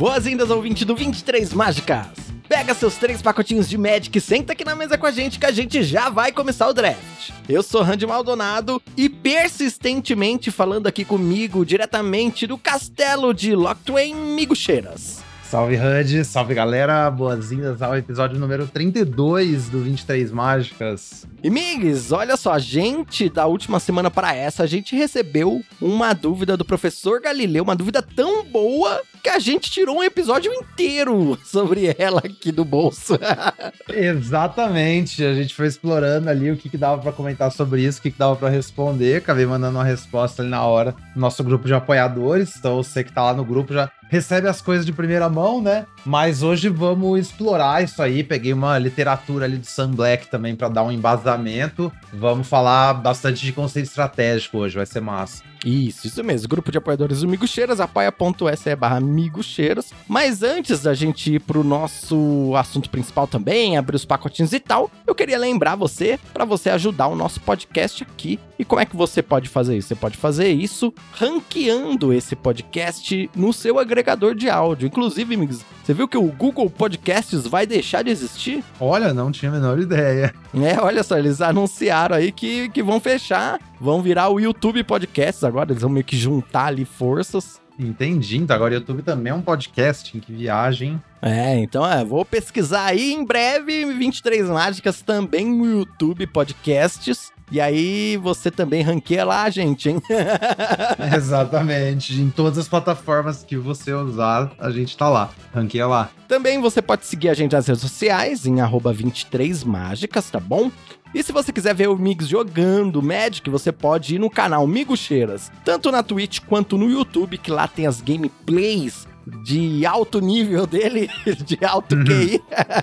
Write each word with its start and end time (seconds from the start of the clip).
Boas-vindas 0.00 0.48
20 0.48 0.86
do 0.86 0.96
23 0.96 1.52
Mágicas. 1.52 2.06
Pega 2.48 2.72
seus 2.72 2.96
três 2.96 3.20
pacotinhos 3.20 3.68
de 3.68 3.76
Magic 3.76 4.16
e 4.16 4.18
senta 4.18 4.54
aqui 4.54 4.64
na 4.64 4.74
mesa 4.74 4.96
com 4.96 5.04
a 5.04 5.10
gente 5.10 5.38
que 5.38 5.44
a 5.44 5.50
gente 5.50 5.82
já 5.82 6.08
vai 6.08 6.32
começar 6.32 6.68
o 6.68 6.72
draft. 6.72 7.32
Eu 7.46 7.62
sou 7.62 7.82
Randy 7.82 8.06
Maldonado 8.06 8.80
e 8.96 9.10
persistentemente 9.10 10.50
falando 10.50 10.86
aqui 10.86 11.04
comigo 11.04 11.66
diretamente 11.66 12.46
do 12.46 12.56
castelo 12.56 13.34
de 13.34 13.54
Locktwain 13.54 14.14
Migucheiras. 14.14 15.22
Salve 15.50 15.74
Randy, 15.74 16.24
salve 16.24 16.54
galera, 16.54 17.10
boas-vindas 17.10 17.82
ao 17.82 17.96
episódio 17.96 18.38
número 18.38 18.68
32 18.68 19.68
do 19.68 19.80
23 19.80 20.30
Mágicas. 20.30 21.26
E 21.42 21.50
Migs, 21.50 22.12
olha 22.12 22.36
só, 22.36 22.52
a 22.52 22.60
gente, 22.60 23.28
da 23.28 23.46
última 23.46 23.80
semana 23.80 24.12
para 24.12 24.32
essa, 24.32 24.62
a 24.62 24.66
gente 24.68 24.94
recebeu 24.94 25.60
uma 25.80 26.12
dúvida 26.12 26.56
do 26.56 26.64
professor 26.64 27.20
Galileu, 27.20 27.64
uma 27.64 27.74
dúvida 27.74 28.00
tão 28.00 28.44
boa 28.44 29.02
que 29.24 29.28
a 29.28 29.40
gente 29.40 29.72
tirou 29.72 29.98
um 29.98 30.04
episódio 30.04 30.52
inteiro 30.52 31.36
sobre 31.44 31.96
ela 31.98 32.20
aqui 32.24 32.52
do 32.52 32.64
bolso. 32.64 33.18
Exatamente, 33.92 35.24
a 35.24 35.34
gente 35.34 35.52
foi 35.52 35.66
explorando 35.66 36.30
ali 36.30 36.52
o 36.52 36.56
que, 36.56 36.68
que 36.68 36.78
dava 36.78 37.02
para 37.02 37.10
comentar 37.10 37.50
sobre 37.50 37.82
isso, 37.82 37.98
o 37.98 38.02
que, 38.02 38.12
que 38.12 38.18
dava 38.18 38.36
para 38.36 38.48
responder, 38.48 39.16
acabei 39.16 39.46
mandando 39.46 39.78
uma 39.78 39.84
resposta 39.84 40.42
ali 40.42 40.50
na 40.50 40.64
hora 40.64 40.94
no 41.12 41.20
nosso 41.20 41.42
grupo 41.42 41.66
de 41.66 41.74
apoiadores, 41.74 42.54
então 42.56 42.76
você 42.76 43.02
que 43.02 43.12
tá 43.12 43.24
lá 43.24 43.34
no 43.34 43.44
grupo 43.44 43.74
já 43.74 43.90
recebe 44.10 44.48
as 44.48 44.60
coisas 44.60 44.84
de 44.84 44.92
primeira 44.92 45.28
mão, 45.28 45.62
né? 45.62 45.86
Mas 46.04 46.42
hoje 46.42 46.68
vamos 46.68 47.18
explorar 47.18 47.82
isso 47.82 48.02
aí. 48.02 48.24
Peguei 48.24 48.52
uma 48.52 48.76
literatura 48.76 49.44
ali 49.44 49.56
do 49.56 49.66
Sam 49.66 49.92
Black 49.92 50.26
também 50.26 50.56
para 50.56 50.68
dar 50.68 50.82
um 50.82 50.90
embasamento. 50.90 51.90
Vamos 52.12 52.48
falar 52.48 52.92
bastante 52.94 53.46
de 53.46 53.52
conceito 53.52 53.86
estratégico 53.86 54.58
hoje, 54.58 54.76
vai 54.76 54.84
ser 54.84 55.00
massa. 55.00 55.49
Isso, 55.64 56.06
isso 56.06 56.24
mesmo. 56.24 56.48
Grupo 56.48 56.72
de 56.72 56.78
apoiadores 56.78 57.20
do 57.20 57.28
Migucheiras, 57.28 57.80
apoia.se 57.80 58.74
barra 58.76 59.00
Migucheiras. 59.00 59.92
Mas 60.08 60.42
antes 60.42 60.82
da 60.82 60.94
gente 60.94 61.34
ir 61.34 61.40
pro 61.40 61.62
nosso 61.62 62.52
assunto 62.56 62.88
principal 62.88 63.26
também, 63.26 63.76
abrir 63.76 63.96
os 63.96 64.04
pacotinhos 64.04 64.52
e 64.52 64.60
tal, 64.60 64.90
eu 65.06 65.14
queria 65.14 65.38
lembrar 65.38 65.76
você, 65.76 66.18
para 66.32 66.44
você 66.44 66.70
ajudar 66.70 67.08
o 67.08 67.16
nosso 67.16 67.40
podcast 67.40 68.02
aqui. 68.02 68.38
E 68.58 68.64
como 68.64 68.80
é 68.80 68.84
que 68.84 68.96
você 68.96 69.22
pode 69.22 69.48
fazer 69.48 69.76
isso? 69.76 69.88
Você 69.88 69.94
pode 69.94 70.16
fazer 70.16 70.48
isso 70.48 70.92
ranqueando 71.12 72.12
esse 72.12 72.36
podcast 72.36 73.30
no 73.34 73.52
seu 73.52 73.78
agregador 73.78 74.34
de 74.34 74.48
áudio. 74.50 74.86
Inclusive, 74.86 75.34
amigos, 75.34 75.64
você 75.90 75.94
viu 75.94 76.06
que 76.06 76.16
o 76.16 76.22
Google 76.22 76.70
Podcasts 76.70 77.48
vai 77.48 77.66
deixar 77.66 78.02
de 78.02 78.10
existir? 78.10 78.62
Olha, 78.78 79.12
não 79.12 79.32
tinha 79.32 79.50
a 79.50 79.54
menor 79.54 79.76
ideia. 79.80 80.32
É, 80.54 80.80
olha 80.80 81.02
só, 81.02 81.18
eles 81.18 81.40
anunciaram 81.40 82.14
aí 82.14 82.30
que, 82.30 82.68
que 82.68 82.80
vão 82.80 83.00
fechar, 83.00 83.58
vão 83.80 84.00
virar 84.00 84.28
o 84.28 84.38
YouTube 84.38 84.84
Podcasts 84.84 85.42
agora, 85.42 85.72
eles 85.72 85.82
vão 85.82 85.90
meio 85.90 86.04
que 86.04 86.16
juntar 86.16 86.66
ali 86.66 86.84
forças. 86.84 87.60
Entendi, 87.76 88.36
então 88.36 88.54
agora 88.54 88.72
o 88.72 88.76
YouTube 88.76 89.02
também 89.02 89.32
é 89.32 89.34
um 89.34 89.40
podcast, 89.40 90.16
que 90.20 90.32
viagem. 90.32 91.02
É, 91.20 91.58
então 91.58 91.84
é, 91.84 92.04
vou 92.04 92.24
pesquisar 92.24 92.84
aí 92.84 93.12
em 93.12 93.24
breve 93.24 93.84
23 93.86 94.48
Mágicas 94.48 95.02
também 95.02 95.46
no 95.46 95.64
YouTube 95.64 96.26
Podcasts. 96.28 97.32
E 97.50 97.60
aí 97.60 98.16
você 98.16 98.50
também 98.50 98.82
ranqueia 98.82 99.24
lá, 99.24 99.50
gente, 99.50 99.88
hein? 99.88 100.00
Exatamente. 101.16 102.20
Em 102.20 102.30
todas 102.30 102.58
as 102.58 102.68
plataformas 102.68 103.42
que 103.42 103.56
você 103.56 103.92
usar, 103.92 104.52
a 104.58 104.70
gente 104.70 104.96
tá 104.96 105.08
lá. 105.08 105.30
Ranqueia 105.52 105.86
lá. 105.86 106.10
Também 106.28 106.60
você 106.60 106.80
pode 106.80 107.06
seguir 107.06 107.28
a 107.28 107.34
gente 107.34 107.52
nas 107.52 107.66
redes 107.66 107.82
sociais, 107.82 108.46
em 108.46 108.56
23mágicas, 108.56 110.30
tá 110.30 110.38
bom? 110.38 110.70
E 111.12 111.24
se 111.24 111.32
você 111.32 111.52
quiser 111.52 111.74
ver 111.74 111.88
o 111.88 111.96
Migs 111.96 112.28
jogando 112.28 113.02
Magic, 113.02 113.50
você 113.50 113.72
pode 113.72 114.14
ir 114.14 114.18
no 114.20 114.30
canal 114.30 114.64
Migucheiras, 114.64 115.50
tanto 115.64 115.90
na 115.90 116.04
Twitch 116.04 116.38
quanto 116.46 116.78
no 116.78 116.88
YouTube, 116.88 117.36
que 117.36 117.50
lá 117.50 117.66
tem 117.66 117.84
as 117.84 118.00
gameplays 118.00 119.09
de 119.26 119.84
alto 119.86 120.20
nível 120.20 120.66
dele, 120.66 121.08
de 121.44 121.58
alto 121.64 121.94
uhum. 121.94 122.04
QI. 122.04 122.42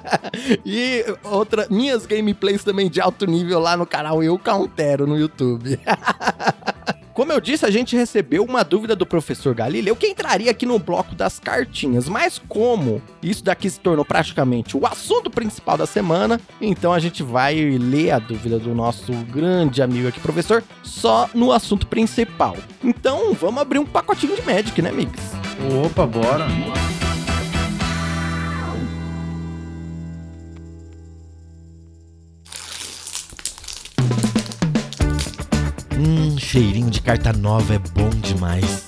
e 0.66 1.06
outra, 1.24 1.68
minhas 1.70 2.06
gameplays 2.06 2.64
também 2.64 2.90
de 2.90 3.02
alto 3.02 3.26
nível 3.26 3.60
lá 3.60 3.76
no 3.76 3.86
canal 3.86 4.24
Eu 4.24 4.38
Countero 4.38 5.08
no 5.08 5.18
YouTube. 5.18 5.80
Como 7.18 7.32
eu 7.32 7.42
disse, 7.42 7.66
a 7.66 7.72
gente 7.72 7.96
recebeu 7.96 8.44
uma 8.44 8.64
dúvida 8.64 8.96
do 8.96 9.04
professor 9.04 9.56
Galileu 9.56 9.96
que 9.96 10.06
entraria 10.06 10.52
aqui 10.52 10.68
no 10.68 10.78
bloco 10.78 11.16
das 11.16 11.40
cartinhas, 11.40 12.08
mas 12.08 12.40
como 12.48 13.02
isso 13.24 13.44
daqui 13.44 13.68
se 13.68 13.80
tornou 13.80 14.06
praticamente 14.06 14.78
o 14.78 14.86
assunto 14.86 15.28
principal 15.28 15.76
da 15.80 15.88
semana, 15.88 16.40
então 16.62 16.94
a 16.94 17.00
gente 17.00 17.24
vai 17.24 17.56
ler 17.56 18.12
a 18.12 18.20
dúvida 18.20 18.60
do 18.60 18.76
nosso 18.76 19.12
grande 19.32 19.82
amigo 19.82 20.08
aqui, 20.08 20.20
professor, 20.20 20.64
só 20.84 21.28
no 21.34 21.52
assunto 21.52 21.88
principal. 21.88 22.56
Então 22.84 23.34
vamos 23.34 23.64
abrir 23.64 23.80
um 23.80 23.86
pacotinho 23.88 24.36
de 24.36 24.44
Magic, 24.44 24.80
né, 24.80 24.92
amigos? 24.92 25.37
Opa, 25.60 26.06
bora! 26.06 26.48
Hum, 35.98 36.38
cheirinho 36.38 36.92
de 36.92 37.02
carta 37.02 37.34
nova 37.34 37.74
é 37.74 37.80
bom 37.80 38.10
demais. 38.22 38.86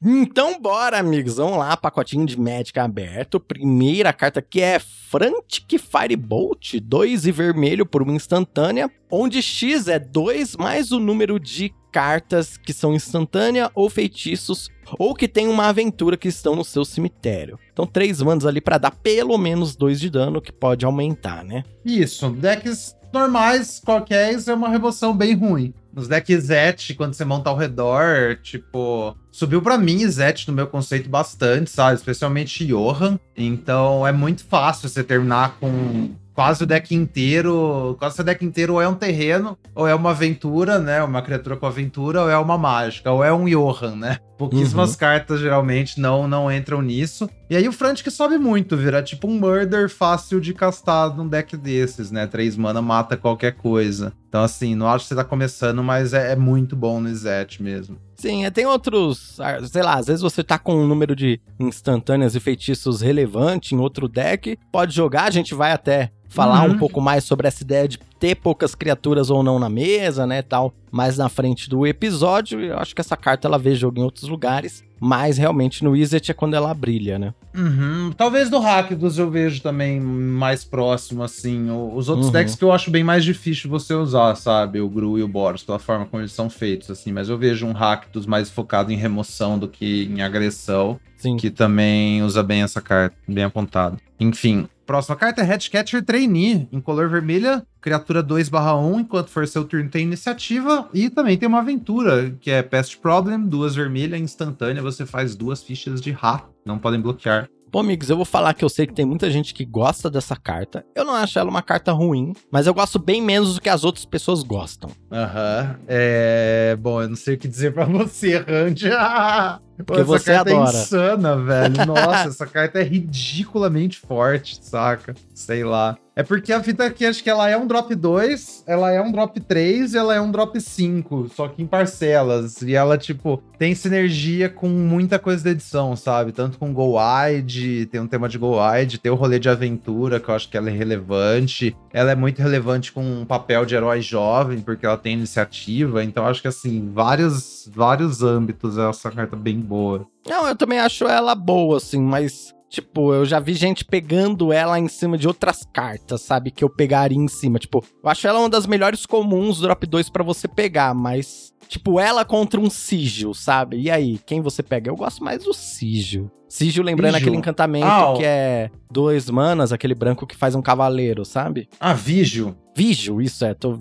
Então 0.00 0.60
bora, 0.60 0.98
amigos. 0.98 1.36
Vamos 1.38 1.58
lá, 1.58 1.74
pacotinho 1.76 2.26
de 2.26 2.38
Magic 2.38 2.78
aberto. 2.78 3.40
Primeira 3.40 4.12
carta 4.12 4.42
que 4.42 4.60
é 4.60 4.78
Frantic 4.78 5.78
Firebolt, 5.78 6.78
2 6.80 7.26
e 7.26 7.32
vermelho 7.32 7.86
por 7.86 8.02
uma 8.02 8.12
instantânea, 8.12 8.90
onde 9.10 9.42
X 9.42 9.88
é 9.88 9.98
2 9.98 10.54
mais 10.56 10.92
o 10.92 11.00
número 11.00 11.40
de 11.40 11.72
cartas 11.92 12.56
que 12.56 12.72
são 12.72 12.94
instantânea 12.94 13.70
ou 13.74 13.88
feitiços 13.88 14.70
ou 14.98 15.14
que 15.14 15.28
tem 15.28 15.48
uma 15.48 15.66
aventura 15.66 16.16
que 16.16 16.28
estão 16.28 16.54
no 16.54 16.64
seu 16.64 16.84
cemitério. 16.84 17.58
Então, 17.72 17.86
três 17.86 18.22
manos 18.22 18.46
ali 18.46 18.60
para 18.60 18.78
dar 18.78 18.90
pelo 18.90 19.36
menos 19.36 19.76
dois 19.76 20.00
de 20.00 20.08
dano, 20.08 20.40
que 20.40 20.52
pode 20.52 20.84
aumentar, 20.84 21.44
né? 21.44 21.64
Isso, 21.84 22.30
decks 22.30 22.96
normais, 23.12 23.80
qualquer, 23.84 24.36
é 24.46 24.54
uma 24.54 24.68
remoção 24.68 25.16
bem 25.16 25.34
ruim. 25.34 25.74
Nos 25.92 26.06
decks 26.06 26.44
Zet, 26.44 26.94
quando 26.94 27.14
você 27.14 27.24
monta 27.24 27.50
ao 27.50 27.56
redor, 27.56 28.38
tipo. 28.42 29.16
Subiu 29.32 29.60
para 29.60 29.78
mim 29.78 30.06
Zet 30.06 30.46
no 30.48 30.54
meu 30.54 30.66
conceito 30.66 31.08
bastante, 31.08 31.70
sabe? 31.70 31.96
Especialmente 31.96 32.66
Johan. 32.66 33.18
Então 33.36 34.06
é 34.06 34.12
muito 34.12 34.44
fácil 34.44 34.88
você 34.88 35.02
terminar 35.02 35.56
com 35.58 36.10
quase 36.38 36.62
o 36.62 36.66
deck 36.68 36.94
inteiro. 36.94 37.96
Quase 37.98 38.20
o 38.20 38.24
deck 38.24 38.44
inteiro 38.44 38.74
ou 38.74 38.80
é 38.80 38.86
um 38.86 38.94
terreno, 38.94 39.58
ou 39.74 39.88
é 39.88 39.94
uma 39.94 40.10
aventura, 40.10 40.78
né? 40.78 41.02
Uma 41.02 41.20
criatura 41.20 41.56
com 41.56 41.66
aventura, 41.66 42.22
ou 42.22 42.30
é 42.30 42.38
uma 42.38 42.56
mágica, 42.56 43.10
ou 43.10 43.24
é 43.24 43.32
um 43.32 43.46
Johan, 43.46 43.96
né? 43.96 44.18
Pouquíssimas 44.38 44.92
uhum. 44.92 44.98
cartas 44.98 45.40
geralmente 45.40 46.00
não, 46.00 46.28
não 46.28 46.50
entram 46.50 46.80
nisso. 46.80 47.28
E 47.50 47.56
aí 47.56 47.66
o 47.66 47.72
Frantic 47.72 48.08
sobe 48.08 48.38
muito, 48.38 48.76
vira 48.76 49.02
tipo 49.02 49.26
um 49.26 49.36
murder 49.36 49.90
fácil 49.90 50.40
de 50.40 50.54
castar 50.54 51.12
num 51.16 51.26
deck 51.26 51.56
desses, 51.56 52.12
né? 52.12 52.24
Três 52.28 52.56
mana 52.56 52.80
mata 52.80 53.16
qualquer 53.16 53.56
coisa. 53.56 54.12
Então, 54.28 54.44
assim, 54.44 54.76
não 54.76 54.86
acho 54.86 55.06
que 55.06 55.08
você 55.08 55.16
tá 55.16 55.24
começando, 55.24 55.82
mas 55.82 56.14
é, 56.14 56.34
é 56.34 56.36
muito 56.36 56.76
bom 56.76 57.00
no 57.00 57.12
Zet 57.12 57.60
mesmo. 57.60 57.98
Sim, 58.18 58.44
é, 58.44 58.50
tem 58.50 58.66
outros, 58.66 59.38
ah, 59.40 59.64
sei 59.64 59.80
lá, 59.80 59.94
às 59.94 60.08
vezes 60.08 60.20
você 60.20 60.42
tá 60.42 60.58
com 60.58 60.74
um 60.74 60.86
número 60.86 61.14
de 61.14 61.40
instantâneas 61.58 62.34
e 62.34 62.40
feitiços 62.40 63.00
relevante 63.00 63.76
em 63.76 63.78
outro 63.78 64.08
deck, 64.08 64.58
pode 64.72 64.92
jogar, 64.92 65.24
a 65.24 65.30
gente 65.30 65.54
vai 65.54 65.70
até 65.70 66.10
falar 66.28 66.64
uhum. 66.64 66.74
um 66.74 66.78
pouco 66.78 67.00
mais 67.00 67.22
sobre 67.22 67.46
essa 67.46 67.62
ideia 67.62 67.86
de 67.86 67.96
ter 68.18 68.36
poucas 68.36 68.74
criaturas 68.74 69.30
ou 69.30 69.42
não 69.42 69.58
na 69.58 69.68
mesa, 69.68 70.26
né, 70.26 70.42
tal, 70.42 70.72
mais 70.90 71.16
na 71.16 71.28
frente 71.28 71.68
do 71.68 71.86
episódio. 71.86 72.60
Eu 72.60 72.78
acho 72.78 72.94
que 72.94 73.00
essa 73.00 73.16
carta 73.16 73.46
ela 73.46 73.58
vê 73.58 73.74
jogo 73.74 74.00
em 74.00 74.02
outros 74.02 74.28
lugares, 74.28 74.84
mas 75.00 75.38
realmente 75.38 75.84
no 75.84 75.96
Izzet 75.96 76.30
é 76.30 76.34
quando 76.34 76.54
ela 76.54 76.74
brilha, 76.74 77.18
né? 77.18 77.34
Uhum. 77.54 78.12
Talvez 78.16 78.50
do 78.50 78.58
Rakdos 78.58 79.18
eu 79.18 79.30
vejo 79.30 79.62
também 79.62 80.00
mais 80.00 80.64
próximo, 80.64 81.22
assim. 81.22 81.68
Os 81.94 82.08
outros 82.08 82.26
uhum. 82.26 82.32
decks 82.32 82.54
que 82.54 82.64
eu 82.64 82.72
acho 82.72 82.90
bem 82.90 83.04
mais 83.04 83.24
difícil 83.24 83.70
você 83.70 83.94
usar, 83.94 84.34
sabe? 84.36 84.80
O 84.80 84.88
Gru 84.88 85.18
e 85.18 85.22
o 85.22 85.28
Boros, 85.28 85.62
pela 85.62 85.78
forma 85.78 86.06
como 86.06 86.22
eles 86.22 86.32
são 86.32 86.50
feitos, 86.50 86.90
assim. 86.90 87.12
Mas 87.12 87.28
eu 87.28 87.38
vejo 87.38 87.66
um 87.66 87.72
Rakdos 87.72 88.26
mais 88.26 88.50
focado 88.50 88.92
em 88.92 88.96
remoção 88.96 89.58
do 89.58 89.68
que 89.68 90.04
em 90.04 90.22
agressão. 90.22 90.98
Sim. 91.16 91.36
Que 91.36 91.50
também 91.50 92.22
usa 92.22 92.42
bem 92.42 92.62
essa 92.62 92.80
carta, 92.80 93.16
bem 93.26 93.44
apontado. 93.44 93.98
Enfim, 94.20 94.68
Próxima 94.88 95.16
carta 95.16 95.42
é 95.42 95.44
Headcatcher 95.44 96.02
Trainee, 96.02 96.66
em 96.72 96.80
color 96.80 97.10
vermelha, 97.10 97.62
criatura 97.78 98.22
2/1, 98.22 99.00
enquanto 99.00 99.28
for 99.28 99.46
seu 99.46 99.62
turno 99.66 99.90
tem 99.90 100.02
iniciativa, 100.02 100.88
e 100.94 101.10
também 101.10 101.36
tem 101.36 101.46
uma 101.46 101.58
aventura, 101.58 102.34
que 102.40 102.50
é 102.50 102.62
Pest 102.62 102.96
Problem, 102.96 103.38
duas 103.46 103.74
vermelhas, 103.74 104.18
instantânea, 104.18 104.82
você 104.82 105.04
faz 105.04 105.36
duas 105.36 105.62
fichas 105.62 106.00
de 106.00 106.10
Ra, 106.10 106.48
não 106.64 106.78
podem 106.78 107.02
bloquear. 107.02 107.50
Bom, 107.70 107.80
amigos, 107.80 108.08
eu 108.08 108.16
vou 108.16 108.24
falar 108.24 108.54
que 108.54 108.64
eu 108.64 108.68
sei 108.68 108.86
que 108.86 108.94
tem 108.94 109.04
muita 109.04 109.30
gente 109.30 109.52
que 109.52 109.62
gosta 109.62 110.08
dessa 110.08 110.34
carta. 110.34 110.86
Eu 110.94 111.04
não 111.04 111.12
acho 111.14 111.38
ela 111.38 111.50
uma 111.50 111.60
carta 111.60 111.92
ruim, 111.92 112.32
mas 112.50 112.66
eu 112.66 112.72
gosto 112.72 112.98
bem 112.98 113.20
menos 113.20 113.54
do 113.56 113.60
que 113.60 113.68
as 113.68 113.84
outras 113.84 114.06
pessoas 114.06 114.42
gostam. 114.42 114.90
Aham. 115.12 115.76
Uhum. 115.78 115.84
É. 115.86 116.76
Bom, 116.80 117.02
eu 117.02 117.10
não 117.10 117.16
sei 117.16 117.34
o 117.34 117.38
que 117.38 117.46
dizer 117.46 117.74
para 117.74 117.84
você, 117.84 118.38
Randy. 118.38 118.88
Porque 119.84 120.00
essa 120.00 120.04
você 120.04 120.32
carta 120.32 120.50
é 120.50 120.54
adora. 120.54 120.76
é 120.76 120.80
insana, 120.80 121.36
velho. 121.36 121.74
Nossa, 121.86 122.28
essa 122.28 122.46
carta 122.46 122.80
é 122.80 122.82
ridiculamente 122.82 123.98
forte, 123.98 124.58
saca? 124.64 125.14
Sei 125.34 125.62
lá. 125.62 125.96
É 126.18 126.24
porque 126.24 126.52
a 126.52 126.60
fita 126.60 126.84
aqui, 126.84 127.06
acho 127.06 127.22
que 127.22 127.30
ela 127.30 127.48
é 127.48 127.56
um 127.56 127.64
drop 127.64 127.94
2, 127.94 128.64
ela 128.66 128.90
é 128.90 129.00
um 129.00 129.12
drop 129.12 129.38
3 129.38 129.94
e 129.94 129.98
ela 129.98 130.16
é 130.16 130.20
um 130.20 130.32
drop 130.32 130.60
5, 130.60 131.30
só 131.32 131.46
que 131.46 131.62
em 131.62 131.66
parcelas. 131.66 132.60
E 132.60 132.74
ela, 132.74 132.98
tipo, 132.98 133.40
tem 133.56 133.72
sinergia 133.72 134.48
com 134.48 134.68
muita 134.68 135.16
coisa 135.20 135.44
da 135.44 135.50
edição, 135.50 135.94
sabe? 135.94 136.32
Tanto 136.32 136.58
com 136.58 136.74
Go 136.74 136.96
Wide, 136.98 137.86
tem 137.86 138.00
um 138.00 138.08
tema 138.08 138.28
de 138.28 138.36
Go 138.36 138.56
Wide, 138.60 138.98
tem 138.98 139.12
o 139.12 139.14
rolê 139.14 139.38
de 139.38 139.48
aventura, 139.48 140.18
que 140.18 140.28
eu 140.28 140.34
acho 140.34 140.48
que 140.48 140.56
ela 140.56 140.68
é 140.68 140.72
relevante. 140.72 141.76
Ela 141.92 142.10
é 142.10 142.16
muito 142.16 142.42
relevante 142.42 142.90
com 142.90 143.00
um 143.00 143.24
papel 143.24 143.64
de 143.64 143.76
herói 143.76 144.00
jovem, 144.00 144.58
porque 144.58 144.84
ela 144.84 144.98
tem 144.98 145.12
iniciativa. 145.12 146.02
Então, 146.02 146.26
acho 146.26 146.42
que, 146.42 146.48
assim, 146.48 146.90
vários, 146.92 147.70
vários 147.72 148.24
âmbitos 148.24 148.76
essa 148.76 149.08
carta 149.12 149.36
bem 149.36 149.60
boa. 149.60 150.04
Não, 150.26 150.48
eu 150.48 150.56
também 150.56 150.80
acho 150.80 151.04
ela 151.04 151.36
boa, 151.36 151.76
assim, 151.76 152.00
mas 152.02 152.52
Tipo, 152.68 153.14
eu 153.14 153.24
já 153.24 153.40
vi 153.40 153.54
gente 153.54 153.84
pegando 153.84 154.52
ela 154.52 154.78
em 154.78 154.88
cima 154.88 155.16
de 155.16 155.26
outras 155.26 155.66
cartas, 155.72 156.20
sabe? 156.20 156.50
Que 156.50 156.62
eu 156.62 156.68
pegaria 156.68 157.16
em 157.16 157.28
cima. 157.28 157.58
Tipo, 157.58 157.82
eu 158.02 158.10
acho 158.10 158.26
ela 158.26 158.40
uma 158.40 158.48
das 158.48 158.66
melhores 158.66 159.06
comuns 159.06 159.60
drop 159.60 159.86
2 159.86 160.10
para 160.10 160.22
você 160.22 160.46
pegar, 160.46 160.94
mas. 160.94 161.54
Tipo, 161.66 162.00
ela 162.00 162.24
contra 162.24 162.60
um 162.60 162.70
sigil, 162.70 163.34
sabe? 163.34 163.78
E 163.78 163.90
aí, 163.90 164.18
quem 164.24 164.40
você 164.40 164.62
pega? 164.62 164.90
Eu 164.90 164.96
gosto 164.96 165.22
mais 165.22 165.44
do 165.44 165.52
sigil. 165.52 166.30
Sigil 166.48 166.82
lembrando 166.82 167.12
Vigil. 167.14 167.26
aquele 167.26 167.36
encantamento 167.36 167.86
Ah, 167.86 168.14
que 168.16 168.24
é 168.24 168.70
dois 168.90 169.28
manas, 169.28 169.72
aquele 169.72 169.94
branco 169.94 170.26
que 170.26 170.36
faz 170.36 170.54
um 170.54 170.62
cavaleiro, 170.62 171.24
sabe? 171.24 171.68
Ah, 171.78 171.92
Vigil. 171.92 172.56
Vigil, 172.74 173.20
isso 173.20 173.44
é, 173.44 173.54
tô... 173.54 173.72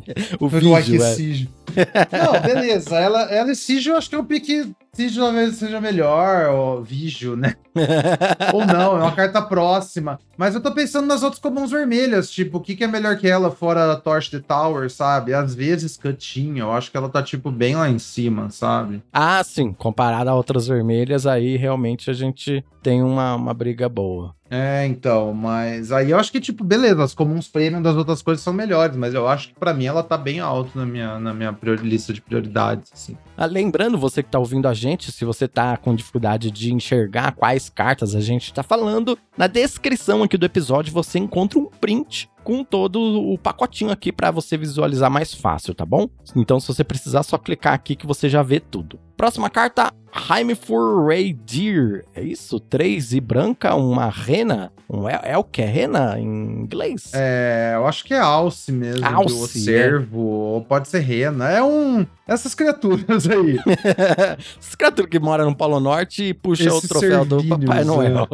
o 0.40 0.48
Vigil, 0.48 1.02
é. 1.02 1.14
Sigil. 1.14 1.48
Não, 2.12 2.40
beleza. 2.42 2.96
Ela, 2.96 3.22
ela 3.30 3.52
e 3.52 3.54
Sigil, 3.54 3.96
acho 3.96 4.10
que 4.10 4.16
é 4.16 4.18
um 4.18 4.24
pique. 4.24 4.72
Sigil 4.92 5.22
talvez 5.22 5.54
seja 5.54 5.80
melhor, 5.80 6.50
ou 6.50 6.82
Vigil, 6.82 7.36
né? 7.36 7.54
Ou 8.52 8.66
não, 8.66 8.98
é 8.98 9.02
uma 9.02 9.12
carta 9.12 9.40
próxima. 9.40 10.18
Mas 10.36 10.56
eu 10.56 10.60
tô 10.60 10.72
pensando 10.72 11.06
nas 11.06 11.22
outras 11.22 11.40
comuns 11.40 11.70
vermelhas, 11.70 12.28
tipo, 12.28 12.58
o 12.58 12.60
que, 12.60 12.74
que 12.74 12.82
é 12.82 12.88
melhor 12.88 13.16
que 13.16 13.28
ela 13.28 13.52
fora 13.52 13.92
a 13.92 13.96
Torch 13.96 14.28
the 14.32 14.40
Tower, 14.40 14.90
sabe? 14.90 15.32
Às 15.32 15.54
vezes 15.54 15.96
Cantinha, 15.96 16.62
eu 16.62 16.72
acho 16.72 16.90
que 16.90 16.96
ela 16.96 17.08
tá, 17.08 17.22
tipo, 17.22 17.52
bem 17.52 17.76
lá 17.76 17.88
em 17.88 18.00
cima, 18.00 18.50
sabe? 18.50 19.00
Ah, 19.12 19.40
sim, 19.44 19.72
comparado 19.72 20.28
a 20.28 20.34
outras 20.34 20.66
vermelhas, 20.66 21.24
aí 21.24 21.56
realmente 21.56 21.69
a 22.10 22.12
gente 22.12 22.64
tem 22.82 23.02
uma, 23.02 23.34
uma 23.34 23.52
briga 23.54 23.88
boa. 23.88 24.34
É, 24.52 24.84
então, 24.84 25.32
mas 25.32 25.92
aí 25.92 26.10
eu 26.10 26.18
acho 26.18 26.32
que, 26.32 26.40
tipo, 26.40 26.64
beleza, 26.64 27.04
as 27.04 27.14
comuns 27.14 27.46
premium 27.46 27.80
das 27.80 27.94
outras 27.94 28.20
coisas 28.20 28.42
são 28.42 28.52
melhores, 28.52 28.96
mas 28.96 29.14
eu 29.14 29.28
acho 29.28 29.48
que 29.48 29.54
pra 29.54 29.72
mim 29.72 29.84
ela 29.84 30.02
tá 30.02 30.16
bem 30.18 30.40
alto 30.40 30.76
na 30.76 30.84
minha, 30.84 31.20
na 31.20 31.32
minha 31.32 31.52
priori- 31.52 31.88
lista 31.88 32.12
de 32.12 32.20
prioridades, 32.20 32.90
assim. 32.92 33.16
Ah, 33.36 33.46
lembrando, 33.46 33.96
você 33.96 34.24
que 34.24 34.28
tá 34.30 34.40
ouvindo 34.40 34.66
a 34.66 34.74
gente, 34.74 35.12
se 35.12 35.24
você 35.24 35.46
tá 35.46 35.76
com 35.76 35.94
dificuldade 35.94 36.50
de 36.50 36.74
enxergar 36.74 37.32
quais 37.32 37.68
cartas 37.68 38.14
a 38.16 38.20
gente 38.20 38.52
tá 38.52 38.64
falando, 38.64 39.16
na 39.38 39.46
descrição 39.46 40.22
aqui 40.24 40.36
do 40.36 40.46
episódio 40.46 40.92
você 40.92 41.18
encontra 41.20 41.56
um 41.56 41.66
print 41.66 42.28
com 42.50 42.64
todo 42.64 43.00
o 43.00 43.38
pacotinho 43.38 43.92
aqui 43.92 44.10
pra 44.10 44.32
você 44.32 44.56
visualizar 44.56 45.08
mais 45.08 45.32
fácil, 45.32 45.72
tá 45.72 45.86
bom? 45.86 46.08
Então, 46.34 46.58
se 46.58 46.66
você 46.66 46.82
precisar, 46.82 47.22
só 47.22 47.38
clicar 47.38 47.74
aqui 47.74 47.94
que 47.94 48.08
você 48.08 48.28
já 48.28 48.42
vê 48.42 48.58
tudo. 48.58 48.98
Próxima 49.16 49.48
carta, 49.48 49.92
Heimfur 50.28 51.06
Ray 51.06 51.32
Deer. 51.32 52.04
É 52.12 52.22
isso? 52.22 52.58
Três 52.58 53.12
e 53.12 53.20
branca, 53.20 53.76
uma 53.76 54.08
rena. 54.08 54.72
Um 54.88 55.08
el 55.08 55.20
elk 55.24 55.62
é 55.62 55.66
rena 55.66 56.18
em 56.18 56.62
inglês? 56.62 57.12
É, 57.14 57.74
eu 57.76 57.86
acho 57.86 58.04
que 58.04 58.12
é 58.12 58.18
Alce 58.18 58.72
mesmo, 58.72 59.06
Alce, 59.06 59.36
do 59.36 59.46
Cervo, 59.46 60.18
ou 60.18 60.64
pode 60.64 60.88
ser 60.88 60.98
Rena. 61.00 61.48
É 61.48 61.62
um. 61.62 62.04
Essas 62.30 62.54
criaturas 62.54 63.28
aí. 63.28 63.58
Esse 64.60 64.76
criatura 64.76 65.08
que 65.08 65.18
mora 65.18 65.44
no 65.44 65.52
Polo 65.52 65.80
Norte 65.80 66.22
e 66.22 66.32
puxa 66.32 66.72
o 66.72 66.78
Esses 66.78 66.88
troféu 66.88 67.24
do 67.24 67.42
Papai 67.44 67.82
Noel. 67.82 68.28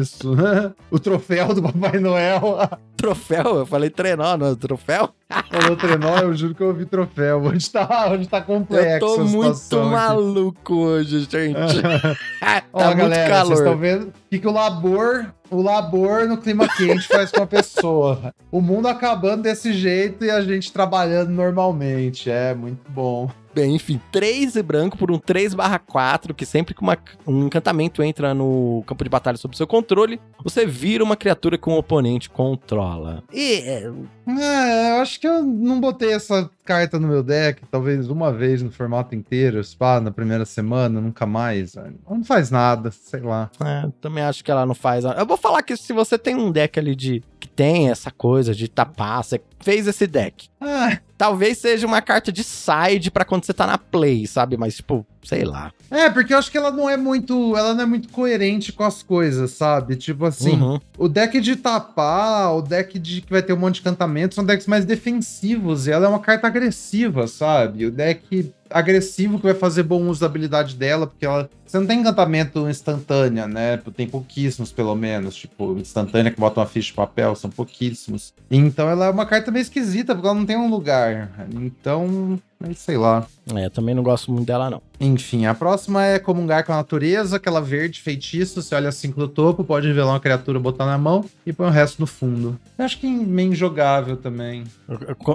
Isso. 0.00 0.34
o 0.90 0.98
troféu 0.98 1.54
do 1.54 1.62
Papai 1.62 2.00
Noel. 2.00 2.58
troféu? 2.96 3.58
Eu 3.58 3.66
falei 3.66 3.88
trenó, 3.88 4.36
não 4.36 4.48
é 4.48 4.56
troféu? 4.56 5.10
Falou 5.50 5.76
trenó, 5.76 6.18
eu 6.20 6.34
juro 6.34 6.54
que 6.54 6.62
eu 6.62 6.68
ouvi 6.68 6.86
troféu. 6.86 7.42
Onde 7.44 7.68
tá, 7.70 8.08
onde 8.10 8.26
tá 8.26 8.40
complexo 8.40 9.06
Eu 9.06 9.16
tô 9.16 9.24
muito 9.24 9.78
aqui. 9.78 9.90
maluco 9.90 10.74
hoje, 10.74 11.20
gente. 11.20 11.82
tá 12.40 12.62
Ó, 12.72 12.84
muito 12.86 12.96
galera, 12.96 13.44
vocês 13.44 13.58
estão 13.58 13.64
calor. 13.64 13.76
vendo 13.78 14.02
o 14.08 14.12
que, 14.30 14.38
que 14.38 14.48
o 14.48 14.52
labor, 14.52 15.26
o 15.50 15.60
labor 15.60 16.26
no 16.26 16.38
clima 16.38 16.66
quente 16.66 17.06
faz 17.06 17.30
com 17.30 17.42
a 17.42 17.46
pessoa. 17.46 18.32
O 18.50 18.62
mundo 18.62 18.88
acabando 18.88 19.42
desse 19.42 19.74
jeito 19.74 20.24
e 20.24 20.30
a 20.30 20.40
gente 20.40 20.72
trabalhando 20.72 21.28
normalmente. 21.28 22.30
É 22.30 22.54
muito 22.54 22.90
bom. 22.90 23.30
Bem, 23.58 23.74
enfim, 23.74 24.00
3 24.12 24.54
e 24.54 24.62
branco 24.62 24.96
por 24.96 25.10
um 25.10 25.18
3 25.18 25.52
4, 25.84 26.32
que 26.32 26.46
sempre 26.46 26.74
que 26.74 26.80
uma- 26.80 26.96
um 27.26 27.46
encantamento 27.46 28.00
entra 28.04 28.32
no 28.32 28.84
campo 28.86 29.02
de 29.02 29.10
batalha 29.10 29.36
sob 29.36 29.56
seu 29.56 29.66
controle, 29.66 30.20
você 30.44 30.64
vira 30.64 31.02
uma 31.02 31.16
criatura 31.16 31.58
que 31.58 31.68
um 31.68 31.76
oponente 31.76 32.30
controla. 32.30 33.24
E 33.32 33.54
é, 33.54 33.90
É, 34.28 34.90
eu 34.98 35.00
acho 35.02 35.18
que 35.18 35.26
eu 35.26 35.42
não 35.42 35.80
botei 35.80 36.12
essa 36.12 36.48
carta 36.64 37.00
no 37.00 37.08
meu 37.08 37.22
deck, 37.22 37.62
talvez 37.70 38.08
uma 38.08 38.30
vez 38.30 38.62
no 38.62 38.70
formato 38.70 39.14
inteiro, 39.14 39.58
pá, 39.78 39.98
na 40.00 40.10
primeira 40.10 40.44
semana, 40.44 41.00
nunca 41.00 41.24
mais. 41.26 41.74
Não 42.08 42.22
faz 42.22 42.50
nada, 42.50 42.90
sei 42.92 43.20
lá. 43.20 43.50
É, 43.58 43.88
também 44.02 44.22
acho 44.22 44.44
que 44.44 44.50
ela 44.50 44.66
não 44.66 44.74
faz. 44.74 45.04
Eu 45.04 45.24
vou 45.26 45.38
falar 45.38 45.62
que 45.62 45.74
se 45.76 45.92
você 45.94 46.16
tem 46.18 46.36
um 46.36 46.52
deck 46.52 46.78
ali 46.78 46.94
de. 46.94 47.24
que 47.40 47.48
tem 47.48 47.88
essa 47.90 48.10
coisa 48.10 48.54
de 48.54 48.68
tapar, 48.68 49.24
você 49.24 49.40
fez 49.60 49.86
esse 49.88 50.06
deck. 50.06 50.48
Ah, 50.60 50.98
Talvez 51.18 51.58
seja 51.58 51.84
uma 51.86 52.00
carta 52.00 52.30
de 52.30 52.44
side 52.44 53.10
pra 53.10 53.24
quando 53.24 53.44
você 53.44 53.52
tá 53.52 53.66
na 53.66 53.76
play, 53.76 54.24
sabe? 54.26 54.56
Mas, 54.56 54.76
tipo, 54.76 55.04
sei 55.24 55.44
lá. 55.44 55.72
é, 55.90 56.08
porque 56.08 56.32
eu 56.32 56.38
acho 56.38 56.50
que 56.50 56.56
ela 56.56 56.70
não 56.70 56.88
é 56.88 56.96
muito. 56.96 57.56
Ela 57.56 57.74
não 57.74 57.82
é 57.82 57.86
muito 57.86 58.08
coerente 58.08 58.72
com 58.72 58.84
as 58.84 59.02
coisas, 59.02 59.50
sabe? 59.50 59.96
Tipo 59.96 60.24
assim, 60.26 60.52
Uhum. 60.60 60.80
o 60.96 61.08
deck 61.08 61.40
de 61.40 61.56
tapar, 61.56 62.54
o 62.54 62.62
deck 62.62 62.98
de 62.98 63.20
que 63.20 63.30
vai 63.32 63.42
ter 63.42 63.52
um 63.52 63.56
monte 63.58 63.74
de 63.74 63.80
encantamento 63.80 64.34
são 64.36 64.44
decks 64.44 64.66
mais 64.68 64.84
defensivos. 64.84 65.86
E 65.86 65.90
ela 65.90 66.06
é 66.06 66.08
uma 66.08 66.20
carta 66.20 66.46
agressiva, 66.46 67.26
sabe? 67.26 67.86
O 67.86 67.90
deck 67.90 68.52
agressivo 68.70 69.38
que 69.38 69.44
vai 69.44 69.54
fazer 69.54 69.82
bom 69.82 70.08
uso 70.08 70.20
da 70.20 70.26
habilidade 70.26 70.76
dela, 70.76 71.06
porque 71.06 71.24
ela. 71.24 71.48
Você 71.66 71.78
não 71.78 71.86
tem 71.86 72.00
encantamento 72.00 72.68
instantânea, 72.68 73.46
né? 73.46 73.76
Tem 73.94 74.08
pouquíssimos, 74.08 74.72
pelo 74.72 74.94
menos. 74.94 75.36
Tipo, 75.36 75.78
instantânea 75.78 76.32
que 76.32 76.40
bota 76.40 76.60
uma 76.60 76.66
ficha 76.66 76.88
de 76.88 76.94
papel, 76.94 77.34
são 77.34 77.50
pouquíssimos. 77.50 78.32
Então 78.50 78.88
ela 78.88 79.06
é 79.06 79.10
uma 79.10 79.26
carta 79.26 79.50
meio 79.50 79.62
esquisita, 79.62 80.14
porque 80.14 80.26
ela 80.26 80.38
não 80.38 80.46
tem 80.46 80.56
um 80.56 80.70
lugar. 80.70 81.30
Então, 81.54 82.40
é, 82.62 82.74
sei 82.74 82.96
lá. 82.96 83.26
É, 83.54 83.68
também 83.68 83.94
não 83.94 84.02
gosto 84.02 84.32
muito 84.32 84.46
dela, 84.46 84.68
não. 84.68 84.82
Enfim, 85.00 85.46
a 85.46 85.54
próxima 85.54 86.04
é 86.04 86.18
comungar 86.18 86.64
com 86.64 86.72
a 86.72 86.76
natureza, 86.76 87.36
aquela 87.36 87.60
verde 87.60 88.00
feitiço. 88.00 88.60
Você 88.60 88.74
olha 88.74 88.88
assim 88.88 89.10
do 89.10 89.28
topo, 89.28 89.62
pode 89.62 89.86
revelar 89.86 90.12
uma 90.12 90.20
criatura, 90.20 90.58
botar 90.58 90.84
na 90.84 90.98
mão 90.98 91.24
e 91.46 91.52
põe 91.52 91.68
o 91.68 91.70
resto 91.70 92.00
no 92.00 92.06
fundo. 92.06 92.58
Eu 92.76 92.84
acho 92.84 92.98
que 92.98 93.06
é 93.06 93.10
meio 93.10 93.52
injogável 93.52 94.16
também. 94.16 94.64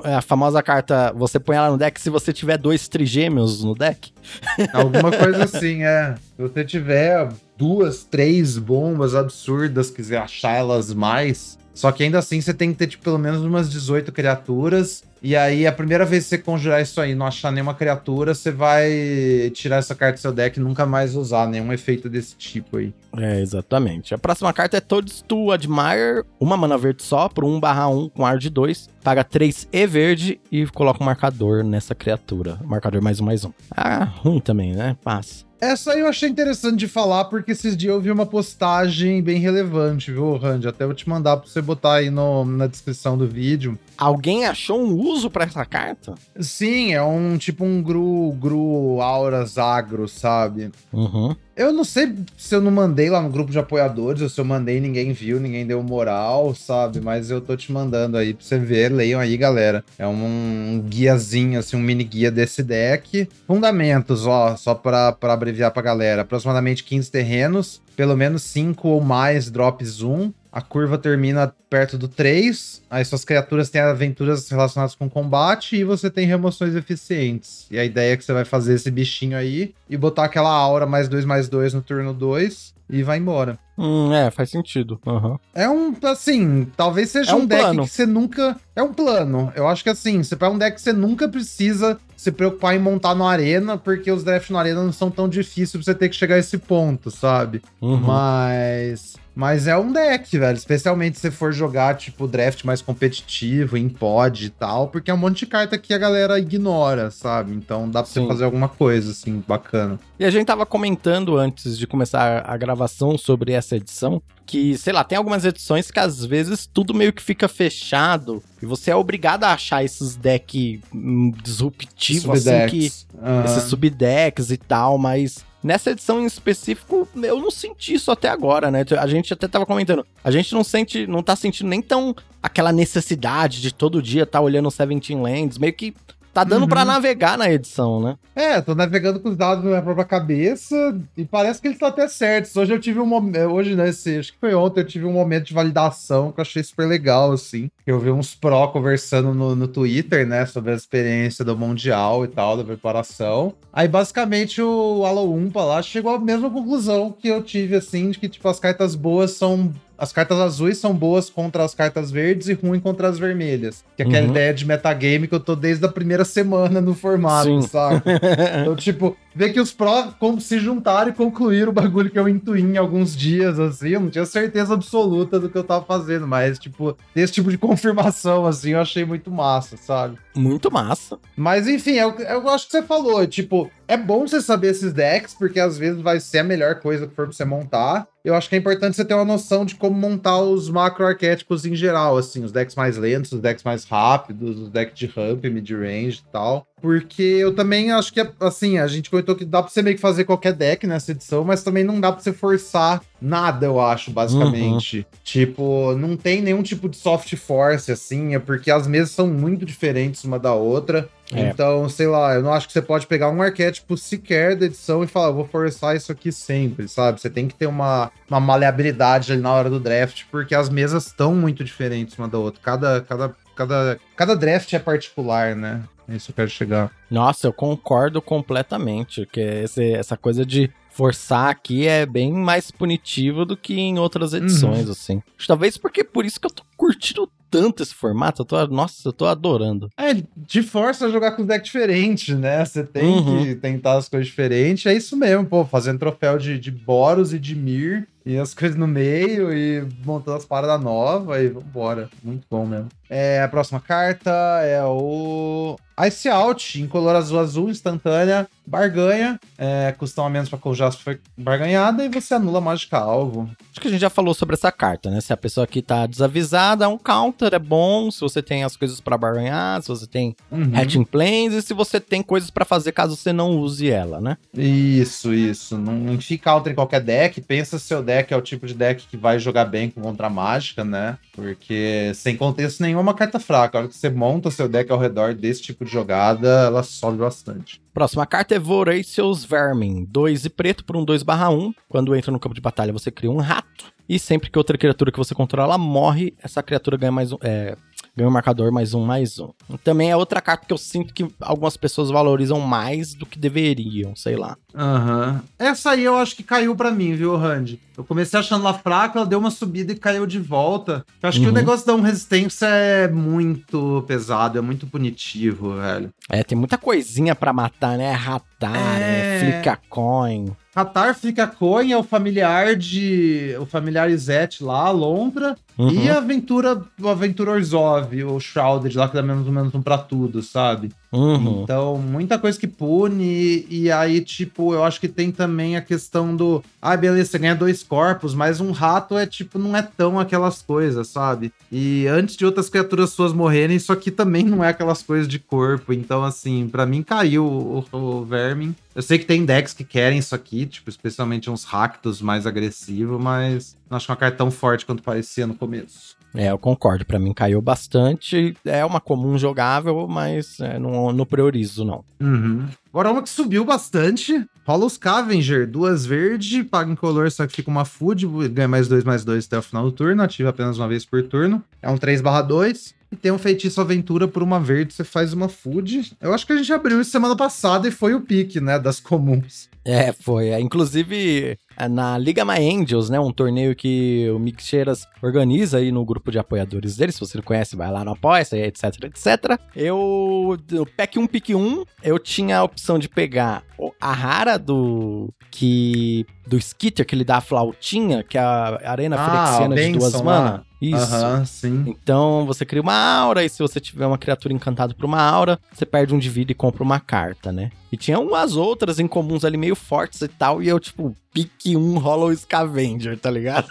A 0.03 0.21
famosa 0.21 0.61
carta, 0.61 1.13
você 1.15 1.39
põe 1.39 1.55
ela 1.55 1.71
no 1.71 1.77
deck 1.77 1.99
se 1.99 2.09
você 2.09 2.33
tiver 2.33 2.57
dois 2.57 2.87
trigêmeos 2.89 3.63
no 3.63 3.73
deck. 3.73 4.11
Alguma 4.73 5.11
coisa 5.11 5.45
assim, 5.45 5.83
é. 5.83 6.15
Se 6.35 6.41
você 6.41 6.65
tiver 6.65 7.29
duas, 7.57 8.03
três 8.03 8.57
bombas 8.57 9.15
absurdas, 9.15 9.89
quiser 9.89 10.17
achar 10.17 10.57
elas 10.57 10.93
mais. 10.93 11.57
Só 11.73 11.91
que 11.91 12.03
ainda 12.03 12.19
assim 12.19 12.39
você 12.39 12.53
tem 12.53 12.71
que 12.71 12.77
ter, 12.77 12.87
tipo, 12.87 13.03
pelo 13.03 13.17
menos 13.17 13.41
umas 13.41 13.71
18 13.71 14.11
criaturas. 14.11 15.03
E 15.25 15.37
aí, 15.37 15.65
a 15.65 15.71
primeira 15.71 16.05
vez 16.05 16.25
que 16.25 16.31
você 16.31 16.37
conjurar 16.37 16.81
isso 16.81 16.99
aí 16.99 17.11
e 17.11 17.15
não 17.15 17.25
achar 17.25 17.49
nenhuma 17.49 17.73
criatura, 17.73 18.35
você 18.35 18.51
vai 18.51 19.49
tirar 19.53 19.77
essa 19.77 19.95
carta 19.95 20.17
do 20.17 20.19
seu 20.19 20.33
deck 20.33 20.59
e 20.59 20.61
nunca 20.61 20.85
mais 20.85 21.15
usar 21.15 21.47
nenhum 21.47 21.71
efeito 21.71 22.09
desse 22.09 22.35
tipo 22.35 22.75
aí. 22.75 22.93
É, 23.17 23.39
exatamente. 23.39 24.13
A 24.13 24.17
próxima 24.17 24.51
carta 24.51 24.75
é 24.75 24.81
Toads 24.81 25.23
to 25.25 25.51
Admire, 25.53 26.23
uma 26.39 26.57
mana 26.57 26.77
verde 26.77 27.03
só, 27.03 27.29
por 27.29 27.45
1/1 27.45 28.09
com 28.09 28.25
ar 28.25 28.37
de 28.37 28.49
2. 28.49 28.89
Paga 29.01 29.23
3 29.23 29.65
E 29.71 29.87
verde 29.87 30.41
e 30.51 30.65
coloca 30.67 31.01
um 31.01 31.05
marcador 31.05 31.63
nessa 31.63 31.95
criatura. 31.95 32.59
Marcador 32.65 33.01
mais 33.01 33.21
um, 33.21 33.25
mais 33.25 33.45
um. 33.45 33.51
Ah, 33.71 34.03
ruim 34.03 34.41
também, 34.41 34.73
né? 34.73 34.97
Passa. 35.03 35.45
Essa 35.61 35.93
aí 35.93 36.01
eu 36.01 36.07
achei 36.07 36.27
interessante 36.27 36.75
de 36.79 36.89
falar, 36.89 37.23
porque 37.25 37.53
esses 37.53 37.77
dias 37.77 37.93
eu 37.93 38.01
vi 38.01 38.11
uma 38.11 38.25
postagem 38.25 39.23
bem 39.23 39.39
relevante, 39.39 40.11
viu, 40.11 40.35
Randy? 40.35 40.67
Até 40.67 40.85
vou 40.85 40.93
te 40.93 41.07
mandar 41.07 41.37
pra 41.37 41.47
você 41.49 41.61
botar 41.61 41.93
aí 41.95 42.09
no- 42.09 42.43
na 42.43 42.67
descrição 42.67 43.17
do 43.17 43.25
vídeo. 43.25 43.79
Alguém 43.97 44.45
achou 44.45 44.81
um 44.81 44.91
uso 45.13 45.29
pra 45.29 45.45
essa 45.45 45.65
carta? 45.65 46.13
Sim, 46.39 46.93
é 46.93 47.01
um 47.01 47.37
tipo 47.37 47.63
um 47.63 47.81
Gru, 47.81 48.31
Gru 48.39 49.01
Auras 49.01 49.57
Agro, 49.57 50.07
sabe? 50.07 50.71
Uhum. 50.91 51.35
Eu 51.55 51.71
não 51.71 51.83
sei 51.83 52.15
se 52.35 52.55
eu 52.55 52.61
não 52.61 52.71
mandei 52.71 53.11
lá 53.11 53.21
no 53.21 53.29
grupo 53.29 53.51
de 53.51 53.59
apoiadores, 53.59 54.23
ou 54.23 54.29
se 54.29 54.41
eu 54.41 54.45
mandei 54.45 54.77
e 54.77 54.81
ninguém 54.81 55.13
viu, 55.13 55.39
ninguém 55.39 55.67
deu 55.67 55.83
moral, 55.83 56.55
sabe? 56.55 56.99
Mas 56.99 57.29
eu 57.29 57.39
tô 57.39 57.55
te 57.55 57.71
mandando 57.71 58.17
aí 58.17 58.33
pra 58.33 58.43
você 58.43 58.57
ver, 58.57 58.91
leiam 58.91 59.19
aí, 59.19 59.37
galera. 59.37 59.85
É 59.97 60.07
um 60.07 60.83
guiazinho, 60.87 61.59
assim, 61.59 61.77
um 61.77 61.79
mini 61.81 62.03
guia 62.03 62.31
desse 62.31 62.63
deck. 62.63 63.29
Fundamentos, 63.45 64.25
ó, 64.25 64.55
só 64.55 64.73
pra, 64.73 65.11
pra 65.11 65.33
abreviar 65.33 65.69
pra 65.71 65.83
galera. 65.83 66.23
Aproximadamente 66.23 66.83
15 66.83 67.11
terrenos, 67.11 67.81
pelo 67.95 68.17
menos 68.17 68.41
5 68.43 68.87
ou 68.87 68.99
mais 69.01 69.51
drops 69.51 70.01
1. 70.01 70.33
A 70.53 70.61
curva 70.61 70.99
termina 70.99 71.51
perto 71.67 71.97
do 71.97 72.07
3. 72.07 72.83
Aí 72.87 73.03
suas 73.03 73.25
criaturas 73.25 73.71
têm 73.71 73.81
aventuras 73.81 74.47
relacionadas 74.47 74.93
com 74.93 75.09
combate 75.09 75.75
e 75.75 75.83
você 75.83 76.11
tem 76.11 76.27
remoções 76.27 76.75
eficientes. 76.75 77.65
E 77.71 77.79
a 77.79 77.83
ideia 77.83 78.13
é 78.13 78.17
que 78.17 78.23
você 78.23 78.33
vai 78.33 78.45
fazer 78.45 78.75
esse 78.75 78.91
bichinho 78.91 79.35
aí 79.35 79.73
e 79.89 79.97
botar 79.97 80.25
aquela 80.25 80.51
aura 80.51 80.85
mais 80.85 81.07
2 81.09 81.25
mais 81.25 81.49
2 81.49 81.73
no 81.73 81.81
turno 81.81 82.13
2 82.13 82.71
e 82.87 83.01
vai 83.01 83.17
embora. 83.17 83.57
Hum, 83.75 84.13
é, 84.13 84.29
faz 84.29 84.51
sentido. 84.51 84.99
Uhum. 85.03 85.39
É 85.55 85.67
um, 85.67 85.95
assim, 86.03 86.67
talvez 86.77 87.09
seja 87.09 87.31
É 87.31 87.33
um, 87.33 87.39
um 87.39 87.45
deck 87.47 87.61
plano. 87.61 87.83
que 87.85 87.89
você 87.89 88.05
nunca. 88.05 88.55
É 88.75 88.83
um 88.83 88.93
plano. 88.93 89.51
Eu 89.55 89.67
acho 89.67 89.83
que 89.83 89.89
assim, 89.89 90.21
você 90.21 90.35
pega 90.35 90.51
um 90.53 90.57
deck 90.59 90.75
que 90.75 90.81
você 90.81 90.93
nunca 90.93 91.27
precisa 91.27 91.97
se 92.15 92.31
preocupar 92.31 92.75
em 92.75 92.79
montar 92.79 93.15
no 93.15 93.25
Arena, 93.25 93.75
porque 93.75 94.11
os 94.11 94.23
drafts 94.23 94.51
no 94.51 94.59
Arena 94.59 94.83
não 94.83 94.93
são 94.93 95.09
tão 95.09 95.27
difíceis 95.27 95.71
pra 95.71 95.81
você 95.81 95.95
ter 95.97 96.09
que 96.09 96.15
chegar 96.15 96.35
a 96.35 96.39
esse 96.39 96.59
ponto, 96.59 97.09
sabe? 97.09 97.63
Uhum. 97.81 97.97
Mas. 97.97 99.15
Mas 99.35 99.67
é 99.67 99.77
um 99.77 99.91
deck, 99.91 100.37
velho. 100.37 100.55
Especialmente 100.55 101.15
se 101.15 101.21
você 101.21 101.31
for 101.31 101.51
jogar, 101.51 101.95
tipo, 101.97 102.27
draft 102.27 102.63
mais 102.63 102.81
competitivo, 102.81 103.75
em 103.77 103.89
pod 103.89 104.45
e 104.45 104.49
tal, 104.49 104.87
porque 104.87 105.09
é 105.09 105.13
um 105.13 105.17
monte 105.17 105.39
de 105.39 105.45
carta 105.47 105.77
que 105.77 105.93
a 105.93 105.97
galera 105.97 106.39
ignora, 106.39 107.09
sabe? 107.09 107.53
Então 107.53 107.89
dá 107.89 108.03
pra 108.03 108.11
Sim. 108.11 108.21
você 108.21 108.27
fazer 108.27 108.43
alguma 108.45 108.69
coisa, 108.69 109.11
assim, 109.11 109.43
bacana. 109.47 109.99
E 110.19 110.25
a 110.25 110.29
gente 110.29 110.45
tava 110.45 110.65
comentando 110.65 111.35
antes 111.35 111.77
de 111.77 111.87
começar 111.87 112.43
a 112.45 112.55
gravação 112.57 113.17
sobre 113.17 113.53
essa 113.53 113.75
edição 113.75 114.21
que, 114.45 114.77
sei 114.77 114.93
lá, 114.93 115.03
tem 115.03 115.17
algumas 115.17 115.45
edições 115.45 115.89
que 115.89 115.99
às 115.99 116.23
vezes 116.23 116.67
tudo 116.71 116.93
meio 116.93 117.13
que 117.13 117.21
fica 117.21 117.47
fechado 117.47 118.43
e 118.61 118.65
você 118.65 118.91
é 118.91 118.95
obrigado 118.95 119.45
a 119.45 119.53
achar 119.53 119.83
esses 119.83 120.15
decks 120.15 120.79
hum, 120.93 121.31
disruptivos, 121.43 122.47
assim, 122.47 122.67
que. 122.69 122.91
Aham. 123.21 123.45
esses 123.45 123.63
subdecks 123.63 124.51
e 124.51 124.57
tal, 124.57 124.97
mas 124.97 125.43
nessa 125.63 125.91
edição 125.91 126.21
em 126.21 126.25
específico 126.25 127.07
eu 127.15 127.39
não 127.39 127.49
senti 127.49 127.93
isso 127.93 128.11
até 128.11 128.29
agora, 128.29 128.69
né? 128.69 128.83
A 128.99 129.07
gente 129.07 129.33
até 129.33 129.47
tava 129.47 129.65
comentando, 129.65 130.05
a 130.23 130.29
gente 130.29 130.53
não 130.53 130.63
sente, 130.63 131.07
não 131.07 131.23
tá 131.23 131.35
sentindo 131.35 131.69
nem 131.69 131.81
tão 131.81 132.15
aquela 132.41 132.71
necessidade 132.71 133.61
de 133.61 133.73
todo 133.73 134.01
dia 134.01 134.25
tá 134.25 134.41
olhando 134.41 134.67
os 134.67 134.77
17 134.77 135.15
Lands, 135.15 135.57
meio 135.57 135.73
que 135.73 135.93
tá 136.33 136.43
dando 136.43 136.63
Uhum. 136.63 136.67
pra 136.69 136.83
navegar 136.83 137.37
na 137.37 137.51
edição, 137.51 138.01
né? 138.01 138.15
É, 138.35 138.59
tô 138.61 138.73
navegando 138.73 139.19
com 139.19 139.29
os 139.29 139.37
dados 139.37 139.63
na 139.63 139.69
minha 139.69 139.81
própria 139.81 140.03
cabeça 140.05 140.97
e 141.15 141.23
parece 141.23 141.61
que 141.61 141.67
eles 141.67 141.75
estão 141.75 141.87
até 141.89 142.07
certos. 142.07 142.55
Hoje 142.55 142.73
eu 142.73 142.79
tive 142.79 142.99
um 142.99 143.05
momento. 143.05 143.51
Hoje, 143.51 143.75
né? 143.75 143.89
esse- 143.89 144.17
acho 144.17 144.33
que 144.33 144.39
foi 144.39 144.53
ontem, 144.55 144.79
eu 144.81 144.87
tive 144.87 145.05
um 145.05 145.11
momento 145.13 145.45
de 145.45 145.53
validação 145.53 146.31
que 146.31 146.39
eu 146.39 146.41
achei 146.41 146.63
super 146.63 146.87
legal, 146.87 147.31
assim. 147.31 147.69
Eu 147.85 147.99
vi 147.99 148.09
uns 148.09 148.33
pró 148.33 148.67
conversando 148.67 149.33
no, 149.33 149.55
no 149.55 149.67
Twitter, 149.67 150.25
né? 150.27 150.45
Sobre 150.45 150.71
a 150.71 150.75
experiência 150.75 151.45
do 151.45 151.55
Mundial 151.57 152.25
e 152.25 152.27
tal, 152.27 152.57
da 152.57 152.63
preparação. 152.63 153.53
Aí, 153.71 153.87
basicamente, 153.87 154.61
o 154.61 155.05
Alo 155.05 155.31
Umpa 155.33 155.63
lá 155.63 155.81
chegou 155.81 156.15
à 156.15 156.19
mesma 156.19 156.49
conclusão 156.49 157.11
que 157.11 157.27
eu 157.27 157.43
tive, 157.43 157.75
assim, 157.75 158.09
de 158.11 158.17
que, 158.19 158.27
tipo, 158.29 158.47
as 158.47 158.59
cartas 158.59 158.95
boas 158.95 159.31
são. 159.31 159.71
As 159.97 160.11
cartas 160.11 160.39
azuis 160.39 160.77
são 160.79 160.93
boas 160.93 161.29
contra 161.29 161.63
as 161.63 161.75
cartas 161.75 162.09
verdes 162.11 162.47
e 162.49 162.53
ruins 162.53 162.81
contra 162.81 163.07
as 163.07 163.19
vermelhas. 163.19 163.83
Que 163.95 164.03
é 164.03 164.05
aquela 164.05 164.25
Uhum. 164.25 164.31
ideia 164.31 164.53
de 164.53 164.65
metagame 164.65 165.27
que 165.27 165.35
eu 165.35 165.39
tô 165.39 165.55
desde 165.55 165.85
a 165.85 165.89
primeira 165.89 166.25
semana 166.25 166.81
no 166.81 166.93
formato, 166.95 167.61
Sim. 167.61 167.67
saca? 167.67 168.03
Então, 168.61 168.75
tipo, 168.75 169.15
ver 169.35 169.53
que 169.53 169.59
os 169.59 169.71
pró 169.71 170.13
como 170.19 170.39
se 170.39 170.59
juntaram 170.59 171.09
e 171.09 171.13
concluíram 171.13 171.69
o 171.71 171.73
bagulho 171.73 172.09
que 172.09 172.19
eu 172.19 172.27
intuí 172.27 172.61
em 172.61 172.77
alguns 172.77 173.15
dias, 173.15 173.59
assim, 173.59 173.89
eu 173.89 173.99
não 173.99 174.09
tinha 174.09 174.25
certeza 174.25 174.73
absoluta 174.73 175.39
do 175.39 175.49
que 175.49 175.57
eu 175.57 175.63
tava 175.63 175.85
fazendo, 175.85 176.27
mas, 176.27 176.59
tipo, 176.59 176.97
esse 177.15 177.33
tipo 177.33 177.49
de 177.49 177.57
confirmação, 177.59 178.45
assim, 178.45 178.71
eu 178.71 178.79
achei 178.79 179.05
muito 179.05 179.31
massa, 179.31 179.77
sabe? 179.77 180.17
Muito 180.35 180.71
massa. 180.71 181.19
Mas, 181.35 181.67
enfim, 181.67 181.93
eu, 181.93 182.11
eu 182.19 182.49
acho 182.49 182.65
que 182.65 182.71
você 182.71 182.83
falou, 182.83 183.25
tipo, 183.27 183.69
é 183.87 183.97
bom 183.97 184.27
você 184.27 184.41
saber 184.41 184.71
esses 184.71 184.93
decks, 184.93 185.33
porque 185.33 185.59
às 185.59 185.77
vezes 185.77 186.01
vai 186.01 186.19
ser 186.19 186.39
a 186.39 186.43
melhor 186.43 186.79
coisa 186.79 187.07
que 187.07 187.15
for 187.15 187.25
pra 187.25 187.33
você 187.33 187.45
montar. 187.45 188.07
Eu 188.23 188.33
acho 188.35 188.47
que 188.47 188.55
é 188.55 188.57
importante 188.57 188.95
você 188.95 189.03
ter 189.03 189.13
uma 189.13 189.25
noção 189.25 189.65
de 189.65 189.75
como 189.75 189.95
montar 189.95 190.39
os 190.39 190.69
macro 190.69 191.05
arquétipos 191.05 191.65
em 191.65 191.75
geral, 191.75 192.17
assim, 192.17 192.43
os 192.43 192.51
decks 192.51 192.75
mais 192.75 192.97
lentos, 192.97 193.33
os 193.33 193.41
decks 193.41 193.63
mais 193.63 193.83
rápidos, 193.83 194.57
os 194.59 194.69
decks 194.69 194.97
de 194.97 195.05
ramp, 195.05 195.43
mid-range 195.43 196.23
e 196.27 196.31
tal. 196.31 196.65
Porque 196.83 197.23
eu 197.23 197.55
também 197.55 197.93
acho 197.93 198.11
que, 198.11 198.19
assim, 198.41 198.77
a 198.77 198.85
gente 198.87 199.09
comentou 199.09 199.37
que 199.37 199.45
dá 199.45 199.63
pra 199.63 199.71
você 199.71 199.81
meio 199.81 199.95
que 199.95 200.01
fazer 200.01 200.25
qualquer 200.25 200.51
deck 200.51 200.85
nessa 200.85 201.11
edição, 201.11 201.45
mas 201.45 201.63
também 201.63 201.81
não 201.81 201.97
dá 201.97 202.11
pra 202.11 202.21
você 202.21 202.33
forçar 202.33 203.01
nada, 203.21 203.65
eu 203.65 203.79
acho, 203.79 204.11
basicamente. 204.11 205.07
Tipo, 205.23 205.95
não 205.95 206.17
tem 206.17 206.41
nenhum 206.41 206.61
tipo 206.61 206.89
de 206.89 206.97
soft 206.97 207.33
force, 207.37 207.89
assim, 207.89 208.35
é 208.35 208.39
porque 208.39 208.69
as 208.69 208.85
mesas 208.85 209.11
são 209.11 209.27
muito 209.27 209.65
diferentes 209.65 210.25
uma 210.25 210.37
da 210.37 210.53
outra. 210.53 211.07
É. 211.31 211.47
Então, 211.47 211.87
sei 211.87 212.07
lá, 212.07 212.33
eu 212.35 212.43
não 212.43 212.51
acho 212.51 212.67
que 212.67 212.73
você 212.73 212.81
pode 212.81 213.07
pegar 213.07 213.29
um 213.29 213.41
arquétipo 213.41 213.95
sequer 213.95 214.57
da 214.57 214.65
edição 214.65 215.05
e 215.05 215.07
falar, 215.07 215.27
eu 215.27 215.35
vou 215.35 215.47
forçar 215.47 215.95
isso 215.95 216.11
aqui 216.11 216.33
sempre, 216.33 216.89
sabe? 216.89 217.21
Você 217.21 217.29
tem 217.29 217.47
que 217.47 217.55
ter 217.55 217.65
uma, 217.65 218.11
uma 218.29 218.41
maleabilidade 218.41 219.31
ali 219.31 219.41
na 219.41 219.53
hora 219.53 219.69
do 219.69 219.79
draft, 219.79 220.23
porque 220.29 220.53
as 220.53 220.67
mesas 220.67 221.07
estão 221.07 221.33
muito 221.33 221.63
diferentes 221.63 222.17
uma 222.17 222.27
da 222.27 222.37
outra. 222.37 222.59
Cada, 222.61 222.99
cada, 222.99 223.33
cada, 223.55 223.97
cada 224.17 224.35
draft 224.35 224.73
é 224.73 224.79
particular, 224.79 225.55
né? 225.55 225.81
É 226.07 226.15
isso 226.15 226.27
que 226.27 226.31
eu 226.31 226.35
quero 226.35 226.49
chegar. 226.49 226.91
Nossa, 227.09 227.47
eu 227.47 227.53
concordo 227.53 228.21
completamente. 228.21 229.25
Que 229.31 229.39
esse- 229.39 229.93
essa 229.93 230.17
coisa 230.17 230.45
de 230.45 230.69
forçar 230.91 231.49
aqui 231.49 231.87
é 231.87 232.05
bem 232.05 232.31
mais 232.31 232.69
punitivo 232.69 233.45
do 233.45 233.57
que 233.57 233.73
em 233.79 233.97
outras 233.97 234.33
edições, 234.33 234.87
assim. 234.89 235.21
Talvez 235.47 235.75
porque 235.77 236.03
por 236.03 236.23
isso 236.25 236.39
que 236.39 236.45
eu 236.45 236.51
tô 236.51 236.63
curtindo 236.77 237.27
tanto 237.49 237.81
esse 237.83 237.93
formato. 237.93 238.41
Eu 238.41 238.45
tô, 238.45 238.67
nossa, 238.67 239.07
eu 239.07 239.13
tô 239.13 239.25
adorando. 239.25 239.89
É, 239.97 240.15
de 240.35 240.61
força 240.63 241.05
a 241.05 241.09
jogar 241.09 241.31
com 241.33 241.45
deck 241.45 241.63
diferente, 241.65 242.33
né? 242.35 242.63
Você 242.65 242.83
tem 242.83 243.05
Uhum. 243.05 243.43
que 243.45 243.55
tentar 243.55 243.97
as 243.97 244.09
coisas 244.09 244.27
diferentes. 244.27 244.85
É 244.87 244.93
isso 244.95 245.15
mesmo, 245.17 245.45
pô, 245.45 245.63
fazendo 245.65 245.99
troféu 245.99 246.37
de, 246.37 246.57
de 246.59 246.71
Boros 246.71 247.31
e 247.33 247.39
de 247.39 247.55
Mir 247.55 248.07
e 248.25 248.37
as 248.37 248.53
coisas 248.55 248.77
no 248.77 248.87
meio 248.87 249.53
e 249.53 249.85
montando 250.05 250.37
as 250.37 250.45
paradas 250.45 250.83
novas 250.83 251.43
e 251.43 251.47
vambora. 251.49 252.09
Muito 252.23 252.43
bom 252.49 252.65
mesmo. 252.65 252.89
É, 253.15 253.43
a 253.43 253.47
próxima 253.47 253.79
carta 253.79 254.31
é 254.63 254.83
o 254.83 255.77
Ice 256.07 256.27
Out, 256.27 256.81
em 256.81 256.87
color 256.87 257.15
azul 257.15 257.39
azul, 257.39 257.69
instantânea, 257.69 258.47
barganha, 258.65 259.39
é, 259.55 259.93
custa 259.95 260.19
um 260.23 260.25
a 260.25 260.29
menos 260.31 260.49
pra 260.49 260.57
Coljas 260.57 260.95
foi 260.95 261.19
barganhada 261.37 262.03
e 262.03 262.09
você 262.09 262.33
anula 262.33 262.57
a 262.57 262.61
mágica 262.61 262.97
alvo. 262.97 263.47
Acho 263.69 263.79
que 263.79 263.87
a 263.87 263.91
gente 263.91 264.01
já 264.01 264.09
falou 264.09 264.33
sobre 264.33 264.55
essa 264.55 264.71
carta, 264.71 265.11
né? 265.11 265.21
Se 265.21 265.31
a 265.31 265.37
pessoa 265.37 265.65
aqui 265.65 265.83
tá 265.83 266.07
desavisada, 266.07 266.89
um 266.89 266.97
counter 266.97 267.53
é 267.53 267.59
bom. 267.59 268.09
Se 268.09 268.21
você 268.21 268.41
tem 268.41 268.63
as 268.63 268.75
coisas 268.75 268.99
pra 268.99 269.15
barganhar, 269.15 269.79
se 269.83 269.89
você 269.89 270.07
tem 270.07 270.35
Uhum. 270.51 270.71
hatching 270.75 271.03
planes 271.03 271.53
e 271.53 271.61
se 271.61 271.73
você 271.73 271.99
tem 271.99 272.23
coisas 272.23 272.49
pra 272.49 272.65
fazer 272.65 272.91
caso 272.93 273.15
você 273.15 273.31
não 273.31 273.51
use 273.57 273.91
ela, 273.91 274.19
né? 274.19 274.37
Isso, 274.57 275.31
isso. 275.33 275.77
Não, 275.77 275.93
não 275.93 276.19
fica 276.19 276.49
counter 276.49 276.71
em 276.71 276.75
qualquer 276.75 277.01
deck. 277.01 277.39
Pensa 277.41 277.77
se 277.77 277.85
seu 277.85 278.01
deck 278.01 278.33
é 278.33 278.37
o 278.37 278.41
tipo 278.41 278.65
de 278.65 278.73
deck 278.73 279.05
que 279.05 279.17
vai 279.17 279.37
jogar 279.37 279.65
bem 279.65 279.91
contra 279.91 280.29
mágica, 280.29 280.83
né? 280.83 281.17
Porque 281.35 282.11
sem 282.15 282.35
contexto 282.35 282.81
nenhum 282.81 283.02
uma 283.03 283.13
carta 283.13 283.39
fraca. 283.39 283.77
A 283.77 283.81
hora 283.81 283.87
que 283.87 283.95
você 283.95 284.09
monta 284.09 284.49
seu 284.49 284.67
deck 284.67 284.91
ao 284.91 284.97
redor 284.97 285.33
desse 285.33 285.61
tipo 285.61 285.85
de 285.85 285.91
jogada, 285.91 286.47
ela 286.65 286.81
sobe 286.81 287.17
bastante. 287.17 287.81
Próxima 287.93 288.25
carta 288.25 288.55
é 288.55 288.59
Voracious 288.59 289.45
Vermin. 289.45 290.05
2 290.05 290.45
e 290.45 290.49
preto 290.49 290.83
por 290.83 290.97
um 290.97 291.05
2/1. 291.05 291.73
Quando 291.87 292.15
entra 292.15 292.31
no 292.31 292.39
campo 292.39 292.55
de 292.55 292.61
batalha, 292.61 292.91
você 292.91 293.11
cria 293.11 293.29
um 293.29 293.37
rato. 293.37 293.93
E 294.07 294.17
sempre 294.17 294.49
que 294.49 294.57
outra 294.57 294.77
criatura 294.77 295.11
que 295.11 295.17
você 295.17 295.35
controla 295.35 295.77
morre, 295.77 296.33
essa 296.41 296.63
criatura 296.63 296.97
ganha 296.97 297.11
mais 297.11 297.31
um. 297.31 297.37
É, 297.41 297.77
ganha 298.15 298.29
um 298.29 298.31
marcador 298.31 298.71
mais 298.71 298.93
um, 298.93 299.05
mais 299.05 299.39
um. 299.39 299.49
Também 299.83 300.11
é 300.11 300.17
outra 300.17 300.41
carta 300.41 300.65
que 300.65 300.73
eu 300.73 300.77
sinto 300.77 301.13
que 301.13 301.27
algumas 301.41 301.77
pessoas 301.77 302.09
valorizam 302.09 302.59
mais 302.59 303.13
do 303.13 303.25
que 303.25 303.39
deveriam, 303.39 304.15
sei 304.15 304.35
lá. 304.35 304.57
Aham. 304.75 305.41
Essa 305.59 305.91
aí 305.91 306.03
eu 306.03 306.17
acho 306.17 306.35
que 306.35 306.43
caiu 306.43 306.75
pra 306.75 306.91
mim, 306.91 307.15
viu, 307.15 307.35
Randy? 307.35 307.79
Eu 307.95 308.03
comecei 308.03 308.39
achando 308.39 308.61
ela 308.65 308.73
fraca, 308.73 309.19
ela 309.19 309.25
deu 309.27 309.37
uma 309.37 309.51
subida 309.51 309.91
e 309.91 309.95
caiu 309.95 310.25
de 310.25 310.39
volta. 310.39 311.05
Eu 311.21 311.29
acho 311.29 311.39
que 311.39 311.45
Uhum. 311.45 311.51
o 311.51 311.55
negócio 311.55 311.85
da 311.85 311.93
um 311.93 312.01
resistência 312.01 312.65
é 312.65 313.07
muito 313.07 314.03
pesado, 314.07 314.57
é 314.57 314.61
muito 314.61 314.87
punitivo, 314.87 315.75
velho. 315.75 316.09
É, 316.27 316.43
tem 316.43 316.57
muita 316.57 316.77
coisinha 316.77 317.35
pra 317.35 317.53
matar, 317.53 317.97
né? 317.97 318.11
Ratar, 318.11 318.99
é... 318.99 319.35
É. 319.35 319.39
flica 319.39 319.79
coin. 319.89 320.45
Ratar 320.75 321.13
fica 321.13 321.45
coin 321.45 321.91
é 321.91 321.97
o 321.97 322.01
familiar 322.01 322.75
de. 322.75 323.55
O 323.59 323.65
familiar 323.65 324.09
Izete 324.09 324.63
lá, 324.63 324.87
a 324.87 324.91
Lontra. 324.91 325.55
Uhum. 325.77 325.91
E 325.91 326.09
a 326.09 326.17
aventura, 326.17 326.81
o 326.99 327.07
Aventura 327.07 327.51
Orzhov, 327.51 328.23
o 328.23 328.39
Shrouded 328.39 328.97
lá, 328.97 329.07
que 329.07 329.13
dá 329.13 329.21
menos 329.21 329.45
ou 329.45 329.53
menos 329.53 329.73
um 329.75 329.81
pra 329.83 329.99
tudo, 329.99 330.41
sabe? 330.41 330.89
Uhum. 331.13 331.61
Então, 331.61 331.99
muita 331.99 332.39
coisa 332.39 332.59
que 332.59 332.65
pune. 332.65 333.67
E 333.69 333.91
aí, 333.91 334.19
tipo, 334.19 334.73
eu 334.73 334.83
acho 334.83 334.99
que 334.99 335.07
tem 335.07 335.31
também 335.31 335.77
a 335.77 335.81
questão 335.81 336.35
do. 336.35 336.63
Ah, 336.81 336.97
beleza, 336.97 337.29
você 337.29 337.39
ganha 337.39 337.55
dois 337.55 337.83
corpos, 337.83 338.33
mas 338.33 338.59
um 338.59 338.71
rato 338.71 339.15
é, 339.15 339.27
tipo, 339.27 339.59
não 339.59 339.77
é 339.77 339.83
tão 339.83 340.19
aquelas 340.19 340.63
coisas, 340.63 341.07
sabe? 341.07 341.53
E 341.71 342.07
antes 342.07 342.35
de 342.35 342.43
outras 342.43 342.67
criaturas 342.67 343.11
suas 343.11 343.31
morrerem, 343.31 343.75
isso 343.75 343.93
aqui 343.93 344.09
também 344.09 344.43
não 344.43 344.63
é 344.63 344.69
aquelas 344.69 345.03
coisas 345.03 345.27
de 345.27 345.37
corpo. 345.37 345.93
Então, 345.93 346.23
assim, 346.23 346.67
pra 346.67 346.85
mim 346.85 347.03
caiu 347.03 347.45
o, 347.45 347.85
o 347.91 348.25
Vermin. 348.25 348.75
Eu 348.95 349.01
sei 349.03 349.19
que 349.19 349.25
tem 349.25 349.45
decks 349.45 349.73
que 349.73 349.83
querem 349.83 350.17
isso 350.17 350.33
aqui, 350.33 350.65
tipo, 350.65 350.89
especialmente 350.89 351.49
uns 351.49 351.63
Ractos 351.63 352.21
mais 352.21 352.47
agressivos, 352.47 353.21
mas 353.21 353.75
não 353.89 353.97
acho 353.97 354.07
que 354.07 354.11
é 354.11 354.13
uma 354.13 354.19
carta 354.19 354.37
tão 354.37 354.49
forte 354.49 354.85
quanto 354.85 355.03
parecia 355.03 355.45
no 355.45 355.53
começo. 355.53 356.15
É, 356.35 356.51
eu 356.51 356.57
concordo. 356.57 357.05
Pra 357.05 357.19
mim 357.19 357.33
caiu 357.33 357.61
bastante. 357.61 358.55
É 358.65 358.83
uma 358.85 358.99
comum 358.99 359.37
jogável, 359.37 360.07
mas 360.07 360.59
é, 360.59 360.79
não, 360.79 361.11
não 361.11 361.25
priorizo, 361.25 361.85
não. 361.85 362.03
Uhum. 362.19 362.65
Agora 362.89 363.11
uma 363.11 363.21
que 363.21 363.29
subiu 363.29 363.63
bastante. 363.65 364.45
Rola 364.65 364.85
os 364.85 364.93
Scavenger, 364.93 365.69
duas 365.69 366.05
verde, 366.05 366.63
paga 366.63 366.91
em 366.91 366.95
color, 366.95 367.29
só 367.31 367.45
que 367.45 367.55
fica 367.55 367.69
uma 367.69 367.83
food, 367.83 368.25
ganha 368.49 368.67
mais 368.67 368.87
dois, 368.87 369.03
mais 369.03 369.25
dois 369.25 369.45
até 369.45 369.57
o 369.57 369.61
final 369.61 369.83
do 369.83 369.91
turno, 369.91 370.23
ativa 370.23 370.49
apenas 370.49 370.77
uma 370.77 370.87
vez 370.87 371.03
por 371.03 371.21
turno. 371.23 371.61
É 371.81 371.89
um 371.89 371.97
3/2. 371.97 372.93
E 373.11 373.15
tem 373.15 373.31
um 373.31 373.37
feitiço 373.37 373.79
aventura 373.79 374.27
por 374.27 374.41
uma 374.41 374.59
verde, 374.59 374.91
você 374.91 375.03
faz 375.03 375.33
uma 375.33 375.47
food. 375.47 376.13
Eu 376.19 376.33
acho 376.33 376.47
que 376.47 376.53
a 376.53 376.57
gente 376.57 376.73
abriu 376.73 376.99
isso 376.99 377.11
semana 377.11 377.35
passada 377.35 377.87
e 377.87 377.91
foi 377.91 378.15
o 378.15 378.21
pique, 378.21 378.59
né, 378.59 378.79
das 378.79 378.99
comuns. 378.99 379.69
É, 379.85 380.11
foi. 380.13 380.47
É, 380.47 380.59
inclusive, 380.59 381.55
na 381.89 382.17
Liga 382.17 382.45
My 382.45 382.59
Angels, 382.59 383.09
né? 383.09 383.19
Um 383.19 383.31
torneio 383.31 383.75
que 383.75 384.29
o 384.29 384.39
Mixeiras 384.39 385.07
organiza 385.21 385.77
aí 385.77 385.91
no 385.91 386.05
grupo 386.05 386.31
de 386.31 386.39
apoiadores 386.39 386.97
dele. 386.97 387.11
Se 387.11 387.19
você 387.19 387.37
não 387.37 387.43
conhece, 387.43 387.75
vai 387.75 387.91
lá 387.91 388.03
no 388.03 388.11
apoia 388.11 388.41
etc, 388.41 388.83
etc. 389.03 389.59
Eu, 389.75 390.57
no 390.71 390.85
pack 390.85 391.17
1, 391.17 391.27
pick 391.27 391.49
1, 391.49 391.83
eu 392.03 392.19
tinha 392.19 392.59
a 392.59 392.63
opção 392.63 392.99
de 392.99 393.09
pegar 393.09 393.63
a 393.99 394.13
rara 394.13 394.57
do 394.57 395.33
que 395.51 396.25
do 396.47 396.57
Skitter, 396.57 397.05
que 397.05 397.15
ele 397.15 397.23
dá 397.23 397.37
a 397.37 397.41
flautinha, 397.41 398.23
que 398.23 398.37
é 398.37 398.41
a 398.41 398.79
arena 398.83 399.15
ah, 399.17 399.25
Firexiana 399.25 399.75
de 399.75 399.91
duas 399.93 400.21
mana. 400.21 400.65
Isso. 400.83 401.15
Aham, 401.15 401.45
sim. 401.45 401.85
Então 401.87 402.45
você 402.45 402.65
cria 402.65 402.81
uma 402.81 402.93
aura, 402.93 403.45
e 403.45 403.49
se 403.49 403.59
você 403.59 403.79
tiver 403.79 404.05
uma 404.05 404.17
criatura 404.17 404.53
encantada 404.53 404.93
por 404.93 405.05
uma 405.05 405.21
aura, 405.21 405.57
você 405.71 405.85
perde 405.85 406.13
um 406.13 406.19
de 406.19 406.29
vida 406.29 406.51
e 406.51 406.55
compra 406.55 406.83
uma 406.83 406.99
carta, 406.99 407.53
né? 407.53 407.71
E 407.89 407.95
tinha 407.95 408.19
umas 408.19 408.57
outras 408.57 408.99
incomuns 408.99 409.45
ali 409.45 409.55
meio 409.55 409.75
fortes 409.75 410.21
e 410.21 410.27
tal, 410.27 410.61
e 410.61 410.67
eu, 410.67 410.79
tipo, 410.79 411.15
pique 411.33 411.77
um 411.77 411.97
Hollow 411.97 412.35
Scavenger, 412.35 413.17
tá 413.17 413.31
ligado? 413.31 413.67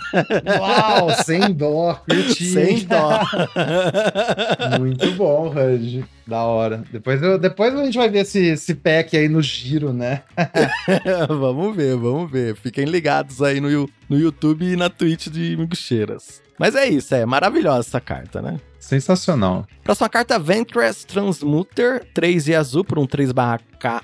Uau, 0.59 1.11
sem 1.25 1.53
dó, 1.53 1.95
curti. 2.09 2.45
Sem 2.53 2.85
dó. 2.85 3.21
Muito 4.79 5.11
bom, 5.13 5.49
Raj. 5.49 6.05
Da 6.27 6.45
hora. 6.45 6.85
Depois, 6.91 7.21
eu, 7.23 7.39
depois 7.39 7.75
a 7.75 7.85
gente 7.85 7.99
vai 7.99 8.09
ver 8.09 8.21
esse, 8.21 8.39
esse 8.47 8.75
pack 8.75 9.17
aí 9.17 9.29
no 9.29 9.43
giro, 9.43 9.93
né? 9.93 10.23
vamos 11.29 11.75
ver, 11.75 11.97
vamos 11.97 12.31
ver. 12.31 12.55
Fiquem 12.57 12.85
ligados 12.85 13.43
aí 13.43 13.61
no, 13.61 13.89
no 14.09 14.19
YouTube 14.19 14.65
e 14.65 14.77
na 14.77 14.89
Twitch 14.89 15.29
de 15.29 15.57
Miguxeiras. 15.57 16.42
Mas 16.59 16.75
é 16.75 16.89
isso, 16.89 17.15
é 17.15 17.25
maravilhosa 17.25 17.89
essa 17.89 18.01
carta, 18.01 18.41
né? 18.41 18.61
Sensacional. 18.79 19.67
Próxima 19.85 20.09
carta, 20.09 20.39
Ventress 20.39 21.07
Transmuter, 21.07 22.05
3 22.13 22.49
e 22.49 22.55
azul 22.55 22.85
por 22.85 22.99
um 22.99 23.07
3 23.07 23.31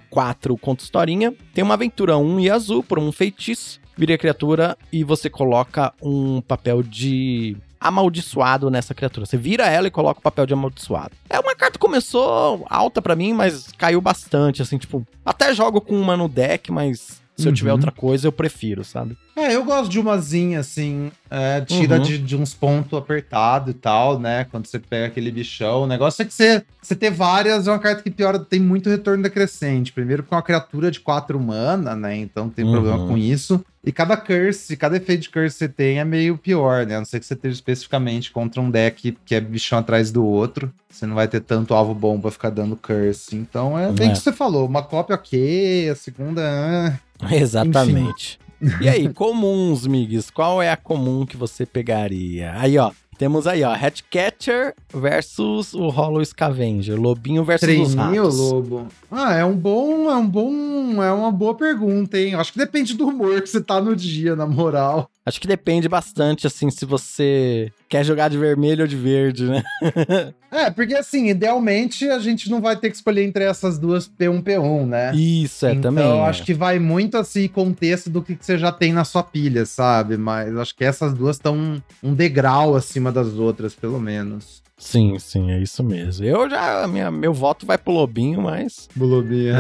4 0.08 0.56
contra 0.56 0.84
historinha. 0.84 1.34
Tem 1.52 1.64
uma 1.64 1.74
aventura 1.74 2.16
1 2.16 2.40
e 2.40 2.50
azul 2.50 2.82
por 2.82 2.98
um 2.98 3.10
feitiço. 3.10 3.80
Vira 3.96 4.14
a 4.14 4.18
criatura 4.18 4.78
e 4.92 5.02
você 5.02 5.28
coloca 5.28 5.92
um 6.00 6.40
papel 6.40 6.82
de 6.84 7.56
amaldiçoado 7.80 8.70
nessa 8.70 8.94
criatura. 8.94 9.26
Você 9.26 9.36
vira 9.36 9.66
ela 9.66 9.88
e 9.88 9.90
coloca 9.90 10.20
o 10.20 10.22
papel 10.22 10.46
de 10.46 10.52
amaldiçoado. 10.52 11.12
É 11.28 11.38
uma 11.38 11.54
carta 11.54 11.72
que 11.72 11.78
começou 11.78 12.64
alta 12.68 13.02
para 13.02 13.16
mim, 13.16 13.32
mas 13.32 13.72
caiu 13.76 14.00
bastante, 14.00 14.62
assim, 14.62 14.78
tipo, 14.78 15.06
até 15.24 15.52
jogo 15.54 15.80
com 15.80 16.00
uma 16.00 16.16
no 16.16 16.28
deck, 16.28 16.70
mas 16.70 17.20
se 17.36 17.44
uhum. 17.44 17.50
eu 17.50 17.54
tiver 17.54 17.72
outra 17.72 17.92
coisa, 17.92 18.26
eu 18.26 18.32
prefiro, 18.32 18.84
sabe? 18.84 19.16
É, 19.38 19.54
eu 19.54 19.64
gosto 19.64 19.88
de 19.88 20.00
umazinha, 20.00 20.59
assim, 20.59 21.12
é, 21.30 21.61
tira 21.61 21.97
uhum. 21.97 22.02
de, 22.02 22.18
de, 22.18 22.37
uns 22.37 22.54
pontos 22.54 22.99
apertados 22.99 23.71
e 23.71 23.75
tal, 23.75 24.18
né? 24.18 24.45
Quando 24.50 24.66
você 24.66 24.80
pega 24.80 25.07
aquele 25.07 25.30
bichão. 25.30 25.83
O 25.83 25.87
negócio 25.87 26.23
é 26.23 26.25
que 26.25 26.35
você, 26.35 26.64
você 26.83 26.97
ter 26.97 27.11
várias 27.11 27.68
é 27.68 27.71
uma 27.71 27.78
carta 27.78 28.02
que 28.02 28.11
piora, 28.11 28.40
tem 28.40 28.59
muito 28.59 28.90
retorno 28.90 29.23
decrescente. 29.23 29.92
Primeiro 29.92 30.25
com 30.25 30.35
uma 30.35 30.42
criatura 30.42 30.90
de 30.90 30.99
4 30.99 31.38
mana, 31.38 31.95
né? 31.95 32.16
Então 32.16 32.50
tem 32.50 32.64
uhum. 32.64 32.73
problema 32.73 33.07
com 33.07 33.16
isso. 33.16 33.64
E 33.85 33.92
cada 33.92 34.16
curse, 34.16 34.76
cada 34.76 34.97
efeito 34.97 35.23
de 35.23 35.30
curse 35.30 35.54
que 35.54 35.59
você 35.59 35.68
tem 35.68 36.00
é 36.00 36.04
meio 36.04 36.37
pior, 36.37 36.85
né? 36.85 36.97
A 36.97 36.99
não 36.99 37.04
ser 37.04 37.21
que 37.21 37.26
você 37.26 37.35
esteja 37.35 37.54
especificamente 37.54 38.33
contra 38.33 38.61
um 38.61 38.68
deck 38.68 39.16
que 39.25 39.35
é 39.37 39.40
bichão 39.40 39.78
atrás 39.78 40.11
do 40.11 40.25
outro. 40.25 40.73
Você 40.90 41.07
não 41.07 41.14
vai 41.14 41.28
ter 41.28 41.40
tanto 41.40 41.75
alvo 41.75 41.95
bom 41.95 42.21
pra 42.21 42.33
ficar 42.33 42.50
dando 42.50 42.75
curse. 42.75 43.37
Então 43.37 43.78
é 43.78 43.92
bem 43.92 44.09
é. 44.09 44.12
que 44.12 44.18
você 44.18 44.33
falou. 44.33 44.66
Uma 44.66 44.83
cópia 44.83 45.14
ok, 45.14 45.90
a 45.90 45.95
segunda. 45.95 46.42
Ah, 46.42 46.99
Exatamente. 47.35 48.38
E 48.80 48.88
aí, 48.88 49.12
comuns, 49.12 49.86
Migs, 49.86 50.30
qual 50.30 50.60
é 50.62 50.70
a 50.70 50.76
comum 50.76 51.24
que 51.24 51.36
você 51.36 51.64
pegaria? 51.64 52.52
Aí, 52.56 52.76
ó, 52.78 52.90
temos 53.18 53.48
aí, 53.48 53.64
ó, 53.64 53.72
Hatcatcher 53.72 54.74
versus 54.94 55.74
o 55.74 55.88
Hollow 55.88 56.24
Scavenger, 56.24 57.00
Lobinho 57.00 57.42
versus 57.44 57.66
Treininho, 57.66 57.88
os 57.88 57.94
ratos. 57.94 58.38
Lobo. 58.38 58.86
Ah, 59.10 59.34
é 59.34 59.44
um 59.44 59.56
bom, 59.56 60.08
é 60.08 60.14
um 60.16 60.28
bom, 60.28 61.02
é 61.02 61.12
uma 61.12 61.32
boa 61.32 61.54
pergunta, 61.54 62.16
hein? 62.16 62.34
Acho 62.36 62.52
que 62.52 62.58
depende 62.58 62.94
do 62.94 63.08
humor 63.08 63.42
que 63.42 63.48
você 63.48 63.60
tá 63.60 63.80
no 63.80 63.96
dia, 63.96 64.36
na 64.36 64.46
moral. 64.46 65.10
Acho 65.28 65.40
que 65.40 65.47
depende 65.47 65.88
bastante, 65.88 66.47
assim, 66.47 66.70
se 66.70 66.87
você 66.87 67.70
quer 67.87 68.02
jogar 68.02 68.28
de 68.30 68.38
vermelho 68.38 68.82
ou 68.82 68.88
de 68.88 68.97
verde, 68.97 69.44
né? 69.44 69.62
é, 70.50 70.70
porque 70.70 70.94
assim, 70.94 71.28
idealmente 71.28 72.08
a 72.08 72.18
gente 72.18 72.50
não 72.50 72.62
vai 72.62 72.76
ter 72.76 72.88
que 72.88 72.97
escolher 72.97 73.25
entre 73.25 73.44
essas 73.44 73.78
duas 73.78 74.08
P1, 74.08 74.42
P1, 74.42 74.87
né? 74.87 75.14
Isso, 75.14 75.66
é, 75.66 75.73
então, 75.73 75.82
também. 75.82 76.04
Então, 76.04 76.25
acho 76.25 76.44
que 76.44 76.54
vai 76.54 76.78
muito 76.78 77.18
assim, 77.18 77.47
contexto 77.47 78.08
do 78.08 78.22
que, 78.22 78.35
que 78.35 78.44
você 78.44 78.57
já 78.57 78.72
tem 78.72 78.90
na 78.90 79.05
sua 79.05 79.22
pilha, 79.22 79.66
sabe? 79.66 80.16
Mas 80.16 80.57
acho 80.57 80.74
que 80.74 80.85
essas 80.85 81.12
duas 81.12 81.37
estão 81.37 81.83
um 82.02 82.14
degrau 82.14 82.74
acima 82.74 83.12
das 83.12 83.35
outras, 83.35 83.74
pelo 83.74 84.00
menos. 84.00 84.62
Sim, 84.79 85.18
sim, 85.18 85.50
é 85.50 85.61
isso 85.61 85.83
mesmo. 85.83 86.24
Eu 86.24 86.48
já, 86.48 86.87
minha, 86.87 87.11
meu 87.11 87.35
voto 87.35 87.66
vai 87.66 87.76
pro 87.76 87.92
Lobinho, 87.92 88.40
mas. 88.40 88.88
Pro 88.94 89.07
Lobinho, 89.07 89.55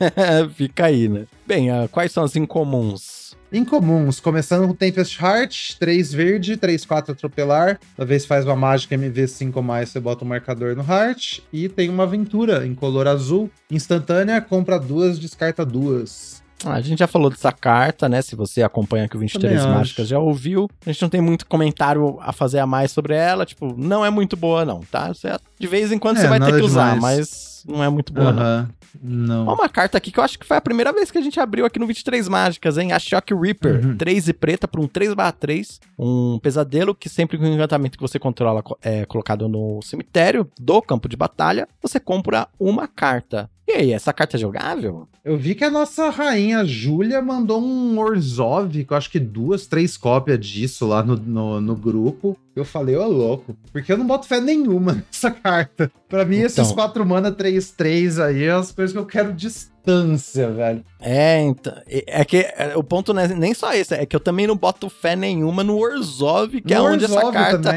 Fica 0.54 0.86
aí, 0.86 1.08
né? 1.08 1.26
Bem, 1.46 1.70
uh, 1.70 1.88
quais 1.90 2.12
são 2.12 2.22
as 2.22 2.36
incomuns? 2.36 3.19
Incomuns, 3.52 4.20
começando 4.20 4.68
com 4.68 4.74
Tempest 4.74 5.20
Heart, 5.20 5.74
3 5.78 6.12
verde, 6.12 6.56
3, 6.56 6.84
4 6.84 7.12
atropelar. 7.12 7.80
Toda 7.96 8.06
vez 8.06 8.24
faz 8.24 8.44
uma 8.44 8.54
mágica 8.54 8.96
MV5 8.96 9.52
ou 9.56 9.62
mais, 9.62 9.88
você 9.88 9.98
bota 9.98 10.24
o 10.24 10.26
um 10.26 10.28
marcador 10.28 10.76
no 10.76 10.84
Heart. 10.84 11.40
E 11.52 11.68
tem 11.68 11.88
uma 11.88 12.04
aventura 12.04 12.64
em 12.64 12.74
color 12.74 13.08
azul, 13.08 13.50
instantânea, 13.68 14.40
compra 14.40 14.78
duas, 14.78 15.18
descarta 15.18 15.64
duas. 15.64 16.40
Ah, 16.64 16.74
a 16.74 16.80
gente 16.80 16.98
já 16.98 17.06
falou 17.06 17.30
dessa 17.30 17.50
carta, 17.50 18.08
né? 18.08 18.20
Se 18.22 18.36
você 18.36 18.62
acompanha 18.62 19.06
aqui 19.06 19.16
o 19.16 19.20
23 19.20 19.64
Mágicas, 19.64 20.06
já 20.06 20.18
ouviu. 20.18 20.68
A 20.84 20.92
gente 20.92 21.02
não 21.02 21.08
tem 21.08 21.20
muito 21.20 21.46
comentário 21.46 22.18
a 22.20 22.32
fazer 22.32 22.58
a 22.58 22.66
mais 22.66 22.92
sobre 22.92 23.14
ela. 23.14 23.46
Tipo, 23.46 23.74
não 23.76 24.04
é 24.04 24.10
muito 24.10 24.36
boa, 24.36 24.64
não, 24.64 24.80
tá? 24.80 25.08
Você, 25.08 25.28
de 25.58 25.66
vez 25.66 25.90
em 25.90 25.98
quando 25.98 26.18
é, 26.18 26.20
você 26.20 26.28
vai 26.28 26.38
ter 26.38 26.54
que 26.54 26.62
usar, 26.62 26.94
demais. 26.94 27.18
mas 27.18 27.64
não 27.66 27.82
é 27.82 27.88
muito 27.88 28.12
boa, 28.12 28.30
uhum. 28.30 28.36
não. 28.36 28.68
Não. 29.02 29.46
Ó, 29.46 29.54
uma 29.54 29.68
carta 29.68 29.98
aqui 29.98 30.10
que 30.10 30.18
eu 30.18 30.24
acho 30.24 30.38
que 30.38 30.46
foi 30.46 30.56
a 30.56 30.60
primeira 30.60 30.92
vez 30.92 31.10
que 31.10 31.18
a 31.18 31.22
gente 31.22 31.38
abriu 31.38 31.64
aqui 31.64 31.78
no 31.78 31.86
23 31.86 32.28
Mágicas, 32.28 32.78
hein? 32.78 32.92
A 32.92 32.98
Shock 32.98 33.34
Reaper. 33.34 33.84
Uhum. 33.84 33.96
3 33.96 34.28
e 34.28 34.32
preta 34.32 34.66
por 34.66 34.80
um 34.80 34.88
3/3. 34.88 35.80
Um 35.98 36.38
pesadelo 36.38 36.94
que 36.94 37.08
sempre 37.08 37.38
que 37.38 37.44
o 37.44 37.46
encantamento 37.46 37.98
que 37.98 38.02
você 38.02 38.18
controla 38.18 38.62
é 38.82 39.04
colocado 39.04 39.48
no 39.48 39.80
cemitério 39.82 40.50
do 40.58 40.80
campo 40.82 41.08
de 41.08 41.16
batalha, 41.16 41.68
você 41.82 42.00
compra 42.00 42.48
uma 42.58 42.88
carta. 42.88 43.50
E 43.70 43.72
aí, 43.72 43.92
essa 43.92 44.12
carta 44.12 44.36
é 44.36 44.40
jogável? 44.40 45.06
Eu 45.24 45.36
vi 45.38 45.54
que 45.54 45.62
a 45.62 45.70
nossa 45.70 46.10
rainha 46.10 46.64
Júlia 46.64 47.22
mandou 47.22 47.62
um 47.62 47.96
Orzov, 48.00 48.84
que 48.84 48.92
eu 48.92 48.96
acho 48.96 49.08
que 49.08 49.20
duas, 49.20 49.68
três 49.68 49.96
cópias 49.96 50.44
disso 50.44 50.88
lá 50.88 51.04
no, 51.04 51.16
no, 51.16 51.60
no 51.60 51.76
grupo. 51.76 52.36
Eu 52.56 52.64
falei, 52.64 52.96
ô 52.96 53.06
louco, 53.06 53.56
porque 53.72 53.92
eu 53.92 53.96
não 53.96 54.08
boto 54.08 54.26
fé 54.26 54.40
nenhuma 54.40 54.94
nessa 55.06 55.30
carta. 55.30 55.90
Pra 56.08 56.24
mim, 56.24 56.38
então... 56.38 56.64
esses 56.64 56.72
4 56.72 57.06
mana 57.06 57.30
3-3 57.30 58.20
aí 58.20 58.42
é 58.42 58.50
as 58.50 58.72
coisas 58.72 58.92
que 58.92 58.98
eu 58.98 59.06
quero 59.06 59.32
distância, 59.80 60.50
velho. 60.50 60.84
É, 61.00 61.40
então. 61.40 61.72
É 62.06 62.24
que 62.24 62.38
é, 62.38 62.72
o 62.76 62.82
ponto 62.82 63.12
não 63.12 63.22
é 63.22 63.28
nem 63.28 63.54
só 63.54 63.72
esse, 63.72 63.94
é 63.94 64.06
que 64.06 64.14
eu 64.14 64.20
também 64.20 64.46
não 64.46 64.56
boto 64.56 64.88
fé 64.88 65.16
nenhuma 65.16 65.64
no 65.64 65.78
Orzov, 65.78 66.60
que 66.60 66.74
no 66.74 66.80
é 66.80 66.80
onde 66.80 67.04
Orzhov 67.04 67.22
essa 67.22 67.32
carta 67.32 67.72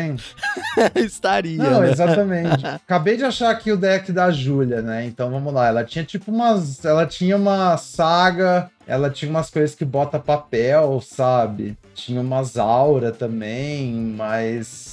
estaria. 0.99 1.57
Não, 1.57 1.81
né? 1.81 1.91
exatamente. 1.91 2.65
Acabei 2.65 3.17
de 3.17 3.23
achar 3.23 3.49
aqui 3.49 3.71
o 3.71 3.77
deck 3.77 4.11
da 4.11 4.29
Júlia, 4.31 4.81
né? 4.81 5.05
Então 5.05 5.31
vamos 5.31 5.53
lá. 5.53 5.67
Ela 5.67 5.83
tinha 5.83 6.03
tipo 6.03 6.31
umas. 6.31 6.83
Ela 6.83 7.05
tinha 7.05 7.35
uma 7.35 7.77
saga 7.77 8.69
ela 8.85 9.09
tinha 9.09 9.29
umas 9.31 9.49
coisas 9.49 9.75
que 9.75 9.85
bota 9.85 10.19
papel, 10.19 11.01
sabe? 11.01 11.77
Tinha 11.93 12.19
umas 12.19 12.57
aura 12.57 13.11
também, 13.11 13.93
mas. 13.93 14.92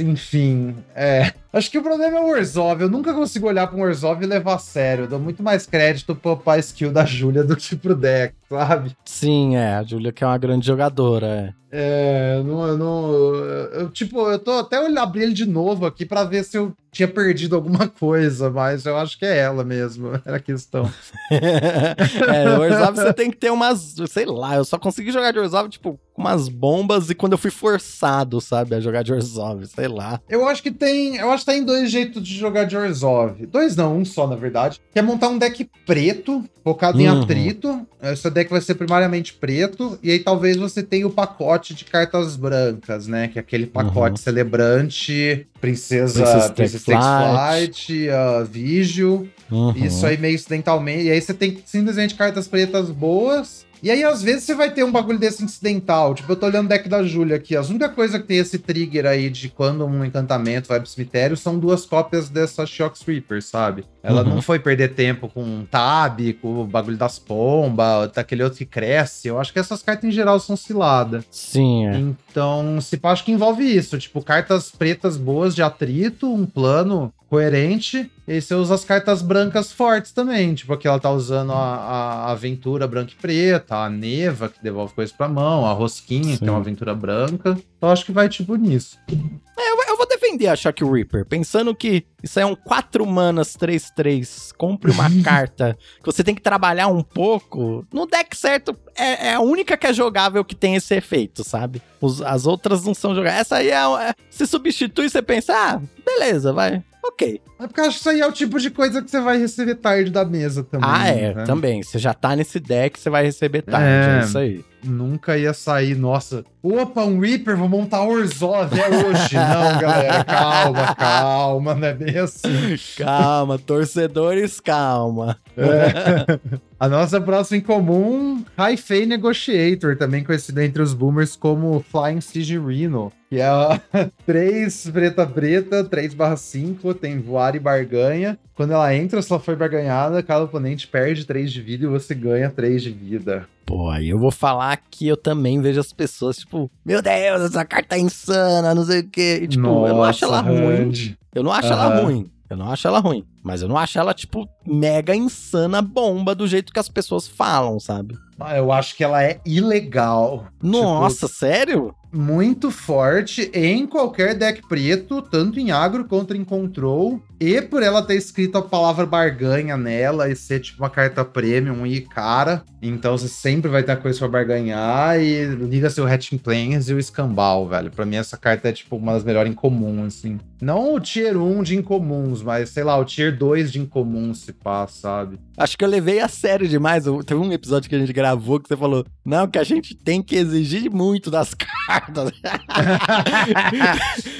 Enfim, 0.00 0.76
é. 0.94 1.32
Acho 1.52 1.70
que 1.70 1.78
o 1.78 1.82
problema 1.82 2.18
é 2.18 2.20
o 2.20 2.28
Orzhov. 2.28 2.80
Eu 2.80 2.88
nunca 2.88 3.12
consigo 3.12 3.46
olhar 3.46 3.66
para 3.66 3.76
um 3.76 3.82
Orzhov 3.82 4.22
e 4.22 4.26
levar 4.26 4.54
a 4.54 4.58
sério. 4.58 5.04
Eu 5.04 5.08
dou 5.08 5.18
muito 5.18 5.42
mais 5.42 5.66
crédito 5.66 6.14
pro 6.14 6.36
pai 6.36 6.60
skill 6.60 6.92
da 6.92 7.04
Júlia 7.04 7.44
do 7.44 7.56
que 7.56 7.76
pro 7.76 7.94
deck, 7.94 8.34
sabe? 8.48 8.96
Sim, 9.04 9.56
é. 9.56 9.74
A 9.74 9.82
Júlia 9.82 10.12
que 10.12 10.24
é 10.24 10.26
uma 10.26 10.38
grande 10.38 10.66
jogadora, 10.66 11.26
é. 11.26 11.62
É, 11.74 12.42
não, 12.44 12.66
eu 12.66 12.76
não. 12.76 13.34
Eu, 13.72 13.88
tipo, 13.88 14.28
eu 14.30 14.38
tô 14.38 14.52
até 14.52 14.76
abrir 14.98 15.22
ele 15.22 15.32
de 15.32 15.46
novo 15.46 15.86
aqui 15.86 16.04
para 16.04 16.22
ver 16.22 16.44
se 16.44 16.58
eu 16.58 16.74
tinha 16.90 17.08
perdido 17.08 17.56
alguma 17.56 17.88
coisa, 17.88 18.50
mas 18.50 18.84
eu 18.84 18.94
acho 18.98 19.18
que 19.18 19.24
é 19.24 19.38
ela 19.38 19.64
mesmo, 19.64 20.10
era 20.26 20.36
a 20.36 20.40
questão. 20.40 20.92
é, 21.32 22.58
o 22.58 22.60
Orzhov 22.60 22.94
você 22.94 23.12
tem 23.14 23.30
que 23.30 23.38
ter 23.38 23.50
umas, 23.50 23.94
sei 24.10 24.26
lá, 24.26 24.56
eu 24.56 24.66
só 24.66 24.78
consegui 24.78 25.10
jogar 25.10 25.32
de 25.32 25.38
Orzhov, 25.38 25.70
tipo, 25.70 25.98
umas 26.22 26.48
bombas 26.48 27.10
e 27.10 27.14
quando 27.14 27.32
eu 27.32 27.38
fui 27.38 27.50
forçado, 27.50 28.40
sabe, 28.40 28.74
a 28.74 28.80
jogar 28.80 29.02
de 29.02 29.12
Orzhov, 29.12 29.66
sei 29.66 29.88
lá. 29.88 30.20
Eu 30.28 30.48
acho 30.48 30.62
que 30.62 30.70
tem, 30.70 31.16
eu 31.16 31.30
acho 31.30 31.44
que 31.44 31.52
tem 31.52 31.64
dois 31.64 31.90
jeitos 31.90 32.22
de 32.22 32.34
jogar 32.34 32.64
de 32.64 32.76
Orzhov. 32.76 33.44
Dois 33.46 33.76
não, 33.76 33.98
um 33.98 34.04
só, 34.04 34.26
na 34.26 34.36
verdade. 34.36 34.80
Que 34.92 34.98
é 34.98 35.02
montar 35.02 35.28
um 35.28 35.38
deck 35.38 35.68
preto, 35.84 36.44
focado 36.62 36.98
uhum. 36.98 37.04
em 37.04 37.08
atrito. 37.08 37.86
essa 38.00 38.30
deck 38.30 38.50
vai 38.50 38.60
ser 38.60 38.74
primariamente 38.74 39.32
preto, 39.34 39.98
e 40.02 40.10
aí 40.10 40.18
talvez 40.18 40.56
você 40.56 40.82
tenha 40.82 41.06
o 41.06 41.10
pacote 41.10 41.74
de 41.74 41.84
cartas 41.84 42.36
brancas, 42.36 43.06
né? 43.06 43.28
Que 43.28 43.38
é 43.38 43.40
aquele 43.40 43.66
pacote 43.66 44.12
Uhum. 44.12 44.16
celebrante, 44.16 45.46
Princesa, 45.60 46.22
Princesa 46.22 46.52
Princesa 46.52 46.84
Takes 46.84 46.84
Takes 46.84 47.86
Flight, 47.86 48.08
uh, 48.08 48.44
Vigil. 48.44 49.28
Uhum. 49.50 49.72
Isso 49.76 50.06
aí 50.06 50.16
meio 50.16 50.34
incidentalmente. 50.34 51.04
E 51.04 51.10
aí 51.10 51.20
você 51.20 51.34
tem 51.34 51.58
simplesmente 51.64 52.14
cartas 52.14 52.48
pretas 52.48 52.90
boas. 52.90 53.66
E 53.82 53.90
aí, 53.90 54.04
às 54.04 54.22
vezes, 54.22 54.44
você 54.44 54.54
vai 54.54 54.70
ter 54.70 54.84
um 54.84 54.92
bagulho 54.92 55.18
desse 55.18 55.42
incidental. 55.42 56.14
Tipo, 56.14 56.32
eu 56.32 56.36
tô 56.36 56.46
olhando 56.46 56.66
o 56.66 56.68
deck 56.68 56.88
da 56.88 57.02
Júlia 57.02 57.34
aqui. 57.36 57.56
A 57.56 57.62
única 57.62 57.88
coisa 57.88 58.20
que 58.20 58.26
tem 58.26 58.38
esse 58.38 58.58
trigger 58.58 59.06
aí 59.06 59.28
de 59.28 59.48
quando 59.48 59.84
um 59.84 60.04
encantamento 60.04 60.68
vai 60.68 60.78
pro 60.78 60.88
cemitério 60.88 61.36
são 61.36 61.58
duas 61.58 61.84
cópias 61.84 62.28
dessa 62.28 62.64
Shock 62.64 62.96
Sweeper, 62.96 63.42
sabe? 63.42 63.84
Ela 64.00 64.22
Uhum. 64.22 64.36
não 64.36 64.42
foi 64.42 64.58
perder 64.60 64.94
tempo 64.94 65.28
com 65.28 65.42
um 65.42 65.66
Tab, 65.68 66.20
com 66.40 66.60
o 66.60 66.64
bagulho 66.64 66.96
das 66.96 67.18
pombas, 67.18 68.12
daquele 68.12 68.42
outro 68.44 68.58
que 68.58 68.66
cresce. 68.66 69.26
Eu 69.28 69.40
acho 69.40 69.52
que 69.52 69.58
essas 69.58 69.82
cartas 69.82 70.04
em 70.08 70.12
geral 70.12 70.38
são 70.38 70.56
ciladas. 70.56 71.24
Sim, 71.30 71.86
é. 71.88 71.96
Então, 71.98 72.80
se 72.80 72.96
pá, 72.96 73.10
acho 73.12 73.24
que 73.24 73.32
envolve 73.32 73.64
isso. 73.64 73.98
Tipo, 73.98 74.22
cartas 74.22 74.70
pretas 74.70 75.16
boas 75.16 75.54
de 75.56 75.62
atrito, 75.62 76.32
um 76.32 76.46
plano 76.46 77.12
coerente. 77.32 78.10
E 78.28 78.40
você 78.42 78.54
usa 78.54 78.74
as 78.74 78.84
cartas 78.84 79.22
brancas 79.22 79.72
fortes 79.72 80.12
também. 80.12 80.54
Tipo, 80.54 80.74
aqui 80.74 80.86
ela 80.86 81.00
tá 81.00 81.10
usando 81.10 81.50
a, 81.52 81.56
a 81.56 82.30
aventura 82.30 82.86
branca 82.86 83.12
e 83.12 83.14
preta, 83.20 83.74
a 83.74 83.88
neva, 83.88 84.50
que 84.50 84.62
devolve 84.62 84.92
coisas 84.94 85.14
pra 85.16 85.28
mão, 85.28 85.64
a 85.64 85.72
rosquinha, 85.72 86.34
que 86.34 86.44
Sim. 86.44 86.48
é 86.48 86.50
uma 86.50 86.60
aventura 86.60 86.94
branca. 86.94 87.56
Então, 87.78 87.88
acho 87.90 88.04
que 88.04 88.12
vai 88.12 88.28
tipo 88.28 88.54
nisso. 88.56 88.98
Eu, 89.08 89.82
eu 89.88 89.96
vou 89.96 90.06
defender 90.06 90.48
a 90.48 90.54
Shock 90.56 90.84
Reaper, 90.84 91.24
pensando 91.24 91.74
que 91.74 92.04
isso 92.22 92.38
aí 92.38 92.42
é 92.42 92.46
um 92.46 92.54
4 92.54 93.04
manas 93.06 93.56
3-3. 93.56 94.52
Compre 94.58 94.90
uma 94.90 95.08
carta 95.24 95.76
que 95.98 96.04
você 96.06 96.22
tem 96.22 96.34
que 96.34 96.42
trabalhar 96.42 96.88
um 96.88 97.02
pouco. 97.02 97.84
No 97.92 98.06
deck 98.06 98.36
certo, 98.36 98.76
é, 98.94 99.28
é 99.28 99.34
a 99.34 99.40
única 99.40 99.74
que 99.76 99.86
é 99.86 99.92
jogável 99.92 100.44
que 100.44 100.54
tem 100.54 100.74
esse 100.76 100.94
efeito, 100.94 101.42
sabe? 101.42 101.80
Os- 101.98 102.20
as 102.20 102.46
outras 102.46 102.84
não 102.84 102.92
são 102.94 103.14
jogáveis. 103.14 103.40
Essa 103.40 103.56
aí 103.56 103.70
é, 103.70 104.10
é- 104.10 104.14
Se 104.30 104.46
substitui, 104.46 105.08
você 105.08 105.22
pensa, 105.22 105.54
ah, 105.56 105.80
beleza, 106.04 106.52
vai. 106.52 106.82
Ok. 107.04 107.40
É 107.58 107.66
porque 107.66 107.80
eu 107.80 107.84
acho 107.84 107.94
que 107.94 108.00
isso 108.00 108.10
aí 108.10 108.20
é 108.20 108.26
o 108.26 108.32
tipo 108.32 108.58
de 108.60 108.70
coisa 108.70 109.02
que 109.02 109.10
você 109.10 109.20
vai 109.20 109.36
receber 109.38 109.74
tarde 109.74 110.10
da 110.10 110.24
mesa 110.24 110.62
também. 110.62 110.88
ah, 110.90 111.08
é, 111.08 111.34
né? 111.34 111.44
também. 111.44 111.82
Você 111.82 111.98
já 111.98 112.14
tá 112.14 112.36
nesse 112.36 112.60
deck, 112.60 112.98
você 112.98 113.10
vai 113.10 113.24
receber 113.24 113.62
tarde. 113.62 113.86
É, 113.86 114.20
É. 114.20 114.24
isso 114.24 114.38
aí. 114.38 114.64
Nunca 114.84 115.38
ia 115.38 115.52
sair, 115.52 115.94
nossa. 115.96 116.44
Opa, 116.62 117.04
um 117.04 117.18
Reaper, 117.18 117.56
vou 117.56 117.68
montar 117.68 118.02
Orzhov, 118.02 118.72
é 118.78 118.88
hoje. 118.88 119.34
Não, 119.34 119.80
galera, 119.80 120.24
calma, 120.24 120.94
calma, 120.94 121.74
não 121.74 121.88
é 121.88 121.94
bem 121.94 122.18
assim. 122.18 122.76
Calma, 122.98 123.58
torcedores, 123.58 124.60
calma. 124.60 125.38
É. 125.56 126.38
A 126.78 126.88
nossa 126.88 127.20
próxima 127.20 127.58
em 127.58 127.60
comum, 127.60 128.44
High 128.58 129.06
Negotiator, 129.06 129.96
também 129.96 130.24
conhecido 130.24 130.60
entre 130.60 130.82
os 130.82 130.92
boomers 130.94 131.36
como 131.36 131.84
Flying 131.90 132.20
Siege 132.20 132.58
Rhino, 132.58 133.12
que 133.30 133.38
é 133.38 133.46
a 133.46 133.80
3 134.26 134.90
preta 134.90 135.24
preta, 135.24 135.84
3 135.84 136.14
barra 136.14 136.36
5, 136.36 136.94
tem 136.94 137.20
voar 137.20 137.54
e 137.54 137.60
barganha. 137.60 138.36
Quando 138.54 138.72
ela 138.72 138.94
entra, 138.94 139.22
se 139.22 139.32
ela 139.32 139.40
for 139.40 139.54
barganhada, 139.56 140.22
cada 140.22 140.44
oponente 140.44 140.88
perde 140.88 141.24
3 141.24 141.52
de 141.52 141.62
vida 141.62 141.84
e 141.84 141.88
você 141.88 142.14
ganha 142.14 142.50
3 142.50 142.82
de 142.82 142.90
vida. 142.90 143.48
Pô, 143.64 143.88
aí 143.88 144.08
eu 144.08 144.18
vou 144.18 144.30
falar 144.30 144.76
que 144.90 145.06
eu 145.06 145.16
também 145.16 145.60
vejo 145.60 145.80
as 145.80 145.92
pessoas, 145.92 146.36
tipo, 146.38 146.70
meu 146.84 147.00
Deus, 147.00 147.42
essa 147.42 147.64
carta 147.64 147.96
é 147.96 148.00
insana, 148.00 148.74
não 148.74 148.84
sei 148.84 149.00
o 149.00 149.08
quê. 149.08 149.40
E, 149.42 149.48
tipo, 149.48 149.66
eu 149.86 149.94
não 149.94 150.02
acho 150.02 150.24
ela 150.24 150.40
ruim. 150.40 150.76
Randy. 150.76 151.18
Eu 151.34 151.42
não 151.42 151.52
acho 151.52 151.72
ela 151.72 151.86
Aham. 151.86 152.02
ruim. 152.02 152.30
Eu 152.50 152.56
não 152.56 152.70
acho 152.70 152.86
ela 152.86 152.98
ruim. 152.98 153.24
Mas 153.42 153.62
eu 153.62 153.68
não 153.68 153.78
acho 153.78 153.98
ela, 153.98 154.12
tipo, 154.12 154.46
mega 154.66 155.16
insana 155.16 155.80
bomba 155.80 156.34
do 156.34 156.46
jeito 156.46 156.72
que 156.72 156.78
as 156.78 156.88
pessoas 156.88 157.26
falam, 157.26 157.80
sabe? 157.80 158.18
Ah, 158.38 158.56
Eu 158.56 158.72
acho 158.72 158.96
que 158.96 159.04
ela 159.04 159.22
é 159.22 159.40
ilegal. 159.44 160.46
Nossa, 160.62 161.28
sério? 161.28 161.94
muito 162.12 162.70
forte 162.70 163.50
em 163.54 163.86
qualquer 163.86 164.34
deck 164.34 164.60
preto, 164.68 165.22
tanto 165.22 165.58
em 165.58 165.70
agro 165.70 166.04
quanto 166.04 166.36
em 166.36 166.44
control. 166.44 167.20
E 167.40 167.60
por 167.60 167.82
ela 167.82 168.02
ter 168.02 168.14
escrito 168.14 168.58
a 168.58 168.62
palavra 168.62 169.04
barganha 169.04 169.76
nela 169.76 170.28
e 170.28 170.36
ser 170.36 170.60
tipo 170.60 170.80
uma 170.82 170.90
carta 170.90 171.24
premium 171.24 171.84
e 171.84 172.02
cara. 172.02 172.62
Então 172.80 173.16
você 173.18 173.26
sempre 173.26 173.68
vai 173.68 173.82
ter 173.82 173.96
coisa 173.96 174.18
pra 174.18 174.28
barganhar. 174.28 175.18
E 175.18 175.46
liga 175.46 175.90
seu 175.90 176.06
Hatching 176.06 176.38
Planes 176.38 176.88
e 176.88 176.94
o 176.94 176.98
Escambau, 177.00 177.66
velho. 177.66 177.90
Pra 177.90 178.06
mim 178.06 178.16
essa 178.16 178.36
carta 178.36 178.68
é 178.68 178.72
tipo 178.72 178.96
uma 178.96 179.14
das 179.14 179.24
melhores 179.24 179.50
em 179.50 179.54
comum, 179.54 180.04
assim. 180.04 180.38
Não 180.60 180.94
o 180.94 181.00
tier 181.00 181.36
1 181.36 181.62
de 181.64 181.76
incomuns, 181.76 182.42
mas 182.42 182.68
sei 182.68 182.84
lá, 182.84 182.96
o 182.96 183.04
tier 183.04 183.36
2 183.36 183.72
de 183.72 183.80
incomum 183.80 184.32
se 184.34 184.52
passa, 184.52 185.00
sabe? 185.00 185.40
Acho 185.56 185.76
que 185.76 185.84
eu 185.84 185.88
levei 185.88 186.18
a 186.20 186.28
sério 186.28 186.66
demais. 186.66 187.04
Teve 187.26 187.40
um 187.40 187.52
episódio 187.52 187.88
que 187.88 187.94
a 187.94 187.98
gente 187.98 188.12
gravou 188.12 188.58
que 188.58 188.68
você 188.68 188.76
falou: 188.76 189.04
não, 189.24 189.46
que 189.46 189.58
a 189.58 189.64
gente 189.64 189.94
tem 189.94 190.22
que 190.22 190.34
exigir 190.36 190.90
muito 190.90 191.30
das 191.30 191.52
cartas. 191.86 192.30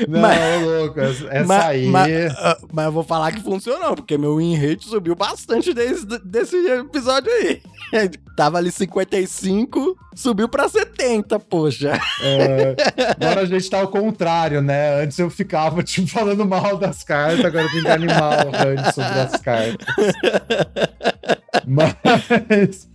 Não, 0.09 0.21
Mas- 0.21 0.63
louco, 0.65 1.01
essa 1.01 1.25
essa 1.27 1.47
mas, 1.47 1.65
aí. 1.65 1.87
mas- 1.87 2.35
ah, 2.39 2.59
mas 2.73 2.85
eu 2.87 2.93
vou 2.93 3.03
falar 3.05 3.33
que 3.33 3.41
funcionou, 3.43 3.95
porque 3.95 4.17
meu 4.19 4.37
win 4.37 4.57
rate 4.57 4.87
subiu 4.87 5.15
bastante 5.15 5.73
desde 5.73 6.19
desse 6.21 6.57
episódio 6.57 7.31
aí. 7.31 7.63
Tava 8.37 8.59
ali 8.59 8.73
55, 8.73 9.97
subiu 10.15 10.49
pra 10.49 10.69
70, 10.69 11.39
poxa. 11.39 12.01
É, 12.23 12.75
agora 13.21 13.43
a 13.43 13.45
gente 13.45 13.69
tá 13.69 13.81
ao 13.81 13.89
contrário, 13.89 14.63
né? 14.63 15.03
Antes 15.03 15.19
eu 15.19 15.29
ficava, 15.29 15.83
tipo, 15.85 16.09
falando 16.09 16.47
mal 16.47 16.79
das 16.79 17.05
cartas, 17.05 17.45
agora 17.45 17.65
eu 17.65 17.71
tenho 17.71 17.85
que 17.85 17.91
animar 17.91 18.47
o 18.47 18.93
sobre 18.93 19.21
as 19.21 19.37
cartas. 19.41 19.87
Mas. 21.67 22.89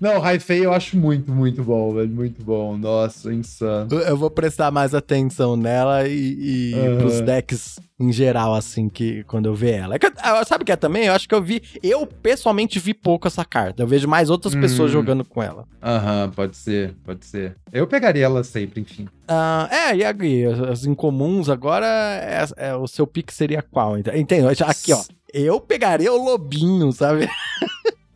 Não, 0.00 0.20
High 0.20 0.38
Fei 0.38 0.64
eu 0.64 0.72
acho 0.72 0.96
muito, 0.96 1.32
muito 1.32 1.62
bom, 1.62 1.94
velho. 1.94 2.08
Muito 2.08 2.42
bom. 2.44 2.76
Nossa, 2.76 3.32
insano. 3.32 3.88
Eu- 4.00 4.16
vou 4.16 4.30
prestar 4.30 4.70
mais 4.70 4.94
atenção 4.94 5.56
nela 5.56 6.06
e, 6.06 6.70
e 6.72 6.74
Aham. 6.74 6.98
pros 6.98 7.20
decks 7.20 7.80
em 7.98 8.12
geral, 8.12 8.54
assim, 8.54 8.88
que 8.88 9.24
quando 9.24 9.46
eu 9.46 9.54
ver 9.54 9.74
ela. 9.80 9.94
É 9.96 9.98
que 9.98 10.06
eu- 10.06 10.12
ah, 10.18 10.44
sabe 10.44 10.62
o 10.62 10.64
que 10.66 10.72
é 10.72 10.76
também? 10.76 11.06
Eu 11.06 11.12
acho 11.12 11.28
que 11.28 11.34
eu 11.34 11.42
vi. 11.42 11.60
Eu 11.82 12.06
pessoalmente 12.06 12.78
vi 12.78 12.94
pouco 12.94 13.26
essa 13.26 13.44
carta. 13.44 13.82
Eu 13.82 13.86
vejo 13.86 14.06
mais 14.06 14.30
outras 14.30 14.54
pessoas 14.54 14.90
Hum. 14.90 14.94
jogando 14.94 15.24
com 15.24 15.42
ela. 15.42 15.64
Aham, 15.82 16.30
pode 16.34 16.56
ser, 16.56 16.94
pode 17.04 17.24
ser. 17.26 17.56
Eu 17.72 17.86
pegaria 17.86 18.24
ela 18.26 18.44
sempre, 18.44 18.80
enfim. 18.80 19.08
Ah, 19.26 19.68
é, 19.72 19.96
e 19.96 20.04
aqui, 20.04 20.44
as- 20.44 20.84
incomuns 20.84 21.48
agora, 21.48 21.86
é, 21.86 22.44
é, 22.68 22.76
o 22.76 22.86
seu 22.86 23.06
pique 23.06 23.34
seria 23.34 23.60
qual? 23.62 23.98
Ent- 23.98 24.08
Entendo. 24.14 24.48
Aqui, 24.48 24.92
ó. 24.92 25.02
Eu 25.32 25.58
pegaria 25.60 26.12
o 26.12 26.24
lobinho, 26.24 26.92
sabe? 26.92 27.28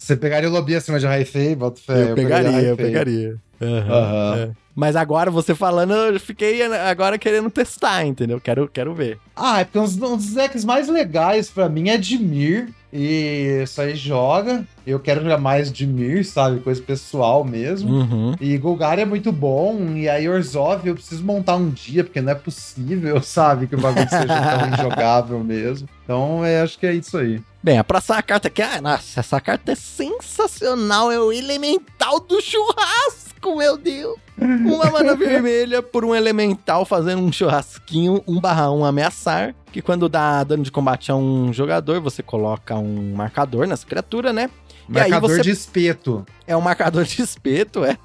Você 0.09 0.17
pegaria 0.17 0.49
o 0.49 0.53
Lobby 0.53 0.75
acima 0.75 0.99
de 0.99 1.07
High 1.07 1.27
Fei? 1.27 1.55
Bota 1.55 1.79
fé. 1.83 2.13
eu 2.13 2.15
pegaria, 2.15 2.63
eu 2.63 2.77
pegaria. 2.79 3.37
Aham, 3.61 3.93
Aham. 3.93 4.37
é. 4.39 4.51
Mas 4.75 4.97
agora, 4.97 5.31
você 5.31 5.55
falando, 5.55 5.93
eu 5.93 6.19
fiquei 6.19 6.63
agora 6.63 7.19
querendo 7.19 7.51
testar, 7.51 8.07
entendeu? 8.07 8.41
Quero, 8.41 8.67
quero 8.69 8.95
ver. 8.95 9.19
Ah, 9.37 9.61
é 9.61 9.65
porque 9.65 9.79
um 9.79 10.17
dos, 10.17 10.33
decks 10.33 10.65
mais 10.65 10.89
legais 10.89 11.51
pra 11.51 11.69
mim 11.69 11.91
é 11.91 11.99
Dimir. 11.99 12.71
E 12.91 13.61
isso 13.65 13.83
aí 13.83 13.95
joga. 13.95 14.65
Eu 14.87 14.99
quero 14.99 15.23
jogar 15.23 15.37
mais 15.37 15.71
Dimir, 15.71 16.25
sabe? 16.25 16.61
Coisa 16.61 16.81
pessoal 16.81 17.45
mesmo. 17.45 17.91
Uhum. 17.91 18.35
E 18.41 18.57
Golgari 18.57 19.03
é 19.03 19.05
muito 19.05 19.31
bom. 19.31 19.95
E 19.95 20.09
aí 20.09 20.27
Orzhov 20.27 20.87
eu 20.87 20.95
preciso 20.95 21.23
montar 21.23 21.57
um 21.57 21.69
dia, 21.69 22.03
porque 22.03 22.23
não 22.23 22.33
é 22.33 22.35
possível, 22.35 23.21
sabe? 23.21 23.67
Que 23.67 23.75
o 23.75 23.81
bagulho 23.81 24.09
seja 24.09 24.27
tão 24.27 24.69
injogável 24.73 25.45
mesmo. 25.45 25.87
Então, 26.03 26.43
é, 26.43 26.63
acho 26.63 26.79
que 26.79 26.87
é 26.87 26.95
isso 26.95 27.19
aí. 27.19 27.43
Bem, 27.63 27.77
a 27.79 27.85
próxima 27.85 28.23
carta 28.23 28.49
aqui, 28.49 28.63
ah, 28.63 28.81
nossa, 28.81 29.19
essa 29.21 29.41
carta 29.41 29.73
é 29.73 29.75
sensacional, 29.75 31.11
é 31.11 31.19
o 31.19 31.33
Elemental 31.33 32.21
do 32.21 32.41
Churrasco, 32.41 33.57
meu 33.57 33.77
Deus! 33.77 34.17
Uma 34.41 34.89
mana 34.91 35.15
vermelha 35.19 35.83
por 35.83 36.05
um 36.05 36.15
Elemental 36.15 36.85
fazendo 36.85 37.21
um 37.21 37.33
churrasquinho 37.33 38.23
1 38.29 38.41
barra 38.41 38.71
1 38.71 38.85
ameaçar, 38.85 39.55
que 39.73 39.83
quando 39.83 40.09
dá 40.09 40.45
dano 40.45 40.63
de 40.63 40.71
combate 40.71 41.11
a 41.11 41.17
um 41.17 41.53
jogador, 41.53 42.01
você 42.01 42.23
coloca 42.23 42.77
um 42.77 43.15
marcador 43.15 43.67
nessa 43.67 43.85
criatura, 43.85 44.33
né? 44.33 44.49
E 44.89 44.99
aí 44.99 45.11
Marcador 45.11 45.31
você- 45.37 45.43
de 45.43 45.51
espeto. 45.51 46.25
É 46.49 46.57
um 46.57 46.61
marcador 46.63 47.05
de 47.05 47.21
espeto, 47.21 47.85
é. 47.85 47.99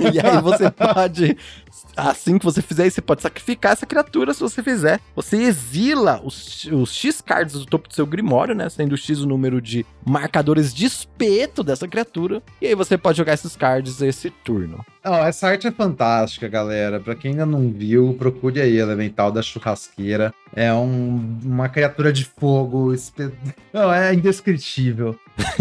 E 0.00 0.20
aí 0.24 0.40
você 0.40 0.70
pode, 0.72 1.36
assim 1.96 2.38
que 2.38 2.44
você 2.44 2.62
fizer 2.62 2.86
isso, 2.86 2.94
você 2.94 3.00
pode 3.02 3.20
sacrificar 3.22 3.72
essa 3.72 3.84
criatura 3.84 4.32
se 4.32 4.40
você 4.40 4.62
fizer. 4.62 5.00
Você 5.16 5.36
exila 5.36 6.20
os, 6.24 6.64
os 6.66 6.94
X 6.94 7.20
cards 7.20 7.54
do 7.54 7.66
topo 7.66 7.88
do 7.88 7.94
seu 7.94 8.06
grimório, 8.06 8.54
né? 8.54 8.68
Sendo 8.68 8.96
X 8.96 9.18
o 9.20 9.26
número 9.26 9.60
de 9.60 9.84
marcadores 10.06 10.72
de 10.72 10.86
espeto 10.86 11.64
dessa 11.64 11.88
criatura. 11.88 12.40
E 12.62 12.68
aí 12.68 12.74
você 12.76 12.96
pode 12.96 13.18
jogar 13.18 13.34
esses 13.34 13.56
cards 13.56 14.00
esse 14.00 14.30
turno. 14.30 14.86
Não, 15.04 15.14
essa 15.14 15.48
arte 15.48 15.66
é 15.66 15.72
fantástica, 15.72 16.46
galera. 16.48 17.00
Pra 17.00 17.16
quem 17.16 17.32
ainda 17.32 17.44
não 17.46 17.68
viu, 17.70 18.14
procure 18.18 18.60
aí 18.60 18.76
Elemental 18.78 19.32
da 19.32 19.42
Churrasqueira. 19.42 20.32
É 20.54 20.72
um- 20.72 21.38
uma 21.44 21.68
criatura 21.68 22.12
de 22.12 22.24
fogo. 22.24 22.94
espe- 22.94 23.32
Não, 23.74 23.92
é 23.92 24.14
indescritível. 24.14 25.18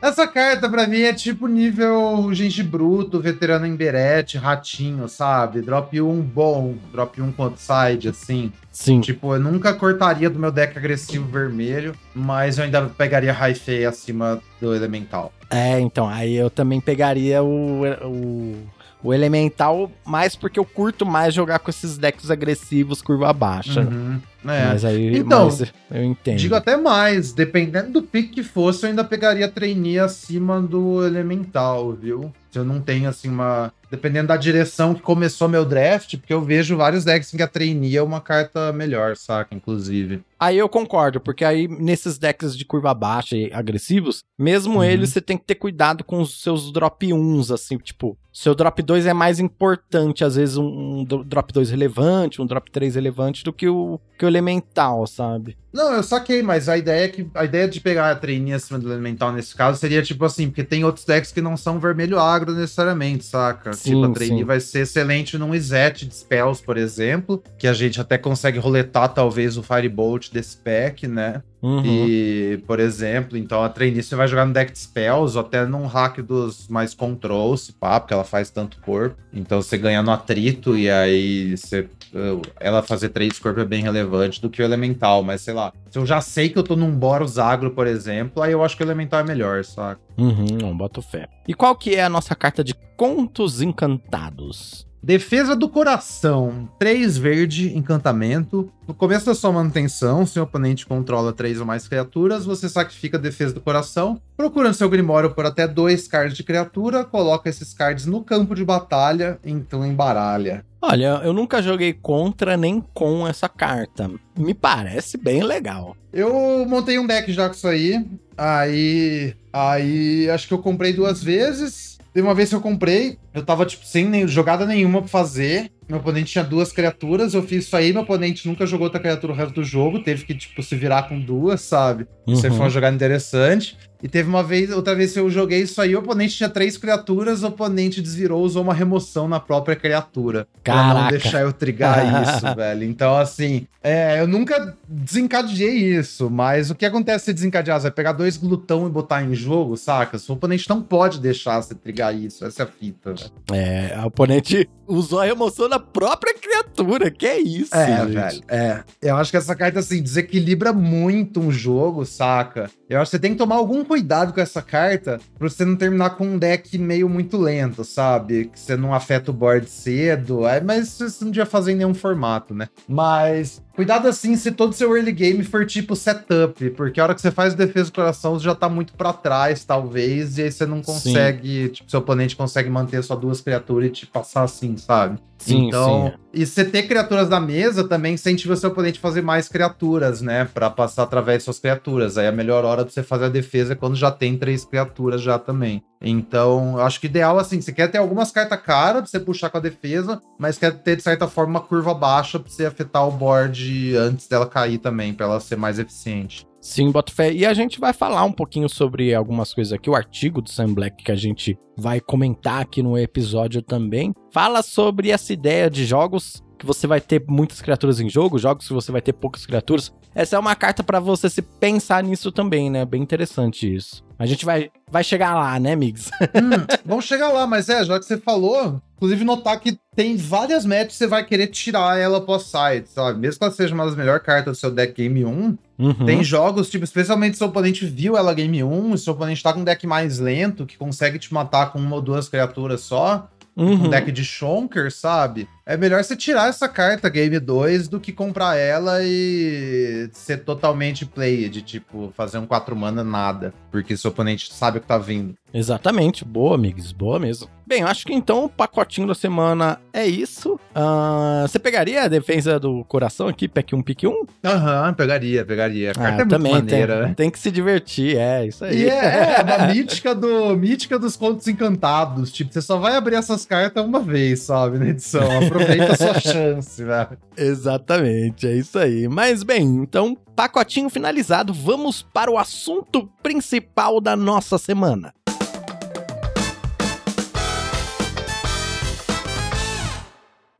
Essa 0.00 0.26
carta 0.26 0.68
pra 0.68 0.86
mim 0.86 1.00
é 1.00 1.12
tipo 1.24 1.46
nível 1.46 2.28
Genji 2.34 2.62
Bruto, 2.62 3.18
veterano 3.18 3.66
em 3.66 3.74
Berete, 3.74 4.36
ratinho, 4.36 5.08
sabe? 5.08 5.62
Drop 5.62 5.98
1 5.98 6.20
bom, 6.20 6.74
drop 6.92 7.18
1 7.18 7.32
com 7.32 7.56
side, 7.56 8.10
assim. 8.10 8.52
Sim. 8.70 9.00
Tipo, 9.00 9.34
eu 9.34 9.40
nunca 9.40 9.72
cortaria 9.72 10.28
do 10.28 10.38
meu 10.38 10.52
deck 10.52 10.76
agressivo 10.76 11.24
vermelho, 11.26 11.94
mas 12.14 12.58
eu 12.58 12.64
ainda 12.64 12.82
pegaria 12.82 13.32
High 13.32 13.54
Fei 13.54 13.86
acima 13.86 14.42
do 14.60 14.74
Elemental. 14.74 15.32
É, 15.48 15.80
então, 15.80 16.06
aí 16.06 16.34
eu 16.34 16.50
também 16.50 16.78
pegaria 16.78 17.42
o, 17.42 17.84
o, 18.02 18.56
o 19.04 19.12
Elemental, 19.12 19.92
mais 20.02 20.34
porque 20.34 20.58
eu 20.58 20.64
curto 20.64 21.04
mais 21.04 21.34
jogar 21.34 21.58
com 21.58 21.68
esses 21.68 21.98
decks 21.98 22.30
agressivos 22.30 23.02
curva 23.02 23.30
baixa. 23.34 23.82
Uhum. 23.82 24.18
É. 24.46 24.66
Mas 24.66 24.84
aí 24.84 25.18
Então, 25.18 25.44
mas 25.44 25.72
eu 25.90 26.02
entendo. 26.02 26.38
Digo 26.38 26.54
até 26.54 26.76
mais, 26.76 27.32
dependendo 27.32 27.90
do 27.92 28.02
pick 28.02 28.32
que 28.32 28.42
fosse, 28.42 28.84
eu 28.84 28.90
ainda 28.90 29.04
pegaria 29.04 29.48
trainee 29.48 29.98
acima 29.98 30.60
do 30.60 31.04
Elemental, 31.04 31.92
viu? 31.92 32.32
Se 32.50 32.58
eu 32.58 32.64
não 32.64 32.80
tenho, 32.80 33.08
assim, 33.08 33.28
uma... 33.28 33.72
Dependendo 33.90 34.28
da 34.28 34.36
direção 34.36 34.94
que 34.94 35.02
começou 35.02 35.48
meu 35.48 35.64
draft, 35.64 36.16
porque 36.16 36.32
eu 36.32 36.42
vejo 36.42 36.76
vários 36.76 37.04
decks 37.04 37.32
em 37.32 37.36
que 37.36 37.42
a 37.42 37.48
trainee 37.48 37.96
é 37.96 38.02
uma 38.02 38.20
carta 38.20 38.72
melhor, 38.72 39.16
saca? 39.16 39.54
Inclusive. 39.54 40.22
Aí 40.38 40.58
eu 40.58 40.68
concordo, 40.68 41.20
porque 41.20 41.44
aí 41.44 41.66
nesses 41.68 42.18
decks 42.18 42.56
de 42.56 42.64
curva 42.64 42.92
baixa 42.94 43.36
e 43.36 43.52
agressivos, 43.52 44.22
mesmo 44.38 44.78
Uhum. 44.78 44.84
eles 44.84 45.10
você 45.10 45.20
tem 45.20 45.36
que 45.38 45.44
ter 45.44 45.54
cuidado 45.54 46.02
com 46.04 46.20
os 46.20 46.42
seus 46.42 46.72
drop 46.72 47.06
1s, 47.06 47.52
assim, 47.52 47.78
tipo, 47.78 48.18
seu 48.32 48.54
drop 48.54 48.82
2 48.82 49.06
é 49.06 49.12
mais 49.12 49.38
importante, 49.38 50.24
às 50.24 50.34
vezes, 50.34 50.56
um, 50.56 50.64
um 51.00 51.04
drop 51.24 51.52
2 51.52 51.70
relevante, 51.70 52.42
um 52.42 52.46
drop 52.46 52.68
3 52.70 52.96
relevante 52.96 53.44
do 53.44 53.52
que 53.52 53.68
o, 53.68 54.00
que 54.18 54.24
o 54.24 54.28
elemental, 54.28 55.06
sabe? 55.06 55.56
Não, 55.72 55.92
eu 55.92 56.02
saquei, 56.02 56.40
mas 56.42 56.68
a 56.68 56.76
ideia 56.78 57.04
é 57.04 57.08
que 57.08 57.26
a 57.34 57.44
ideia 57.44 57.66
de 57.68 57.80
pegar 57.80 58.10
a 58.10 58.14
trainee 58.14 58.52
acima 58.52 58.78
do 58.78 58.92
elemental 58.92 59.32
nesse 59.32 59.54
caso 59.56 59.78
seria 59.78 60.02
tipo 60.02 60.24
assim, 60.24 60.48
porque 60.48 60.62
tem 60.62 60.84
outros 60.84 61.04
decks 61.04 61.32
que 61.32 61.40
não 61.40 61.56
são 61.56 61.80
vermelho 61.80 62.18
agro 62.18 62.52
necessariamente, 62.52 63.24
saca? 63.24 63.72
Sim, 63.72 63.90
tipo, 63.90 64.04
a 64.04 64.10
trainee 64.10 64.44
vai 64.44 64.60
ser 64.60 64.80
excelente 64.80 65.36
num 65.38 65.54
Izet 65.54 66.06
de 66.06 66.14
spells, 66.14 66.62
por 66.62 66.76
exemplo, 66.76 67.42
que 67.58 67.66
a 67.66 67.72
gente 67.72 68.00
até 68.00 68.16
consegue 68.18 68.58
roletar 68.58 69.12
talvez 69.14 69.56
o 69.56 69.62
Firebolt 69.62 70.30
desse 70.34 70.56
pack, 70.56 71.06
né? 71.06 71.42
Uhum. 71.62 71.82
E, 71.82 72.62
por 72.66 72.78
exemplo, 72.78 73.38
então 73.38 73.62
a 73.62 73.70
trainee 73.70 74.02
você 74.02 74.14
vai 74.14 74.28
jogar 74.28 74.44
no 74.44 74.52
deck 74.52 74.70
de 74.70 74.78
spells 74.78 75.34
ou 75.34 75.40
até 75.40 75.64
num 75.64 75.86
hack 75.86 76.18
dos 76.18 76.68
mais 76.68 76.92
control, 76.92 77.56
se 77.56 77.72
pá, 77.72 77.98
porque 77.98 78.12
ela 78.12 78.24
faz 78.24 78.50
tanto 78.50 78.78
corpo. 78.82 79.16
Então 79.32 79.62
você 79.62 79.78
ganha 79.78 80.02
no 80.02 80.10
atrito 80.10 80.76
e 80.76 80.90
aí 80.90 81.56
você, 81.56 81.88
uh, 82.12 82.42
ela 82.60 82.82
fazer 82.82 83.08
três 83.08 83.38
corpo 83.38 83.60
é 83.60 83.64
bem 83.64 83.82
relevante 83.82 84.42
do 84.42 84.50
que 84.50 84.60
o 84.60 84.64
elemental, 84.64 85.22
mas 85.22 85.40
sei 85.40 85.54
lá. 85.54 85.72
Se 85.88 85.98
eu 85.98 86.04
já 86.04 86.20
sei 86.20 86.50
que 86.50 86.58
eu 86.58 86.62
tô 86.62 86.76
num 86.76 86.90
Boros 86.90 87.38
agro, 87.38 87.70
por 87.70 87.86
exemplo, 87.86 88.42
aí 88.42 88.52
eu 88.52 88.62
acho 88.62 88.76
que 88.76 88.82
o 88.82 88.86
elemental 88.86 89.20
é 89.20 89.24
melhor, 89.24 89.64
saca? 89.64 90.00
Uhum, 90.18 90.58
não, 90.60 90.76
boto 90.76 91.00
fé. 91.00 91.28
E 91.48 91.54
qual 91.54 91.74
que 91.74 91.94
é 91.94 92.04
a 92.04 92.10
nossa 92.10 92.34
carta 92.34 92.62
de 92.62 92.74
contos 92.96 93.62
encantados? 93.62 94.86
Defesa 95.04 95.54
do 95.54 95.68
coração. 95.68 96.66
3 96.78 97.18
verde, 97.18 97.76
encantamento. 97.76 98.72
No 98.88 98.94
começo 98.94 99.26
da 99.26 99.34
sua 99.34 99.52
manutenção, 99.52 100.24
se 100.24 100.40
o 100.40 100.42
oponente 100.42 100.86
controla 100.86 101.30
três 101.30 101.60
ou 101.60 101.66
mais 101.66 101.86
criaturas, 101.86 102.46
você 102.46 102.70
sacrifica 102.70 103.18
a 103.18 103.20
defesa 103.20 103.52
do 103.52 103.60
coração. 103.60 104.18
Procurando 104.34 104.72
seu 104.72 104.88
Grimório 104.88 105.34
por 105.34 105.44
até 105.44 105.68
dois 105.68 106.08
cards 106.08 106.34
de 106.34 106.42
criatura, 106.42 107.04
coloca 107.04 107.50
esses 107.50 107.74
cards 107.74 108.06
no 108.06 108.24
campo 108.24 108.54
de 108.54 108.64
batalha, 108.64 109.38
então 109.44 109.84
embaralha. 109.84 110.64
Olha, 110.80 111.20
eu 111.22 111.34
nunca 111.34 111.60
joguei 111.60 111.92
contra 111.92 112.56
nem 112.56 112.82
com 112.94 113.28
essa 113.28 113.46
carta. 113.46 114.10
Me 114.34 114.54
parece 114.54 115.18
bem 115.18 115.42
legal. 115.42 115.94
Eu 116.14 116.64
montei 116.66 116.98
um 116.98 117.06
deck 117.06 117.30
já 117.30 117.46
com 117.50 117.54
isso 117.54 117.68
aí. 117.68 118.06
Aí. 118.38 119.34
Aí. 119.52 120.30
Acho 120.30 120.48
que 120.48 120.54
eu 120.54 120.58
comprei 120.60 120.94
duas 120.94 121.22
vezes. 121.22 121.98
Teve 122.14 122.26
uma 122.26 122.34
vez 122.34 122.48
que 122.48 122.54
eu 122.54 122.60
comprei, 122.60 123.18
eu 123.34 123.42
tava, 123.42 123.66
tipo, 123.66 123.84
sem 123.84 124.06
nem, 124.06 124.26
jogada 124.28 124.64
nenhuma 124.64 125.00
pra 125.00 125.08
fazer. 125.08 125.70
Meu 125.86 125.98
oponente 125.98 126.32
tinha 126.32 126.42
duas 126.44 126.72
criaturas, 126.72 127.34
eu 127.34 127.42
fiz 127.42 127.64
isso 127.66 127.76
aí, 127.76 127.92
meu 127.92 128.00
oponente 128.02 128.48
nunca 128.48 128.64
jogou 128.64 128.86
outra 128.86 128.98
criatura 128.98 129.34
o 129.34 129.36
resto 129.36 129.52
do 129.56 129.62
jogo, 129.64 130.02
teve 130.02 130.24
que, 130.24 130.34
tipo, 130.34 130.62
se 130.62 130.74
virar 130.74 131.02
com 131.10 131.20
duas, 131.20 131.60
sabe? 131.60 132.06
Isso 132.26 132.46
aí 132.46 132.50
Uhum. 132.50 132.56
foi 132.56 132.64
uma 132.66 132.70
jogada 132.70 132.96
interessante. 132.96 133.76
E 134.02 134.08
teve 134.08 134.28
uma 134.28 134.42
vez, 134.42 134.70
outra 134.70 134.94
vez 134.94 135.12
que 135.12 135.18
eu 135.20 135.28
joguei 135.30 135.60
isso 135.62 135.80
aí, 135.80 135.94
o 135.94 135.98
oponente 135.98 136.36
tinha 136.36 136.48
três 136.48 136.76
criaturas, 136.78 137.42
o 137.42 137.48
oponente 137.48 138.00
desvirou, 138.02 138.42
usou 138.42 138.62
uma 138.62 138.72
remoção 138.74 139.26
na 139.28 139.40
própria 139.40 139.74
criatura. 139.76 140.46
Pra 140.62 140.74
não 140.76 140.94
Caraca. 140.94 141.10
deixar 141.10 141.40
eu 141.42 141.52
trigar 141.52 141.98
isso, 142.22 142.54
velho. 142.54 142.84
Então, 142.84 143.16
assim, 143.16 143.66
é, 143.82 144.20
eu 144.20 144.26
nunca 144.26 144.74
desencadeei 144.88 145.96
isso, 145.96 146.28
mas 146.30 146.70
o 146.70 146.74
que 146.74 146.84
acontece 146.84 147.26
se 147.26 147.32
desencadear? 147.34 147.78
Você 147.78 147.84
vai 147.84 147.92
pegar 147.92 148.12
dois 148.12 148.36
glutão 148.36 148.86
e 148.86 148.90
botar 148.90 149.22
em 149.22 149.34
jogo, 149.34 149.76
saca? 149.76 150.18
Seu 150.18 150.34
oponente 150.34 150.68
não 150.68 150.82
pode 150.82 151.18
deixar 151.20 151.60
você 151.62 151.74
trigar 151.74 152.14
isso. 152.14 152.44
Essa 152.44 152.62
é 152.62 152.64
a 152.64 152.68
fita, 152.68 153.14
velho. 153.24 153.34
É, 153.52 153.94
a 153.94 154.06
oponente 154.06 154.68
usou 154.86 155.20
a 155.20 155.28
emoção 155.28 155.68
da 155.68 155.78
própria 155.78 156.34
criatura. 156.34 157.10
Que 157.10 157.26
é 157.26 157.40
isso, 157.40 157.70
gente? 157.74 158.42
É. 158.48 158.82
Eu 159.02 159.16
acho 159.16 159.30
que 159.30 159.36
essa 159.36 159.54
carta, 159.54 159.80
assim, 159.80 160.02
desequilibra 160.02 160.72
muito 160.72 161.40
um 161.40 161.50
jogo, 161.50 162.04
saca? 162.04 162.70
Eu 162.88 163.00
acho 163.00 163.10
que 163.10 163.16
você 163.16 163.20
tem 163.20 163.32
que 163.32 163.38
tomar 163.38 163.56
algum 163.56 163.84
cuidado 163.84 164.32
com 164.32 164.40
essa 164.40 164.60
carta 164.60 165.20
pra 165.38 165.48
você 165.48 165.64
não 165.64 165.76
terminar 165.76 166.10
com 166.10 166.26
um 166.26 166.38
deck 166.38 166.76
meio 166.78 167.08
muito 167.08 167.38
lento, 167.38 167.84
sabe? 167.84 168.46
Que 168.46 168.60
você 168.60 168.76
não 168.76 168.94
afeta 168.94 169.30
o 169.30 169.34
board 169.34 169.68
cedo. 169.68 170.46
É, 170.46 170.60
mas 170.60 170.88
você 170.88 171.24
não 171.24 171.30
devia 171.30 171.46
fazer 171.46 171.72
em 171.72 171.76
nenhum 171.76 171.94
formato, 171.94 172.54
né? 172.54 172.68
Mas 172.88 173.62
cuidado 173.74 174.08
assim 174.08 174.36
se 174.36 174.52
todo 174.52 174.72
seu 174.72 174.94
early 174.96 175.12
game 175.12 175.42
for 175.42 175.66
tipo 175.66 175.96
setup, 175.96 176.70
porque 176.70 177.00
a 177.00 177.04
hora 177.04 177.14
que 177.14 177.20
você 177.20 177.30
faz 177.30 177.54
defesa 177.54 177.90
do 177.90 177.94
coração 177.94 178.34
você 178.34 178.44
já 178.44 178.54
tá 178.54 178.68
muito 178.68 178.94
pra 178.94 179.12
trás, 179.12 179.64
talvez, 179.64 180.38
e 180.38 180.42
aí 180.42 180.52
você 180.52 180.64
não 180.64 180.78
Sim. 180.78 180.92
consegue, 180.92 181.68
tipo, 181.70 181.90
seu 181.90 182.00
oponente 182.00 182.36
consegue 182.36 182.70
manter 182.70 183.02
só 183.02 183.16
duas 183.16 183.40
criaturas 183.40 183.88
e 183.88 183.92
te 183.92 184.06
passar 184.06 184.42
assim, 184.42 184.76
sabe? 184.76 185.18
Sim, 185.38 185.66
então, 185.66 186.12
sim. 186.14 186.40
e 186.40 186.46
você 186.46 186.64
ter 186.64 186.84
criaturas 186.84 187.28
na 187.28 187.38
mesa 187.38 187.86
também 187.86 188.14
incentiva 188.14 188.54
o 188.54 188.56
seu 188.56 188.70
oponente 188.70 188.98
a 188.98 189.02
fazer 189.02 189.20
mais 189.20 189.48
criaturas, 189.48 190.22
né? 190.22 190.48
Pra 190.54 190.70
passar 190.70 191.02
através 191.02 191.38
de 191.38 191.44
suas 191.44 191.58
criaturas. 191.58 192.16
Aí 192.16 192.26
a 192.26 192.32
melhor 192.32 192.64
hora 192.64 192.84
de 192.84 192.92
você 192.92 193.02
fazer 193.02 193.26
a 193.26 193.28
defesa 193.28 193.74
é 193.74 193.76
quando 193.76 193.94
já 193.94 194.10
tem 194.10 194.38
três 194.38 194.64
criaturas 194.64 195.20
já 195.20 195.38
também. 195.38 195.82
Então, 196.04 196.74
eu 196.78 196.82
acho 196.82 197.00
que 197.00 197.06
ideal, 197.06 197.38
assim, 197.38 197.60
você 197.60 197.72
quer 197.72 197.90
ter 197.90 197.98
algumas 197.98 198.30
cartas 198.30 198.60
caras 198.60 199.02
pra 199.02 199.10
você 199.10 199.18
puxar 199.18 199.48
com 199.48 199.56
a 199.56 199.60
defesa, 199.60 200.20
mas 200.38 200.58
quer 200.58 200.72
ter, 200.72 200.96
de 200.96 201.02
certa 201.02 201.26
forma, 201.26 201.58
uma 201.58 201.66
curva 201.66 201.94
baixa 201.94 202.38
pra 202.38 202.50
você 202.50 202.66
afetar 202.66 203.08
o 203.08 203.10
board 203.10 203.96
antes 203.96 204.28
dela 204.28 204.46
cair 204.46 204.78
também, 204.78 205.14
pra 205.14 205.26
ela 205.26 205.40
ser 205.40 205.56
mais 205.56 205.78
eficiente. 205.78 206.46
Sim, 206.60 206.90
boto 206.90 207.12
fé. 207.12 207.30
E 207.30 207.44
a 207.44 207.52
gente 207.52 207.78
vai 207.78 207.92
falar 207.92 208.24
um 208.24 208.32
pouquinho 208.32 208.70
sobre 208.70 209.14
algumas 209.14 209.52
coisas 209.52 209.72
aqui. 209.72 209.90
O 209.90 209.94
artigo 209.94 210.40
do 210.40 210.50
Sam 210.50 210.72
Black 210.72 211.04
que 211.04 211.12
a 211.12 211.16
gente 211.16 211.58
vai 211.76 212.00
comentar 212.00 212.62
aqui 212.62 212.82
no 212.82 212.96
episódio 212.96 213.60
também 213.60 214.14
fala 214.32 214.62
sobre 214.62 215.10
essa 215.10 215.32
ideia 215.32 215.68
de 215.68 215.84
jogos 215.84 216.42
que 216.58 216.64
você 216.64 216.86
vai 216.86 217.02
ter 217.02 217.22
muitas 217.28 217.60
criaturas 217.60 218.00
em 218.00 218.08
jogo, 218.08 218.38
jogos 218.38 218.66
que 218.66 218.72
você 218.72 218.90
vai 218.90 219.02
ter 219.02 219.12
poucas 219.12 219.44
criaturas. 219.44 219.92
Essa 220.14 220.36
é 220.36 220.38
uma 220.38 220.54
carta 220.54 220.82
pra 220.84 221.00
você 221.00 221.28
se 221.28 221.42
pensar 221.42 222.02
nisso 222.02 222.30
também, 222.30 222.70
né? 222.70 222.84
Bem 222.84 223.02
interessante 223.02 223.72
isso. 223.74 224.04
A 224.16 224.26
gente 224.26 224.44
vai, 224.44 224.70
vai 224.88 225.02
chegar 225.02 225.34
lá, 225.34 225.58
né, 225.58 225.74
Migs? 225.74 226.08
Hum, 226.34 226.66
vamos 226.84 227.04
chegar 227.04 227.28
lá, 227.30 227.46
mas 227.46 227.68
é, 227.68 227.84
já 227.84 227.98
que 227.98 228.04
você 228.04 228.16
falou, 228.16 228.80
inclusive 228.96 229.24
notar 229.24 229.58
que 229.58 229.76
tem 229.96 230.16
várias 230.16 230.64
matches 230.64 230.88
que 230.92 230.94
você 230.98 231.06
vai 231.08 231.24
querer 231.24 231.48
tirar 231.48 231.98
ela 231.98 232.20
pós-side, 232.20 232.88
sabe? 232.88 233.18
Mesmo 233.18 233.38
que 233.38 233.44
ela 233.44 233.52
seja 233.52 233.74
uma 233.74 233.84
das 233.84 233.96
melhores 233.96 234.22
cartas 234.22 234.56
do 234.56 234.60
seu 234.60 234.70
deck 234.70 234.92
Game 234.94 235.24
1, 235.24 235.56
Uhum. 235.76 236.06
tem 236.06 236.22
jogos, 236.22 236.70
tipo, 236.70 236.84
especialmente 236.84 237.32
se 237.32 237.38
seu 237.38 237.48
oponente 237.48 237.84
viu 237.84 238.16
ela 238.16 238.32
Game 238.32 238.62
1, 238.62 238.96
se 238.96 239.04
seu 239.04 239.12
oponente 239.14 239.42
tá 239.42 239.52
com 239.52 239.60
um 239.60 239.64
deck 239.64 239.84
mais 239.88 240.20
lento, 240.20 240.64
que 240.64 240.76
consegue 240.78 241.18
te 241.18 241.34
matar 241.34 241.72
com 241.72 241.80
uma 241.80 241.96
ou 241.96 242.02
duas 242.02 242.28
criaturas 242.28 242.80
só, 242.82 243.28
Uhum. 243.56 243.84
um 243.86 243.88
deck 243.88 244.10
de 244.12 244.24
Shonker, 244.24 244.92
sabe? 244.92 245.48
É 245.66 245.78
melhor 245.78 246.04
você 246.04 246.14
tirar 246.14 246.48
essa 246.48 246.68
carta 246.68 247.08
Game 247.08 247.38
2 247.38 247.88
do 247.88 247.98
que 247.98 248.12
comprar 248.12 248.56
ela 248.56 248.98
e 249.02 250.10
ser 250.12 250.38
totalmente 250.44 251.06
played, 251.06 251.62
tipo, 251.62 252.12
fazer 252.14 252.36
um 252.36 252.46
4 252.46 252.76
mana 252.76 253.02
nada, 253.02 253.54
porque 253.70 253.96
seu 253.96 254.10
oponente 254.10 254.52
sabe 254.52 254.76
o 254.76 254.80
que 254.82 254.86
tá 254.86 254.98
vindo. 254.98 255.34
Exatamente, 255.54 256.24
boa, 256.24 256.56
amigos, 256.56 256.90
boa 256.90 257.18
mesmo. 257.18 257.48
Bem, 257.66 257.80
eu 257.80 257.86
acho 257.86 258.04
que 258.04 258.12
então 258.12 258.44
o 258.44 258.48
pacotinho 258.48 259.06
da 259.06 259.14
semana 259.14 259.78
é 259.92 260.04
isso. 260.04 260.58
Ah, 260.74 261.46
você 261.46 261.58
pegaria 261.58 262.02
a 262.02 262.08
defesa 262.08 262.58
do 262.58 262.84
coração 262.84 263.28
aqui, 263.28 263.48
pack 263.48 263.74
1, 263.74 263.82
pick 263.82 264.02
1? 264.02 264.26
Aham, 264.44 264.92
pegaria, 264.92 265.44
pegaria. 265.44 265.92
A 265.92 265.94
carta 265.94 266.10
é 266.10 266.16
muito 266.16 266.30
também 266.30 266.52
maneira, 266.52 266.94
tem, 266.94 267.02
né? 267.06 267.14
tem 267.16 267.30
que 267.30 267.38
se 267.38 267.50
divertir, 267.50 268.18
é 268.18 268.46
isso 268.46 268.64
aí. 268.64 268.82
E 268.82 268.90
é, 268.90 269.36
é 269.38 269.42
uma 269.42 269.66
mítica, 269.72 270.14
do, 270.14 270.56
mítica 270.56 270.98
dos 270.98 271.16
contos 271.16 271.46
encantados. 271.46 272.32
Tipo, 272.32 272.52
você 272.52 272.60
só 272.60 272.76
vai 272.76 272.96
abrir 272.96 273.14
essas 273.14 273.46
cartas 273.46 273.82
uma 273.84 274.00
vez, 274.00 274.40
sabe, 274.40 274.78
na 274.78 274.88
edição. 274.88 275.22
Aproveita 275.54 275.92
a 275.92 275.96
sua 275.96 276.20
chance, 276.20 276.82
velho. 276.82 277.18
Exatamente, 277.36 278.46
é 278.46 278.54
isso 278.54 278.78
aí. 278.78 279.06
Mas 279.08 279.42
bem, 279.42 279.62
então, 279.62 280.16
pacotinho 280.34 280.90
finalizado, 280.90 281.54
vamos 281.54 282.02
para 282.02 282.30
o 282.30 282.36
assunto 282.36 283.08
principal 283.22 284.00
da 284.00 284.16
nossa 284.16 284.58
semana. 284.58 285.14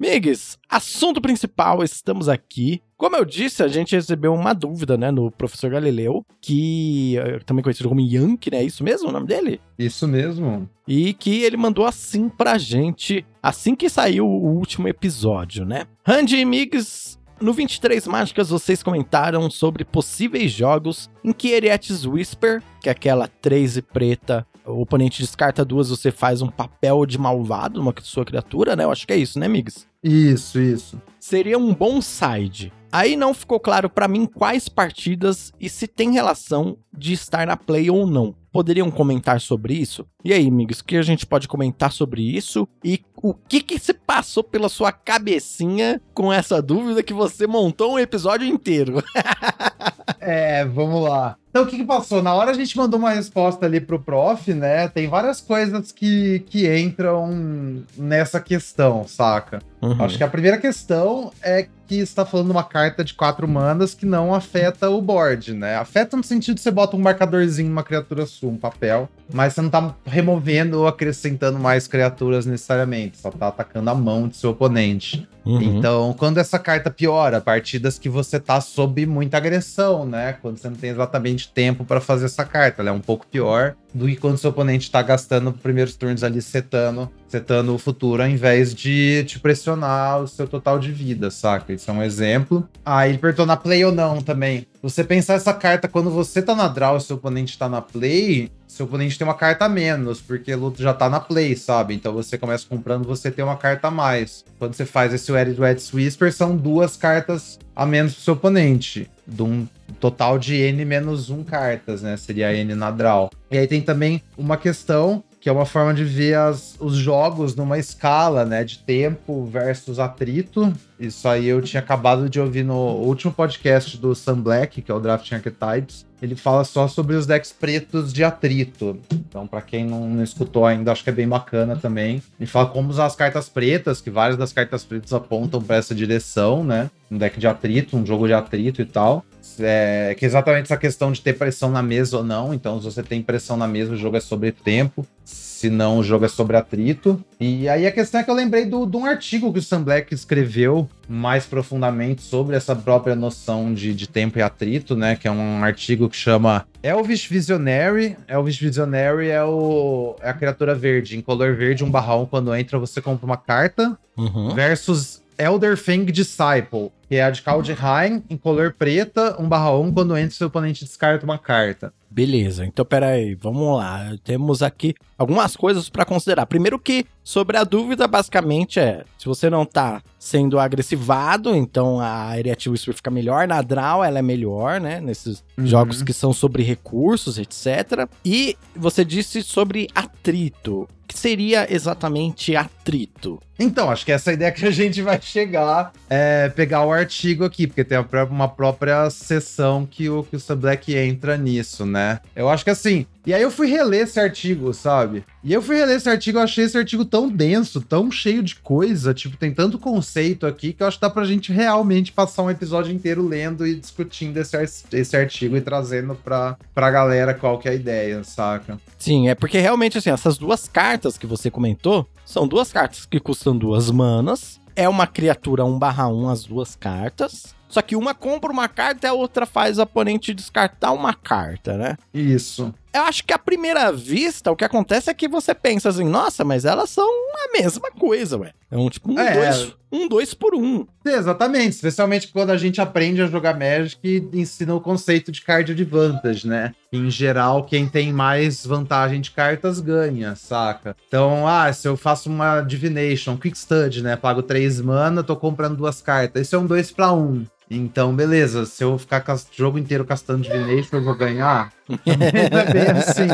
Migs, 0.04 0.58
assunto 0.68 1.18
principal, 1.18 1.82
estamos 1.82 2.28
aqui. 2.28 2.82
Como 2.94 3.16
eu 3.16 3.24
disse, 3.24 3.62
a 3.62 3.68
gente 3.68 3.96
recebeu 3.96 4.34
uma 4.34 4.52
dúvida, 4.52 4.98
né, 4.98 5.10
no 5.10 5.30
professor 5.30 5.70
Galileu, 5.70 6.22
que 6.42 7.16
é 7.16 7.38
também 7.38 7.62
conhecido 7.62 7.88
como 7.88 8.02
Yankee, 8.02 8.50
né? 8.50 8.58
É 8.58 8.64
isso 8.64 8.84
mesmo 8.84 9.08
o 9.08 9.12
nome 9.12 9.26
dele? 9.26 9.62
Isso 9.78 10.06
mesmo. 10.06 10.68
E 10.86 11.14
que 11.14 11.42
ele 11.42 11.56
mandou 11.56 11.86
assim 11.86 12.28
pra 12.28 12.58
gente, 12.58 13.24
assim 13.42 13.74
que 13.74 13.88
saiu 13.88 14.26
o 14.26 14.58
último 14.58 14.88
episódio, 14.88 15.64
né? 15.64 15.86
Randy 16.06 16.36
e 16.36 16.44
Migs, 16.44 17.18
no 17.40 17.54
23 17.54 18.06
Mágicas 18.06 18.50
vocês 18.50 18.82
comentaram 18.82 19.50
sobre 19.50 19.86
possíveis 19.86 20.52
jogos 20.52 21.10
em 21.24 21.32
que 21.32 21.48
Erietes 21.48 22.04
Whisper, 22.04 22.62
que 22.78 22.90
é 22.90 22.92
aquela 22.92 23.26
3 23.26 23.78
e 23.78 23.82
preta, 23.82 24.46
o 24.66 24.80
oponente 24.80 25.22
descarta 25.22 25.64
duas, 25.64 25.90
você 25.90 26.10
faz 26.10 26.42
um 26.42 26.48
papel 26.48 27.04
de 27.06 27.18
malvado 27.18 27.78
numa 27.78 27.94
sua 28.02 28.24
criatura, 28.24 28.74
né? 28.74 28.84
Eu 28.84 28.90
acho 28.90 29.06
que 29.06 29.12
é 29.12 29.16
isso, 29.16 29.38
né, 29.38 29.48
Migs? 29.48 29.86
Isso, 30.02 30.60
isso. 30.60 31.00
Seria 31.18 31.58
um 31.58 31.74
bom 31.74 32.00
side. 32.00 32.72
Aí 32.92 33.16
não 33.16 33.34
ficou 33.34 33.58
claro 33.58 33.90
pra 33.90 34.06
mim 34.06 34.24
quais 34.26 34.68
partidas 34.68 35.52
e 35.60 35.68
se 35.68 35.88
tem 35.88 36.12
relação 36.12 36.76
de 36.96 37.12
estar 37.12 37.46
na 37.46 37.56
play 37.56 37.90
ou 37.90 38.06
não. 38.06 38.34
Poderiam 38.54 38.88
comentar 38.88 39.40
sobre 39.40 39.74
isso? 39.74 40.06
E 40.24 40.32
aí, 40.32 40.46
amigos, 40.46 40.78
o 40.78 40.84
que 40.84 40.96
a 40.96 41.02
gente 41.02 41.26
pode 41.26 41.48
comentar 41.48 41.90
sobre 41.90 42.22
isso? 42.22 42.68
E 42.84 43.00
o 43.16 43.34
que 43.34 43.60
que 43.60 43.80
se 43.80 43.92
passou 43.92 44.44
pela 44.44 44.68
sua 44.68 44.92
cabecinha 44.92 46.00
com 46.14 46.32
essa 46.32 46.62
dúvida 46.62 47.02
que 47.02 47.12
você 47.12 47.48
montou 47.48 47.94
um 47.94 47.98
episódio 47.98 48.46
inteiro? 48.46 49.02
É, 50.26 50.64
vamos 50.64 51.02
lá. 51.02 51.36
Então, 51.50 51.64
o 51.64 51.66
que, 51.66 51.76
que 51.76 51.84
passou? 51.84 52.22
Na 52.22 52.34
hora 52.34 52.50
a 52.50 52.54
gente 52.54 52.76
mandou 52.76 52.98
uma 52.98 53.10
resposta 53.10 53.66
ali 53.66 53.78
pro 53.78 54.00
prof, 54.00 54.52
né? 54.54 54.88
Tem 54.88 55.06
várias 55.06 55.40
coisas 55.40 55.92
que, 55.92 56.40
que 56.46 56.66
entram 56.78 57.82
nessa 57.96 58.40
questão, 58.40 59.06
saca? 59.06 59.60
Uhum. 59.82 60.02
Acho 60.02 60.16
que 60.16 60.24
a 60.24 60.28
primeira 60.28 60.56
questão 60.56 61.30
é 61.42 61.68
que 61.86 61.96
está 61.96 62.24
falando 62.24 62.50
uma 62.50 62.64
carta 62.64 63.04
de 63.04 63.14
quatro 63.14 63.46
manas 63.46 63.94
que 63.94 64.06
não 64.06 64.34
afeta 64.34 64.88
o 64.88 65.00
board, 65.00 65.52
né? 65.52 65.76
Afeta 65.76 66.16
no 66.16 66.24
sentido 66.24 66.56
de 66.56 66.60
você 66.60 66.70
bota 66.70 66.96
um 66.96 67.00
marcadorzinho 67.00 67.68
numa 67.68 67.82
criatura 67.82 68.26
sua, 68.26 68.50
um 68.50 68.56
papel, 68.56 69.08
mas 69.32 69.52
você 69.52 69.62
não 69.62 69.70
tá 69.70 69.94
removendo 70.04 70.80
ou 70.80 70.86
acrescentando 70.86 71.58
mais 71.58 71.86
criaturas 71.86 72.46
necessariamente, 72.46 73.18
só 73.18 73.30
tá 73.30 73.48
atacando 73.48 73.90
a 73.90 73.94
mão 73.94 74.28
do 74.28 74.34
seu 74.34 74.50
oponente. 74.50 75.28
Uhum. 75.44 75.62
Então, 75.62 76.14
quando 76.18 76.38
essa 76.38 76.58
carta 76.58 76.90
piora, 76.90 77.40
partidas 77.40 77.98
que 77.98 78.08
você 78.08 78.40
tá 78.40 78.60
sob 78.60 79.04
muita 79.06 79.36
agressão, 79.36 80.06
né? 80.06 80.36
Quando 80.40 80.58
você 80.58 80.68
não 80.68 80.76
tem 80.76 80.90
exatamente 80.90 81.50
tempo 81.52 81.84
para 81.84 82.00
fazer 82.00 82.26
essa 82.26 82.44
carta, 82.44 82.82
ela 82.82 82.90
é 82.90 82.92
um 82.92 83.00
pouco 83.00 83.26
pior 83.26 83.74
do 83.92 84.06
que 84.06 84.16
quando 84.16 84.38
seu 84.38 84.50
oponente 84.50 84.90
tá 84.90 85.00
gastando 85.02 85.50
os 85.50 85.60
primeiros 85.60 85.94
turnos 85.94 86.24
ali 86.24 86.42
setando, 86.42 87.08
setando 87.28 87.74
o 87.74 87.78
futuro, 87.78 88.22
ao 88.22 88.28
invés 88.28 88.74
de 88.74 89.24
te 89.24 89.38
pressionar 89.38 90.20
o 90.20 90.26
seu 90.26 90.48
total 90.48 90.78
de 90.78 90.90
vida, 90.90 91.30
saca? 91.30 91.72
Isso 91.72 91.90
é 91.90 91.94
um 91.94 92.02
exemplo. 92.02 92.68
Ah, 92.84 93.06
ele 93.08 93.18
perguntou 93.18 93.46
na 93.46 93.56
play 93.56 93.84
ou 93.84 93.92
não 93.92 94.20
também. 94.20 94.66
Você 94.82 95.04
pensar 95.04 95.34
essa 95.34 95.54
carta 95.54 95.86
quando 95.86 96.10
você 96.10 96.42
tá 96.42 96.54
na 96.54 96.66
draw 96.66 96.96
e 96.96 97.00
seu 97.00 97.16
oponente 97.16 97.56
tá 97.56 97.68
na 97.68 97.80
play, 97.80 98.50
seu 98.74 98.86
oponente 98.86 99.16
tem 99.16 99.26
uma 99.26 99.34
carta 99.34 99.66
a 99.66 99.68
menos, 99.68 100.20
porque 100.20 100.52
o 100.52 100.58
luto 100.58 100.82
já 100.82 100.92
tá 100.92 101.08
na 101.08 101.20
play, 101.20 101.56
sabe? 101.56 101.94
Então 101.94 102.12
você 102.12 102.36
começa 102.36 102.66
comprando, 102.68 103.06
você 103.06 103.30
tem 103.30 103.44
uma 103.44 103.56
carta 103.56 103.88
a 103.88 103.90
mais. 103.90 104.44
Quando 104.58 104.74
você 104.74 104.84
faz 104.84 105.14
esse 105.14 105.30
Wedded 105.30 105.60
Whisper, 105.92 106.32
são 106.32 106.56
duas 106.56 106.96
cartas 106.96 107.58
a 107.74 107.86
menos 107.86 108.14
pro 108.14 108.22
seu 108.22 108.34
oponente. 108.34 109.08
De 109.26 109.42
um 109.42 109.66
total 110.00 110.38
de 110.38 110.56
N 110.56 110.84
menos 110.84 111.30
1 111.30 111.44
cartas, 111.44 112.02
né? 112.02 112.16
Seria 112.16 112.54
N 112.54 112.74
na 112.74 112.90
draw. 112.90 113.30
E 113.50 113.56
aí 113.56 113.66
tem 113.66 113.80
também 113.80 114.20
uma 114.36 114.56
questão 114.56 115.22
que 115.44 115.48
é 115.50 115.52
uma 115.52 115.66
forma 115.66 115.92
de 115.92 116.04
ver 116.04 116.38
as, 116.38 116.74
os 116.80 116.94
jogos 116.94 117.54
numa 117.54 117.78
escala, 117.78 118.46
né, 118.46 118.64
de 118.64 118.78
tempo 118.78 119.44
versus 119.44 119.98
atrito. 119.98 120.72
Isso 120.98 121.28
aí 121.28 121.46
eu 121.46 121.60
tinha 121.60 121.80
acabado 121.80 122.30
de 122.30 122.40
ouvir 122.40 122.64
no 122.64 122.74
último 122.74 123.30
podcast 123.30 123.98
do 123.98 124.14
Sam 124.14 124.40
Black, 124.40 124.80
que 124.80 124.90
é 124.90 124.94
o 124.94 124.98
Drafting 124.98 125.34
Archetypes. 125.34 126.06
Ele 126.24 126.34
fala 126.34 126.64
só 126.64 126.88
sobre 126.88 127.16
os 127.16 127.26
decks 127.26 127.52
pretos 127.52 128.10
de 128.10 128.24
atrito. 128.24 128.98
Então, 129.12 129.46
para 129.46 129.60
quem 129.60 129.84
não, 129.84 130.08
não, 130.08 130.24
escutou 130.24 130.64
ainda, 130.64 130.90
acho 130.90 131.04
que 131.04 131.10
é 131.10 131.12
bem 131.12 131.28
bacana 131.28 131.76
também. 131.76 132.22
Ele 132.40 132.46
fala 132.46 132.66
como 132.66 132.88
usar 132.88 133.04
as 133.04 133.14
cartas 133.14 133.46
pretas, 133.46 134.00
que 134.00 134.08
várias 134.08 134.38
das 134.38 134.50
cartas 134.50 134.82
pretas 134.82 135.12
apontam 135.12 135.60
para 135.60 135.76
essa 135.76 135.94
direção, 135.94 136.64
né? 136.64 136.90
Um 137.10 137.18
deck 137.18 137.38
de 137.38 137.46
atrito, 137.46 137.94
um 137.94 138.06
jogo 138.06 138.26
de 138.26 138.32
atrito 138.32 138.80
e 138.80 138.86
tal. 138.86 139.22
É, 139.60 140.14
que 140.18 140.24
é 140.24 140.28
exatamente 140.28 140.64
essa 140.64 140.76
questão 140.76 141.12
de 141.12 141.20
ter 141.20 141.34
pressão 141.34 141.70
na 141.70 141.82
mesa 141.82 142.18
ou 142.18 142.24
não. 142.24 142.52
Então, 142.52 142.78
se 142.78 142.84
você 142.84 143.02
tem 143.02 143.22
pressão 143.22 143.56
na 143.56 143.68
mesa, 143.68 143.92
o 143.92 143.96
jogo 143.96 144.16
é 144.16 144.20
sobre 144.20 144.52
tempo. 144.52 145.06
Se 145.24 145.70
não, 145.70 145.98
o 145.98 146.04
jogo 146.04 146.24
é 146.24 146.28
sobre 146.28 146.56
atrito. 146.56 147.24
E 147.40 147.68
aí 147.68 147.86
a 147.86 147.92
questão 147.92 148.20
é 148.20 148.24
que 148.24 148.30
eu 148.30 148.34
lembrei 148.34 148.66
do, 148.66 148.84
de 148.84 148.96
um 148.96 149.06
artigo 149.06 149.52
que 149.52 149.58
o 149.58 149.62
Sam 149.62 149.82
Black 149.82 150.12
escreveu 150.12 150.88
mais 151.08 151.46
profundamente 151.46 152.22
sobre 152.22 152.54
essa 152.56 152.76
própria 152.76 153.14
noção 153.14 153.72
de, 153.72 153.94
de 153.94 154.06
tempo 154.06 154.38
e 154.38 154.42
atrito, 154.42 154.94
né? 154.94 155.16
Que 155.16 155.26
é 155.26 155.30
um 155.30 155.64
artigo 155.64 156.08
que 156.08 156.16
chama 156.16 156.66
Elvis 156.82 157.24
Visionary. 157.24 158.16
Elvis 158.28 158.58
Visionary 158.58 159.28
é, 159.28 159.42
o, 159.42 160.16
é 160.20 160.28
a 160.28 160.34
criatura 160.34 160.74
verde, 160.74 161.16
em 161.16 161.22
color 161.22 161.56
verde, 161.56 161.82
um 161.82 161.90
barra 161.90 162.16
um, 162.16 162.26
quando 162.26 162.54
entra 162.54 162.78
você 162.78 163.00
compra 163.00 163.24
uma 163.24 163.38
carta. 163.38 163.96
Uhum. 164.16 164.54
Versus 164.54 165.22
Elder 165.38 165.76
Fang 165.76 166.10
Disciple, 166.10 166.90
que 167.14 167.18
é 167.18 167.22
a 167.22 167.30
de 167.30 167.42
Kaldheim, 167.42 168.24
em 168.28 168.36
color 168.36 168.74
preta, 168.76 169.36
1 169.40 169.48
barra 169.48 169.72
1, 169.78 169.92
quando 169.92 170.18
entra 170.18 170.34
seu 170.34 170.48
oponente 170.48 170.84
descarta 170.84 171.24
uma 171.24 171.38
carta. 171.38 171.92
Beleza, 172.10 172.64
então 172.64 172.84
peraí, 172.84 173.34
vamos 173.36 173.76
lá. 173.76 174.12
Temos 174.24 174.62
aqui 174.62 174.94
algumas 175.16 175.56
coisas 175.56 175.88
para 175.88 176.04
considerar. 176.04 176.46
Primeiro 176.46 176.78
que, 176.78 177.06
sobre 177.22 177.56
a 177.56 177.62
dúvida, 177.64 178.06
basicamente 178.08 178.78
é, 178.80 179.04
se 179.18 179.26
você 179.26 179.48
não 179.48 179.64
tá 179.64 180.00
sendo 180.18 180.58
agressivado, 180.58 181.54
então 181.54 182.00
a 182.00 182.36
Eriatil 182.38 182.72
Whisper 182.72 182.94
fica 182.94 183.10
melhor, 183.10 183.46
na 183.46 183.62
Draw 183.62 184.04
ela 184.04 184.18
é 184.18 184.22
melhor, 184.22 184.80
né, 184.80 185.00
nesses 185.00 185.44
Uhum. 185.56 185.66
jogos 185.66 186.02
que 186.02 186.12
são 186.12 186.32
sobre 186.32 186.62
recursos, 186.64 187.38
etc. 187.38 188.08
E 188.24 188.56
você 188.74 189.04
disse 189.04 189.40
sobre 189.42 189.88
atrito. 189.94 190.82
O 191.04 191.06
que 191.06 191.18
seria 191.18 191.72
exatamente 191.72 192.56
atrito? 192.56 193.40
Então, 193.58 193.90
acho 193.90 194.04
que 194.04 194.10
essa 194.10 194.30
é 194.30 194.32
a 194.32 194.34
ideia 194.34 194.52
que 194.52 194.64
a 194.66 194.70
gente 194.70 195.00
vai 195.02 195.20
chegar 195.20 195.92
é 196.10 196.48
pegar 196.48 196.84
o 196.84 196.92
artigo 197.04 197.44
aqui, 197.44 197.66
porque 197.66 197.84
tem 197.84 197.98
uma 198.30 198.48
própria 198.48 199.08
sessão 199.10 199.86
que 199.86 200.08
o, 200.08 200.22
que 200.22 200.36
o 200.36 200.40
Sam 200.40 200.56
Black 200.56 200.94
entra 200.94 201.36
nisso, 201.36 201.84
né? 201.86 202.20
Eu 202.34 202.48
acho 202.48 202.64
que 202.64 202.70
assim. 202.70 203.06
E 203.26 203.32
aí 203.32 203.40
eu 203.40 203.50
fui 203.50 203.66
reler 203.68 204.02
esse 204.02 204.20
artigo, 204.20 204.74
sabe? 204.74 205.24
E 205.42 205.50
eu 205.50 205.62
fui 205.62 205.76
reler 205.76 205.96
esse 205.96 206.10
artigo, 206.10 206.38
eu 206.38 206.42
achei 206.42 206.64
esse 206.64 206.76
artigo 206.76 207.06
tão 207.06 207.26
denso, 207.26 207.80
tão 207.80 208.10
cheio 208.10 208.42
de 208.42 208.56
coisa, 208.56 209.14
tipo, 209.14 209.36
tem 209.38 209.50
tanto 209.50 209.78
conceito 209.78 210.46
aqui 210.46 210.74
que 210.74 210.82
eu 210.82 210.86
acho 210.86 210.98
que 210.98 211.02
dá 211.02 211.08
pra 211.08 211.24
gente 211.24 211.50
realmente 211.50 212.12
passar 212.12 212.42
um 212.42 212.50
episódio 212.50 212.92
inteiro 212.92 213.26
lendo 213.26 213.66
e 213.66 213.76
discutindo 213.76 214.36
esse, 214.36 214.84
esse 214.92 215.16
artigo 215.16 215.56
e 215.56 215.60
trazendo 215.62 216.14
pra, 216.14 216.58
pra 216.74 216.90
galera 216.90 217.32
qual 217.32 217.58
que 217.58 217.66
é 217.66 217.72
a 217.72 217.74
ideia, 217.74 218.22
saca? 218.24 218.78
Sim, 218.98 219.28
é 219.28 219.34
porque 219.34 219.58
realmente, 219.58 219.96
assim, 219.96 220.10
essas 220.10 220.36
duas 220.36 220.68
cartas 220.68 221.16
que 221.16 221.26
você 221.26 221.50
comentou 221.50 222.06
são 222.26 222.46
duas 222.46 222.72
cartas 222.72 223.06
que 223.06 223.20
custam 223.20 223.56
duas 223.56 223.90
manas. 223.90 224.60
É 224.76 224.88
uma 224.88 225.06
criatura 225.06 225.64
1 225.64 225.78
barra 225.78 226.08
1 226.08 226.28
as 226.28 226.44
duas 226.44 226.74
cartas. 226.74 227.54
Só 227.68 227.82
que 227.82 227.96
uma 227.96 228.14
compra 228.14 228.52
uma 228.52 228.68
carta 228.68 229.06
e 229.06 229.10
a 229.10 229.12
outra 229.12 229.46
faz 229.46 229.78
o 229.78 229.82
oponente 229.82 230.32
descartar 230.34 230.92
uma 230.92 231.12
carta, 231.12 231.76
né? 231.76 231.96
Isso. 232.12 232.72
Eu 232.94 233.02
acho 233.02 233.24
que 233.24 233.32
à 233.32 233.38
primeira 233.38 233.90
vista, 233.90 234.52
o 234.52 234.56
que 234.56 234.64
acontece 234.64 235.10
é 235.10 235.14
que 235.14 235.26
você 235.26 235.52
pensa 235.52 235.88
assim, 235.88 236.04
nossa, 236.04 236.44
mas 236.44 236.64
elas 236.64 236.90
são 236.90 237.04
a 237.04 237.52
mesma 237.60 237.90
coisa, 237.90 238.38
ué. 238.38 238.52
É 238.70 238.76
um 238.76 238.88
tipo 238.88 239.10
um 239.12 239.18
É. 239.18 239.34
dois, 239.34 239.72
um 239.90 240.08
dois 240.08 240.32
por 240.32 240.54
um. 240.54 240.86
Exatamente, 241.04 241.70
especialmente 241.70 242.28
quando 242.28 242.50
a 242.50 242.56
gente 242.56 242.80
aprende 242.80 243.20
a 243.20 243.26
jogar 243.26 243.58
Magic 243.58 243.98
e 244.04 244.38
ensina 244.40 244.76
o 244.76 244.80
conceito 244.80 245.32
de 245.32 245.42
card 245.42 245.72
advantage, 245.72 246.46
né? 246.46 246.72
Em 246.92 247.10
geral, 247.10 247.64
quem 247.64 247.88
tem 247.88 248.12
mais 248.12 248.64
vantagem 248.64 249.20
de 249.20 249.32
cartas 249.32 249.80
ganha, 249.80 250.36
saca? 250.36 250.96
Então, 251.08 251.48
ah, 251.48 251.72
se 251.72 251.88
eu 251.88 251.96
faço 251.96 252.28
uma 252.30 252.60
Divination, 252.60 253.36
Quick 253.36 253.58
Stud, 253.58 254.02
né? 254.04 254.14
Pago 254.14 254.40
3 254.42 254.80
mana, 254.80 255.24
tô 255.24 255.34
comprando 255.34 255.76
duas 255.76 256.00
cartas. 256.00 256.42
Isso 256.46 256.54
é 256.54 256.58
um 256.60 256.66
2 256.66 256.92
para 256.92 257.12
1. 257.12 257.44
Então, 257.76 258.14
beleza, 258.14 258.64
se 258.64 258.84
eu 258.84 258.96
ficar 258.98 259.24
o 259.34 259.40
jogo 259.56 259.78
inteiro 259.78 260.04
castando 260.04 260.42
Divination, 260.42 260.96
eu 260.96 261.04
vou 261.04 261.16
ganhar? 261.16 261.72
É 262.06 262.72
bem 262.72 262.90
assim. 262.90 263.28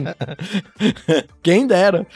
Quem 1.43 1.67
dera. 1.67 2.07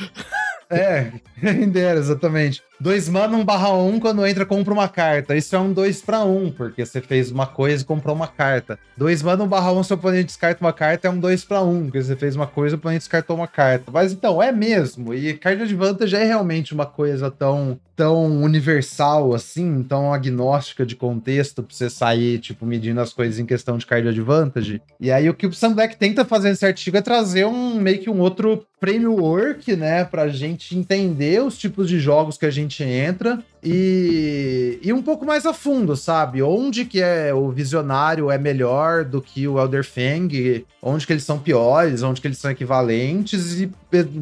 É, 0.71 1.13
quem 1.41 1.69
dera, 1.69 1.99
exatamente. 1.99 2.63
2 2.81 3.09
mana, 3.09 3.37
1 3.37 3.45
barra 3.45 3.73
1, 3.73 4.01
quando 4.01 4.27
entra, 4.27 4.45
compra 4.45 4.75
uma 4.75 4.89
carta. 4.89 5.37
Isso 5.37 5.55
é 5.55 5.59
um 5.59 5.73
2 5.73 6.03
para 6.03 6.25
1, 6.25 6.53
porque 6.53 6.85
você 6.85 7.01
fez 7.01 7.31
uma 7.31 7.47
coisa 7.47 7.83
e 7.83 7.87
comprou 7.87 8.15
uma 8.15 8.27
carta. 8.27 8.79
2 8.97 9.23
mana, 9.23 9.45
1 9.45 9.49
barra 9.49 9.73
1, 9.73 9.83
seu 9.85 9.97
oponente 9.97 10.27
descarta 10.27 10.65
uma 10.65 10.73
carta, 10.73 11.09
é 11.09 11.11
um 11.11 11.19
2 11.19 11.45
para 11.45 11.63
1, 11.63 11.85
porque 11.85 12.03
você 12.03 12.17
fez 12.17 12.37
uma 12.37 12.47
coisa 12.47 12.75
e 12.75 12.77
o 12.77 12.79
oponente 12.79 13.01
descartou 13.01 13.37
uma 13.37 13.49
carta. 13.49 13.91
Mas 13.93 14.13
então, 14.13 14.43
é 14.43 14.51
mesmo. 14.53 15.15
E 15.15 15.35
card 15.35 15.63
advantage 15.63 16.17
é 16.17 16.25
realmente 16.25 16.75
uma 16.75 16.87
coisa 16.87 17.31
tão, 17.31 17.79
tão 17.97 18.43
universal 18.43 19.35
assim, 19.35 19.83
tão 19.83 20.13
agnóstica 20.13 20.85
de 20.85 20.97
contexto, 20.97 21.63
pra 21.63 21.75
você 21.75 21.89
sair, 21.89 22.39
tipo, 22.39 22.67
medindo 22.67 23.01
as 23.01 23.13
coisas 23.13 23.39
em 23.39 23.47
questão 23.47 23.79
de 23.79 23.87
card 23.87 24.09
advantage. 24.09 24.83
E 25.01 25.11
aí 25.13 25.31
o 25.31 25.35
que 25.35 25.47
o 25.47 25.53
Sam 25.53 25.75
Black 25.75 25.97
tenta 25.97 26.25
fazer 26.25 26.51
nesse 26.51 26.67
artigo 26.67 26.97
é 26.97 27.03
trazer 27.03 27.47
um 27.47 27.77
meio 27.77 28.01
que 28.01 28.11
um 28.11 28.21
outro 28.21 28.67
framework, 28.81 29.75
né, 29.77 30.05
pra 30.05 30.29
gente 30.29 30.77
entender 30.77 31.43
os 31.43 31.57
tipos 31.57 31.89
de 31.89 31.99
jogos 31.99 32.37
que 32.37 32.45
a 32.45 32.51
gente 32.51 32.63
gente 32.64 32.83
entra 32.83 33.42
e, 33.62 34.79
e 34.83 34.92
um 34.92 35.03
pouco 35.03 35.24
mais 35.24 35.46
a 35.46 35.55
fundo, 35.55 35.96
sabe? 35.96 36.42
Onde 36.42 36.85
que 36.85 37.00
é 37.00 37.33
o 37.33 37.50
visionário 37.50 38.31
é 38.31 38.37
melhor 38.37 39.05
do 39.05 39.22
que 39.22 39.48
o 39.48 39.59
Elder 39.59 39.85
Fang, 39.85 40.66
onde 40.83 41.07
que 41.07 41.12
eles 41.12 41.24
são 41.24 41.38
piores, 41.38 42.03
onde 42.03 42.20
que 42.20 42.27
eles 42.27 42.38
são 42.38 42.50
equivalentes 42.50 43.61
e 43.61 43.70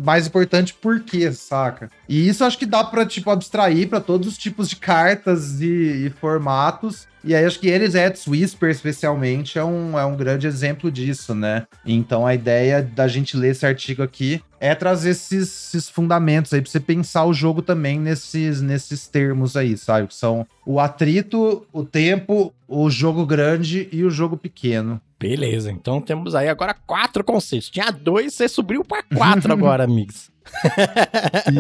mais 0.04 0.26
importante 0.26 0.74
por 0.74 1.00
quê, 1.00 1.32
saca? 1.32 1.90
E 2.08 2.28
isso 2.28 2.44
acho 2.44 2.58
que 2.58 2.66
dá 2.66 2.84
para 2.84 3.06
tipo 3.06 3.30
abstrair 3.30 3.88
para 3.88 4.00
todos 4.00 4.28
os 4.28 4.38
tipos 4.38 4.68
de 4.68 4.76
cartas 4.76 5.60
e, 5.60 6.06
e 6.06 6.10
formatos 6.20 7.10
e 7.24 7.34
aí 7.34 7.44
acho 7.44 7.60
que 7.60 7.68
eles, 7.68 7.94
Eds 7.94 8.26
Whisper, 8.26 8.70
especialmente, 8.70 9.58
é 9.58 9.64
um, 9.64 9.98
é 9.98 10.04
um 10.04 10.16
grande 10.16 10.46
exemplo 10.46 10.90
disso, 10.90 11.34
né? 11.34 11.66
Então 11.84 12.26
a 12.26 12.34
ideia 12.34 12.82
da 12.82 13.06
gente 13.06 13.36
ler 13.36 13.50
esse 13.50 13.64
artigo 13.64 14.02
aqui 14.02 14.42
é 14.60 14.74
trazer 14.74 15.10
esses, 15.10 15.74
esses 15.74 15.88
fundamentos 15.88 16.52
aí 16.52 16.60
pra 16.60 16.70
você 16.70 16.78
pensar 16.78 17.24
o 17.24 17.34
jogo 17.34 17.62
também 17.62 17.98
nesses, 17.98 18.60
nesses 18.60 19.08
termos 19.08 19.56
aí, 19.56 19.76
sabe? 19.76 20.06
Que 20.06 20.14
são 20.14 20.46
o 20.64 20.78
atrito, 20.78 21.66
o 21.72 21.84
tempo, 21.84 22.52
o 22.68 22.88
jogo 22.90 23.26
grande 23.26 23.88
e 23.92 24.04
o 24.04 24.10
jogo 24.10 24.36
pequeno. 24.36 25.00
Beleza, 25.18 25.70
então 25.70 26.00
temos 26.00 26.34
aí 26.34 26.48
agora 26.48 26.74
quatro 26.86 27.22
conceitos. 27.22 27.70
Tinha 27.70 27.90
dois, 27.90 28.34
você 28.34 28.48
subiu 28.48 28.84
para 28.84 29.02
quatro 29.02 29.52
agora, 29.54 29.84
amigos. 29.84 30.32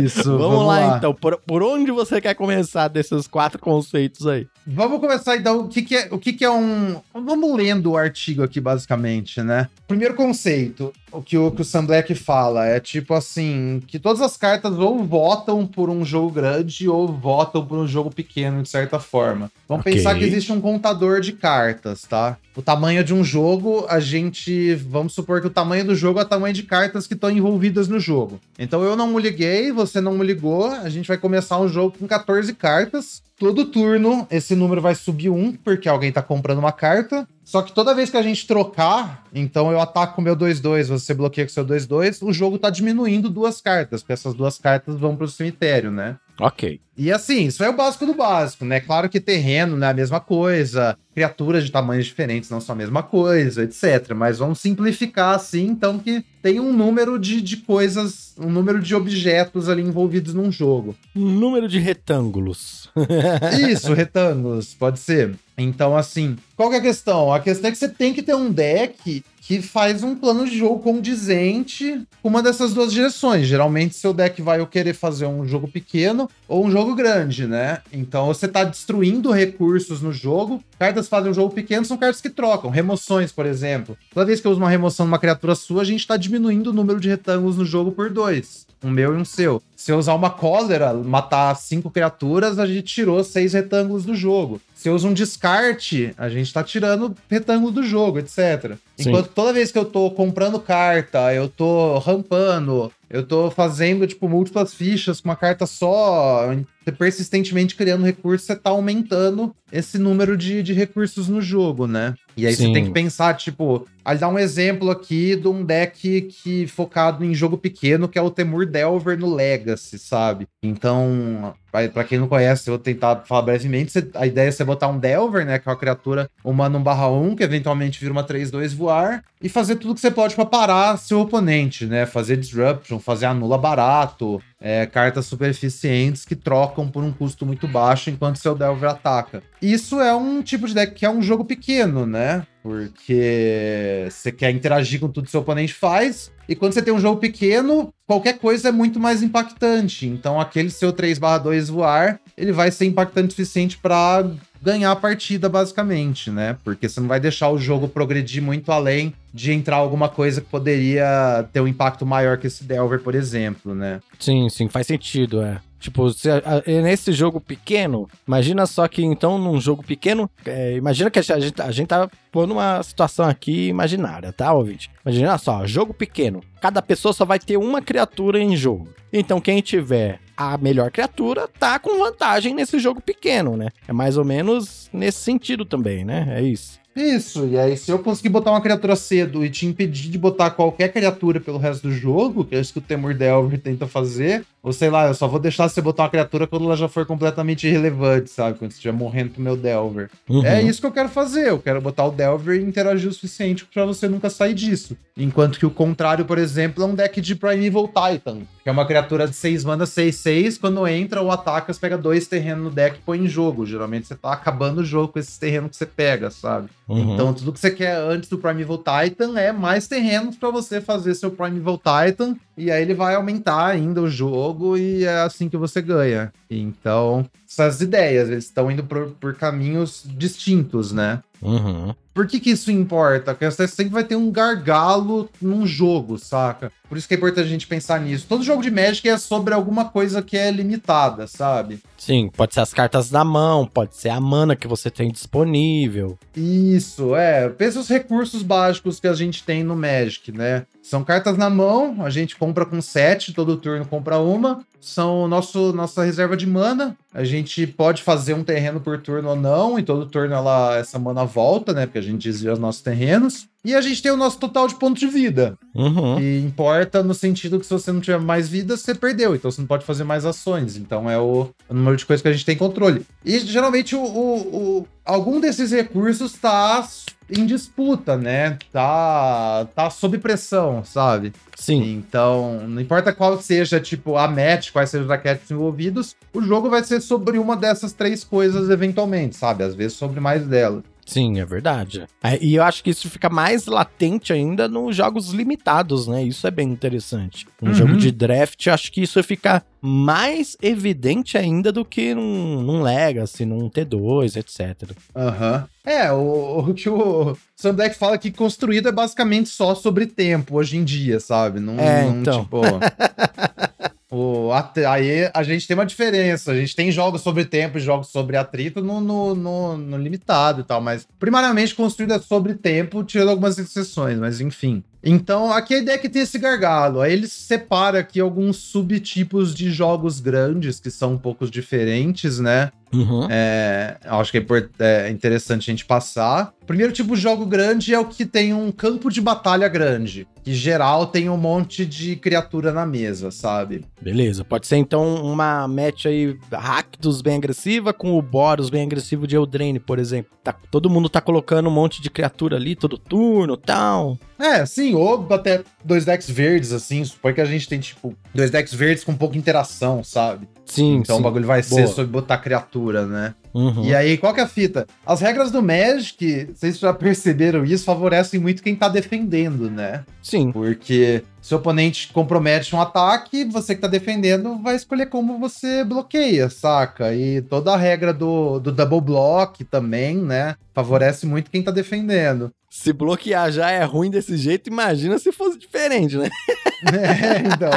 Isso, 0.04 0.24
vamos, 0.36 0.40
vamos 0.40 0.66
lá, 0.66 0.78
lá, 0.80 0.96
então. 0.98 1.14
Por, 1.14 1.38
por 1.46 1.62
onde 1.62 1.90
você 1.90 2.20
quer 2.20 2.34
começar 2.34 2.88
desses 2.88 3.26
quatro 3.26 3.58
conceitos 3.58 4.26
aí? 4.26 4.46
Vamos 4.66 5.00
começar 5.00 5.36
então. 5.36 5.60
O 5.60 5.68
que, 5.68 5.82
que 5.82 5.96
é, 5.96 6.08
o 6.10 6.18
que, 6.18 6.32
que 6.32 6.44
é 6.44 6.50
um. 6.50 7.00
Vamos 7.12 7.56
lendo 7.56 7.92
o 7.92 7.96
artigo 7.96 8.42
aqui, 8.42 8.60
basicamente, 8.60 9.42
né? 9.42 9.68
Primeiro 9.88 10.14
conceito, 10.14 10.92
o 11.10 11.20
que 11.20 11.36
o, 11.36 11.50
que 11.50 11.62
o 11.62 11.64
Sam 11.64 11.86
Black 11.86 12.14
fala 12.14 12.66
é 12.66 12.80
tipo 12.80 13.14
assim: 13.14 13.82
que 13.86 13.98
todas 13.98 14.20
as 14.20 14.36
cartas 14.36 14.78
ou 14.78 15.04
votam 15.04 15.66
por 15.66 15.90
um 15.90 16.04
jogo 16.04 16.30
grande 16.30 16.88
ou 16.88 17.08
votam 17.08 17.64
por 17.64 17.78
um 17.78 17.86
jogo 17.86 18.10
pequeno, 18.10 18.62
de 18.62 18.68
certa 18.68 18.91
forma. 18.98 19.50
Vamos 19.68 19.82
okay. 19.82 19.94
pensar 19.94 20.18
que 20.18 20.24
existe 20.24 20.52
um 20.52 20.60
contador 20.60 21.20
de 21.20 21.32
cartas, 21.32 22.02
tá? 22.02 22.36
O 22.54 22.60
tamanho 22.60 23.02
de 23.02 23.14
um 23.14 23.24
jogo, 23.24 23.86
a 23.88 23.98
gente. 23.98 24.74
Vamos 24.74 25.14
supor 25.14 25.40
que 25.40 25.46
o 25.46 25.50
tamanho 25.50 25.84
do 25.84 25.94
jogo 25.94 26.18
é 26.18 26.22
o 26.22 26.28
tamanho 26.28 26.54
de 26.54 26.62
cartas 26.62 27.06
que 27.06 27.14
estão 27.14 27.30
envolvidas 27.30 27.88
no 27.88 27.98
jogo. 27.98 28.38
Então 28.58 28.82
eu 28.82 28.94
não 28.94 29.08
me 29.08 29.20
liguei, 29.20 29.72
você 29.72 30.00
não 30.00 30.18
me 30.18 30.24
ligou, 30.24 30.66
a 30.66 30.88
gente 30.88 31.08
vai 31.08 31.16
começar 31.16 31.58
um 31.58 31.68
jogo 31.68 31.96
com 31.98 32.06
14 32.06 32.52
cartas. 32.54 33.22
Todo 33.38 33.64
turno, 33.64 34.26
esse 34.30 34.54
número 34.54 34.80
vai 34.80 34.94
subir 34.94 35.28
um, 35.28 35.52
porque 35.52 35.88
alguém 35.88 36.12
tá 36.12 36.22
comprando 36.22 36.58
uma 36.58 36.70
carta. 36.70 37.26
Só 37.44 37.60
que 37.60 37.72
toda 37.72 37.94
vez 37.94 38.08
que 38.08 38.16
a 38.16 38.22
gente 38.22 38.46
trocar, 38.46 39.24
então 39.34 39.72
eu 39.72 39.80
ataco 39.80 40.14
com 40.14 40.20
o 40.20 40.24
meu 40.24 40.36
2-2, 40.36 40.86
você 40.86 41.12
bloqueia 41.12 41.46
com 41.46 41.50
o 41.50 41.54
seu 41.54 41.64
2-2, 41.64 42.24
o 42.24 42.32
jogo 42.32 42.56
tá 42.56 42.70
diminuindo 42.70 43.28
duas 43.28 43.60
cartas, 43.60 44.00
porque 44.00 44.12
essas 44.12 44.32
duas 44.32 44.58
cartas 44.58 44.96
vão 44.96 45.16
pro 45.16 45.26
cemitério, 45.26 45.90
né? 45.90 46.16
Ok. 46.38 46.80
E 46.96 47.10
assim, 47.10 47.46
isso 47.46 47.64
é 47.64 47.70
o 47.70 47.76
básico 47.76 48.04
do 48.04 48.14
básico, 48.14 48.64
né? 48.64 48.80
Claro 48.80 49.08
que 49.08 49.20
terreno 49.20 49.76
não 49.76 49.86
é 49.86 49.90
a 49.90 49.94
mesma 49.94 50.20
coisa, 50.20 50.96
criaturas 51.14 51.64
de 51.64 51.72
tamanhos 51.72 52.06
diferentes 52.06 52.50
não 52.50 52.60
são 52.60 52.74
a 52.74 52.78
mesma 52.78 53.02
coisa, 53.02 53.62
etc. 53.64 54.12
Mas 54.14 54.38
vamos 54.38 54.60
simplificar 54.60 55.34
assim, 55.34 55.66
então, 55.66 55.98
que 55.98 56.24
tem 56.42 56.58
um 56.58 56.72
número 56.72 57.18
de, 57.18 57.40
de 57.40 57.58
coisas, 57.58 58.34
um 58.38 58.50
número 58.50 58.80
de 58.80 58.94
objetos 58.94 59.68
ali 59.68 59.82
envolvidos 59.82 60.34
num 60.34 60.50
jogo. 60.50 60.94
Um 61.14 61.28
número 61.28 61.68
de 61.68 61.78
retângulos. 61.78 62.90
Isso, 63.70 63.94
retângulos, 63.94 64.74
pode 64.74 64.98
ser. 64.98 65.34
Então, 65.56 65.96
assim, 65.96 66.36
qual 66.56 66.72
é 66.72 66.78
a 66.78 66.80
questão? 66.80 67.32
A 67.32 67.38
questão 67.38 67.68
é 67.68 67.72
que 67.72 67.78
você 67.78 67.88
tem 67.88 68.12
que 68.12 68.22
ter 68.22 68.34
um 68.34 68.50
deck 68.50 69.22
que 69.42 69.60
faz 69.60 70.02
um 70.02 70.14
plano 70.14 70.46
de 70.46 70.56
jogo 70.56 70.78
condizente 70.78 72.00
com 72.22 72.28
uma 72.28 72.42
dessas 72.42 72.72
duas 72.72 72.92
direções. 72.92 73.46
Geralmente, 73.46 73.94
seu 73.94 74.14
deck 74.14 74.40
vai 74.40 74.64
querer 74.66 74.94
fazer 74.94 75.26
um 75.26 75.46
jogo 75.46 75.68
pequeno 75.68 76.28
ou 76.48 76.64
um 76.64 76.70
jogo 76.70 76.81
grande, 76.94 77.46
né? 77.46 77.78
Então, 77.92 78.26
você 78.26 78.46
tá 78.48 78.64
destruindo 78.64 79.30
recursos 79.30 80.02
no 80.02 80.12
jogo. 80.12 80.62
Cartas 80.78 81.08
fazem 81.08 81.30
um 81.30 81.34
jogo 81.34 81.54
pequeno 81.54 81.84
são 81.84 81.96
cartas 81.96 82.20
que 82.20 82.28
trocam. 82.28 82.70
Remoções, 82.70 83.32
por 83.32 83.46
exemplo. 83.46 83.96
Toda 84.12 84.26
vez 84.26 84.40
que 84.40 84.46
eu 84.46 84.50
uso 84.50 84.60
uma 84.60 84.70
remoção 84.70 85.06
numa 85.06 85.18
criatura 85.18 85.54
sua, 85.54 85.82
a 85.82 85.84
gente 85.84 86.06
tá 86.06 86.16
diminuindo 86.16 86.70
o 86.70 86.72
número 86.72 87.00
de 87.00 87.08
retângulos 87.08 87.56
no 87.56 87.64
jogo 87.64 87.92
por 87.92 88.10
dois. 88.10 88.66
Um 88.82 88.90
meu 88.90 89.14
e 89.14 89.16
um 89.16 89.24
seu. 89.24 89.62
Se 89.76 89.92
eu 89.92 89.98
usar 89.98 90.14
uma 90.14 90.30
cólera, 90.30 90.92
matar 90.92 91.54
cinco 91.54 91.88
criaturas, 91.90 92.58
a 92.58 92.66
gente 92.66 92.82
tirou 92.82 93.22
seis 93.22 93.52
retângulos 93.52 94.04
do 94.04 94.14
jogo. 94.14 94.60
Se 94.74 94.88
eu 94.88 94.94
uso 94.94 95.06
um 95.06 95.14
descarte, 95.14 96.12
a 96.18 96.28
gente 96.28 96.52
tá 96.52 96.64
tirando 96.64 97.14
retângulo 97.30 97.70
do 97.70 97.84
jogo, 97.84 98.18
etc. 98.18 98.72
Sim. 98.96 99.10
Enquanto 99.10 99.28
toda 99.28 99.52
vez 99.52 99.70
que 99.70 99.78
eu 99.78 99.84
tô 99.84 100.10
comprando 100.10 100.58
carta, 100.58 101.32
eu 101.32 101.48
tô 101.48 101.98
rampando, 101.98 102.90
eu 103.12 103.26
tô 103.26 103.50
fazendo, 103.50 104.06
tipo, 104.06 104.26
múltiplas 104.26 104.72
fichas 104.72 105.20
com 105.20 105.28
uma 105.28 105.36
carta 105.36 105.66
só, 105.66 106.48
persistentemente 106.90 107.76
criando 107.76 108.04
recursos, 108.04 108.46
você 108.46 108.56
tá 108.56 108.70
aumentando 108.70 109.54
esse 109.70 109.98
número 109.98 110.36
de, 110.36 110.62
de 110.62 110.72
recursos 110.72 111.28
no 111.28 111.40
jogo, 111.40 111.86
né? 111.86 112.14
E 112.36 112.46
aí 112.46 112.54
Sim. 112.54 112.68
você 112.68 112.72
tem 112.72 112.84
que 112.84 112.90
pensar, 112.90 113.34
tipo, 113.34 113.86
aí 114.04 114.18
dá 114.18 114.28
um 114.28 114.38
exemplo 114.38 114.90
aqui 114.90 115.36
de 115.36 115.48
um 115.48 115.64
deck 115.64 116.22
que 116.22 116.66
focado 116.66 117.24
em 117.24 117.34
jogo 117.34 117.56
pequeno, 117.58 118.08
que 118.08 118.18
é 118.18 118.22
o 118.22 118.30
Temur 118.30 118.66
Delver 118.66 119.18
no 119.18 119.34
Legacy, 119.34 119.98
sabe? 119.98 120.46
Então, 120.62 121.54
para 121.70 122.04
quem 122.04 122.18
não 122.18 122.28
conhece, 122.28 122.68
eu 122.68 122.74
vou 122.74 122.82
tentar 122.82 123.24
falar 123.26 123.42
brevemente. 123.42 123.92
a 124.14 124.26
ideia 124.26 124.48
é 124.48 124.50
você 124.50 124.64
botar 124.64 124.88
um 124.88 124.98
Delver, 124.98 125.44
né? 125.44 125.58
Que 125.58 125.68
é 125.68 125.72
uma 125.72 125.78
criatura 125.78 126.30
humana 126.44 126.78
1 126.78 126.82
barra 126.82 127.08
1, 127.08 127.36
que 127.36 127.42
eventualmente 127.42 128.00
vira 128.00 128.12
uma 128.12 128.24
3-2 128.24 128.74
voar, 128.74 129.24
e 129.42 129.48
fazer 129.48 129.76
tudo 129.76 129.94
que 129.94 130.00
você 130.00 130.10
pode 130.10 130.34
para 130.34 130.46
parar 130.46 130.98
seu 130.98 131.20
oponente, 131.20 131.86
né? 131.86 132.06
Fazer 132.06 132.36
Disruption, 132.36 132.98
fazer 132.98 133.26
anula 133.26 133.58
barato, 133.58 134.40
é, 134.62 134.86
cartas 134.86 135.26
super 135.26 135.50
eficientes 135.50 136.24
que 136.24 136.36
trocam 136.36 136.88
por 136.88 137.02
um 137.02 137.12
custo 137.12 137.44
muito 137.44 137.66
baixo 137.66 138.08
enquanto 138.08 138.36
seu 138.36 138.54
Delver 138.54 138.90
ataca. 138.90 139.42
Isso 139.60 140.00
é 140.00 140.14
um 140.14 140.40
tipo 140.40 140.66
de 140.66 140.74
deck 140.74 140.94
que 140.94 141.04
é 141.04 141.10
um 141.10 141.20
jogo 141.20 141.44
pequeno, 141.44 142.06
né? 142.06 142.46
Porque 142.62 144.06
você 144.08 144.30
quer 144.30 144.50
interagir 144.52 145.00
com 145.00 145.08
tudo 145.08 145.24
que 145.24 145.30
seu 145.30 145.40
oponente 145.40 145.74
faz, 145.74 146.30
e 146.48 146.54
quando 146.54 146.74
você 146.74 146.82
tem 146.82 146.94
um 146.94 147.00
jogo 147.00 147.18
pequeno, 147.18 147.92
qualquer 148.06 148.38
coisa 148.38 148.68
é 148.68 148.72
muito 148.72 149.00
mais 149.00 149.22
impactante. 149.22 150.06
Então 150.06 150.40
aquele 150.40 150.70
seu 150.70 150.92
3/2 150.92 151.68
voar, 151.68 152.20
ele 152.36 152.52
vai 152.52 152.70
ser 152.70 152.86
impactante 152.86 153.28
o 153.28 153.30
suficiente 153.32 153.76
para 153.78 154.30
ganhar 154.62 154.92
a 154.92 154.96
partida, 154.96 155.48
basicamente, 155.48 156.30
né? 156.30 156.56
Porque 156.62 156.88
você 156.88 157.00
não 157.00 157.08
vai 157.08 157.18
deixar 157.18 157.50
o 157.50 157.58
jogo 157.58 157.88
progredir 157.88 158.42
muito 158.42 158.70
além 158.70 159.12
de 159.34 159.52
entrar 159.52 159.76
alguma 159.76 160.08
coisa 160.08 160.40
que 160.40 160.46
poderia 160.48 161.48
ter 161.52 161.60
um 161.60 161.66
impacto 161.66 162.06
maior 162.06 162.38
que 162.38 162.46
esse 162.46 162.62
Delver, 162.64 163.00
por 163.00 163.14
exemplo, 163.14 163.74
né? 163.74 164.00
Sim, 164.18 164.48
sim, 164.48 164.68
faz 164.68 164.86
sentido, 164.86 165.42
é. 165.42 165.60
Tipo, 165.82 166.10
se, 166.10 166.30
a, 166.30 166.40
nesse 166.80 167.12
jogo 167.12 167.40
pequeno, 167.40 168.08
imagina 168.26 168.66
só 168.66 168.86
que 168.86 169.02
então 169.02 169.36
num 169.36 169.60
jogo 169.60 169.82
pequeno, 169.82 170.30
é, 170.46 170.76
imagina 170.76 171.10
que 171.10 171.18
a 171.18 171.22
gente, 171.22 171.60
a 171.60 171.72
gente 171.72 171.88
tá 171.88 172.08
pondo 172.30 172.52
uma 172.52 172.80
situação 172.84 173.28
aqui 173.28 173.66
imaginária, 173.66 174.32
tá, 174.32 174.52
ouvinte? 174.52 174.88
Imagina 175.04 175.36
só, 175.38 175.66
jogo 175.66 175.92
pequeno. 175.92 176.40
Cada 176.60 176.80
pessoa 176.80 177.12
só 177.12 177.24
vai 177.24 177.40
ter 177.40 177.56
uma 177.56 177.82
criatura 177.82 178.38
em 178.38 178.56
jogo. 178.56 178.88
Então 179.12 179.40
quem 179.40 179.60
tiver 179.60 180.20
a 180.50 180.58
melhor 180.58 180.90
criatura 180.90 181.46
tá 181.46 181.78
com 181.78 181.98
vantagem 181.98 182.54
nesse 182.54 182.78
jogo 182.78 183.00
pequeno, 183.00 183.56
né? 183.56 183.68
É 183.86 183.92
mais 183.92 184.16
ou 184.16 184.24
menos 184.24 184.88
nesse 184.92 185.20
sentido 185.20 185.64
também, 185.64 186.04
né? 186.04 186.26
É 186.30 186.42
isso. 186.42 186.81
Isso, 186.94 187.46
e 187.46 187.58
aí 187.58 187.76
se 187.76 187.90
eu 187.90 187.98
conseguir 187.98 188.28
botar 188.28 188.50
uma 188.50 188.60
criatura 188.60 188.94
cedo 188.94 189.44
e 189.44 189.50
te 189.50 189.66
impedir 189.66 190.10
de 190.10 190.18
botar 190.18 190.50
qualquer 190.50 190.92
criatura 190.92 191.40
pelo 191.40 191.58
resto 191.58 191.88
do 191.88 191.94
jogo, 191.94 192.44
que 192.44 192.54
é 192.54 192.60
isso 192.60 192.72
que 192.72 192.78
o 192.78 192.82
Temur 192.82 193.14
Delver 193.14 193.58
tenta 193.58 193.86
fazer, 193.86 194.44
ou 194.62 194.72
sei 194.72 194.90
lá, 194.90 195.08
eu 195.08 195.14
só 195.14 195.26
vou 195.26 195.40
deixar 195.40 195.68
você 195.68 195.80
botar 195.80 196.04
uma 196.04 196.10
criatura 196.10 196.46
quando 196.46 196.66
ela 196.66 196.76
já 196.76 196.88
for 196.88 197.04
completamente 197.04 197.66
irrelevante, 197.66 198.30
sabe? 198.30 198.58
Quando 198.58 198.70
você 198.70 198.76
estiver 198.76 198.92
morrendo 198.92 199.30
pro 199.30 199.42
meu 199.42 199.56
Delver. 199.56 200.08
Uhum. 200.28 200.44
É 200.44 200.62
isso 200.62 200.80
que 200.80 200.86
eu 200.86 200.92
quero 200.92 201.08
fazer, 201.08 201.48
eu 201.48 201.58
quero 201.58 201.80
botar 201.80 202.04
o 202.04 202.12
Delver 202.12 202.60
e 202.60 202.62
interagir 202.62 203.08
o 203.08 203.12
suficiente 203.12 203.64
para 203.64 203.84
você 203.84 204.06
nunca 204.06 204.30
sair 204.30 204.54
disso. 204.54 204.96
Enquanto 205.16 205.58
que 205.58 205.66
o 205.66 205.70
contrário, 205.70 206.24
por 206.24 206.38
exemplo, 206.38 206.82
é 206.82 206.86
um 206.86 206.94
deck 206.94 207.20
de 207.20 207.34
Primeval 207.34 207.88
Titan, 207.88 208.38
que 208.62 208.68
é 208.68 208.72
uma 208.72 208.86
criatura 208.86 209.26
de 209.26 209.34
6 209.34 209.64
mana 209.64 209.84
6-6, 209.84 210.60
quando 210.60 210.86
entra 210.86 211.20
ou 211.20 211.30
ataca, 211.30 211.72
você 211.72 211.80
pega 211.80 211.98
dois 211.98 212.26
terrenos 212.26 212.64
no 212.64 212.70
deck 212.70 212.98
e 212.98 213.02
põe 213.02 213.18
em 213.18 213.28
jogo. 213.28 213.66
Geralmente 213.66 214.06
você 214.06 214.14
tá 214.14 214.32
acabando 214.32 214.80
o 214.80 214.84
jogo 214.84 215.12
com 215.12 215.18
esses 215.18 215.36
terrenos 215.36 215.70
que 215.70 215.76
você 215.76 215.86
pega, 215.86 216.30
sabe? 216.30 216.68
Uhum. 216.88 217.14
Então 217.14 217.32
tudo 217.32 217.52
que 217.52 217.60
você 217.60 217.70
quer 217.70 217.96
antes 217.96 218.28
do 218.28 218.38
Primeval 218.38 218.78
Titan 218.78 219.38
é 219.38 219.52
mais 219.52 219.86
terrenos 219.86 220.36
para 220.36 220.50
você 220.50 220.80
fazer 220.80 221.14
seu 221.14 221.30
Primeval 221.30 221.78
Titan, 221.78 222.36
e 222.56 222.70
aí 222.70 222.82
ele 222.82 222.94
vai 222.94 223.14
aumentar 223.14 223.66
ainda 223.66 224.02
o 224.02 224.10
jogo 224.10 224.76
e 224.76 225.04
é 225.04 225.20
assim 225.20 225.48
que 225.48 225.56
você 225.56 225.80
ganha. 225.80 226.32
Então, 226.50 227.24
essas 227.48 227.80
ideias, 227.80 228.28
eles 228.28 228.44
estão 228.44 228.70
indo 228.70 228.84
por, 228.84 229.10
por 229.20 229.34
caminhos 229.34 230.04
distintos, 230.16 230.92
né? 230.92 231.22
Uhum. 231.40 231.94
Por 232.14 232.26
que, 232.26 232.38
que 232.38 232.50
isso 232.50 232.70
importa? 232.70 233.34
Porque 233.34 233.50
você 233.50 233.66
sempre 233.66 233.92
vai 233.92 234.04
ter 234.04 234.16
um 234.16 234.30
gargalo 234.30 235.28
num 235.40 235.66
jogo, 235.66 236.18
saca? 236.18 236.70
Por 236.92 236.98
isso 236.98 237.08
que 237.08 237.14
é 237.14 237.16
importante 237.16 237.46
a 237.46 237.48
gente 237.48 237.66
pensar 237.66 237.98
nisso. 237.98 238.26
Todo 238.28 238.44
jogo 238.44 238.62
de 238.62 238.70
Magic 238.70 239.08
é 239.08 239.16
sobre 239.16 239.54
alguma 239.54 239.86
coisa 239.86 240.20
que 240.20 240.36
é 240.36 240.50
limitada, 240.50 241.26
sabe? 241.26 241.80
Sim, 241.96 242.28
pode 242.36 242.52
ser 242.52 242.60
as 242.60 242.74
cartas 242.74 243.10
na 243.10 243.24
mão, 243.24 243.64
pode 243.64 243.96
ser 243.96 244.10
a 244.10 244.20
mana 244.20 244.54
que 244.54 244.68
você 244.68 244.90
tem 244.90 245.10
disponível. 245.10 246.18
Isso, 246.36 247.16
é. 247.16 247.48
Pensa 247.48 247.80
os 247.80 247.88
recursos 247.88 248.42
básicos 248.42 249.00
que 249.00 249.08
a 249.08 249.14
gente 249.14 249.42
tem 249.42 249.64
no 249.64 249.74
Magic, 249.74 250.32
né? 250.32 250.66
São 250.82 251.02
cartas 251.02 251.38
na 251.38 251.48
mão, 251.48 252.04
a 252.04 252.10
gente 252.10 252.36
compra 252.36 252.66
com 252.66 252.82
sete, 252.82 253.32
todo 253.32 253.56
turno 253.56 253.86
compra 253.86 254.18
uma. 254.18 254.62
São 254.78 255.26
nosso, 255.26 255.72
nossa 255.72 256.04
reserva 256.04 256.36
de 256.36 256.46
mana. 256.46 256.94
A 257.14 257.24
gente 257.24 257.66
pode 257.66 258.02
fazer 258.02 258.34
um 258.34 258.44
terreno 258.44 258.80
por 258.80 259.00
turno 259.00 259.30
ou 259.30 259.36
não, 259.36 259.78
e 259.78 259.82
todo 259.82 260.04
turno 260.04 260.34
ela, 260.34 260.76
essa 260.76 260.98
mana 260.98 261.24
volta, 261.24 261.72
né? 261.72 261.86
Porque 261.86 262.00
a 262.00 262.02
gente 262.02 262.20
desvia 262.20 262.52
os 262.52 262.58
nossos 262.58 262.82
terrenos. 262.82 263.48
E 263.64 263.74
a 263.74 263.80
gente 263.80 264.02
tem 264.02 264.10
o 264.10 264.16
nosso 264.16 264.38
total 264.38 264.66
de 264.66 264.74
pontos 264.74 265.00
de 265.00 265.06
vida. 265.06 265.56
Uhum. 265.74 266.16
Que 266.16 266.40
importa 266.40 267.02
no 267.02 267.14
sentido 267.14 267.60
que 267.60 267.66
se 267.66 267.72
você 267.72 267.92
não 267.92 268.00
tiver 268.00 268.18
mais 268.18 268.48
vida, 268.48 268.76
você 268.76 268.94
perdeu. 268.94 269.36
Então 269.36 269.50
você 269.50 269.60
não 269.60 269.68
pode 269.68 269.84
fazer 269.84 270.02
mais 270.02 270.24
ações. 270.24 270.76
Então 270.76 271.08
é 271.08 271.18
o, 271.18 271.48
o 271.68 271.74
número 271.74 271.96
de 271.96 272.04
coisas 272.04 272.22
que 272.22 272.28
a 272.28 272.32
gente 272.32 272.44
tem 272.44 272.56
controle. 272.56 273.06
E 273.24 273.38
geralmente 273.38 273.94
o, 273.94 274.02
o, 274.02 274.80
o 274.80 274.88
algum 275.04 275.40
desses 275.40 275.70
recursos 275.70 276.34
está 276.34 276.84
em 277.30 277.46
disputa, 277.46 278.16
né? 278.16 278.58
Tá, 278.72 279.66
tá 279.74 279.90
sob 279.90 280.18
pressão, 280.18 280.84
sabe? 280.84 281.32
Sim. 281.56 281.94
Então, 281.94 282.66
não 282.68 282.80
importa 282.80 283.12
qual 283.12 283.40
seja, 283.40 283.80
tipo, 283.80 284.16
a 284.16 284.28
match, 284.28 284.70
quais 284.70 284.90
sejam 284.90 285.06
os 285.06 285.10
arquétipos 285.10 285.50
envolvidos, 285.50 286.16
o 286.34 286.42
jogo 286.42 286.68
vai 286.68 286.84
ser 286.84 287.00
sobre 287.00 287.38
uma 287.38 287.56
dessas 287.56 287.92
três 287.92 288.24
coisas 288.24 288.68
eventualmente, 288.68 289.36
sabe? 289.36 289.64
Às 289.64 289.74
vezes 289.74 289.96
sobre 289.96 290.20
mais 290.20 290.46
delas. 290.46 290.82
Sim, 291.04 291.40
é 291.40 291.44
verdade. 291.44 292.04
É, 292.22 292.38
e 292.40 292.54
eu 292.54 292.62
acho 292.62 292.82
que 292.82 292.90
isso 292.90 293.10
fica 293.10 293.28
mais 293.28 293.66
latente 293.66 294.32
ainda 294.32 294.68
nos 294.68 294.94
jogos 294.96 295.30
limitados, 295.30 296.06
né? 296.06 296.22
Isso 296.22 296.46
é 296.46 296.50
bem 296.50 296.68
interessante. 296.70 297.46
Um 297.60 297.68
Uhum. 297.68 297.74
jogo 297.74 297.96
de 297.96 298.10
draft, 298.12 298.64
eu 298.66 298.72
acho 298.72 298.90
que 298.92 299.02
isso 299.02 299.22
fica 299.22 299.62
mais 299.80 300.56
evidente 300.62 301.36
ainda 301.36 301.72
do 301.72 301.84
que 301.84 302.14
num, 302.14 302.62
num 302.62 302.82
Legacy, 302.82 303.44
num 303.44 303.68
T2, 303.68 304.36
etc. 304.36 304.90
Aham. 305.14 305.68
É, 305.84 306.12
o, 306.12 306.60
o 306.70 306.72
que 306.74 306.88
o 306.88 307.36
Sam 307.56 307.74
Black 307.74 307.96
fala 307.96 308.16
que 308.16 308.30
construído 308.30 308.88
é 308.88 308.92
basicamente 308.92 309.48
só 309.48 309.74
sobre 309.74 310.06
tempo 310.06 310.56
hoje 310.56 310.76
em 310.76 310.84
dia, 310.84 311.18
sabe? 311.18 311.58
Não, 311.58 311.74
É, 311.78 312.04
não, 312.04 312.20
então. 312.20 312.42
tipo. 312.44 312.60
o, 314.14 314.50
aí 314.88 315.30
a 315.32 315.42
gente 315.42 315.66
tem 315.66 315.74
uma 315.74 315.86
diferença. 315.86 316.52
A 316.52 316.54
gente 316.54 316.76
tem 316.76 316.92
jogos 316.92 317.22
sobre 317.22 317.46
tempo 317.46 317.78
e 317.78 317.80
jogos 317.80 318.08
sobre 318.08 318.36
atrito 318.36 318.82
no, 318.82 319.00
no, 319.00 319.34
no- 319.34 319.76
no 319.78 319.96
limitado 319.96 320.60
e 320.60 320.64
tal, 320.64 320.80
mas 320.82 321.08
primariamente 321.18 321.74
construído 321.74 322.12
é 322.12 322.18
sobre 322.18 322.54
tempo, 322.54 323.02
tirando 323.02 323.30
algumas 323.30 323.58
exceções, 323.58 324.18
mas 324.18 324.40
enfim. 324.40 324.84
Então, 325.02 325.50
aqui 325.52 325.74
a 325.74 325.78
ideia 325.78 325.96
é 325.96 325.98
que 325.98 326.08
tem 326.08 326.22
esse 326.22 326.38
gargalo. 326.38 327.00
Aí 327.00 327.12
ele 327.12 327.26
separa 327.26 327.98
aqui 328.00 328.20
alguns 328.20 328.56
subtipos 328.58 329.54
de 329.54 329.70
jogos 329.70 330.20
grandes 330.20 330.78
que 330.78 330.90
são 330.90 331.14
um 331.14 331.18
pouco 331.18 331.48
diferentes, 331.50 332.38
né? 332.38 332.70
Uhum. 332.92 333.26
É, 333.30 333.96
eu 334.04 334.14
acho 334.14 334.30
que 334.30 334.38
é, 334.38 335.06
é 335.06 335.10
interessante 335.10 335.70
a 335.70 335.72
gente 335.72 335.84
passar. 335.84 336.52
Primeiro 336.66 336.92
tipo 336.92 337.14
de 337.14 337.20
jogo 337.20 337.44
grande 337.46 337.94
é 337.94 337.98
o 337.98 338.04
que 338.04 338.24
tem 338.24 338.52
um 338.54 338.70
campo 338.70 339.10
de 339.10 339.20
batalha 339.20 339.66
grande. 339.68 340.26
Que 340.44 340.52
geral 340.52 341.06
tem 341.06 341.28
um 341.28 341.36
monte 341.36 341.86
de 341.86 342.16
criatura 342.16 342.72
na 342.72 342.84
mesa, 342.84 343.30
sabe? 343.30 343.84
Beleza, 344.00 344.44
pode 344.44 344.66
ser 344.66 344.76
então 344.76 345.22
uma 345.24 345.68
match 345.68 346.06
aí 346.06 346.36
Rakdos 346.50 347.22
bem 347.22 347.36
agressiva 347.36 347.92
com 347.92 348.18
o 348.18 348.22
Boros 348.22 348.68
bem 348.68 348.82
agressivo 348.82 349.26
de 349.26 349.36
Eldraine, 349.36 349.78
por 349.78 349.98
exemplo. 349.98 350.32
Tá- 350.42 350.54
todo 350.70 350.90
mundo 350.90 351.08
tá 351.08 351.20
colocando 351.20 351.68
um 351.68 351.72
monte 351.72 352.02
de 352.02 352.10
criatura 352.10 352.56
ali 352.56 352.74
todo 352.74 352.98
turno 352.98 353.56
tal. 353.56 354.18
É, 354.36 354.66
sim, 354.66 354.94
ou 354.94 355.24
até 355.30 355.62
dois 355.84 356.04
decks 356.04 356.28
verdes, 356.28 356.72
assim. 356.72 357.04
Supõe 357.04 357.32
que 357.32 357.40
a 357.40 357.44
gente 357.44 357.68
tem, 357.68 357.78
tipo, 357.78 358.16
dois 358.34 358.50
decks 358.50 358.74
verdes 358.74 359.04
com 359.04 359.14
pouca 359.14 359.38
interação, 359.38 360.02
sabe? 360.02 360.48
Sim, 360.64 360.96
então 360.96 361.16
sim. 361.16 361.20
o 361.20 361.24
bagulho 361.24 361.46
vai 361.46 361.62
Boa. 361.62 361.82
ser 361.82 361.88
sobre 361.88 362.10
botar 362.10 362.38
criatura, 362.38 363.06
né? 363.06 363.34
Uhum. 363.52 363.84
E 363.84 363.94
aí, 363.94 364.16
qual 364.16 364.32
que 364.32 364.40
é 364.40 364.44
a 364.44 364.48
fita? 364.48 364.86
As 365.04 365.20
regras 365.20 365.50
do 365.50 365.62
Magic, 365.62 366.48
vocês 366.54 366.78
já 366.78 366.92
perceberam 366.92 367.64
isso, 367.64 367.84
favorecem 367.84 368.40
muito 368.40 368.62
quem 368.62 368.74
tá 368.74 368.88
defendendo, 368.88 369.70
né? 369.70 370.04
Sim, 370.22 370.50
Porque 370.52 371.22
se 371.40 371.54
o 371.54 371.58
oponente 371.58 372.12
compromete 372.12 372.74
um 372.74 372.80
ataque, 372.80 373.44
você 373.44 373.74
que 373.74 373.80
tá 373.80 373.88
defendendo 373.88 374.58
vai 374.62 374.76
escolher 374.76 375.06
como 375.06 375.38
você 375.38 375.84
bloqueia, 375.84 376.48
saca? 376.48 377.14
E 377.14 377.42
toda 377.42 377.74
a 377.74 377.76
regra 377.76 378.14
do, 378.14 378.58
do 378.58 378.72
double 378.72 379.00
block 379.00 379.64
também, 379.64 380.16
né? 380.16 380.54
Favorece 380.72 381.26
muito 381.26 381.50
quem 381.50 381.62
tá 381.62 381.70
defendendo. 381.70 382.50
Se 382.72 382.90
bloquear 382.90 383.52
já 383.52 383.70
é 383.70 383.84
ruim 383.84 384.10
desse 384.10 384.34
jeito, 384.34 384.68
imagina 384.70 385.18
se 385.18 385.30
fosse 385.30 385.58
diferente, 385.58 386.16
né? 386.16 386.30
É, 386.82 387.38
então. 387.38 387.70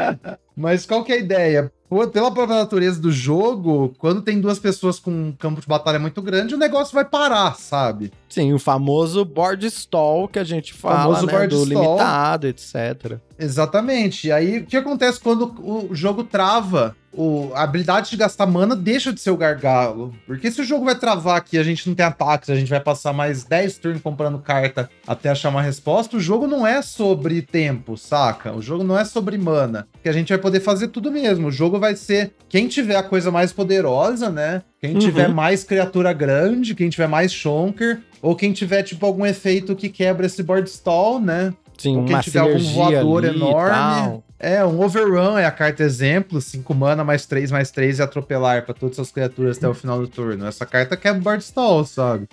Mas 0.56 0.86
qual 0.86 1.04
que 1.04 1.12
é 1.12 1.16
a 1.16 1.18
ideia? 1.18 1.70
Pela 2.10 2.30
própria 2.30 2.58
natureza 2.58 2.98
do 2.98 3.12
jogo, 3.12 3.94
quando 3.98 4.22
tem 4.22 4.40
duas 4.40 4.58
pessoas 4.58 4.98
com 4.98 5.10
um 5.10 5.32
campo 5.32 5.60
de 5.60 5.66
batalha 5.66 5.98
muito 5.98 6.22
grande, 6.22 6.54
o 6.54 6.58
negócio 6.58 6.94
vai 6.94 7.04
parar, 7.04 7.54
sabe? 7.56 8.10
Sim, 8.26 8.54
o 8.54 8.58
famoso 8.58 9.26
board 9.26 9.66
stall 9.66 10.26
que 10.26 10.38
a 10.38 10.44
gente 10.44 10.72
fala, 10.72 11.02
Famoso 11.02 11.26
né, 11.26 11.32
board 11.32 11.54
do 11.54 11.64
stall. 11.64 11.84
limitado, 11.84 12.46
etc. 12.46 13.18
Exatamente. 13.38 14.28
E 14.28 14.32
aí, 14.32 14.58
o 14.60 14.64
que 14.64 14.76
acontece 14.78 15.20
quando 15.20 15.54
o 15.60 15.94
jogo 15.94 16.24
trava? 16.24 16.96
O, 17.20 17.50
a 17.52 17.62
habilidade 17.64 18.10
de 18.10 18.16
gastar 18.16 18.46
mana 18.46 18.76
deixa 18.76 19.12
de 19.12 19.20
ser 19.20 19.30
o 19.32 19.36
gargalo. 19.36 20.14
Porque 20.24 20.52
se 20.52 20.60
o 20.60 20.64
jogo 20.64 20.84
vai 20.84 20.94
travar 20.96 21.36
aqui, 21.36 21.58
a 21.58 21.64
gente 21.64 21.88
não 21.88 21.94
tem 21.96 22.06
ataques, 22.06 22.48
a 22.48 22.54
gente 22.54 22.68
vai 22.70 22.78
passar 22.78 23.12
mais 23.12 23.42
10 23.42 23.78
turnos 23.78 24.00
comprando 24.02 24.38
carta 24.38 24.88
até 25.04 25.28
achar 25.28 25.48
uma 25.48 25.60
resposta, 25.60 26.16
o 26.16 26.20
jogo 26.20 26.46
não 26.46 26.64
é 26.64 26.80
sobre 26.80 27.42
tempo, 27.42 27.96
saca? 27.96 28.52
O 28.54 28.62
jogo 28.62 28.84
não 28.84 28.96
é 28.96 29.04
sobre 29.04 29.36
mana. 29.36 29.88
Que 30.00 30.08
a 30.08 30.12
gente 30.12 30.28
vai 30.28 30.38
poder 30.38 30.60
fazer 30.60 30.88
tudo 30.88 31.10
mesmo. 31.10 31.48
O 31.48 31.52
jogo 31.52 31.80
vai 31.80 31.96
ser 31.96 32.34
quem 32.48 32.68
tiver 32.68 32.94
a 32.94 33.02
coisa 33.02 33.32
mais 33.32 33.52
poderosa, 33.52 34.30
né? 34.30 34.62
Quem 34.80 34.92
Uhum. 34.92 35.00
tiver 35.00 35.28
mais 35.28 35.64
criatura 35.64 36.12
grande, 36.12 36.72
quem 36.72 36.88
tiver 36.88 37.08
mais 37.08 37.32
shonker, 37.32 38.00
ou 38.22 38.36
quem 38.36 38.52
tiver, 38.52 38.84
tipo, 38.84 39.04
algum 39.04 39.26
efeito 39.26 39.74
que 39.74 39.88
quebra 39.88 40.26
esse 40.26 40.40
board 40.42 40.70
stall, 40.70 41.18
né? 41.20 41.52
Sim, 41.78 41.98
Ou 41.98 42.04
quem 42.04 42.18
tiver 42.20 42.40
algum 42.40 42.58
voador 42.58 43.24
ali 43.24 43.36
enorme. 43.36 44.22
É, 44.40 44.64
um 44.64 44.80
overrun 44.80 45.36
é 45.36 45.44
a 45.44 45.50
carta 45.50 45.82
exemplo, 45.82 46.40
5 46.40 46.72
mana, 46.72 47.02
mais 47.02 47.26
3, 47.26 47.50
mais 47.50 47.72
3 47.72 47.98
e 47.98 48.02
atropelar 48.02 48.64
pra 48.64 48.72
todas 48.72 48.98
as 49.00 49.10
criaturas 49.10 49.56
até 49.58 49.66
o 49.68 49.74
final 49.74 50.00
do 50.00 50.06
turno. 50.06 50.46
Essa 50.46 50.64
carta 50.64 50.96
quebra 50.96 51.20
board 51.20 51.42
stall, 51.42 51.84
sabe? 51.84 52.28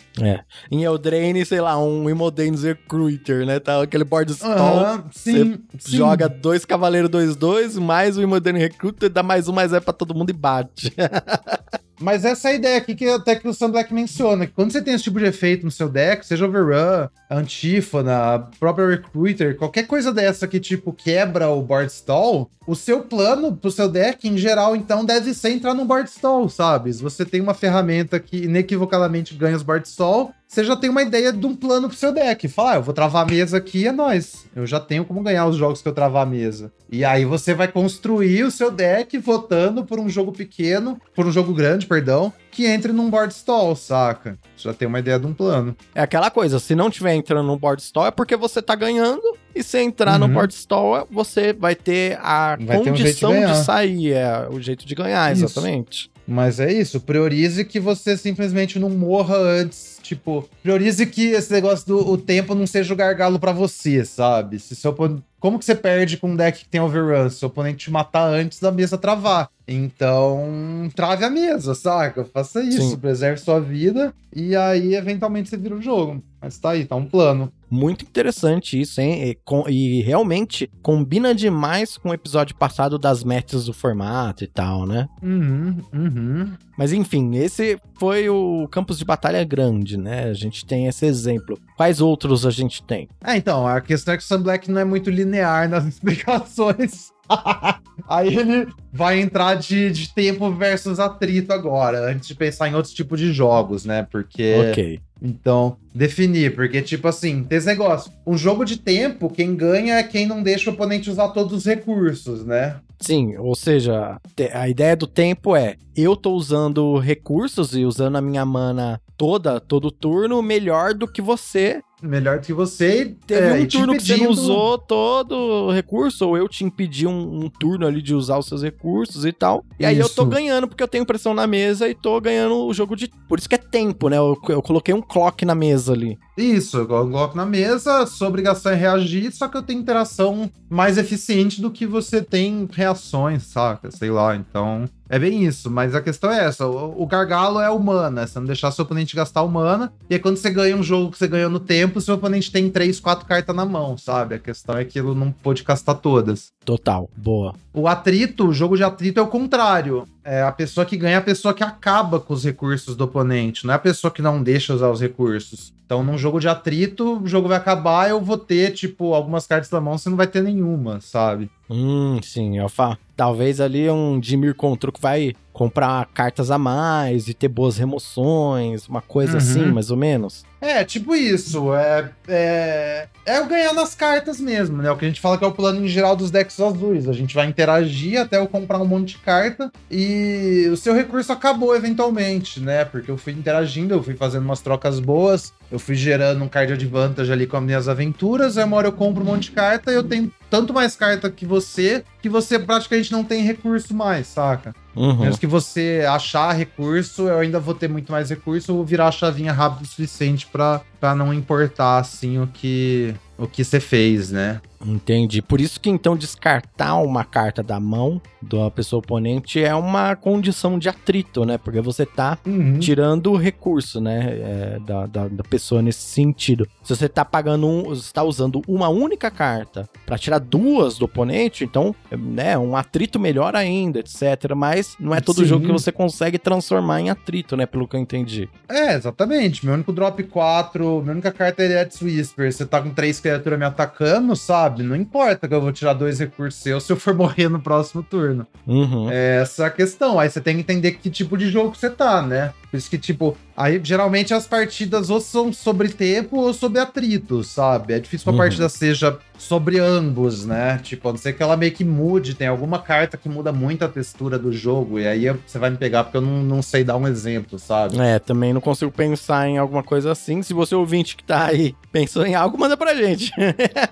Em 0.72 0.84
Eldraine, 0.84 1.44
sei 1.46 1.62
lá, 1.62 1.80
um 1.80 2.08
Imodane's 2.08 2.62
Recruiter, 2.62 3.46
né? 3.46 3.60
Tá 3.60 3.82
aquele 3.82 4.04
board 4.04 4.32
stall. 4.34 4.52
Aham, 4.52 5.06
sim, 5.12 5.60
sim. 5.80 5.98
Joga 5.98 6.30
dois 6.30 6.64
Cavaleiros 6.64 7.10
2-2, 7.10 7.80
mais 7.80 8.18
o 8.18 8.22
Imodane 8.22 8.60
Recruiter, 8.60 9.10
dá 9.10 9.24
mais 9.24 9.48
um, 9.48 9.54
mais 9.54 9.74
é 9.74 9.80
pra 9.80 9.94
todo 9.94 10.14
mundo 10.14 10.30
e 10.30 10.34
bate. 10.34 10.94
Mas 12.00 12.26
essa 12.26 12.50
é 12.50 12.56
ideia 12.56 12.78
aqui 12.78 12.96
que 12.96 13.08
até 13.08 13.36
que 13.36 13.48
o 13.48 13.54
Sam 13.54 13.72
Black 13.72 13.94
menciona, 13.94 14.46
que 14.46 14.54
quando 14.54 14.72
você 14.72 14.82
tem 14.82 14.94
esse 14.94 15.04
tipo 15.06 15.20
de 15.20 15.26
efeito 15.26 15.66
no 15.66 15.72
seu 15.72 15.90
deck, 15.90 16.26
seja 16.26 16.46
overrun, 16.46 17.08
antífona, 17.30 18.48
própria 18.60 18.88
recruiter, 18.88 19.56
qualquer 19.58 19.88
coisa 19.88 20.12
dessa 20.12 20.48
que 20.48 20.60
tipo 20.60 20.92
quebra 20.92 21.50
o 21.50 21.62
board 21.62 21.92
stall, 21.92 22.50
o 22.68 22.76
seu 22.76 23.02
plano 23.02 23.56
pro 23.56 23.72
seu 23.72 23.88
deck 23.88 24.28
em 24.28 24.38
geral 24.38 24.76
então 24.76 25.06
deve 25.06 25.34
ser 25.34 25.52
entrar 25.52 25.74
no 25.74 25.86
board 25.86 26.10
stall, 26.10 26.50
sabe? 26.50 26.94
Se 26.94 27.02
você 27.02 27.26
tem 27.26 27.42
uma 27.42 27.54
ferramenta 27.54 28.20
que 28.20 28.44
inequivocadamente 28.44 29.36
ganha 29.36 29.56
os 29.56 29.64
board 29.64 29.88
stall, 29.88 30.34
você 30.48 30.64
já 30.64 30.76
tem 30.76 30.90
uma 30.90 31.02
ideia 31.02 31.34
de 31.34 31.46
um 31.46 31.56
plano 31.56 31.90
pro 31.90 31.98
seu 31.98 32.14
deck. 32.14 32.48
Fala, 32.48 32.74
ah, 32.74 32.76
eu 32.76 32.84
vou 32.84 32.94
travar 32.94 33.24
a 33.24 33.30
mesa 33.30 33.58
aqui, 33.58 33.88
é 33.88 33.92
nóis. 33.92 34.46
Eu 34.56 34.66
já 34.66 34.80
tenho 34.80 35.04
como 35.04 35.22
ganhar 35.22 35.46
os 35.48 35.58
jogos 35.58 35.82
que 35.82 35.88
eu 35.88 35.94
travar 35.94 36.24
a 36.24 36.30
mesa. 36.30 36.72
E 36.90 37.04
aí 37.04 37.26
você 37.26 37.54
vai 37.54 37.68
construir 37.68 38.44
o 38.44 38.52
seu 38.52 38.72
deck 38.72 39.18
votando 39.18 39.84
por 39.84 40.00
um 40.00 40.08
jogo 40.08 40.32
pequeno, 40.32 41.00
por 41.14 41.26
um 41.26 41.32
jogo 41.32 41.54
grande, 41.54 41.88
perdão, 41.88 42.32
que 42.52 42.66
entre 42.66 42.94
num 42.94 43.10
board 43.10 43.34
stall, 43.34 43.76
saca? 43.76 44.38
Você 44.56 44.70
já 44.70 44.74
tem 44.74 44.88
uma 44.88 45.00
ideia 45.00 45.20
de 45.20 45.26
um 45.26 45.34
plano. 45.34 45.76
É 45.94 46.02
aquela 46.02 46.32
coisa, 46.32 46.60
se 46.60 46.76
não 46.76 46.90
tiver 46.90 47.16
entrando 47.16 47.48
no 47.48 47.58
board 47.58 47.82
stall 47.82 48.08
é 48.08 48.12
porque 48.12 48.38
você 48.38 48.62
tá 48.62 48.76
ganhando, 48.76 49.36
e 49.56 49.64
se 49.64 49.80
entrar 49.82 50.20
no 50.20 50.26
Uhum. 50.28 50.34
board 50.34 50.54
stall, 50.54 51.08
você 51.10 51.54
vai 51.54 51.74
ter 51.76 52.18
a 52.22 52.58
Vai 52.60 52.82
ter 52.82 52.92
um 52.92 52.94
de 52.94 53.04
condição 53.04 53.32
de, 53.46 53.64
sair, 53.64 54.14
é 54.14 54.48
o 54.52 54.60
jeito 54.60 54.86
de 54.86 54.94
ganhar, 54.94 55.32
Isso. 55.34 55.46
exatamente. 55.46 56.12
Mas 56.28 56.60
é 56.60 56.74
isso, 56.74 57.00
priorize 57.00 57.64
que 57.64 57.80
você 57.80 58.18
simplesmente 58.18 58.80
não 58.80 58.90
morra 58.90 59.38
antes. 59.38 60.00
Tipo, 60.02 60.48
priorize 60.64 61.06
que 61.06 61.28
esse 61.32 61.52
negócio 61.52 61.86
do 61.88 62.10
o 62.12 62.18
tempo 62.18 62.54
não 62.56 62.66
seja 62.68 62.94
o 62.94 62.98
gargalo 62.98 63.40
pra 63.40 63.52
você, 63.52 64.04
sabe? 64.04 64.60
Se 64.60 64.76
seu 64.76 64.96
Como 65.40 65.60
que 65.60 65.66
você 65.66 65.76
perde 65.76 66.18
com 66.18 66.30
um 66.32 66.36
deck 66.36 66.60
que 66.64 66.70
tem 66.70 66.82
overrun? 66.82 67.30
Se 67.30 67.44
o 67.44 67.48
oponente 67.48 67.86
te 67.86 67.92
matar 67.92 68.28
antes 68.28 68.60
da 68.60 68.72
mesa 68.72 68.98
travar. 68.98 69.50
Então, 69.68 70.90
trave 70.96 71.26
a 71.26 71.30
mesa, 71.30 71.74
saca? 71.76 72.24
Faça 72.26 72.62
isso, 72.62 72.92
Sim. 72.92 72.98
preserve 72.98 73.38
sua 73.40 73.60
vida 73.60 74.14
e 74.36 74.56
aí, 74.56 74.96
eventualmente, 74.96 75.50
você 75.50 75.58
vira 75.58 75.76
o 75.76 75.82
jogo. 75.82 76.24
Mas 76.42 76.58
tá 76.58 76.72
aí, 76.72 76.86
tá 76.86 76.96
um 76.96 77.06
plano. 77.06 77.52
Muito 77.76 78.06
interessante 78.06 78.80
isso, 78.80 79.02
hein? 79.02 79.30
E, 79.30 79.36
com, 79.44 79.68
e 79.68 80.02
realmente 80.02 80.72
combina 80.82 81.36
demais 81.36 81.98
com 81.98 82.10
o 82.10 82.14
episódio 82.14 82.56
passado 82.56 82.98
das 82.98 83.24
metas 83.24 83.66
do 83.66 83.74
formato 83.74 84.46
e 84.46 84.48
tal, 84.48 84.86
né? 84.86 85.10
Uhum, 85.22 85.78
uhum. 85.94 86.54
Mas 86.78 86.94
enfim, 86.94 87.36
esse 87.36 87.78
foi 88.00 88.30
o 88.30 88.66
campus 88.70 88.98
de 88.98 89.04
batalha 89.04 89.44
grande, 89.44 89.98
né? 89.98 90.30
A 90.30 90.34
gente 90.34 90.66
tem 90.66 90.88
esse 90.88 91.06
exemplo. 91.06 91.60
Quais 91.76 92.00
outros 92.00 92.46
a 92.46 92.50
gente 92.50 92.82
tem? 92.82 93.10
É, 93.24 93.36
então, 93.36 93.68
a 93.68 93.82
questão 93.82 94.14
é 94.14 94.18
que 94.18 94.24
o 94.24 94.26
Sam 94.26 94.42
Black 94.42 94.72
não 94.72 94.80
é 94.80 94.86
muito 94.86 95.10
linear 95.10 95.68
nas 95.68 95.84
explicações. 95.88 97.14
Aí 98.08 98.36
ele 98.36 98.68
vai 98.94 99.20
entrar 99.20 99.56
de, 99.56 99.92
de 99.92 100.14
tempo 100.14 100.52
versus 100.52 101.00
atrito 101.00 101.52
agora, 101.52 102.12
antes 102.12 102.28
de 102.28 102.36
pensar 102.36 102.70
em 102.70 102.76
outros 102.76 102.94
tipos 102.94 103.20
de 103.20 103.34
jogos, 103.34 103.84
né? 103.84 104.08
Porque. 104.10 104.70
Ok. 104.70 105.02
Então, 105.22 105.78
definir, 105.94 106.56
porque, 106.56 106.82
tipo 106.82 107.08
assim, 107.08 107.44
tem 107.44 107.58
esse 107.58 107.68
negócio. 107.68 108.12
Um 108.28 108.38
jogo 108.38 108.66
de 108.66 108.78
tempo, 108.78 109.30
quem 109.30 109.56
ganha 109.56 109.96
é 109.96 110.04
quem 110.04 110.26
não 110.26 110.44
deixa 110.44 110.70
o 110.70 110.74
oponente 110.74 111.10
usar 111.10 111.30
todos 111.30 111.54
os 111.54 111.66
recursos, 111.66 112.46
né? 112.46 112.78
Sim, 113.00 113.36
ou 113.38 113.56
seja, 113.56 114.20
a 114.54 114.70
ideia 114.70 114.96
do 114.96 115.08
tempo 115.08 115.56
é 115.56 115.76
eu 115.96 116.16
tô 116.16 116.32
usando 116.32 116.98
recursos 116.98 117.76
e 117.76 117.86
usando 117.86 118.18
a 118.18 118.22
minha 118.22 118.46
mana 118.46 119.02
toda, 119.18 119.60
todo 119.60 119.92
turno, 119.92 120.42
melhor 120.42 120.94
do 120.94 121.08
que 121.08 121.22
você. 121.22 121.82
Melhor 122.02 122.40
do 122.40 122.46
que 122.46 122.54
você. 122.54 123.04
e, 123.04 123.06
Teve 123.26 123.48
é, 123.48 123.54
um 123.54 123.68
turno 123.68 123.94
que 123.94 124.04
você 124.04 124.18
não 124.18 124.30
usou 124.30 124.78
todo 124.78 125.34
o 125.34 125.72
recurso, 125.72 126.28
ou 126.28 126.38
eu 126.38 126.48
te 126.48 126.64
impedi 126.64 127.08
um, 127.08 127.46
um 127.46 127.50
turno 127.50 127.88
ali 127.88 128.02
de 128.02 128.14
usar 128.14 128.38
os 128.38 128.48
seus 128.48 128.62
recursos 128.62 129.26
e 129.26 129.32
tal. 129.32 129.66
E 129.80 129.86
aí 129.86 129.98
eu 129.98 130.10
tô 130.10 130.24
Isso. 130.24 130.32
ganhando 130.32 130.68
porque 130.68 130.84
eu 130.84 130.88
tenho 130.88 131.06
pressão 131.06 131.34
na 131.34 131.48
mesa 131.48 131.88
e 131.88 131.96
tô 131.96 132.20
ganhando 132.20 132.56
o 132.56 132.74
jogo 132.74 132.96
de. 132.96 133.08
Por 133.28 133.40
isso 133.40 133.50
que 133.50 133.56
é 133.56 133.60
tempo, 133.60 134.10
né? 134.10 134.18
Eu, 134.18 134.38
eu 134.50 134.62
coloquei 134.62 134.94
um 134.94 135.02
clock 135.02 135.46
na 135.46 135.56
mesa 135.56 135.94
ali. 135.94 136.18
Isso, 136.38 136.78
eu 136.78 136.88
coloco 136.88 137.36
na 137.36 137.46
mesa, 137.46 138.06
sua 138.06 138.28
obrigação 138.28 138.74
é 138.74 138.76
reagir, 138.76 139.32
só 139.32 139.48
que 139.48 139.56
eu 139.56 139.64
tenho 139.64 139.80
interação 139.80 140.52
mais 140.70 140.98
eficiente 140.98 141.62
do 141.62 141.72
que 141.72 141.88
você 141.88 142.22
tem 142.22 142.68
reações, 142.72 143.44
saca? 143.44 143.90
Sei 143.90 144.12
lá, 144.12 144.36
então. 144.36 144.86
É 145.08 145.20
bem 145.20 145.46
isso, 145.46 145.70
mas 145.70 145.94
a 145.94 146.02
questão 146.02 146.32
é 146.32 146.46
essa: 146.46 146.66
o, 146.68 147.02
o 147.02 147.06
gargalo 147.06 147.60
é 147.60 147.70
humana, 147.70 148.26
você 148.26 148.40
não 148.40 148.46
deixar 148.46 148.72
seu 148.72 148.84
oponente 148.84 149.16
gastar 149.16 149.44
humana, 149.44 149.94
e 150.10 150.16
aí 150.16 150.20
quando 150.20 150.38
você 150.38 150.50
ganha 150.50 150.76
um 150.76 150.84
jogo 150.84 151.12
que 151.12 151.18
você 151.18 151.28
ganhou 151.28 151.50
no 151.50 151.60
tempo, 151.60 152.02
seu 152.02 152.16
oponente 152.16 152.52
tem 152.52 152.70
três, 152.70 153.00
quatro 153.00 153.26
cartas 153.26 153.56
na 153.56 153.66
mão, 153.66 153.98
sabe? 153.98 154.36
A 154.36 154.40
questão 154.40 154.78
é 154.78 154.86
que 154.86 155.00
ele 155.00 155.14
não 155.14 155.32
pôde 155.32 155.64
castar 155.64 155.96
todas. 155.96 156.52
Total, 156.64 157.10
boa. 157.16 157.54
O 157.74 157.88
atrito, 157.88 158.48
o 158.48 158.54
jogo 158.54 158.76
de 158.76 158.84
atrito 158.84 159.20
é 159.20 159.24
o 159.24 159.28
contrário. 159.28 160.08
É 160.24 160.42
a 160.42 160.52
pessoa 160.52 160.86
que 160.86 160.98
ganha 160.98 161.16
é 161.16 161.18
a 161.18 161.22
pessoa 161.22 161.54
que 161.54 161.64
acaba 161.64 162.20
com 162.20 162.34
os 162.34 162.44
recursos 162.44 162.96
do 162.96 163.04
oponente, 163.04 163.66
não 163.66 163.74
é 163.74 163.76
a 163.76 163.80
pessoa 163.80 164.10
que 164.10 164.22
não 164.22 164.42
deixa 164.42 164.74
usar 164.74 164.90
os 164.90 165.00
recursos. 165.00 165.72
Então, 165.86 166.04
num 166.04 166.18
jogo 166.18 166.40
de 166.40 166.48
atrito, 166.48 167.22
o 167.22 167.28
jogo 167.28 167.48
vai 167.48 167.58
acabar, 167.58 168.10
eu 168.10 168.20
vou 168.20 168.40
ter, 168.40 168.72
tipo, 168.72 169.14
algumas 169.14 169.46
cartas 169.46 169.70
na 169.70 169.80
mão, 169.80 169.98
você 169.98 170.10
não 170.10 170.18
vai 170.18 170.26
ter 170.26 170.42
nenhuma, 170.42 171.00
sabe? 171.00 171.50
Hum, 171.70 172.22
sim, 172.22 172.58
eu. 172.60 172.98
Talvez 173.16 173.60
ali 173.60 173.90
um 173.90 174.20
Dimir 174.20 174.54
Contru 174.56 174.92
que 174.92 175.02
vai 175.02 175.34
comprar 175.56 176.06
cartas 176.14 176.52
a 176.52 176.58
mais 176.58 177.30
e 177.30 177.34
ter 177.34 177.48
boas 177.48 177.78
remoções, 177.78 178.88
uma 178.90 179.02
coisa 179.02 179.32
Uhum. 179.34 179.38
assim, 179.38 179.66
mais 179.72 179.90
ou 179.90 179.96
menos. 179.96 180.44
É, 180.60 180.84
tipo 180.84 181.16
isso. 181.16 181.74
É, 181.74 182.10
é, 182.28 183.08
é 183.26 183.40
o 183.40 183.46
ganhar 183.48 183.72
nas 183.74 183.94
cartas 183.96 184.40
mesmo, 184.40 184.82
né? 184.82 184.92
O 184.92 184.98
que 184.98 185.06
a 185.06 185.08
gente 185.08 185.22
fala 185.22 185.38
que 185.38 185.46
é 185.46 185.48
o 185.48 185.52
plano 185.54 185.86
em 185.86 185.88
geral 185.88 186.16
dos 186.16 186.30
decks 186.32 186.60
azuis. 186.60 187.08
A 187.08 187.14
gente 187.14 187.34
vai 187.36 187.46
interagir 187.48 188.20
até 188.20 188.38
eu 188.38 188.48
comprar 188.48 188.80
um 188.82 188.86
monte 188.86 189.10
de 189.10 189.18
carta 189.20 189.72
e 189.90 190.68
o 190.72 190.76
seu 190.76 190.94
recurso 190.94 191.32
acabou 191.32 191.74
eventualmente, 191.76 192.60
né? 192.60 192.84
Porque 192.84 193.10
eu 193.10 193.18
fui 193.18 193.32
interagindo, 193.34 193.94
eu 193.94 194.04
fui 194.04 194.16
fazendo 194.16 194.44
umas 194.44 194.60
trocas 194.62 195.00
boas, 195.00 195.54
eu 195.72 195.80
fui 195.80 195.96
gerando 195.96 196.44
um 196.44 196.48
card 196.50 196.74
advantage 196.74 197.32
ali 197.32 197.48
com 197.48 197.58
as 197.58 197.64
minhas 197.64 197.88
aventuras. 197.88 198.58
Aí 198.58 198.64
uma 198.66 198.78
hora 198.78 198.88
eu 198.88 198.94
compro 198.94 199.24
um 199.24 199.28
monte 199.28 199.44
de 199.44 199.52
carta 199.52 199.92
e 199.92 199.96
eu 199.96 200.04
tenho 200.04 200.32
tanto 200.50 200.74
mais 200.74 200.96
carta 200.96 201.30
que 201.30 201.46
você, 201.46 202.04
que 202.26 202.30
você 202.30 202.58
praticamente 202.58 203.12
não 203.12 203.24
tem 203.24 203.44
recurso 203.44 203.94
mais, 203.94 204.26
saca? 204.26 204.74
Uhum. 204.96 205.20
Mesmo 205.20 205.40
que 205.40 205.46
você 205.46 206.04
achar 206.10 206.54
recurso, 206.54 207.28
eu 207.28 207.38
ainda 207.38 207.60
vou 207.60 207.76
ter 207.76 207.88
muito 207.88 208.12
mais 208.12 208.32
recurso, 208.32 208.72
eu 208.72 208.76
vou 208.78 208.84
virar 208.84 209.10
a 209.10 209.12
chavinha 209.12 209.54
rápido 209.54 209.84
o 209.84 209.88
suficiente 209.88 210.48
pra 210.48 210.82
pra 211.00 211.14
não 211.14 211.32
importar, 211.32 212.00
assim, 212.00 212.40
o 212.40 212.48
que 212.48 213.14
o 213.38 213.46
que 213.46 213.64
você 213.64 213.80
fez, 213.80 214.32
né? 214.32 214.60
Entendi. 214.86 215.42
Por 215.42 215.62
isso 215.62 215.80
que 215.80 215.90
então 215.90 216.16
descartar 216.16 216.96
uma 216.96 217.24
carta 217.24 217.62
da 217.62 217.80
mão 217.80 218.22
da 218.42 218.70
pessoa 218.72 219.00
oponente 219.00 219.64
é 219.64 219.74
uma 219.76 220.16
condição 220.16 220.78
de 220.80 220.90
atrito, 220.90 221.46
né? 221.46 221.58
Porque 221.58 221.82
você 221.82 222.06
tá 222.06 222.38
Uhum. 222.46 222.80
tirando 222.80 223.32
o 223.32 223.38
recurso, 223.38 224.00
né? 224.00 224.40
é, 224.40 224.80
da, 224.86 225.06
da, 225.06 225.28
da 225.28 225.44
pessoa 225.44 225.82
nesse 225.82 226.02
sentido. 226.02 226.68
Se 226.84 226.96
você 226.96 227.08
tá 227.10 227.24
pagando 227.26 227.68
um, 227.68 227.84
você 227.84 228.12
tá 228.14 228.24
usando 228.24 228.62
uma 228.68 228.90
única 228.90 229.32
carta 229.32 229.90
pra 230.06 230.18
tirar 230.18 230.40
duas 230.40 230.98
do 230.98 231.06
oponente, 231.06 231.64
então, 231.64 231.96
né, 232.12 232.58
um 232.58 232.76
atrito 232.76 233.20
melhor 233.20 233.56
ainda, 233.56 234.00
etc. 234.00 234.54
Mas 234.56 234.96
não 235.00 235.14
é 235.14 235.22
todo 235.22 235.38
Sim. 235.42 235.46
jogo 235.46 235.66
que 235.66 235.72
você 235.72 235.92
consegue 235.92 236.38
transformar 236.38 237.02
em 237.02 237.10
atrito, 237.10 237.56
né? 237.58 237.66
Pelo 237.66 237.88
que 237.88 237.96
eu 237.96 238.00
entendi. 238.00 238.50
É, 238.70 238.94
exatamente. 238.96 239.66
Meu 239.66 239.74
único 239.76 239.92
drop 239.94 240.22
4, 240.24 241.02
minha 241.02 241.14
única 241.14 241.32
carta 241.32 241.64
é 241.64 241.68
Death's 241.68 242.02
Whisper. 242.02 242.52
Você 242.52 242.66
tá 242.66 242.82
com 242.82 242.90
três 242.92 243.20
criaturas 243.20 243.58
me 243.58 243.66
atacando, 243.66 244.36
sabe? 244.36 244.65
Não 244.70 244.96
importa 244.96 245.48
que 245.48 245.54
eu 245.54 245.62
vou 245.62 245.72
tirar 245.72 245.94
dois 245.94 246.20
recursos 246.20 246.62
seus 246.62 246.84
se 246.84 246.92
eu 246.92 246.98
for 246.98 247.14
morrer 247.16 247.50
no 247.50 247.60
próximo 247.60 248.04
turno. 248.04 248.46
Uhum. 248.66 249.10
É 249.10 249.42
essa 249.42 249.64
é 249.64 249.68
a 249.68 249.70
questão. 249.70 250.20
Aí 250.20 250.30
você 250.30 250.42
tem 250.42 250.56
que 250.56 250.62
entender 250.62 250.92
que 250.94 251.10
tipo 251.10 251.38
de 251.38 251.50
jogo 251.50 251.76
você 251.76 251.90
tá, 251.90 252.22
né? 252.22 252.54
Por 252.76 252.80
isso 252.80 252.90
que, 252.90 252.98
tipo, 252.98 253.38
aí 253.56 253.80
geralmente 253.82 254.34
as 254.34 254.46
partidas 254.46 255.10
ou 255.10 255.22
são 255.22 255.54
sobre 255.54 255.88
tempo 255.88 256.38
ou 256.38 256.54
sobre 256.54 256.80
atrito, 256.82 257.42
sabe? 257.42 257.94
É 257.94 258.00
difícil 258.00 258.26
que 258.26 258.30
a 258.30 258.32
Uhum. 258.34 258.38
partida 258.38 258.68
seja 258.68 259.18
sobre 259.38 259.80
ambos, 259.80 260.46
né? 260.46 260.80
Tipo, 260.84 261.08
a 261.10 261.12
não 261.14 261.18
ser 261.18 261.34
que 261.34 261.42
ela 261.42 261.56
meio 261.56 261.72
que 261.72 261.84
mude, 261.86 262.36
tem 262.36 262.48
alguma 262.48 262.80
carta 262.80 263.16
que 263.18 263.30
muda 263.30 263.52
muito 263.54 263.86
a 263.86 263.88
textura 263.88 264.38
do 264.38 264.52
jogo, 264.52 265.00
e 265.00 265.08
aí 265.08 265.26
você 265.46 265.58
vai 265.58 265.70
me 265.70 265.78
pegar 265.78 266.04
porque 266.04 266.18
eu 266.18 266.22
não, 266.22 266.42
não 266.44 266.62
sei 266.62 266.84
dar 266.84 266.98
um 266.98 267.08
exemplo, 267.08 267.58
sabe? 267.58 267.98
É, 268.00 268.20
também 268.20 268.54
não 268.54 268.60
consigo 268.62 268.92
pensar 268.92 269.48
em 269.48 269.58
alguma 269.58 269.84
coisa 269.84 270.12
assim. 270.12 270.42
Se 270.42 270.54
você 270.54 270.76
ouvinte 270.76 271.16
que 271.16 271.24
tá 271.24 271.46
aí 271.46 271.74
pensou 271.94 272.26
em 272.26 272.36
algo, 272.36 272.58
manda 272.58 272.76
pra 272.76 272.94
gente. 272.94 273.32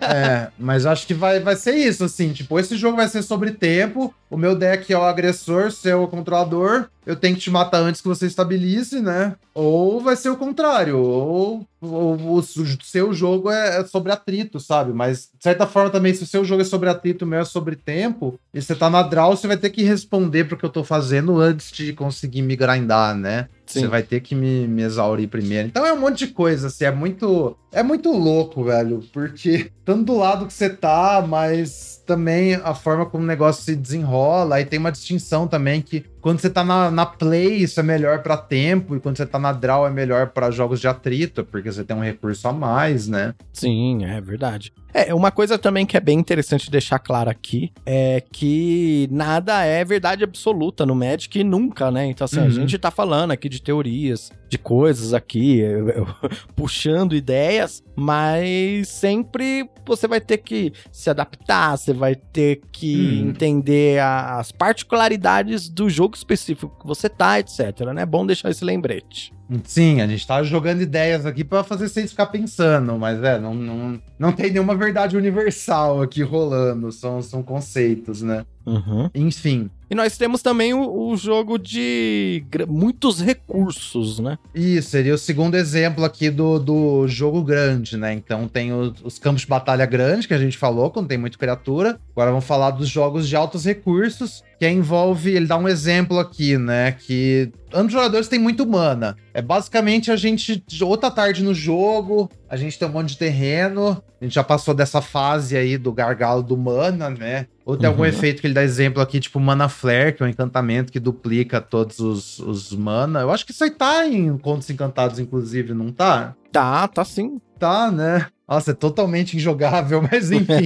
É, 0.01 0.49
mas 0.59 0.86
acho 0.86 1.07
que 1.07 1.13
vai, 1.13 1.39
vai 1.39 1.55
ser 1.55 1.75
isso, 1.75 2.03
assim. 2.03 2.34
Tipo, 2.34 2.59
esse 2.59 2.75
jogo 2.75 2.97
vai 2.97 3.07
ser 3.07 3.21
sobre 3.23 3.51
tempo. 3.51 4.13
O 4.29 4.38
meu 4.38 4.55
deck 4.55 4.91
é 4.91 4.97
o 4.97 5.03
agressor, 5.03 5.71
seu 5.71 6.07
controlador. 6.07 6.88
Eu 7.06 7.16
tenho 7.16 7.36
que 7.36 7.41
te 7.41 7.51
matar 7.51 7.82
antes 7.82 8.01
que 8.01 8.08
você 8.08 8.26
estabilize, 8.26 9.01
né? 9.01 9.36
Ou 9.54 9.99
vai 9.99 10.16
ser 10.16 10.30
o 10.30 10.38
contrário. 10.38 10.97
Ou, 10.97 11.68
ou 11.82 12.38
o 12.38 12.41
seu 12.41 13.14
jogo 13.14 13.51
é, 13.51 13.82
é 13.82 13.86
sobre 13.86 14.12
atrito, 14.12 14.60
sabe? 14.60 14.93
Mas, 14.93 15.30
de 15.38 15.43
certa 15.43 15.68
forma, 15.68 15.89
também, 15.89 16.14
se 16.14 16.24
o 16.24 16.28
seu 16.28 16.45
jogo 16.45 16.62
é 16.62 16.66
sobre 16.66 16.89
atrito, 16.89 17.26
o 17.26 17.28
meu 17.28 17.39
é 17.39 17.45
sobre 17.45 17.76
tempo, 17.76 18.39
e 18.54 18.62
você 18.62 18.74
tá 18.74 18.89
na 18.89 19.04
draw, 19.04 19.36
você 19.36 19.47
vai 19.47 19.58
ter 19.58 19.70
que 19.70 19.84
responder 19.84 20.45
pro 20.45 20.58
que 20.58 20.66
eu 20.66 20.70
tô 20.70 20.84
fazendo 20.84 21.39
antes 21.39 21.72
de 21.72 21.93
conseguir 21.93 22.41
me 22.41 22.56
grindar, 22.56 23.16
né? 23.16 23.49
Sim. 23.74 23.82
Você 23.82 23.88
vai 23.88 24.03
ter 24.03 24.19
que 24.21 24.36
me, 24.36 24.67
me 24.67 24.84
exaurir 24.84 25.28
primeiro. 25.28 25.67
Então 25.67 25.86
é 25.86 25.91
um 25.93 25.99
monte 25.99 26.19
de 26.19 26.28
coisa, 26.28 26.67
assim, 26.67 26.86
é 26.86 26.91
muito. 26.91 27.57
É 27.71 27.82
muito 27.82 28.11
louco, 28.11 28.63
velho. 28.65 29.03
Porque 29.11 29.71
tanto 29.84 30.03
do 30.05 30.17
lado 30.17 30.45
que 30.45 30.53
você 30.53 30.69
tá, 30.69 31.26
mas 31.28 32.01
também 32.05 32.53
a 32.55 32.76
forma 32.76 33.05
como 33.05 33.24
o 33.24 33.28
negócio 33.28 33.63
se 33.63 33.76
desenrola. 33.76 34.57
Aí 34.57 34.65
tem 34.65 34.78
uma 34.78 34.91
distinção 34.91 35.47
também 35.47 35.82
que 35.82 36.05
quando 36.21 36.39
você 36.39 36.49
tá 36.49 36.63
na, 36.63 36.91
na 36.91 37.05
play, 37.05 37.55
isso 37.57 37.80
é 37.80 37.84
melhor 37.84 38.21
pra 38.21 38.38
tempo, 38.38 38.95
e 38.95 38.99
quando 38.99 39.17
você 39.17 39.26
tá 39.26 39.38
na 39.39 39.51
draw 39.51 39.86
é 39.86 39.89
melhor 39.89 40.28
pra 40.30 40.51
jogos 40.51 40.80
de 40.80 40.88
atrito, 40.88 41.43
porque 41.43 41.69
você 41.71 41.84
tem 41.84 41.95
um 41.97 42.01
recurso 42.01 42.47
a 42.47 42.53
mais, 42.53 43.07
né? 43.09 43.34
Sim, 43.51 44.05
é 44.05 44.21
verdade. 44.21 44.71
É, 44.93 45.13
uma 45.13 45.32
coisa 45.32 45.57
também 45.57 45.86
que 45.86 45.97
é 45.97 45.99
bem 45.99 46.19
interessante 46.19 46.69
deixar 46.69 46.99
claro 46.99 47.30
aqui 47.30 47.71
é 47.86 48.21
que 48.32 49.07
nada 49.11 49.63
é 49.65 49.84
verdade 49.84 50.24
absoluta 50.24 50.86
no 50.86 50.93
Magic 50.95 51.43
nunca, 51.43 51.89
né? 51.89 52.05
Então, 52.05 52.26
assim, 52.26 52.39
a 52.39 52.43
Uhum. 52.43 52.51
gente 52.51 52.78
tá 52.78 52.91
falando 52.91 53.32
aqui 53.32 53.49
de 53.49 53.61
teorias, 53.64 54.32
de 54.54 54.58
coisas 54.60 55.14
aqui, 55.14 55.58
eu- 55.60 55.89
eu- 55.89 56.08
puxando 56.56 57.16
ideias, 57.16 57.84
mas 57.95 58.88
sempre 58.88 59.68
você 59.86 60.08
vai 60.08 60.22
ter 60.22 60.38
que 60.38 60.72
se 60.91 61.10
adaptar, 61.10 61.76
você 61.78 61.91
vai 61.91 62.16
ter 62.16 62.62
que 62.72 62.95
Uhum. 63.24 63.30
entender 63.30 63.99
a- 63.99 64.38
as 64.39 64.51
particularidades 64.51 65.68
do 65.70 65.89
jogo 65.89 66.16
específico 66.16 66.78
que 66.80 66.86
você 66.88 67.10
tá, 67.10 67.39
etc, 67.39 67.80
né? 67.93 68.04
É 68.04 68.06
bom 68.06 68.26
deixar 68.26 68.49
esse 68.51 68.64
lembrete. 68.64 69.34
Sim, 69.66 70.01
a 70.01 70.08
gente 70.08 70.26
tá 70.26 70.41
jogando 70.41 70.82
ideias 70.82 71.26
aqui 71.26 71.43
pra 71.43 71.64
fazer 71.64 71.88
vocês 71.89 72.10
ficar 72.12 72.28
pensando, 72.28 72.97
mas 72.97 73.22
é, 73.22 73.38
não, 73.39 73.54
não, 73.54 74.01
não 74.18 74.32
tem 74.32 74.51
nenhuma 74.51 74.74
verdade 74.76 75.18
universal 75.18 76.01
aqui 76.01 76.24
rolando, 76.24 76.91
são, 76.91 77.22
são 77.22 77.43
conceitos, 77.43 78.22
né? 78.22 78.45
Uhum. 78.66 79.10
Enfim. 79.14 79.70
E 79.91 79.95
nós 79.95 80.18
temos 80.18 80.41
também 80.41 80.74
o, 80.74 81.10
o 81.10 81.16
jogo 81.18 81.60
de 81.60 82.43
muitos 82.68 83.20
recursos, 83.22 84.18
né? 84.20 84.39
Isso, 84.53 84.91
seria 84.91 85.15
o 85.15 85.17
segundo 85.17 85.55
exemplo 85.55 86.05
aqui 86.05 86.29
do, 86.29 86.59
do 86.59 87.07
jogo 87.07 87.43
grande, 87.43 87.97
né? 87.97 88.13
Então 88.13 88.47
tem 88.47 88.71
os, 88.71 88.93
os 89.03 89.17
campos 89.17 89.41
de 89.41 89.47
batalha 89.47 89.85
grande, 89.85 90.27
que 90.27 90.33
a 90.33 90.37
gente 90.37 90.57
falou, 90.57 90.91
quando 90.91 91.07
tem 91.07 91.17
muita 91.17 91.37
criatura. 91.37 91.99
Agora 92.11 92.29
vamos 92.29 92.45
falar 92.45 92.71
dos 92.71 92.87
jogos 92.87 93.27
de 93.27 93.35
altos 93.35 93.65
recursos, 93.65 94.43
que 94.64 94.70
envolve, 94.70 95.32
ele 95.36 95.45
dá 95.45 95.57
um 95.57 95.68
exemplo 95.68 96.18
aqui, 96.18 96.57
né, 96.57 96.93
que 96.93 97.51
ambos 97.74 97.91
jogadores 97.91 98.30
têm 98.30 98.39
muito 98.39 98.66
mana. 98.66 99.18
É 99.34 99.41
basicamente 99.41 100.09
a 100.09 100.16
gente, 100.16 100.64
outra 100.82 101.11
tarde 101.11 101.43
no 101.43 101.53
jogo, 101.53 102.30
a 102.49 102.55
gente 102.55 102.80
tem 102.80 102.88
um 102.88 102.91
monte 102.91 103.09
de 103.09 103.18
terreno, 103.18 104.01
a 104.22 104.24
gente 104.24 104.34
já 104.34 104.43
passou 104.43 104.74
dessa 104.74 105.01
fase 105.01 105.57
aí 105.57 105.78
do 105.78 105.91
gargalo 105.91 106.41
do 106.41 106.55
mana, 106.55 107.09
né? 107.09 107.47
Ou 107.66 107.76
tem 107.76 107.88
uhum. 107.88 107.93
algum 107.93 108.05
efeito 108.05 108.39
que 108.39 108.47
ele 108.47 108.53
dá 108.53 108.64
exemplo 108.64 109.01
aqui, 109.01 109.20
tipo 109.20 109.38
Mana 109.38 109.68
Flare, 109.68 110.14
que 110.14 110.24
é 110.24 110.26
um 110.26 110.30
encantamento 110.30 110.93
que 110.93 110.99
duplica 110.99 111.59
todos 111.59 111.99
os, 111.99 112.39
os 112.39 112.72
mana. 112.72 113.20
Eu 113.20 113.32
acho 113.32 113.45
que 113.45 113.51
isso 113.51 113.66
aí 113.66 113.72
tá 113.72 114.07
em 114.07 114.38
Contos 114.38 114.70
Encantados, 114.70 115.20
inclusive, 115.20 115.74
não 115.74 115.91
tá? 115.91 116.36
Tá, 116.53 116.88
tá 116.88 117.03
sim. 117.03 117.41
Tá, 117.59 117.91
né? 117.91 118.28
Nossa, 118.47 118.71
é 118.71 118.73
totalmente 118.73 119.37
injogável, 119.37 120.01
mas 120.11 120.31
enfim. 120.31 120.65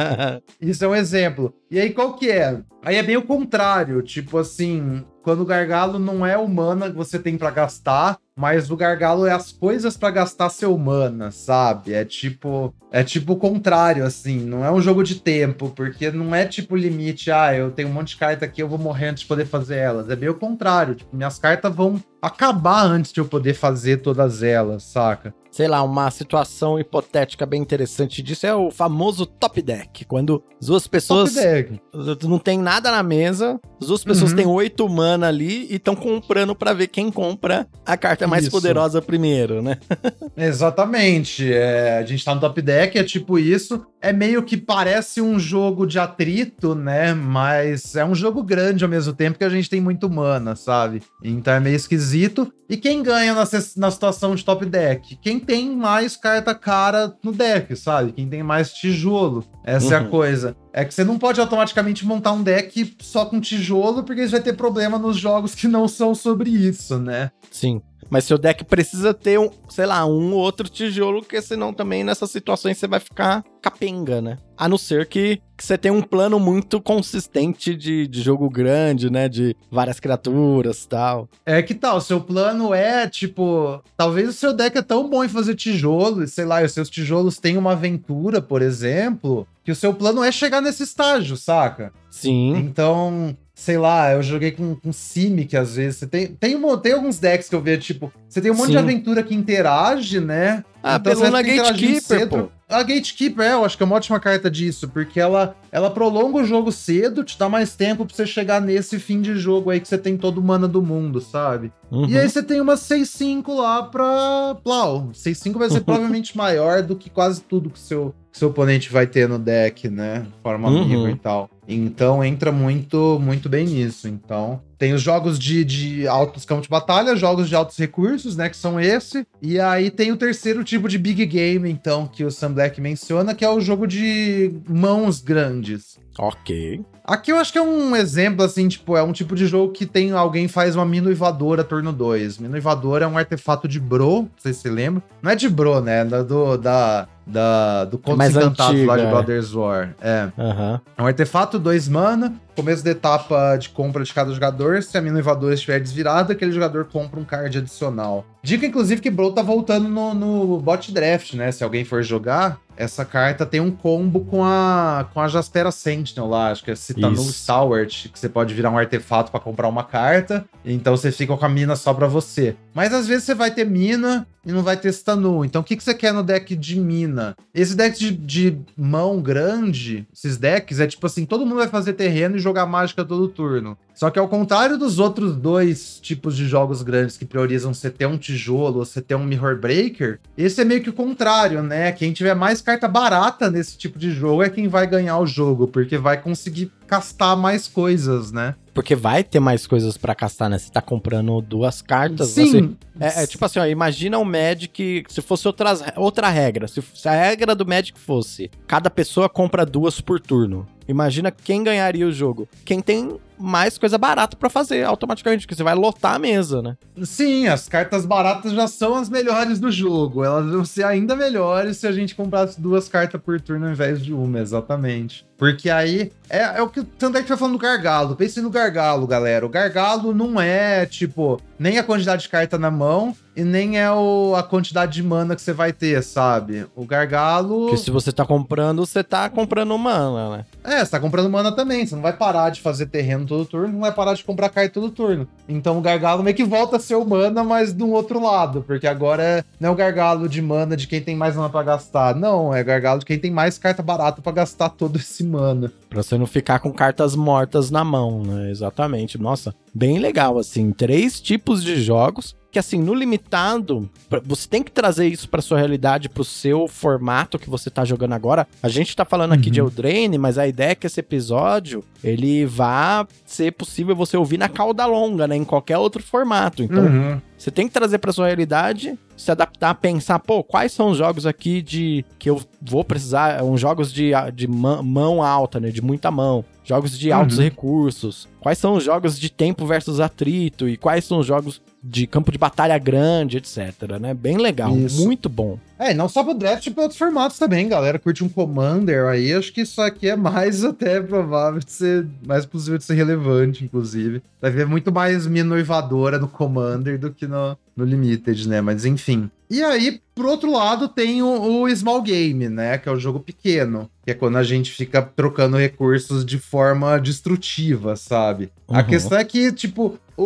Isso 0.60 0.84
é 0.84 0.88
um 0.88 0.94
exemplo. 0.94 1.54
E 1.70 1.78
aí, 1.78 1.90
qual 1.90 2.14
que 2.14 2.30
é? 2.30 2.60
Aí 2.84 2.96
é 2.96 3.02
bem 3.02 3.16
o 3.16 3.22
contrário. 3.22 4.02
Tipo 4.02 4.38
assim, 4.38 5.04
quando 5.22 5.40
o 5.40 5.46
gargalo 5.46 5.98
não 5.98 6.26
é 6.26 6.36
o 6.36 6.48
mana 6.48 6.90
que 6.90 6.96
você 6.96 7.18
tem 7.18 7.38
para 7.38 7.50
gastar, 7.50 8.18
mas 8.36 8.70
o 8.70 8.76
gargalo 8.76 9.26
é 9.26 9.32
as 9.32 9.52
coisas 9.52 9.96
para 9.96 10.10
gastar 10.10 10.48
seu 10.48 10.76
mana, 10.76 11.30
sabe? 11.30 11.92
É 11.92 12.04
tipo, 12.04 12.74
é 12.90 13.04
tipo 13.04 13.34
o 13.34 13.36
contrário 13.36 14.04
assim, 14.04 14.40
não 14.40 14.64
é 14.64 14.70
um 14.70 14.80
jogo 14.80 15.02
de 15.02 15.16
tempo, 15.16 15.70
porque 15.76 16.10
não 16.10 16.34
é 16.34 16.46
tipo 16.46 16.74
limite, 16.74 17.30
ah, 17.30 17.54
eu 17.54 17.70
tenho 17.70 17.88
um 17.88 17.92
monte 17.92 18.08
de 18.08 18.16
carta 18.16 18.46
aqui, 18.46 18.62
eu 18.62 18.68
vou 18.68 18.78
morrer 18.78 19.08
antes 19.08 19.22
de 19.22 19.28
poder 19.28 19.46
fazer 19.46 19.76
elas. 19.76 20.08
É 20.10 20.16
bem 20.16 20.28
o 20.28 20.34
contrário, 20.34 20.94
tipo, 20.94 21.14
minhas 21.14 21.38
cartas 21.38 21.74
vão 21.74 22.02
acabar 22.20 22.84
antes 22.84 23.12
de 23.12 23.20
eu 23.20 23.26
poder 23.26 23.54
fazer 23.54 23.98
todas 23.98 24.42
elas, 24.42 24.82
saca? 24.82 25.34
Sei 25.52 25.68
lá, 25.68 25.82
uma 25.82 26.10
situação 26.10 26.80
hipotética 26.80 27.44
bem 27.44 27.60
interessante 27.60 28.22
disso 28.22 28.46
é 28.46 28.54
o 28.54 28.70
famoso 28.70 29.26
top 29.26 29.60
deck. 29.60 30.06
Quando 30.06 30.42
duas 30.60 30.86
pessoas. 30.86 31.34
Top 31.34 31.46
deck. 31.46 31.80
Não 32.26 32.38
tem 32.38 32.58
nada 32.58 32.90
na 32.90 33.02
mesa, 33.02 33.60
as 33.80 33.86
duas 33.86 34.02
pessoas 34.02 34.30
uhum. 34.30 34.36
têm 34.36 34.46
oito 34.46 34.88
mana 34.88 35.28
ali 35.28 35.66
e 35.70 35.76
estão 35.76 35.94
comprando 35.94 36.54
para 36.54 36.72
ver 36.72 36.86
quem 36.86 37.10
compra 37.10 37.68
a 37.84 37.96
carta 37.96 38.26
mais 38.26 38.44
isso. 38.44 38.50
poderosa 38.50 39.02
primeiro, 39.02 39.60
né? 39.60 39.78
Exatamente. 40.36 41.52
É, 41.52 41.98
a 41.98 42.06
gente 42.06 42.24
tá 42.24 42.34
no 42.34 42.40
top 42.40 42.62
deck, 42.62 42.98
é 42.98 43.04
tipo 43.04 43.38
isso. 43.38 43.84
É 44.00 44.12
meio 44.12 44.42
que 44.42 44.56
parece 44.56 45.20
um 45.20 45.38
jogo 45.38 45.86
de 45.86 45.98
atrito, 45.98 46.74
né? 46.74 47.12
Mas 47.12 47.94
é 47.94 48.04
um 48.04 48.14
jogo 48.14 48.42
grande 48.42 48.84
ao 48.84 48.90
mesmo 48.90 49.12
tempo 49.12 49.38
que 49.38 49.44
a 49.44 49.50
gente 49.50 49.68
tem 49.68 49.80
muito 49.80 50.08
mana, 50.08 50.56
sabe? 50.56 51.02
Então 51.22 51.52
é 51.52 51.60
meio 51.60 51.76
esquisito. 51.76 52.50
E 52.68 52.76
quem 52.78 53.02
ganha 53.02 53.34
na, 53.34 53.44
na 53.76 53.90
situação 53.90 54.34
de 54.34 54.42
top 54.42 54.64
deck? 54.64 55.16
Quem 55.20 55.38
tem 55.44 55.74
mais 55.74 56.16
carta 56.16 56.54
cara 56.54 57.14
no 57.22 57.32
deck, 57.32 57.74
sabe? 57.76 58.12
Quem 58.12 58.28
tem 58.28 58.42
mais 58.42 58.72
tijolo. 58.72 59.44
Essa 59.64 59.86
uhum. 59.86 59.92
é 59.92 59.96
a 59.96 60.02
uhum. 60.02 60.10
coisa. 60.10 60.56
É 60.72 60.84
que 60.84 60.94
você 60.94 61.04
não 61.04 61.18
pode 61.18 61.40
automaticamente 61.40 62.06
montar 62.06 62.32
um 62.32 62.42
deck 62.42 62.96
só 63.00 63.24
com 63.26 63.40
tijolo, 63.40 64.02
porque 64.02 64.22
você 64.22 64.32
vai 64.32 64.40
ter 64.40 64.54
problema 64.54 64.98
nos 64.98 65.16
jogos 65.16 65.54
que 65.54 65.68
não 65.68 65.86
são 65.86 66.14
sobre 66.14 66.50
isso, 66.50 66.98
né? 66.98 67.30
Sim. 67.50 67.82
Mas 68.08 68.24
seu 68.24 68.36
deck 68.36 68.64
precisa 68.64 69.14
ter, 69.14 69.38
um, 69.38 69.50
sei 69.68 69.86
lá, 69.86 70.04
um 70.04 70.32
ou 70.32 70.40
outro 70.40 70.68
tijolo, 70.68 71.20
porque 71.20 71.40
senão 71.40 71.72
também 71.72 72.04
nessas 72.04 72.30
situações 72.30 72.76
você 72.76 72.86
vai 72.86 73.00
ficar 73.00 73.42
capenga, 73.62 74.20
né? 74.20 74.38
A 74.58 74.68
não 74.68 74.76
ser 74.76 75.06
que, 75.06 75.40
que 75.56 75.64
você 75.64 75.78
tenha 75.78 75.94
um 75.94 76.02
plano 76.02 76.38
muito 76.40 76.80
consistente 76.80 77.74
de, 77.74 78.06
de 78.06 78.20
jogo 78.20 78.50
grande, 78.50 79.08
né? 79.10 79.28
De 79.28 79.56
várias 79.70 80.00
criaturas 80.00 80.84
tal. 80.84 81.28
É 81.46 81.62
que 81.62 81.74
tal, 81.74 82.00
seu 82.00 82.20
plano 82.20 82.74
é, 82.74 83.08
tipo, 83.08 83.82
talvez 83.96 84.28
o 84.28 84.32
seu 84.32 84.52
deck 84.52 84.76
é 84.76 84.82
tão 84.82 85.08
bom 85.08 85.24
em 85.24 85.28
fazer 85.28 85.54
tijolo, 85.54 86.26
sei 86.26 86.44
lá, 86.44 86.62
os 86.62 86.72
seus 86.72 86.90
tijolos 86.90 87.38
têm 87.38 87.56
uma 87.56 87.72
aventura, 87.72 88.42
por 88.42 88.60
exemplo, 88.60 89.46
que 89.64 89.70
o 89.70 89.76
seu 89.76 89.94
plano 89.94 90.24
é 90.24 90.32
chegar 90.32 90.60
nesse 90.60 90.82
estágio, 90.82 91.36
saca? 91.36 91.92
Sim. 92.10 92.56
Então, 92.56 93.36
sei 93.54 93.78
lá, 93.78 94.12
eu 94.12 94.22
joguei 94.22 94.50
com, 94.50 94.74
com 94.74 94.92
Simic 94.92 95.56
às 95.56 95.76
vezes. 95.76 96.00
Você 96.00 96.06
tem, 96.06 96.26
tem, 96.34 96.60
tem 96.82 96.92
alguns 96.92 97.18
decks 97.18 97.48
que 97.48 97.54
eu 97.54 97.60
vejo, 97.60 97.82
tipo, 97.82 98.12
você 98.28 98.40
tem 98.40 98.50
um 98.50 98.54
monte 98.54 98.66
Sim. 98.66 98.72
de 98.72 98.78
aventura 98.78 99.22
que 99.22 99.34
interage, 99.34 100.20
né? 100.20 100.64
Ah, 100.82 100.96
então, 100.96 101.14
pelo 101.14 101.30
na 101.30 101.42
Gatekeeper, 101.42 102.28
pô. 102.28 102.48
A 102.72 102.82
Gatekeeper, 102.82 103.44
é, 103.44 103.52
eu 103.52 103.64
acho 103.64 103.76
que 103.76 103.82
é 103.82 103.86
uma 103.86 103.96
ótima 103.96 104.18
carta 104.18 104.50
disso, 104.50 104.88
porque 104.88 105.20
ela, 105.20 105.54
ela 105.70 105.90
prolonga 105.90 106.38
o 106.38 106.44
jogo 106.44 106.72
cedo, 106.72 107.22
te 107.22 107.38
dá 107.38 107.48
mais 107.48 107.76
tempo 107.76 108.06
pra 108.06 108.14
você 108.14 108.26
chegar 108.26 108.60
nesse 108.60 108.98
fim 108.98 109.20
de 109.20 109.36
jogo 109.36 109.70
aí 109.70 109.78
que 109.78 109.86
você 109.86 109.98
tem 109.98 110.16
todo 110.16 110.38
o 110.38 110.42
mana 110.42 110.66
do 110.66 110.80
mundo, 110.80 111.20
sabe? 111.20 111.70
Uhum. 111.90 112.06
E 112.06 112.18
aí 112.18 112.28
você 112.28 112.42
tem 112.42 112.60
uma 112.60 112.74
6-5 112.74 113.54
lá 113.54 113.82
pra 113.82 114.56
Plau. 114.64 115.10
6-5 115.12 115.58
vai 115.58 115.70
ser 115.70 115.80
provavelmente 115.84 116.36
maior 116.36 116.82
do 116.82 116.96
que 116.96 117.10
quase 117.10 117.42
tudo 117.42 117.68
que 117.70 117.78
seu, 117.78 118.14
que 118.32 118.38
seu 118.38 118.48
oponente 118.48 118.90
vai 118.90 119.06
ter 119.06 119.28
no 119.28 119.38
deck, 119.38 119.88
né? 119.88 120.26
Forma 120.42 120.70
uhum. 120.70 120.82
amigo 120.82 121.08
e 121.08 121.16
tal. 121.16 121.50
Então 121.74 122.24
entra 122.24 122.52
muito, 122.52 123.18
muito 123.20 123.48
bem 123.48 123.66
nisso. 123.66 124.08
Então, 124.08 124.60
tem 124.78 124.92
os 124.92 125.00
jogos 125.00 125.38
de, 125.38 125.64
de 125.64 126.08
altos 126.08 126.44
campos 126.44 126.64
de 126.64 126.68
batalha, 126.68 127.16
jogos 127.16 127.48
de 127.48 127.54
altos 127.54 127.76
recursos, 127.76 128.36
né? 128.36 128.48
Que 128.48 128.56
são 128.56 128.80
esse. 128.80 129.26
E 129.40 129.58
aí 129.60 129.90
tem 129.90 130.10
o 130.10 130.16
terceiro 130.16 130.64
tipo 130.64 130.88
de 130.88 130.98
big 130.98 131.24
game, 131.26 131.70
então, 131.70 132.06
que 132.06 132.24
o 132.24 132.30
Sam 132.30 132.52
Black 132.52 132.80
menciona, 132.80 133.34
que 133.34 133.44
é 133.44 133.48
o 133.48 133.60
jogo 133.60 133.86
de 133.86 134.52
mãos 134.68 135.20
grandes. 135.20 135.98
Ok. 136.18 136.84
Aqui 137.04 137.32
eu 137.32 137.36
acho 137.36 137.52
que 137.52 137.58
é 137.58 137.62
um 137.62 137.96
exemplo, 137.96 138.44
assim, 138.44 138.68
tipo, 138.68 138.96
é 138.96 139.02
um 139.02 139.12
tipo 139.12 139.34
de 139.34 139.46
jogo 139.46 139.72
que 139.72 139.84
tem 139.84 140.12
alguém 140.12 140.46
faz 140.46 140.76
uma 140.76 140.84
minuivadora 140.84 141.64
turno 141.64 141.92
2. 141.92 142.38
Minuivadora 142.38 143.04
é 143.04 143.08
um 143.08 143.18
artefato 143.18 143.66
de 143.66 143.80
Bro, 143.80 144.22
não 144.22 144.30
sei 144.38 144.52
se 144.52 144.60
você 144.60 144.70
lembra. 144.70 145.02
Não 145.20 145.30
é 145.30 145.34
de 145.34 145.48
Bro, 145.48 145.80
né? 145.80 146.04
Do, 146.04 146.56
da, 146.56 147.08
da, 147.26 147.84
do 147.86 147.98
Contos 147.98 148.28
Encantados 148.28 148.84
lá 148.86 148.96
de 148.96 149.04
é. 149.04 149.10
Brothers 149.10 149.52
War. 149.52 149.96
É. 150.00 150.28
Uhum. 150.38 150.80
É 150.96 151.02
um 151.02 151.06
artefato, 151.06 151.58
dois 151.58 151.88
mana. 151.88 152.34
Começo 152.54 152.84
da 152.84 152.90
etapa 152.90 153.56
de 153.56 153.70
compra 153.70 154.04
de 154.04 154.12
cada 154.12 154.32
jogador. 154.32 154.82
Se 154.82 154.98
a 154.98 155.00
minuivadora 155.00 155.54
estiver 155.54 155.80
desvirada, 155.80 156.34
aquele 156.34 156.52
jogador 156.52 156.84
compra 156.84 157.18
um 157.18 157.24
card 157.24 157.58
adicional. 157.58 158.26
Dica, 158.42 158.66
inclusive, 158.66 159.00
que 159.00 159.10
Bro 159.10 159.32
tá 159.32 159.42
voltando 159.42 159.88
no, 159.88 160.12
no 160.12 160.60
bot 160.60 160.92
draft, 160.92 161.34
né? 161.34 161.50
Se 161.50 161.64
alguém 161.64 161.84
for 161.84 162.02
jogar, 162.02 162.60
essa 162.76 163.04
carta 163.04 163.46
tem 163.46 163.60
um 163.60 163.70
combo 163.70 164.20
com 164.20 164.44
a 164.44 165.06
com 165.14 165.20
a 165.20 165.28
Jaspera 165.28 165.70
Sentinel 165.70 166.28
lá, 166.28 166.50
acho 166.50 166.64
que 166.64 166.70
é 166.70 166.74
Citanu 166.74 167.22
Stalwart, 167.22 168.08
que 168.08 168.18
você 168.18 168.28
pode 168.28 168.52
virar 168.54 168.70
um 168.70 168.78
artefato 168.78 169.30
para 169.30 169.40
comprar 169.40 169.68
uma 169.68 169.84
carta, 169.84 170.44
então 170.64 170.96
você 170.96 171.12
fica 171.12 171.36
com 171.36 171.44
a 171.44 171.48
mina 171.48 171.76
só 171.76 171.94
para 171.94 172.06
você. 172.06 172.56
Mas 172.74 172.92
às 172.92 173.06
vezes 173.06 173.24
você 173.24 173.34
vai 173.34 173.50
ter 173.50 173.64
mina 173.64 174.26
e 174.44 174.50
não 174.50 174.62
vai 174.62 174.76
ter 174.76 174.88
Stanu. 174.88 175.44
Então 175.44 175.60
o 175.60 175.64
que, 175.64 175.76
que 175.76 175.84
você 175.84 175.94
quer 175.94 176.12
no 176.12 176.22
deck 176.22 176.56
de 176.56 176.80
mina? 176.80 177.36
Esse 177.54 177.76
deck 177.76 177.98
de, 177.98 178.10
de 178.10 178.58
mão 178.76 179.20
grande, 179.20 180.06
esses 180.12 180.36
decks, 180.36 180.80
é 180.80 180.86
tipo 180.86 181.06
assim, 181.06 181.24
todo 181.24 181.44
mundo 181.44 181.58
vai 181.58 181.68
fazer 181.68 181.92
terreno 181.92 182.36
e 182.36 182.40
jogar 182.40 182.66
mágica 182.66 183.04
todo 183.04 183.28
turno. 183.28 183.76
Só 183.94 184.10
que 184.10 184.18
ao 184.18 184.28
contrário 184.28 184.78
dos 184.78 184.98
outros 184.98 185.36
dois 185.36 186.00
tipos 186.00 186.36
de 186.36 186.46
jogos 186.46 186.82
grandes 186.82 187.16
que 187.16 187.24
priorizam 187.24 187.74
você 187.74 187.90
ter 187.90 188.06
um 188.06 188.18
tijolo 188.18 188.78
ou 188.78 188.84
você 188.84 189.00
ter 189.00 189.14
um 189.14 189.24
Mirror 189.24 189.58
Breaker, 189.58 190.18
esse 190.36 190.60
é 190.60 190.64
meio 190.64 190.82
que 190.82 190.90
o 190.90 190.94
contrário, 190.94 191.62
né? 191.62 191.92
Quem 191.92 192.12
tiver 192.12 192.34
mais 192.34 192.60
carta 192.60 192.88
barata 192.88 193.50
nesse 193.50 193.76
tipo 193.76 193.98
de 193.98 194.10
jogo 194.10 194.42
é 194.42 194.50
quem 194.50 194.66
vai 194.66 194.86
ganhar 194.86 195.18
o 195.18 195.26
jogo, 195.26 195.68
porque 195.68 195.98
vai 195.98 196.20
conseguir 196.20 196.72
castar 196.92 197.34
mais 197.34 197.66
coisas, 197.66 198.30
né? 198.30 198.54
Porque 198.74 198.94
vai 198.94 199.24
ter 199.24 199.40
mais 199.40 199.66
coisas 199.66 199.96
para 199.96 200.14
castar, 200.14 200.50
né? 200.50 200.58
Você 200.58 200.70
tá 200.70 200.82
comprando 200.82 201.40
duas 201.40 201.80
cartas. 201.80 202.28
Sim. 202.28 202.46
Você... 202.50 202.70
É, 203.00 203.22
é, 203.22 203.26
tipo 203.26 203.42
assim, 203.42 203.58
ó, 203.58 203.64
imagina 203.64 204.18
o 204.18 204.24
Magic 204.26 205.04
se 205.08 205.22
fosse 205.22 205.46
outras, 205.46 205.82
outra 205.96 206.28
regra. 206.28 206.68
Se, 206.68 206.82
se 206.94 207.08
a 207.08 207.12
regra 207.12 207.54
do 207.54 207.66
Magic 207.66 207.98
fosse 207.98 208.50
cada 208.66 208.90
pessoa 208.90 209.26
compra 209.26 209.64
duas 209.64 210.02
por 210.02 210.20
turno. 210.20 210.66
Imagina 210.86 211.30
quem 211.30 211.62
ganharia 211.62 212.06
o 212.06 212.12
jogo. 212.12 212.46
Quem 212.64 212.80
tem 212.80 213.18
mais 213.38 213.78
coisa 213.78 213.96
barata 213.96 214.36
para 214.36 214.50
fazer 214.50 214.84
automaticamente, 214.84 215.46
porque 215.46 215.54
você 215.54 215.62
vai 215.62 215.74
lotar 215.74 216.14
a 216.14 216.18
mesa, 216.18 216.60
né? 216.60 216.76
Sim, 217.02 217.48
as 217.48 217.68
cartas 217.68 218.04
baratas 218.04 218.52
já 218.52 218.68
são 218.68 218.94
as 218.94 219.08
melhores 219.08 219.58
do 219.58 219.70
jogo. 219.70 220.22
Elas 220.24 220.50
vão 220.50 220.64
ser 220.64 220.84
ainda 220.84 221.16
melhores 221.16 221.78
se 221.78 221.86
a 221.86 221.92
gente 221.92 222.14
comprasse 222.14 222.60
duas 222.60 222.88
cartas 222.88 223.20
por 223.20 223.40
turno 223.40 223.66
ao 223.66 223.72
invés 223.72 224.04
de 224.04 224.12
uma, 224.12 224.38
exatamente. 224.38 225.26
Porque 225.42 225.68
aí 225.68 226.12
é, 226.30 226.58
é 226.58 226.62
o 226.62 226.68
que 226.68 226.78
é 226.78 226.84
que 226.84 227.28
tá 227.28 227.36
falando 227.36 227.54
do 227.54 227.58
gargalo. 227.58 228.14
Pense 228.14 228.40
no 228.40 228.48
gargalo, 228.48 229.08
galera. 229.08 229.44
O 229.44 229.48
gargalo 229.48 230.14
não 230.14 230.40
é, 230.40 230.86
tipo, 230.86 231.40
nem 231.58 231.78
a 231.78 231.82
quantidade 231.82 232.22
de 232.22 232.28
carta 232.28 232.56
na 232.56 232.70
mão 232.70 233.12
e 233.34 233.42
nem 233.42 233.78
é 233.78 233.90
o, 233.90 234.34
a 234.36 234.42
quantidade 234.42 234.92
de 234.92 235.02
mana 235.02 235.34
que 235.34 235.42
você 235.42 235.52
vai 235.52 235.72
ter, 235.72 236.02
sabe? 236.02 236.66
O 236.76 236.84
gargalo. 236.84 237.66
Porque 237.66 237.76
se 237.78 237.90
você 237.90 238.12
tá 238.12 238.24
comprando, 238.24 238.84
você 238.84 239.02
tá 239.02 239.28
comprando 239.28 239.76
mana, 239.76 240.36
né? 240.36 240.44
É, 240.64 240.84
você 240.84 240.90
tá 240.90 241.00
comprando 241.00 241.28
mana 241.28 241.52
também. 241.52 241.86
Você 241.86 241.94
não 241.94 242.02
vai 242.02 242.14
parar 242.14 242.50
de 242.50 242.60
fazer 242.60 242.86
terreno 242.86 243.26
todo 243.26 243.44
turno, 243.44 243.72
não 243.72 243.80
vai 243.80 243.92
parar 243.92 244.14
de 244.14 244.24
comprar 244.24 244.48
carta 244.48 244.72
todo 244.72 244.90
turno. 244.90 245.28
Então 245.48 245.76
o 245.76 245.82
gargalo 245.82 246.22
meio 246.22 246.36
que 246.36 246.44
volta 246.44 246.76
a 246.76 246.80
ser 246.80 246.94
o 246.94 247.04
mana, 247.04 247.42
mas 247.44 247.72
do 247.72 247.90
outro 247.90 248.22
lado. 248.22 248.62
Porque 248.66 248.86
agora 248.86 249.22
é, 249.22 249.44
não 249.60 249.70
é 249.70 249.72
o 249.72 249.76
gargalo 249.76 250.28
de 250.28 250.40
mana 250.40 250.76
de 250.76 250.86
quem 250.86 251.00
tem 251.00 251.16
mais 251.16 251.36
mana 251.36 251.50
pra 251.50 251.62
gastar. 251.62 252.14
Não, 252.14 252.54
é 252.54 252.62
o 252.62 252.64
gargalo 252.64 253.00
de 253.00 253.06
quem 253.06 253.18
tem 253.18 253.30
mais 253.30 253.58
carta 253.58 253.82
barata 253.82 254.22
para 254.22 254.32
gastar 254.32 254.70
todo 254.70 254.96
esse 254.96 255.24
mana. 255.32 255.72
Pra 255.88 256.02
você 256.02 256.16
não 256.18 256.26
ficar 256.26 256.58
com 256.60 256.72
cartas 256.72 257.16
mortas 257.16 257.70
na 257.70 257.82
mão, 257.82 258.22
né? 258.22 258.50
Exatamente. 258.50 259.18
Nossa, 259.18 259.54
bem 259.74 259.98
legal, 259.98 260.38
assim. 260.38 260.72
Três 260.72 261.20
tipos 261.20 261.62
de 261.64 261.80
jogos 261.82 262.36
que 262.52 262.58
assim, 262.58 262.78
no 262.78 262.92
limitado, 262.92 263.88
você 264.24 264.46
tem 264.46 264.62
que 264.62 264.70
trazer 264.70 265.08
isso 265.08 265.26
pra 265.26 265.40
sua 265.40 265.56
realidade, 265.56 266.10
pro 266.10 266.22
seu 266.22 266.68
formato 266.68 267.38
que 267.38 267.48
você 267.48 267.70
tá 267.70 267.82
jogando 267.82 268.12
agora. 268.12 268.46
A 268.62 268.68
gente 268.68 268.94
tá 268.94 269.06
falando 269.06 269.32
aqui 269.32 269.46
uhum. 269.46 269.52
de 269.52 269.60
Eldraine, 269.60 270.18
mas 270.18 270.36
a 270.36 270.46
ideia 270.46 270.72
é 270.72 270.74
que 270.74 270.86
esse 270.86 271.00
episódio, 271.00 271.82
ele 272.04 272.44
vá 272.44 273.06
ser 273.24 273.52
possível 273.52 273.96
você 273.96 274.18
ouvir 274.18 274.36
na 274.36 274.50
cauda 274.50 274.84
longa, 274.84 275.26
né? 275.26 275.34
Em 275.34 275.44
qualquer 275.44 275.78
outro 275.78 276.02
formato. 276.02 276.62
Então, 276.62 276.84
uhum. 276.84 277.20
você 277.38 277.50
tem 277.50 277.66
que 277.66 277.72
trazer 277.72 277.96
pra 277.96 278.12
sua 278.12 278.26
realidade, 278.26 278.98
se 279.16 279.30
adaptar, 279.30 279.74
pensar, 279.76 280.18
pô, 280.18 280.44
quais 280.44 280.72
são 280.72 280.90
os 280.90 280.98
jogos 280.98 281.24
aqui 281.24 281.62
de 281.62 282.04
que 282.18 282.28
eu 282.28 282.38
vou 282.60 282.84
precisar, 282.84 283.42
uns 283.42 283.60
jogos 283.60 283.90
de, 283.90 284.10
de 284.34 284.46
mão 284.46 285.22
alta, 285.22 285.58
né? 285.58 285.70
De 285.70 285.80
muita 285.80 286.10
mão. 286.10 286.44
Jogos 286.64 286.98
de 286.98 287.10
altos 287.10 287.38
uhum. 287.38 287.44
recursos. 287.44 288.28
Quais 288.40 288.58
são 288.58 288.74
os 288.74 288.84
jogos 288.84 289.18
de 289.18 289.30
tempo 289.30 289.66
versus 289.66 290.00
atrito 290.00 290.68
e 290.68 290.76
quais 290.76 291.04
são 291.04 291.18
os 291.18 291.26
jogos 291.26 291.60
de 291.82 292.06
campo 292.06 292.30
de 292.30 292.38
batalha 292.38 292.78
grande, 292.78 293.38
etc, 293.38 293.98
né? 294.00 294.14
Bem 294.14 294.36
legal, 294.36 294.76
Isso. 294.76 295.04
muito 295.04 295.28
bom. 295.28 295.58
É, 295.82 295.92
não 295.92 296.08
só 296.08 296.22
pro 296.22 296.32
draft, 296.32 296.70
para 296.70 296.84
outros 296.84 296.98
formatos 296.98 297.38
também, 297.38 297.68
galera. 297.68 297.98
Curte 297.98 298.22
um 298.22 298.28
Commander 298.28 299.06
aí, 299.06 299.32
acho 299.32 299.52
que 299.52 299.62
isso 299.62 299.80
aqui 299.82 300.08
é 300.08 300.14
mais 300.14 300.62
até 300.64 301.00
provável 301.00 301.58
de 301.58 301.72
ser, 301.72 302.06
mais 302.24 302.46
possível 302.46 302.78
de 302.78 302.84
ser 302.84 302.94
relevante, 302.94 303.64
inclusive. 303.64 304.22
Vai 304.40 304.52
ver 304.52 304.64
muito 304.64 304.92
mais 304.92 305.26
minha 305.26 305.42
noivadora 305.42 306.20
no 306.20 306.28
Commander 306.28 307.00
do 307.00 307.10
que 307.10 307.26
no, 307.26 307.58
no 307.76 307.84
Limited, 307.84 308.48
né? 308.48 308.60
Mas 308.60 308.84
enfim. 308.84 309.28
E 309.50 309.60
aí, 309.62 310.00
por 310.14 310.24
outro 310.24 310.50
lado, 310.52 310.88
tem 310.88 311.20
o, 311.20 311.62
o, 311.62 311.76
Small 311.76 312.00
Game, 312.00 312.48
né? 312.48 312.78
Que 312.78 312.88
é 312.88 312.92
o 312.92 312.98
jogo 312.98 313.18
pequeno. 313.20 313.90
Que 314.04 314.12
é 314.12 314.14
quando 314.14 314.36
a 314.36 314.42
gente 314.42 314.70
fica 314.70 315.02
trocando 315.02 315.56
recursos 315.56 316.24
de 316.24 316.38
forma 316.38 316.98
destrutiva, 316.98 317.96
sabe? 317.96 318.52
Uhum. 318.68 318.76
A 318.76 318.82
questão 318.82 319.18
é 319.18 319.24
que, 319.24 319.52
tipo, 319.52 319.98
o, 320.16 320.24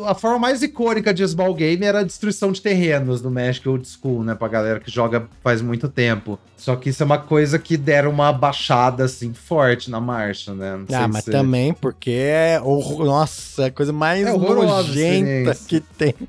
o, 0.00 0.04
a 0.06 0.14
forma 0.14 0.38
mais 0.38 0.62
icônica 0.62 1.14
de 1.14 1.26
Small 1.26 1.54
Game 1.54 1.84
era 1.84 2.00
a 2.00 2.02
destruição 2.02 2.50
de 2.50 2.60
terrenos 2.60 3.22
no 3.22 3.30
Magic 3.30 3.68
Old 3.68 3.86
School, 3.86 4.24
né? 4.24 4.34
Pra 4.34 4.48
galera 4.48 4.80
que 4.80 4.90
joga 4.90 5.28
faz 5.42 5.62
muito 5.62 5.88
tempo. 5.88 6.38
Só 6.56 6.74
que 6.76 6.90
isso 6.90 7.02
é 7.02 7.06
uma 7.06 7.18
coisa 7.18 7.58
que 7.58 7.76
deram 7.76 8.10
uma 8.10 8.32
baixada, 8.32 9.04
assim, 9.04 9.32
forte 9.32 9.90
na 9.90 10.00
marcha, 10.00 10.52
né? 10.52 10.76
Não 10.76 10.98
ah, 10.98 11.08
mas 11.08 11.24
se... 11.24 11.30
também 11.30 11.72
porque 11.72 12.10
é. 12.10 12.60
Nossa, 12.60 13.62
é 13.62 13.66
a 13.66 13.70
coisa 13.70 13.92
mais 13.92 14.26
é 14.26 14.36
nojenta 14.36 15.54
que 15.66 15.80
tem. 15.80 16.14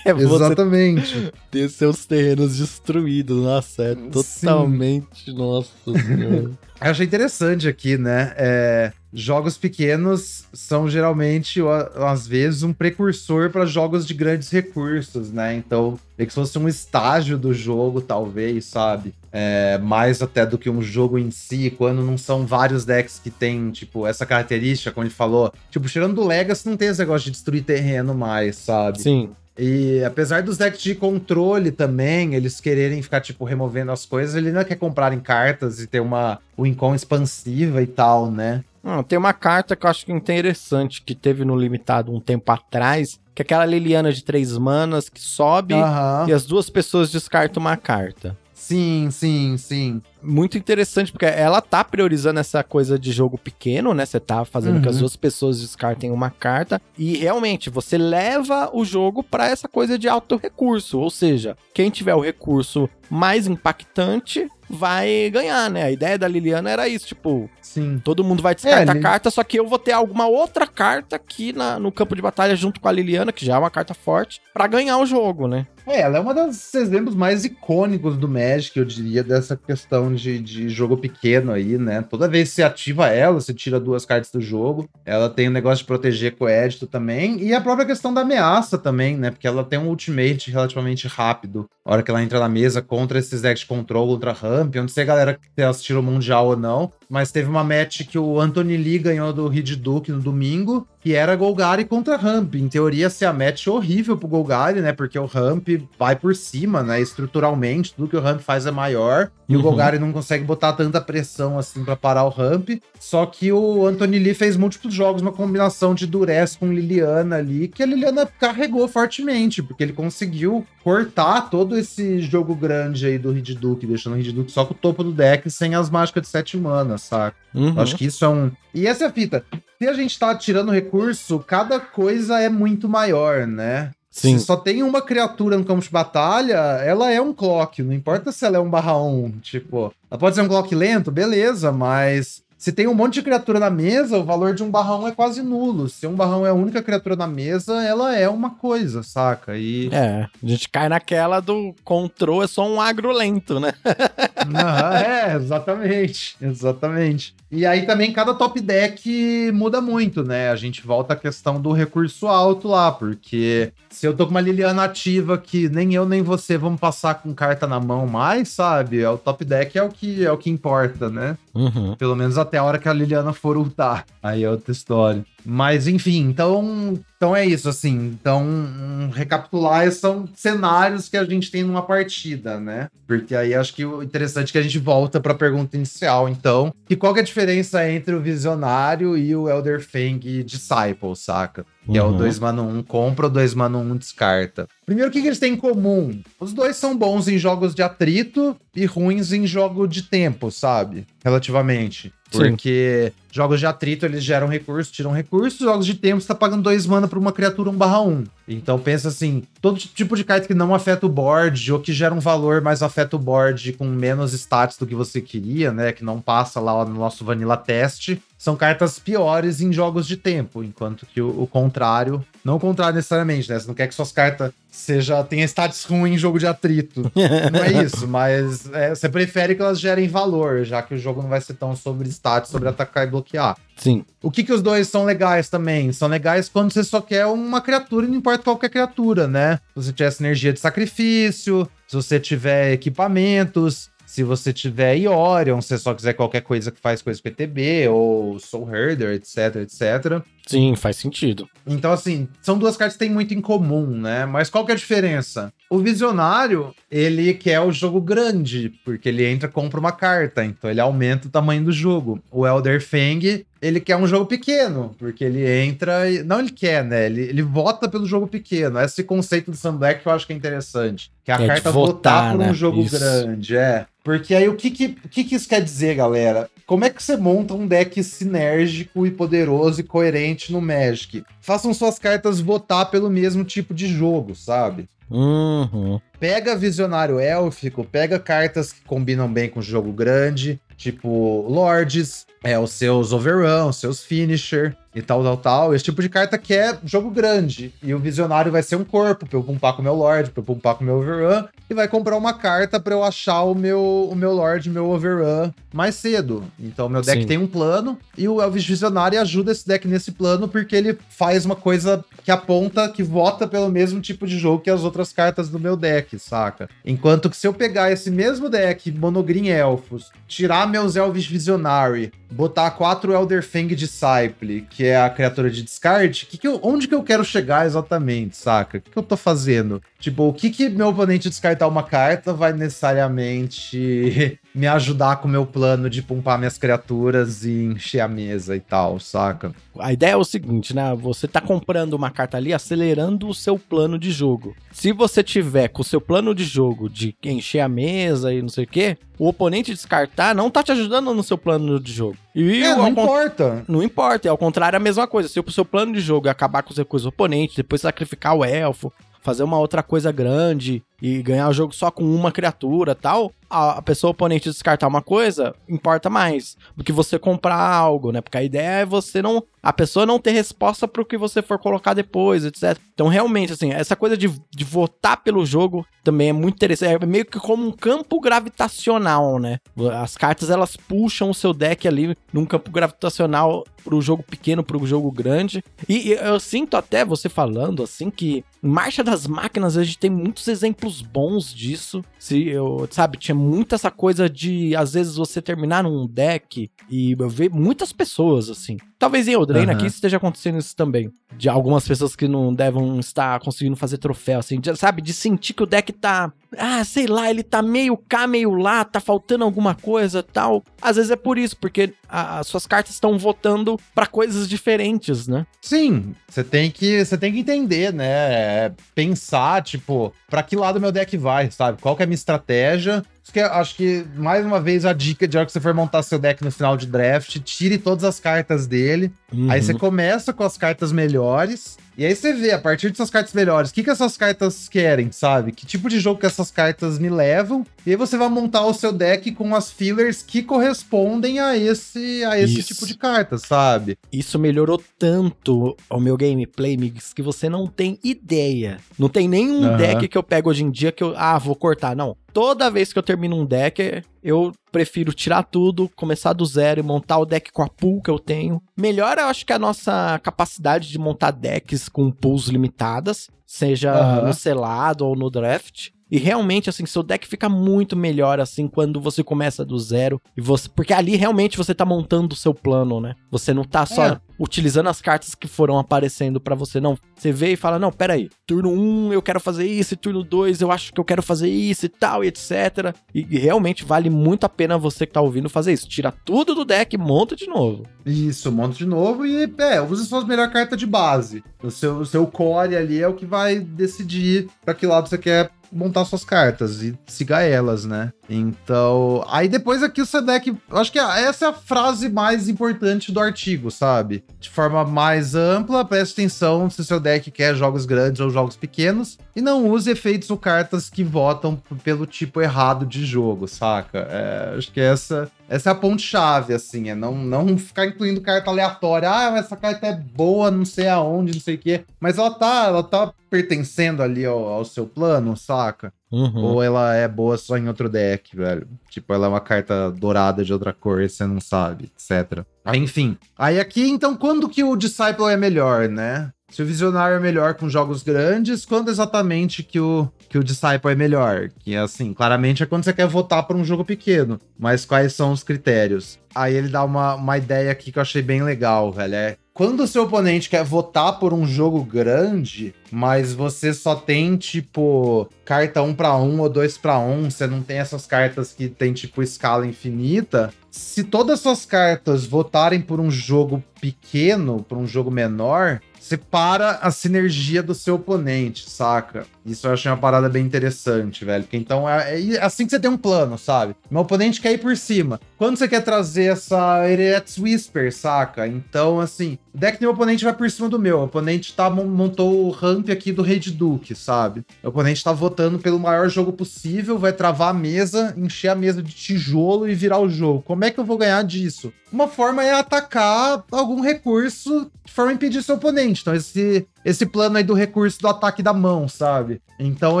É 0.04 0.10
Exatamente. 0.10 1.32
ter 1.50 1.68
seus 1.68 2.06
terrenos 2.06 2.58
destruídos. 2.58 3.42
Nossa, 3.42 3.82
é 3.82 3.94
totalmente. 3.94 5.24
Sim. 5.24 5.34
Nossa 5.34 5.70
Eu 6.80 6.90
achei 6.90 7.06
interessante 7.06 7.66
aqui, 7.66 7.96
né? 7.96 8.34
É, 8.36 8.92
jogos 9.12 9.56
pequenos 9.56 10.44
são 10.52 10.88
geralmente, 10.88 11.60
às 11.94 12.26
vezes, 12.26 12.62
um 12.62 12.72
precursor 12.72 13.50
para 13.50 13.64
jogos 13.64 14.06
de 14.06 14.12
grandes 14.12 14.50
recursos, 14.50 15.32
né? 15.32 15.54
Então, 15.54 15.98
é 16.18 16.26
que 16.26 16.32
fosse 16.32 16.58
um 16.58 16.68
estágio 16.68 17.38
do 17.38 17.54
jogo, 17.54 18.00
talvez, 18.00 18.66
sabe? 18.66 19.14
É, 19.32 19.78
mais 19.78 20.20
até 20.20 20.44
do 20.44 20.58
que 20.58 20.68
um 20.68 20.82
jogo 20.82 21.18
em 21.18 21.30
si, 21.30 21.70
quando 21.70 22.02
não 22.02 22.18
são 22.18 22.46
vários 22.46 22.84
decks 22.84 23.18
que 23.22 23.30
tem, 23.30 23.70
tipo, 23.70 24.06
essa 24.06 24.26
característica, 24.26 24.92
como 24.92 25.06
ele 25.06 25.14
falou. 25.14 25.52
Tipo, 25.70 25.88
chegando 25.88 26.14
do 26.14 26.26
Legacy, 26.26 26.68
não 26.68 26.76
tem 26.76 26.88
esse 26.88 27.00
negócio 27.00 27.24
de 27.26 27.30
destruir 27.32 27.62
terreno 27.64 28.14
mais, 28.14 28.56
sabe? 28.56 29.00
Sim. 29.00 29.30
E 29.58 30.04
apesar 30.04 30.42
dos 30.42 30.58
decks 30.58 30.82
de 30.82 30.94
controle 30.94 31.70
também, 31.70 32.34
eles 32.34 32.60
quererem 32.60 33.00
ficar, 33.00 33.20
tipo, 33.20 33.44
removendo 33.44 33.90
as 33.90 34.04
coisas, 34.04 34.34
ele 34.34 34.48
ainda 34.48 34.64
quer 34.64 34.76
comprar 34.76 35.12
em 35.12 35.20
cartas 35.20 35.80
e 35.80 35.86
ter 35.86 36.00
uma 36.00 36.38
Wincon 36.58 36.94
expansiva 36.94 37.82
e 37.82 37.86
tal, 37.86 38.30
né? 38.30 38.62
Não, 38.82 39.02
tem 39.02 39.18
uma 39.18 39.32
carta 39.32 39.74
que 39.74 39.84
eu 39.84 39.90
acho 39.90 40.10
interessante, 40.12 41.02
que 41.02 41.14
teve 41.14 41.44
no 41.44 41.56
limitado 41.56 42.14
um 42.14 42.20
tempo 42.20 42.52
atrás, 42.52 43.18
que 43.34 43.42
é 43.42 43.44
aquela 43.44 43.66
Liliana 43.66 44.12
de 44.12 44.22
três 44.22 44.56
manas 44.56 45.08
que 45.08 45.20
sobe 45.20 45.74
uhum. 45.74 46.28
e 46.28 46.32
as 46.32 46.46
duas 46.46 46.70
pessoas 46.70 47.10
descartam 47.10 47.60
uma 47.60 47.76
carta. 47.76 48.36
Sim, 48.54 49.08
sim, 49.10 49.56
sim. 49.56 50.02
Muito 50.26 50.58
interessante, 50.58 51.12
porque 51.12 51.24
ela 51.24 51.60
tá 51.60 51.84
priorizando 51.84 52.40
essa 52.40 52.64
coisa 52.64 52.98
de 52.98 53.12
jogo 53.12 53.38
pequeno, 53.38 53.94
né? 53.94 54.04
Você 54.04 54.18
tá 54.18 54.44
fazendo 54.44 54.76
uhum. 54.76 54.82
que 54.82 54.88
as 54.88 54.96
uhum. 54.96 55.00
duas 55.00 55.16
pessoas 55.16 55.60
descartem 55.60 56.10
uma 56.10 56.30
carta. 56.30 56.80
E 56.98 57.16
realmente, 57.18 57.70
você 57.70 57.96
leva 57.96 58.70
o 58.72 58.84
jogo 58.84 59.22
para 59.22 59.46
essa 59.46 59.68
coisa 59.68 59.98
de 59.98 60.08
alto 60.08 60.36
recurso. 60.36 60.98
Ou 60.98 61.10
seja, 61.10 61.56
quem 61.72 61.90
tiver 61.90 62.14
o 62.14 62.20
recurso 62.20 62.88
mais 63.08 63.46
impactante 63.46 64.50
vai 64.68 65.30
ganhar, 65.30 65.70
né? 65.70 65.84
A 65.84 65.90
ideia 65.90 66.18
da 66.18 66.26
Liliana 66.26 66.70
era 66.70 66.88
isso, 66.88 67.06
tipo, 67.06 67.48
Sim. 67.62 68.00
todo 68.02 68.24
mundo 68.24 68.42
vai 68.42 68.54
descartar 68.54 68.96
é, 68.96 69.00
carta, 69.00 69.30
só 69.30 69.44
que 69.44 69.58
eu 69.58 69.66
vou 69.66 69.78
ter 69.78 69.92
alguma 69.92 70.26
outra 70.26 70.66
carta 70.66 71.16
aqui 71.16 71.52
na, 71.52 71.78
no 71.78 71.92
campo 71.92 72.16
de 72.16 72.22
batalha 72.22 72.56
junto 72.56 72.80
com 72.80 72.88
a 72.88 72.92
Liliana, 72.92 73.32
que 73.32 73.46
já 73.46 73.54
é 73.54 73.58
uma 73.58 73.70
carta 73.70 73.94
forte, 73.94 74.40
para 74.52 74.66
ganhar 74.66 74.98
o 74.98 75.06
jogo, 75.06 75.46
né? 75.46 75.66
É, 75.86 76.00
ela 76.00 76.18
é 76.18 76.20
uma 76.20 76.34
dos 76.34 76.74
exemplos 76.74 77.14
mais 77.14 77.44
icônicos 77.44 78.16
do 78.16 78.28
Magic, 78.28 78.76
eu 78.76 78.84
diria, 78.84 79.22
dessa 79.22 79.56
questão 79.56 80.12
de, 80.12 80.38
de 80.40 80.68
jogo 80.68 80.96
pequeno 80.96 81.52
aí, 81.52 81.78
né? 81.78 82.02
Toda 82.02 82.28
vez 82.28 82.48
que 82.48 82.56
você 82.56 82.62
ativa 82.62 83.08
ela, 83.08 83.34
você 83.40 83.54
tira 83.54 83.78
duas 83.78 84.04
cartas 84.04 84.30
do 84.30 84.40
jogo. 84.40 84.88
Ela 85.04 85.30
tem 85.30 85.46
o 85.46 85.50
um 85.50 85.54
negócio 85.54 85.78
de 85.78 85.86
proteger 85.86 86.34
com 86.34 86.46
crédito 86.56 86.86
também. 86.86 87.42
E 87.42 87.54
a 87.54 87.60
própria 87.60 87.86
questão 87.86 88.12
da 88.12 88.22
ameaça 88.22 88.78
também, 88.78 89.16
né? 89.16 89.30
Porque 89.30 89.46
ela 89.46 89.62
tem 89.62 89.78
um 89.78 89.88
ultimate 89.88 90.50
relativamente 90.50 91.06
rápido. 91.06 91.68
A 91.84 91.92
hora 91.92 92.02
que 92.02 92.10
ela 92.10 92.22
entra 92.22 92.40
na 92.40 92.48
mesa 92.48 92.82
contra 92.82 93.18
esses 93.18 93.42
decks 93.42 93.60
de 93.60 93.66
control, 93.66 94.08
contra 94.08 94.32
ramp. 94.32 94.74
Eu 94.74 94.82
não 94.82 94.88
sei, 94.88 95.04
galera, 95.04 95.38
se 95.54 95.62
assistiram 95.62 96.00
o 96.00 96.02
Mundial 96.02 96.46
ou 96.46 96.56
não. 96.56 96.92
Mas 97.08 97.30
teve 97.30 97.48
uma 97.48 97.62
match 97.62 98.02
que 98.06 98.18
o 98.18 98.40
Anthony 98.40 98.76
Lee 98.76 98.98
ganhou 98.98 99.32
do 99.32 99.48
Reed 99.48 99.76
Duke 99.76 100.10
no 100.10 100.20
domingo, 100.20 100.86
que 101.06 101.14
era 101.14 101.36
Golgari 101.36 101.84
contra 101.84 102.16
Ramp. 102.16 102.56
Em 102.56 102.66
teoria, 102.66 103.08
ser 103.08 103.26
a 103.26 103.32
match 103.32 103.68
horrível 103.68 104.16
pro 104.16 104.26
Golgari, 104.26 104.80
né? 104.80 104.92
Porque 104.92 105.16
o 105.16 105.24
Ramp 105.24 105.68
vai 105.96 106.16
por 106.16 106.34
cima, 106.34 106.82
né? 106.82 107.00
Estruturalmente, 107.00 107.94
tudo 107.94 108.08
que 108.08 108.16
o 108.16 108.20
Ramp 108.20 108.40
faz 108.40 108.66
é 108.66 108.72
maior. 108.72 109.30
E 109.48 109.54
uhum. 109.54 109.60
o 109.60 109.62
Golgari 109.62 110.00
não 110.00 110.12
consegue 110.12 110.42
botar 110.42 110.72
tanta 110.72 111.00
pressão 111.00 111.60
assim 111.60 111.84
para 111.84 111.94
parar 111.94 112.24
o 112.24 112.28
Ramp. 112.28 112.70
Só 112.98 113.24
que 113.24 113.52
o 113.52 113.86
Anthony 113.86 114.18
Lee 114.18 114.34
fez 114.34 114.56
múltiplos 114.56 114.92
jogos, 114.92 115.22
uma 115.22 115.30
combinação 115.30 115.94
de 115.94 116.08
Durez 116.08 116.56
com 116.56 116.72
Liliana 116.72 117.36
ali, 117.36 117.68
que 117.68 117.84
a 117.84 117.86
Liliana 117.86 118.26
carregou 118.26 118.88
fortemente, 118.88 119.62
porque 119.62 119.84
ele 119.84 119.92
conseguiu 119.92 120.66
cortar 120.86 121.50
todo 121.50 121.76
esse 121.76 122.20
jogo 122.20 122.54
grande 122.54 123.06
aí 123.06 123.18
do 123.18 123.32
Reed 123.32 123.58
Duke, 123.58 123.84
deixando 123.84 124.12
o 124.12 124.16
Reed 124.16 124.30
Duke 124.32 124.52
só 124.52 124.64
com 124.64 124.72
o 124.72 124.76
topo 124.76 125.02
do 125.02 125.10
deck 125.10 125.50
sem 125.50 125.74
as 125.74 125.90
mágicas 125.90 126.22
de 126.22 126.28
7 126.28 126.56
mana, 126.58 126.96
saca? 126.96 127.36
Uhum. 127.52 127.74
Acho 127.76 127.96
que 127.96 128.04
isso 128.04 128.24
é 128.24 128.28
um. 128.28 128.52
E 128.72 128.86
essa 128.86 129.02
é 129.02 129.08
a 129.08 129.12
fita. 129.12 129.44
Se 129.80 129.88
a 129.88 129.92
gente 129.92 130.16
tá 130.16 130.32
tirando 130.36 130.70
recurso, 130.70 131.40
cada 131.40 131.80
coisa 131.80 132.38
é 132.40 132.48
muito 132.48 132.88
maior, 132.88 133.48
né? 133.48 133.90
Sim. 134.12 134.38
Se 134.38 134.44
só 134.44 134.56
tem 134.56 134.84
uma 134.84 135.02
criatura 135.02 135.58
no 135.58 135.64
campo 135.64 135.82
de 135.82 135.90
batalha, 135.90 136.54
ela 136.54 137.10
é 137.10 137.20
um 137.20 137.34
clock. 137.34 137.82
Não 137.82 137.92
importa 137.92 138.30
se 138.30 138.46
ela 138.46 138.58
é 138.58 138.60
um 138.60 138.70
barra 138.70 138.96
1. 138.96 139.40
Tipo, 139.40 139.92
ela 140.08 140.20
pode 140.20 140.36
ser 140.36 140.42
um 140.42 140.48
clock 140.48 140.72
lento, 140.72 141.10
beleza, 141.10 141.72
mas 141.72 142.44
se 142.58 142.72
tem 142.72 142.86
um 142.86 142.94
monte 142.94 143.14
de 143.14 143.22
criatura 143.22 143.60
na 143.60 143.70
mesa, 143.70 144.18
o 144.18 144.24
valor 144.24 144.54
de 144.54 144.62
um 144.62 144.70
barrão 144.70 145.06
é 145.06 145.12
quase 145.12 145.42
nulo. 145.42 145.88
Se 145.88 146.06
um 146.06 146.14
barrão 146.14 146.46
é 146.46 146.50
a 146.50 146.54
única 146.54 146.82
criatura 146.82 147.14
na 147.14 147.26
mesa, 147.26 147.82
ela 147.82 148.16
é 148.16 148.28
uma 148.28 148.50
coisa, 148.50 149.02
saca? 149.02 149.56
E... 149.56 149.88
É, 149.92 150.26
a 150.42 150.46
gente 150.46 150.68
cai 150.68 150.88
naquela 150.88 151.40
do 151.40 151.74
control 151.84 152.42
é 152.42 152.46
só 152.46 152.66
um 152.66 152.80
agro 152.80 153.12
lento, 153.12 153.60
né? 153.60 153.72
é, 154.54 155.34
exatamente. 155.36 156.36
Exatamente. 156.40 157.34
E 157.50 157.64
aí 157.64 157.86
também 157.86 158.12
cada 158.12 158.34
top 158.34 158.60
deck 158.60 159.50
muda 159.52 159.80
muito, 159.80 160.24
né? 160.24 160.50
A 160.50 160.56
gente 160.56 160.84
volta 160.84 161.14
à 161.14 161.16
questão 161.16 161.60
do 161.60 161.72
recurso 161.72 162.26
alto 162.26 162.68
lá, 162.68 162.90
porque 162.90 163.72
se 163.88 164.06
eu 164.06 164.14
tô 164.14 164.24
com 164.26 164.32
uma 164.32 164.40
Liliana 164.40 164.84
ativa 164.84 165.38
que 165.38 165.68
nem 165.68 165.94
eu 165.94 166.04
nem 166.04 166.22
você 166.22 166.58
vamos 166.58 166.80
passar 166.80 167.14
com 167.14 167.32
carta 167.32 167.66
na 167.66 167.78
mão 167.78 168.06
mais, 168.06 168.48
sabe? 168.48 169.00
É 169.00 169.08
o 169.08 169.16
top 169.16 169.44
deck 169.44 169.78
é 169.78 169.82
o 169.82 169.88
que 169.88 170.24
é 170.24 170.30
o 170.30 170.36
que 170.36 170.50
importa, 170.50 171.08
né? 171.08 171.36
Uhum. 171.54 171.94
Pelo 171.94 172.16
menos 172.16 172.36
até 172.36 172.58
a 172.58 172.64
hora 172.64 172.78
que 172.78 172.88
a 172.88 172.92
Liliana 172.92 173.32
for 173.32 173.56
ultar. 173.56 174.04
Aí 174.22 174.42
é 174.42 174.50
outra 174.50 174.72
história. 174.72 175.24
Mas 175.48 175.86
enfim, 175.86 176.22
então, 176.28 176.98
então 177.16 177.34
é 177.34 177.46
isso, 177.46 177.68
assim. 177.68 178.18
Então, 178.20 179.10
recapitular 179.14 179.90
são 179.92 180.28
cenários 180.34 181.08
que 181.08 181.16
a 181.16 181.24
gente 181.24 181.52
tem 181.52 181.62
numa 181.62 181.82
partida, 181.82 182.58
né? 182.58 182.88
Porque 183.06 183.34
aí 183.34 183.54
acho 183.54 183.72
que 183.72 183.84
o 183.84 184.02
interessante 184.02 184.48
é 184.48 184.52
que 184.52 184.58
a 184.58 184.62
gente 184.62 184.80
volta 184.80 185.20
para 185.20 185.32
a 185.32 185.36
pergunta 185.36 185.76
inicial, 185.76 186.28
então. 186.28 186.74
Que 186.88 186.96
qual 186.96 187.16
é 187.16 187.20
a 187.20 187.24
diferença 187.24 187.88
entre 187.88 188.14
o 188.14 188.20
Visionário 188.20 189.16
e 189.16 189.36
o 189.36 189.48
Elder 189.48 189.80
Fang 189.80 190.42
Disciple, 190.42 191.14
saca? 191.14 191.64
Que 191.86 191.92
uhum. 191.92 191.96
é 191.96 192.02
o 192.02 192.12
2 192.12 192.38
mana 192.40 192.62
1 192.62 192.82
compra, 192.82 193.26
o 193.26 193.30
2 193.30 193.54
mana 193.54 193.78
1 193.78 193.96
descarta. 193.96 194.68
Primeiro, 194.84 195.08
o 195.08 195.12
que, 195.12 195.22
que 195.22 195.28
eles 195.28 195.38
têm 195.38 195.52
em 195.52 195.56
comum? 195.56 196.20
Os 196.38 196.52
dois 196.52 196.76
são 196.76 196.96
bons 196.96 197.28
em 197.28 197.38
jogos 197.38 197.74
de 197.74 197.82
atrito 197.82 198.56
e 198.74 198.84
ruins 198.84 199.32
em 199.32 199.46
jogo 199.46 199.86
de 199.86 200.02
tempo, 200.02 200.50
sabe? 200.50 201.06
Relativamente. 201.24 202.12
Porque 202.30 203.12
Sim. 203.14 203.22
jogos 203.30 203.60
de 203.60 203.66
atrito 203.66 204.04
eles 204.04 204.24
geram 204.24 204.48
recursos, 204.48 204.92
tiram 204.92 205.12
recursos. 205.12 205.60
Jogos 205.60 205.86
de 205.86 205.94
tempo 205.94 206.20
você 206.20 206.26
tá 206.26 206.34
pagando 206.34 206.64
2 206.64 206.86
mana 206.86 207.06
pra 207.06 207.18
uma 207.18 207.32
criatura 207.32 207.70
1 207.70 207.72
barra 207.74 208.00
1. 208.00 208.24
Então 208.48 208.78
pensa 208.78 209.08
assim, 209.08 209.42
todo 209.60 209.78
tipo 209.78 210.14
de 210.16 210.22
carta 210.22 210.46
que 210.46 210.54
não 210.54 210.74
afeta 210.74 211.06
o 211.06 211.08
board 211.08 211.72
ou 211.72 211.80
que 211.80 211.92
gera 211.92 212.14
um 212.14 212.20
valor, 212.20 212.60
mas 212.60 212.82
afeta 212.82 213.16
o 213.16 213.18
board 213.18 213.72
com 213.72 213.86
menos 213.86 214.32
stats 214.32 214.78
do 214.78 214.86
que 214.86 214.94
você 214.94 215.20
queria, 215.20 215.72
né? 215.72 215.92
Que 215.92 216.04
não 216.04 216.20
passa 216.20 216.60
lá 216.60 216.84
no 216.84 216.94
nosso 216.94 217.24
vanilla 217.24 217.56
test, 217.56 218.16
são 218.38 218.54
cartas 218.54 218.98
piores 218.98 219.60
em 219.60 219.72
jogos 219.72 220.06
de 220.06 220.16
tempo, 220.16 220.62
enquanto 220.62 221.06
que 221.06 221.20
o, 221.20 221.42
o 221.42 221.46
contrário, 221.46 222.24
não 222.46 222.56
o 222.56 222.60
contrário 222.60 222.94
necessariamente, 222.94 223.50
né? 223.50 223.58
Você 223.58 223.66
não 223.66 223.74
quer 223.74 223.88
que 223.88 223.94
suas 223.94 224.12
cartas 224.12 224.52
seja 224.70 225.24
tenha 225.24 225.44
status 225.44 225.82
ruim 225.84 226.14
em 226.14 226.18
jogo 226.18 226.38
de 226.38 226.46
atrito. 226.46 227.10
não 227.52 227.60
é 227.60 227.82
isso, 227.82 228.06
mas 228.08 228.72
é, 228.72 228.94
você 228.94 229.08
prefere 229.08 229.56
que 229.56 229.62
elas 229.62 229.80
gerem 229.80 230.06
valor, 230.06 230.64
já 230.64 230.80
que 230.80 230.94
o 230.94 230.98
jogo 230.98 231.20
não 231.20 231.28
vai 231.28 231.40
ser 231.40 231.54
tão 231.54 231.74
sobre 231.74 232.08
status, 232.08 232.52
sobre 232.52 232.68
atacar 232.68 233.04
e 233.04 233.10
bloquear. 233.10 233.56
Sim. 233.76 234.04
O 234.22 234.30
que 234.30 234.44
que 234.44 234.52
os 234.52 234.62
dois 234.62 234.86
são 234.86 235.04
legais 235.04 235.48
também? 235.48 235.90
São 235.90 236.06
legais 236.06 236.48
quando 236.48 236.72
você 236.72 236.84
só 236.84 237.00
quer 237.00 237.26
uma 237.26 237.60
criatura, 237.60 238.06
e 238.06 238.08
não 238.08 238.16
importa 238.16 238.44
qualquer 238.44 238.70
criatura, 238.70 239.26
né? 239.26 239.58
Se 239.74 239.82
você 239.82 239.92
tiver 239.92 240.14
energia 240.20 240.52
de 240.52 240.60
sacrifício, 240.60 241.68
se 241.88 241.96
você 241.96 242.20
tiver 242.20 242.72
equipamentos, 242.72 243.90
se 244.06 244.22
você 244.22 244.52
tiver 244.52 244.94
Iorion, 244.94 245.60
se 245.60 245.68
você 245.68 245.78
só 245.78 245.92
quiser 245.92 246.12
qualquer 246.12 246.42
coisa 246.42 246.70
que 246.70 246.80
faz 246.80 247.02
coisa 247.02 247.20
PTB, 247.20 247.88
ou 247.88 248.38
Soul 248.38 248.72
Herder, 248.72 249.14
etc, 249.14 249.56
etc. 249.56 250.24
Sim, 250.46 250.76
faz 250.76 250.96
sentido. 250.96 251.48
Então, 251.66 251.92
assim, 251.92 252.28
são 252.40 252.56
duas 252.56 252.76
cartas 252.76 252.94
que 252.94 253.00
têm 253.00 253.10
muito 253.10 253.34
em 253.34 253.40
comum, 253.40 253.86
né? 253.86 254.24
Mas 254.24 254.48
qual 254.48 254.64
que 254.64 254.70
é 254.70 254.74
a 254.74 254.78
diferença? 254.78 255.52
O 255.68 255.78
Visionário, 255.78 256.72
ele 256.88 257.34
quer 257.34 257.58
o 257.60 257.72
jogo 257.72 258.00
grande, 258.00 258.72
porque 258.84 259.08
ele 259.08 259.26
entra 259.26 259.48
compra 259.48 259.80
uma 259.80 259.90
carta, 259.90 260.44
então 260.44 260.70
ele 260.70 260.80
aumenta 260.80 261.26
o 261.26 261.30
tamanho 261.30 261.64
do 261.64 261.72
jogo. 261.72 262.20
O 262.30 262.46
Elder 262.46 262.80
Fang, 262.80 263.44
ele 263.60 263.80
quer 263.80 263.96
um 263.96 264.06
jogo 264.06 264.26
pequeno, 264.26 264.94
porque 264.96 265.24
ele 265.24 265.44
entra 265.44 266.08
e... 266.08 266.22
Não 266.22 266.38
ele 266.38 266.50
quer, 266.50 266.84
né? 266.84 267.06
Ele, 267.06 267.22
ele 267.22 267.42
vota 267.42 267.88
pelo 267.88 268.06
jogo 268.06 268.28
pequeno. 268.28 268.78
Esse 268.78 269.02
conceito 269.02 269.50
do 269.50 269.56
Sunblack 269.56 270.02
que 270.02 270.08
eu 270.08 270.12
acho 270.12 270.24
que 270.26 270.32
é 270.32 270.36
interessante. 270.36 271.10
Que 271.24 271.32
a 271.32 271.40
É, 271.40 271.46
carta 271.48 271.72
votar, 271.72 272.30
votar 272.30 272.32
por 272.32 272.38
né? 272.38 272.50
um 272.52 272.54
jogo 272.54 272.80
Isso. 272.82 272.96
grande, 272.96 273.56
é. 273.56 273.86
Porque 274.04 274.36
aí 274.36 274.48
o 274.48 274.54
que 274.54 274.70
que, 274.70 274.90
que 275.10 275.24
que 275.24 275.34
isso 275.34 275.48
quer 275.48 275.60
dizer, 275.60 275.96
galera? 275.96 276.48
Como 276.64 276.84
é 276.84 276.90
que 276.90 277.02
você 277.02 277.16
monta 277.16 277.54
um 277.54 277.66
deck 277.66 278.04
sinérgico 278.04 279.04
e 279.04 279.10
poderoso 279.10 279.80
e 279.80 279.82
coerente 279.84 280.35
no 280.50 280.60
Magic? 280.60 281.24
Façam 281.40 281.72
suas 281.74 281.98
cartas 281.98 282.40
votar 282.40 282.90
pelo 282.90 283.10
mesmo 283.10 283.44
tipo 283.44 283.74
de 283.74 283.86
jogo, 283.86 284.34
sabe? 284.34 284.88
Uhum. 285.10 286.00
Pega 286.18 286.56
Visionário 286.56 287.18
Élfico, 287.18 287.84
pega 287.84 288.18
cartas 288.18 288.72
que 288.72 288.82
combinam 288.84 289.30
bem 289.30 289.48
com 289.48 289.60
jogo 289.60 289.92
grande, 289.92 290.60
tipo 290.76 291.46
Lords, 291.48 292.26
é, 292.42 292.58
os 292.58 292.70
seus 292.70 293.12
Overrun, 293.12 293.68
os 293.68 293.76
seus 293.76 294.04
Finisher 294.04 294.76
e 294.94 295.02
tal, 295.02 295.22
tal, 295.22 295.36
tal. 295.36 295.74
Esse 295.74 295.84
tipo 295.84 296.00
de 296.00 296.08
carta 296.08 296.38
que 296.38 296.54
é 296.54 296.78
jogo 296.84 297.10
grande. 297.10 297.74
E 297.82 297.92
o 297.92 297.98
Visionário 297.98 298.52
vai 298.52 298.62
ser 298.62 298.76
um 298.76 298.84
corpo 298.84 299.26
pra 299.26 299.38
eu 299.38 299.42
pumpar 299.42 299.72
com 299.72 299.80
o 299.80 299.84
meu 299.84 299.94
Lord, 299.94 300.30
pra 300.30 300.40
eu 300.40 300.44
pumpar 300.44 300.74
com 300.74 300.84
o 300.84 300.86
meu 300.86 300.96
Overrun. 300.98 301.44
E 301.68 301.74
vai 301.74 301.88
comprar 301.88 302.16
uma 302.16 302.32
carta 302.32 302.78
pra 302.78 302.94
eu 302.94 303.02
achar 303.02 303.42
o 303.42 303.54
meu, 303.54 304.08
o 304.10 304.14
meu 304.14 304.32
Lord, 304.32 304.70
meu 304.70 304.88
Overrun 304.88 305.50
mais 305.76 305.96
cedo. 305.96 306.44
Então, 306.58 306.88
meu 306.88 307.02
deck 307.02 307.22
Sim. 307.22 307.26
tem 307.26 307.36
um 307.36 307.46
plano 307.46 307.98
e 308.16 308.26
o 308.28 308.40
Elvis 308.40 308.64
Visionário 308.64 309.20
ajuda 309.20 309.52
esse 309.52 309.66
deck 309.66 309.86
nesse 309.88 310.12
plano 310.12 310.48
porque 310.48 310.74
ele 310.74 310.96
faz 311.10 311.44
uma 311.44 311.56
coisa 311.56 312.02
que 312.24 312.30
aponta, 312.30 312.88
que 312.88 313.02
vota 313.02 313.46
pelo 313.46 313.68
mesmo 313.68 314.00
tipo 314.00 314.26
de 314.26 314.38
jogo 314.38 314.62
que 314.62 314.70
as 314.70 314.84
outras 314.84 315.12
cartas 315.12 315.48
do 315.50 315.58
meu 315.58 315.76
deck, 315.76 316.05
saca? 316.18 316.68
Enquanto 316.84 317.28
que 317.28 317.36
se 317.36 317.46
eu 317.46 317.52
pegar 317.52 317.90
esse 317.90 318.10
mesmo 318.10 318.48
deck, 318.48 318.90
Monogreen 318.92 319.48
Elfos, 319.48 320.10
tirar 320.28 320.68
meus 320.68 320.94
Elvis 320.96 321.26
Visionary, 321.26 322.12
botar 322.30 322.70
quatro 322.72 323.12
Elder 323.12 323.42
Fang 323.42 323.74
Disciple, 323.74 324.66
que 324.70 324.84
é 324.84 324.96
a 325.00 325.10
criatura 325.10 325.50
de 325.50 325.62
descarte, 325.62 326.26
que 326.26 326.38
que 326.38 326.46
eu- 326.46 326.60
onde 326.62 326.86
que 326.88 326.94
eu 326.94 327.02
quero 327.02 327.24
chegar 327.24 327.66
exatamente, 327.66 328.36
saca? 328.36 328.78
O 328.78 328.80
que, 328.80 328.90
que 328.90 328.96
eu 328.98 329.02
tô 329.02 329.16
fazendo? 329.16 329.82
Tipo, 329.98 330.28
o 330.28 330.32
que 330.34 330.50
que 330.50 330.68
meu 330.68 330.88
oponente 330.88 331.28
descartar 331.28 331.66
uma 331.68 331.82
carta 331.82 332.32
vai 332.32 332.52
necessariamente 332.52 334.38
me 334.56 334.66
ajudar 334.66 335.16
com 335.16 335.28
o 335.28 335.30
meu 335.30 335.44
plano 335.44 335.90
de 335.90 336.00
pumpar 336.00 336.38
minhas 336.38 336.56
criaturas 336.56 337.44
e 337.44 337.64
encher 337.64 338.00
a 338.00 338.08
mesa 338.08 338.56
e 338.56 338.60
tal, 338.60 338.98
saca? 338.98 339.54
A 339.78 339.92
ideia 339.92 340.12
é 340.12 340.16
o 340.16 340.24
seguinte, 340.24 340.74
né? 340.74 340.96
Você 340.98 341.28
tá 341.28 341.42
comprando 341.42 341.92
uma 341.92 342.10
carta 342.10 342.38
ali 342.38 342.54
acelerando 342.54 343.28
o 343.28 343.34
seu 343.34 343.58
plano 343.58 343.98
de 343.98 344.10
jogo. 344.10 344.56
Se 344.72 344.92
você 344.92 345.22
tiver 345.22 345.68
com 345.68 345.82
o 345.82 345.84
seu 345.84 346.00
plano 346.00 346.34
de 346.34 346.42
jogo 346.42 346.88
de 346.88 347.14
encher 347.22 347.60
a 347.60 347.68
mesa 347.68 348.32
e 348.32 348.40
não 348.40 348.48
sei 348.48 348.64
o 348.64 348.66
quê, 348.66 348.96
o 349.18 349.28
oponente 349.28 349.74
descartar 349.74 350.34
não 350.34 350.50
tá 350.50 350.62
te 350.62 350.72
ajudando 350.72 351.12
no 351.12 351.22
seu 351.22 351.36
plano 351.36 351.78
de 351.78 351.92
jogo. 351.92 352.16
E 352.34 352.62
é, 352.62 352.74
não 352.74 352.88
importa. 352.88 353.62
Não 353.68 353.82
importa, 353.82 354.26
é 354.26 354.30
ao 354.30 354.38
contrário 354.38 354.76
é 354.76 354.78
a 354.78 354.82
mesma 354.82 355.06
coisa. 355.06 355.28
Se 355.28 355.38
o 355.38 355.50
seu 355.50 355.66
plano 355.66 355.92
de 355.92 356.00
jogo 356.00 356.28
é 356.28 356.30
acabar 356.30 356.62
com 356.62 356.70
os 356.70 356.78
recursos 356.78 357.04
do 357.04 357.10
oponente, 357.10 357.58
depois 357.58 357.82
sacrificar 357.82 358.34
o 358.34 358.42
elfo, 358.42 358.90
fazer 359.20 359.42
uma 359.42 359.58
outra 359.58 359.82
coisa 359.82 360.10
grande 360.10 360.82
e 361.00 361.22
ganhar 361.22 361.48
o 361.48 361.52
jogo 361.52 361.74
só 361.74 361.90
com 361.90 362.04
uma 362.04 362.32
criatura 362.32 362.94
tal, 362.94 363.32
a, 363.48 363.80
pessoa 363.82 364.10
oponente 364.10 364.50
descartar 364.50 364.88
uma 364.88 365.02
coisa 365.02 365.54
importa 365.68 366.10
mais 366.10 366.56
do 366.76 366.84
que 366.84 366.92
você 366.92 367.18
comprar 367.18 367.58
algo, 367.58 368.12
né? 368.12 368.20
Porque 368.20 368.38
a 368.38 368.42
ideia 368.42 368.80
é 368.80 368.86
você 368.86 369.22
não. 369.22 369.42
A 369.62 369.72
pessoa 369.72 370.06
não 370.06 370.18
ter 370.18 370.30
resposta 370.30 370.86
pro 370.86 371.04
que 371.04 371.16
você 371.16 371.42
for 371.42 371.58
colocar 371.58 371.92
depois, 371.92 372.44
etc. 372.44 372.78
Então, 372.94 373.08
realmente, 373.08 373.52
assim, 373.52 373.72
essa 373.72 373.96
coisa 373.96 374.16
de, 374.16 374.28
de 374.50 374.64
votar 374.64 375.16
pelo 375.22 375.44
jogo 375.44 375.84
também 376.04 376.28
é 376.28 376.32
muito 376.32 376.54
interessante. 376.54 377.02
É 377.02 377.06
meio 377.06 377.24
que 377.24 377.38
como 377.40 377.66
um 377.66 377.72
campo 377.72 378.20
gravitacional, 378.20 379.38
né? 379.38 379.58
As 380.00 380.16
cartas 380.16 380.50
elas 380.50 380.76
puxam 380.76 381.30
o 381.30 381.34
seu 381.34 381.52
deck 381.52 381.86
ali 381.88 382.16
num 382.32 382.46
campo 382.46 382.70
gravitacional 382.70 383.64
pro 383.82 384.00
jogo 384.00 384.22
pequeno, 384.22 384.62
pro 384.62 384.84
jogo 384.86 385.10
grande. 385.10 385.64
E, 385.88 386.08
e 386.08 386.12
eu 386.12 386.38
sinto 386.38 386.76
até 386.76 387.04
você 387.04 387.28
falando 387.28 387.82
assim 387.82 388.08
que 388.10 388.44
Marcha 388.62 389.02
das 389.02 389.26
Máquinas 389.26 389.76
a 389.76 389.84
gente 389.84 389.98
tem 389.98 390.10
muitos 390.10 390.46
exemplos 390.48 390.85
bons 391.02 391.52
disso. 391.52 392.04
Se 392.18 392.48
eu, 392.48 392.88
sabe, 392.90 393.18
tinha 393.18 393.34
muito 393.34 393.74
essa 393.74 393.90
coisa 393.90 394.28
de 394.28 394.74
às 394.76 394.94
vezes 394.94 395.16
você 395.16 395.40
terminar 395.42 395.84
num 395.84 396.06
deck 396.06 396.70
e 396.90 397.16
eu 397.18 397.28
ver 397.28 397.50
muitas 397.50 397.92
pessoas 397.92 398.48
assim. 398.48 398.76
Talvez 398.98 399.28
em 399.28 399.32
Eldraine 399.32 399.66
Aham. 399.70 399.76
aqui 399.78 399.86
esteja 399.86 400.16
acontecendo 400.16 400.58
isso 400.58 400.74
também. 400.74 401.10
De 401.36 401.48
algumas 401.50 401.86
pessoas 401.86 402.16
que 402.16 402.26
não 402.26 402.52
devem 402.54 402.98
estar 402.98 403.38
conseguindo 403.40 403.76
fazer 403.76 403.98
troféu, 403.98 404.38
assim, 404.38 404.58
de- 404.58 404.74
sabe? 404.76 405.02
De 405.02 405.12
sentir 405.12 405.52
que 405.52 405.62
o 405.62 405.66
deck 405.66 405.92
tá. 405.92 406.32
Ah, 406.56 406.82
sei 406.82 407.06
lá, 407.06 407.28
ele 407.28 407.42
tá 407.42 407.60
meio 407.60 407.96
cá, 407.96 408.26
meio 408.26 408.54
lá, 408.54 408.84
tá 408.84 408.98
faltando 408.98 409.44
alguma 409.44 409.74
coisa 409.74 410.22
tal. 410.22 410.64
Às 410.80 410.96
vezes 410.96 411.10
é 411.10 411.16
por 411.16 411.36
isso, 411.36 411.56
porque 411.58 411.92
a- 412.08 412.38
as 412.38 412.46
suas 412.46 412.66
cartas 412.66 412.94
estão 412.94 413.18
votando 413.18 413.78
pra 413.94 414.06
coisas 414.06 414.48
diferentes, 414.48 415.26
né? 415.28 415.46
Sim, 415.60 416.14
você 416.26 416.42
tem 416.42 416.70
que 416.70 417.04
você 417.04 417.18
tem 417.18 417.32
que 417.32 417.40
entender, 417.40 417.92
né? 417.92 418.06
É, 418.08 418.72
Pensar, 418.94 419.62
tipo, 419.62 420.10
pra 420.28 420.42
que 420.42 420.56
lado 420.56 420.80
meu 420.80 420.90
deck 420.90 421.16
vai, 421.18 421.50
sabe? 421.50 421.82
Qual 421.82 421.94
que 421.94 422.02
é 422.02 422.04
a 422.04 422.06
minha 422.06 422.14
estratégia? 422.14 423.04
Que 423.32 423.40
eu 423.40 423.46
acho 423.46 423.74
que, 423.76 424.04
mais 424.14 424.46
uma 424.46 424.60
vez, 424.60 424.84
a 424.86 424.92
dica 424.92 425.26
de 425.28 425.36
hora 425.36 425.44
que 425.44 425.52
você 425.52 425.60
for 425.60 425.74
montar 425.74 426.02
seu 426.02 426.18
deck 426.18 426.42
no 426.42 426.50
final 426.50 426.76
de 426.76 426.86
draft, 426.86 427.38
tire 427.40 427.76
todas 427.76 428.04
as 428.04 428.18
cartas 428.18 428.66
dele. 428.66 429.12
Aí 429.50 429.60
você 429.60 429.72
Uhum. 429.72 429.78
começa 429.78 430.32
com 430.32 430.42
as 430.44 430.56
cartas 430.56 430.90
melhores. 430.92 431.76
E 431.98 432.04
aí 432.06 432.14
você 432.14 432.32
vê, 432.32 432.52
a 432.52 432.58
partir 432.58 432.90
dessas 432.90 433.10
cartas 433.10 433.32
melhores, 433.34 433.70
o 433.70 433.74
que, 433.74 433.82
que 433.82 433.90
essas 433.90 434.16
cartas 434.16 434.68
querem, 434.68 435.10
sabe? 435.12 435.52
Que 435.52 435.66
tipo 435.66 435.88
de 435.88 435.98
jogo 435.98 436.20
que 436.20 436.26
essas 436.26 436.50
cartas 436.50 436.98
me 436.98 437.08
levam. 437.10 437.66
E 437.86 437.90
aí 437.90 437.96
você 437.96 438.18
vai 438.18 438.28
montar 438.28 438.66
o 438.66 438.74
seu 438.74 438.92
deck 438.92 439.30
com 439.30 439.54
as 439.54 439.70
fillers 439.70 440.20
que 440.20 440.42
correspondem 440.42 441.38
a 441.38 441.56
esse, 441.56 442.24
a 442.24 442.36
esse 442.36 442.58
Isso. 442.58 442.74
tipo 442.74 442.84
de 442.84 442.98
carta, 442.98 443.38
sabe? 443.38 443.96
Isso 444.12 444.40
melhorou 444.40 444.82
tanto 444.98 445.76
o 445.88 446.00
meu 446.00 446.16
gameplay, 446.16 446.76
Migs, 446.76 447.12
que 447.14 447.22
você 447.22 447.48
não 447.48 447.68
tem 447.68 447.96
ideia. 448.02 448.78
Não 448.98 449.08
tem 449.08 449.28
nenhum 449.28 449.64
Aham. 449.66 449.76
deck 449.76 450.08
que 450.08 450.18
eu 450.18 450.22
pego 450.24 450.50
hoje 450.50 450.64
em 450.64 450.70
dia 450.70 450.90
que 450.90 451.04
eu. 451.04 451.14
Ah, 451.16 451.38
vou 451.38 451.54
cortar. 451.54 451.94
Não. 451.94 452.16
Toda 452.32 452.68
vez 452.72 452.92
que 452.92 452.98
eu 452.98 453.04
termino 453.04 453.36
um 453.36 453.46
deck, 453.46 454.02
eu 454.20 454.52
prefiro 454.72 455.12
tirar 455.12 455.44
tudo, 455.44 455.88
começar 455.94 456.32
do 456.32 456.44
zero 456.44 456.80
e 456.80 456.82
montar 456.82 457.18
o 457.18 457.24
deck 457.24 457.52
com 457.52 457.62
a 457.62 457.68
pool 457.68 458.02
que 458.02 458.10
eu 458.10 458.18
tenho. 458.18 458.60
Melhora, 458.76 459.22
eu 459.22 459.26
acho 459.28 459.46
que 459.46 459.52
a 459.52 459.60
nossa 459.60 460.18
capacidade 460.24 460.88
de 460.90 460.98
montar 460.98 461.30
decks 461.30 461.88
com 461.88 462.10
pools 462.10 462.48
limitadas, 462.48 463.30
seja 463.46 463.92
Aham. 463.92 464.26
no 464.26 464.34
selado 464.34 465.06
ou 465.06 465.14
no 465.14 465.30
draft. 465.30 465.90
E 466.10 466.18
realmente, 466.18 466.70
assim, 466.70 466.86
seu 466.86 467.02
deck 467.02 467.26
fica 467.26 467.48
muito 467.48 467.96
melhor, 467.96 468.38
assim, 468.40 468.68
quando 468.68 469.00
você 469.00 469.24
começa 469.24 469.64
do 469.64 469.78
zero. 469.78 470.20
E 470.36 470.40
você. 470.40 470.68
Porque 470.68 470.92
ali 470.92 471.16
realmente 471.16 471.56
você 471.56 471.74
tá 471.74 471.84
montando 471.84 472.32
o 472.34 472.36
seu 472.36 472.54
plano, 472.54 473.00
né? 473.00 473.14
Você 473.30 473.52
não 473.52 473.64
tá 473.64 473.84
só 473.84 474.06
É. 474.06 474.20
utilizando 474.38 474.88
as 474.88 475.00
cartas 475.00 475.34
que 475.34 475.48
foram 475.48 475.78
aparecendo 475.78 476.40
pra 476.40 476.54
você. 476.54 476.80
Não. 476.80 476.96
Você 477.16 477.32
vê 477.32 477.52
e 477.52 477.56
fala: 477.56 477.78
não, 477.78 477.90
peraí. 477.90 478.28
Turno 478.46 478.70
1 478.70 479.12
eu 479.12 479.20
quero 479.22 479.40
fazer 479.40 479.66
isso, 479.66 479.94
e 479.94 479.96
turno 479.96 480.22
2 480.22 480.60
eu 480.60 480.70
acho 480.70 480.92
que 480.92 481.00
eu 481.00 481.04
quero 481.04 481.22
fazer 481.22 481.48
isso 481.48 481.86
e 481.86 481.88
tal, 481.88 482.22
e 482.22 482.28
etc. 482.28 482.94
E, 483.12 483.26
e 483.28 483.38
realmente 483.38 483.84
vale 483.84 484.08
muito 484.08 484.44
a 484.44 484.48
pena 484.48 484.78
você 484.78 485.06
que 485.06 485.12
tá 485.12 485.20
ouvindo 485.20 485.48
fazer 485.48 485.72
isso. 485.72 485.88
Tira 485.88 486.12
tudo 486.12 486.54
do 486.54 486.64
deck 486.64 486.94
e 486.94 486.98
monta 486.98 487.34
de 487.34 487.46
novo. 487.48 487.82
Isso, 488.04 488.52
monta 488.52 488.76
de 488.76 488.86
novo 488.86 489.26
e, 489.26 489.52
é, 489.58 489.80
usa 489.82 490.04
suas 490.04 490.22
melhores 490.24 490.52
cartas 490.52 490.78
de 490.78 490.86
base. 490.86 491.42
O 491.60 491.70
seu, 491.70 491.96
o 491.98 492.06
seu 492.06 492.24
core 492.28 492.76
ali 492.76 493.02
é 493.02 493.08
o 493.08 493.14
que 493.14 493.26
vai 493.26 493.58
decidir 493.58 494.46
pra 494.64 494.74
que 494.74 494.86
lado 494.86 495.08
você 495.08 495.18
quer 495.18 495.50
montar 495.72 496.04
suas 496.04 496.24
cartas 496.24 496.82
e 496.82 496.96
siga 497.06 497.42
elas, 497.42 497.84
né? 497.84 498.12
Então, 498.28 499.24
aí 499.28 499.48
depois 499.48 499.82
aqui 499.82 500.00
o 500.00 500.06
seu 500.06 500.26
eu 500.26 500.78
acho 500.78 500.90
que 500.90 500.98
essa 500.98 501.46
é 501.46 501.48
a 501.48 501.52
frase 501.52 502.08
mais 502.08 502.48
importante 502.48 503.12
do 503.12 503.20
artigo, 503.20 503.70
sabe? 503.70 504.24
De 504.40 504.50
forma 504.50 504.84
mais 504.84 505.34
ampla, 505.34 505.84
preste 505.84 506.12
atenção 506.12 506.68
se 506.68 506.84
seu 506.84 506.98
deck 506.98 507.30
quer 507.30 507.54
jogos 507.54 507.86
grandes 507.86 508.20
ou 508.20 508.30
jogos 508.30 508.56
pequenos 508.56 509.18
e 509.34 509.40
não 509.40 509.68
use 509.68 509.90
efeitos 509.90 510.30
ou 510.30 510.36
cartas 510.36 510.90
que 510.90 511.04
votam 511.04 511.60
pelo 511.84 512.06
tipo 512.06 512.40
errado 512.40 512.84
de 512.84 513.04
jogo, 513.04 513.46
saca? 513.46 513.98
É, 514.10 514.54
acho 514.56 514.72
que 514.72 514.80
essa 514.80 515.30
essa 515.48 515.70
é 515.70 515.72
a 515.72 515.76
ponte-chave, 515.76 516.54
assim, 516.54 516.90
é 516.90 516.94
não, 516.94 517.14
não 517.14 517.56
ficar 517.56 517.86
incluindo 517.86 518.20
carta 518.20 518.50
aleatória. 518.50 519.10
Ah, 519.10 519.36
essa 519.36 519.56
carta 519.56 519.86
é 519.86 519.92
boa, 519.94 520.50
não 520.50 520.64
sei 520.64 520.88
aonde, 520.88 521.34
não 521.34 521.40
sei 521.40 521.54
o 521.54 521.58
quê. 521.58 521.84
Mas 522.00 522.18
ela 522.18 522.30
tá, 522.30 522.64
ela 522.66 522.82
tá 522.82 523.12
pertencendo 523.30 524.02
ali 524.02 524.24
ao, 524.24 524.46
ao 524.46 524.64
seu 524.64 524.86
plano, 524.86 525.36
saca? 525.36 525.92
Uhum. 526.10 526.42
Ou 526.42 526.62
ela 526.62 526.94
é 526.94 527.06
boa 527.08 527.36
só 527.36 527.56
em 527.56 527.68
outro 527.68 527.88
deck, 527.88 528.36
velho. 528.36 528.66
Tipo, 528.88 529.12
ela 529.12 529.26
é 529.26 529.28
uma 529.28 529.40
carta 529.40 529.90
dourada 529.90 530.44
de 530.44 530.52
outra 530.52 530.72
cor 530.72 531.02
e 531.02 531.08
você 531.08 531.26
não 531.26 531.40
sabe, 531.40 531.90
etc. 531.94 532.44
Aí, 532.64 532.78
enfim. 532.78 533.16
Aí 533.36 533.60
aqui, 533.60 533.88
então, 533.88 534.16
quando 534.16 534.48
que 534.48 534.64
o 534.64 534.76
Disciple 534.76 535.30
é 535.30 535.36
melhor, 535.36 535.88
né? 535.88 536.32
Se 536.56 536.62
o 536.62 536.64
Visionário 536.64 537.18
é 537.18 537.20
melhor 537.20 537.52
com 537.52 537.68
jogos 537.68 538.02
grandes, 538.02 538.64
quando 538.64 538.90
exatamente 538.90 539.62
que 539.62 539.78
o, 539.78 540.08
que 540.26 540.38
o 540.38 540.42
Disciple 540.42 540.90
é 540.90 540.94
melhor? 540.94 541.50
Que, 541.58 541.76
assim, 541.76 542.14
claramente 542.14 542.62
é 542.62 542.66
quando 542.66 542.82
você 542.82 542.94
quer 542.94 543.06
votar 543.06 543.46
por 543.46 543.54
um 543.54 543.62
jogo 543.62 543.84
pequeno. 543.84 544.40
Mas 544.58 544.86
quais 544.86 545.12
são 545.12 545.32
os 545.32 545.42
critérios? 545.42 546.18
Aí 546.34 546.54
ele 546.54 546.68
dá 546.68 546.82
uma, 546.82 547.14
uma 547.16 547.36
ideia 547.36 547.70
aqui 547.70 547.92
que 547.92 547.98
eu 547.98 548.02
achei 548.02 548.22
bem 548.22 548.42
legal, 548.42 548.90
velho. 548.90 549.14
É 549.14 549.36
quando 549.56 549.84
o 549.84 549.86
seu 549.86 550.02
oponente 550.02 550.50
quer 550.50 550.62
votar 550.62 551.18
por 551.18 551.32
um 551.32 551.46
jogo 551.46 551.82
grande, 551.82 552.74
mas 552.90 553.32
você 553.32 553.72
só 553.72 553.94
tem, 553.94 554.36
tipo, 554.36 555.26
carta 555.46 555.80
1 555.80 555.94
para 555.94 556.14
1 556.14 556.40
ou 556.40 556.48
2 556.50 556.76
para 556.76 556.98
1, 556.98 557.30
você 557.30 557.46
não 557.46 557.62
tem 557.62 557.78
essas 557.78 558.04
cartas 558.04 558.52
que 558.52 558.68
tem, 558.68 558.92
tipo, 558.92 559.22
escala 559.22 559.66
infinita. 559.66 560.52
Se 560.70 561.02
todas 561.02 561.36
as 561.36 561.40
suas 561.40 561.64
cartas 561.64 562.26
votarem 562.26 562.82
por 562.82 563.00
um 563.00 563.10
jogo 563.10 563.64
pequeno, 563.80 564.62
por 564.62 564.76
um 564.76 564.86
jogo 564.86 565.10
menor, 565.10 565.80
separa 566.06 566.78
a 566.82 566.90
sinergia 566.90 567.62
do 567.62 567.74
seu 567.74 567.96
oponente, 567.96 568.70
saca? 568.70 569.26
Isso 569.44 569.66
eu 569.66 569.72
achei 569.72 569.90
uma 569.90 569.96
parada 569.96 570.28
bem 570.28 570.44
interessante, 570.44 571.24
velho. 571.24 571.44
Porque 571.44 571.56
então 571.56 571.88
é, 571.88 572.20
é, 572.20 572.42
assim 572.42 572.64
que 572.64 572.70
você 572.70 572.78
tem 572.78 572.90
um 572.90 572.96
plano, 572.96 573.36
sabe? 573.36 573.74
Meu 573.90 574.02
oponente 574.02 574.40
quer 574.40 574.52
ir 574.52 574.58
por 574.58 574.76
cima. 574.76 575.20
Quando 575.36 575.56
você 575.56 575.66
quer 575.66 575.82
trazer 575.82 576.32
essa 576.32 576.88
Eretz 576.88 577.38
Whisper, 577.38 577.92
saca? 577.92 578.46
Então, 578.46 579.00
assim, 579.00 579.38
o 579.56 579.58
deck 579.58 579.78
do 579.78 579.82
meu 579.84 579.92
oponente 579.92 580.22
vai 580.22 580.34
por 580.34 580.50
cima 580.50 580.68
do 580.68 580.78
meu. 580.78 580.98
O 580.98 581.04
oponente 581.04 581.54
tá, 581.54 581.70
montou 581.70 582.44
o 582.44 582.50
ramp 582.50 582.90
aqui 582.90 583.10
do 583.10 583.22
Rei 583.22 583.38
de 583.38 583.50
Duke, 583.50 583.94
sabe? 583.94 584.44
O 584.62 584.68
oponente 584.68 585.02
tá 585.02 585.12
votando 585.12 585.58
pelo 585.58 585.80
maior 585.80 586.10
jogo 586.10 586.30
possível, 586.30 586.98
vai 586.98 587.10
travar 587.10 587.48
a 587.50 587.54
mesa, 587.54 588.14
encher 588.18 588.48
a 588.48 588.54
mesa 588.54 588.82
de 588.82 588.92
tijolo 588.92 589.66
e 589.66 589.74
virar 589.74 589.98
o 589.98 590.10
jogo. 590.10 590.42
Como 590.42 590.62
é 590.62 590.70
que 590.70 590.78
eu 590.78 590.84
vou 590.84 590.98
ganhar 590.98 591.22
disso? 591.24 591.72
Uma 591.90 592.06
forma 592.06 592.44
é 592.44 592.52
atacar 592.52 593.44
algum 593.50 593.80
recurso 593.80 594.70
de 594.84 594.92
forma 594.92 595.12
a 595.12 595.14
impedir 595.14 595.42
seu 595.42 595.54
oponente. 595.54 596.02
Então, 596.02 596.14
esse 596.14 596.66
esse 596.86 597.04
plano 597.04 597.36
aí 597.36 597.42
do 597.42 597.52
recurso 597.52 598.00
do 598.00 598.06
ataque 598.06 598.44
da 598.44 598.52
mão, 598.52 598.86
sabe? 598.86 599.42
Então 599.58 600.00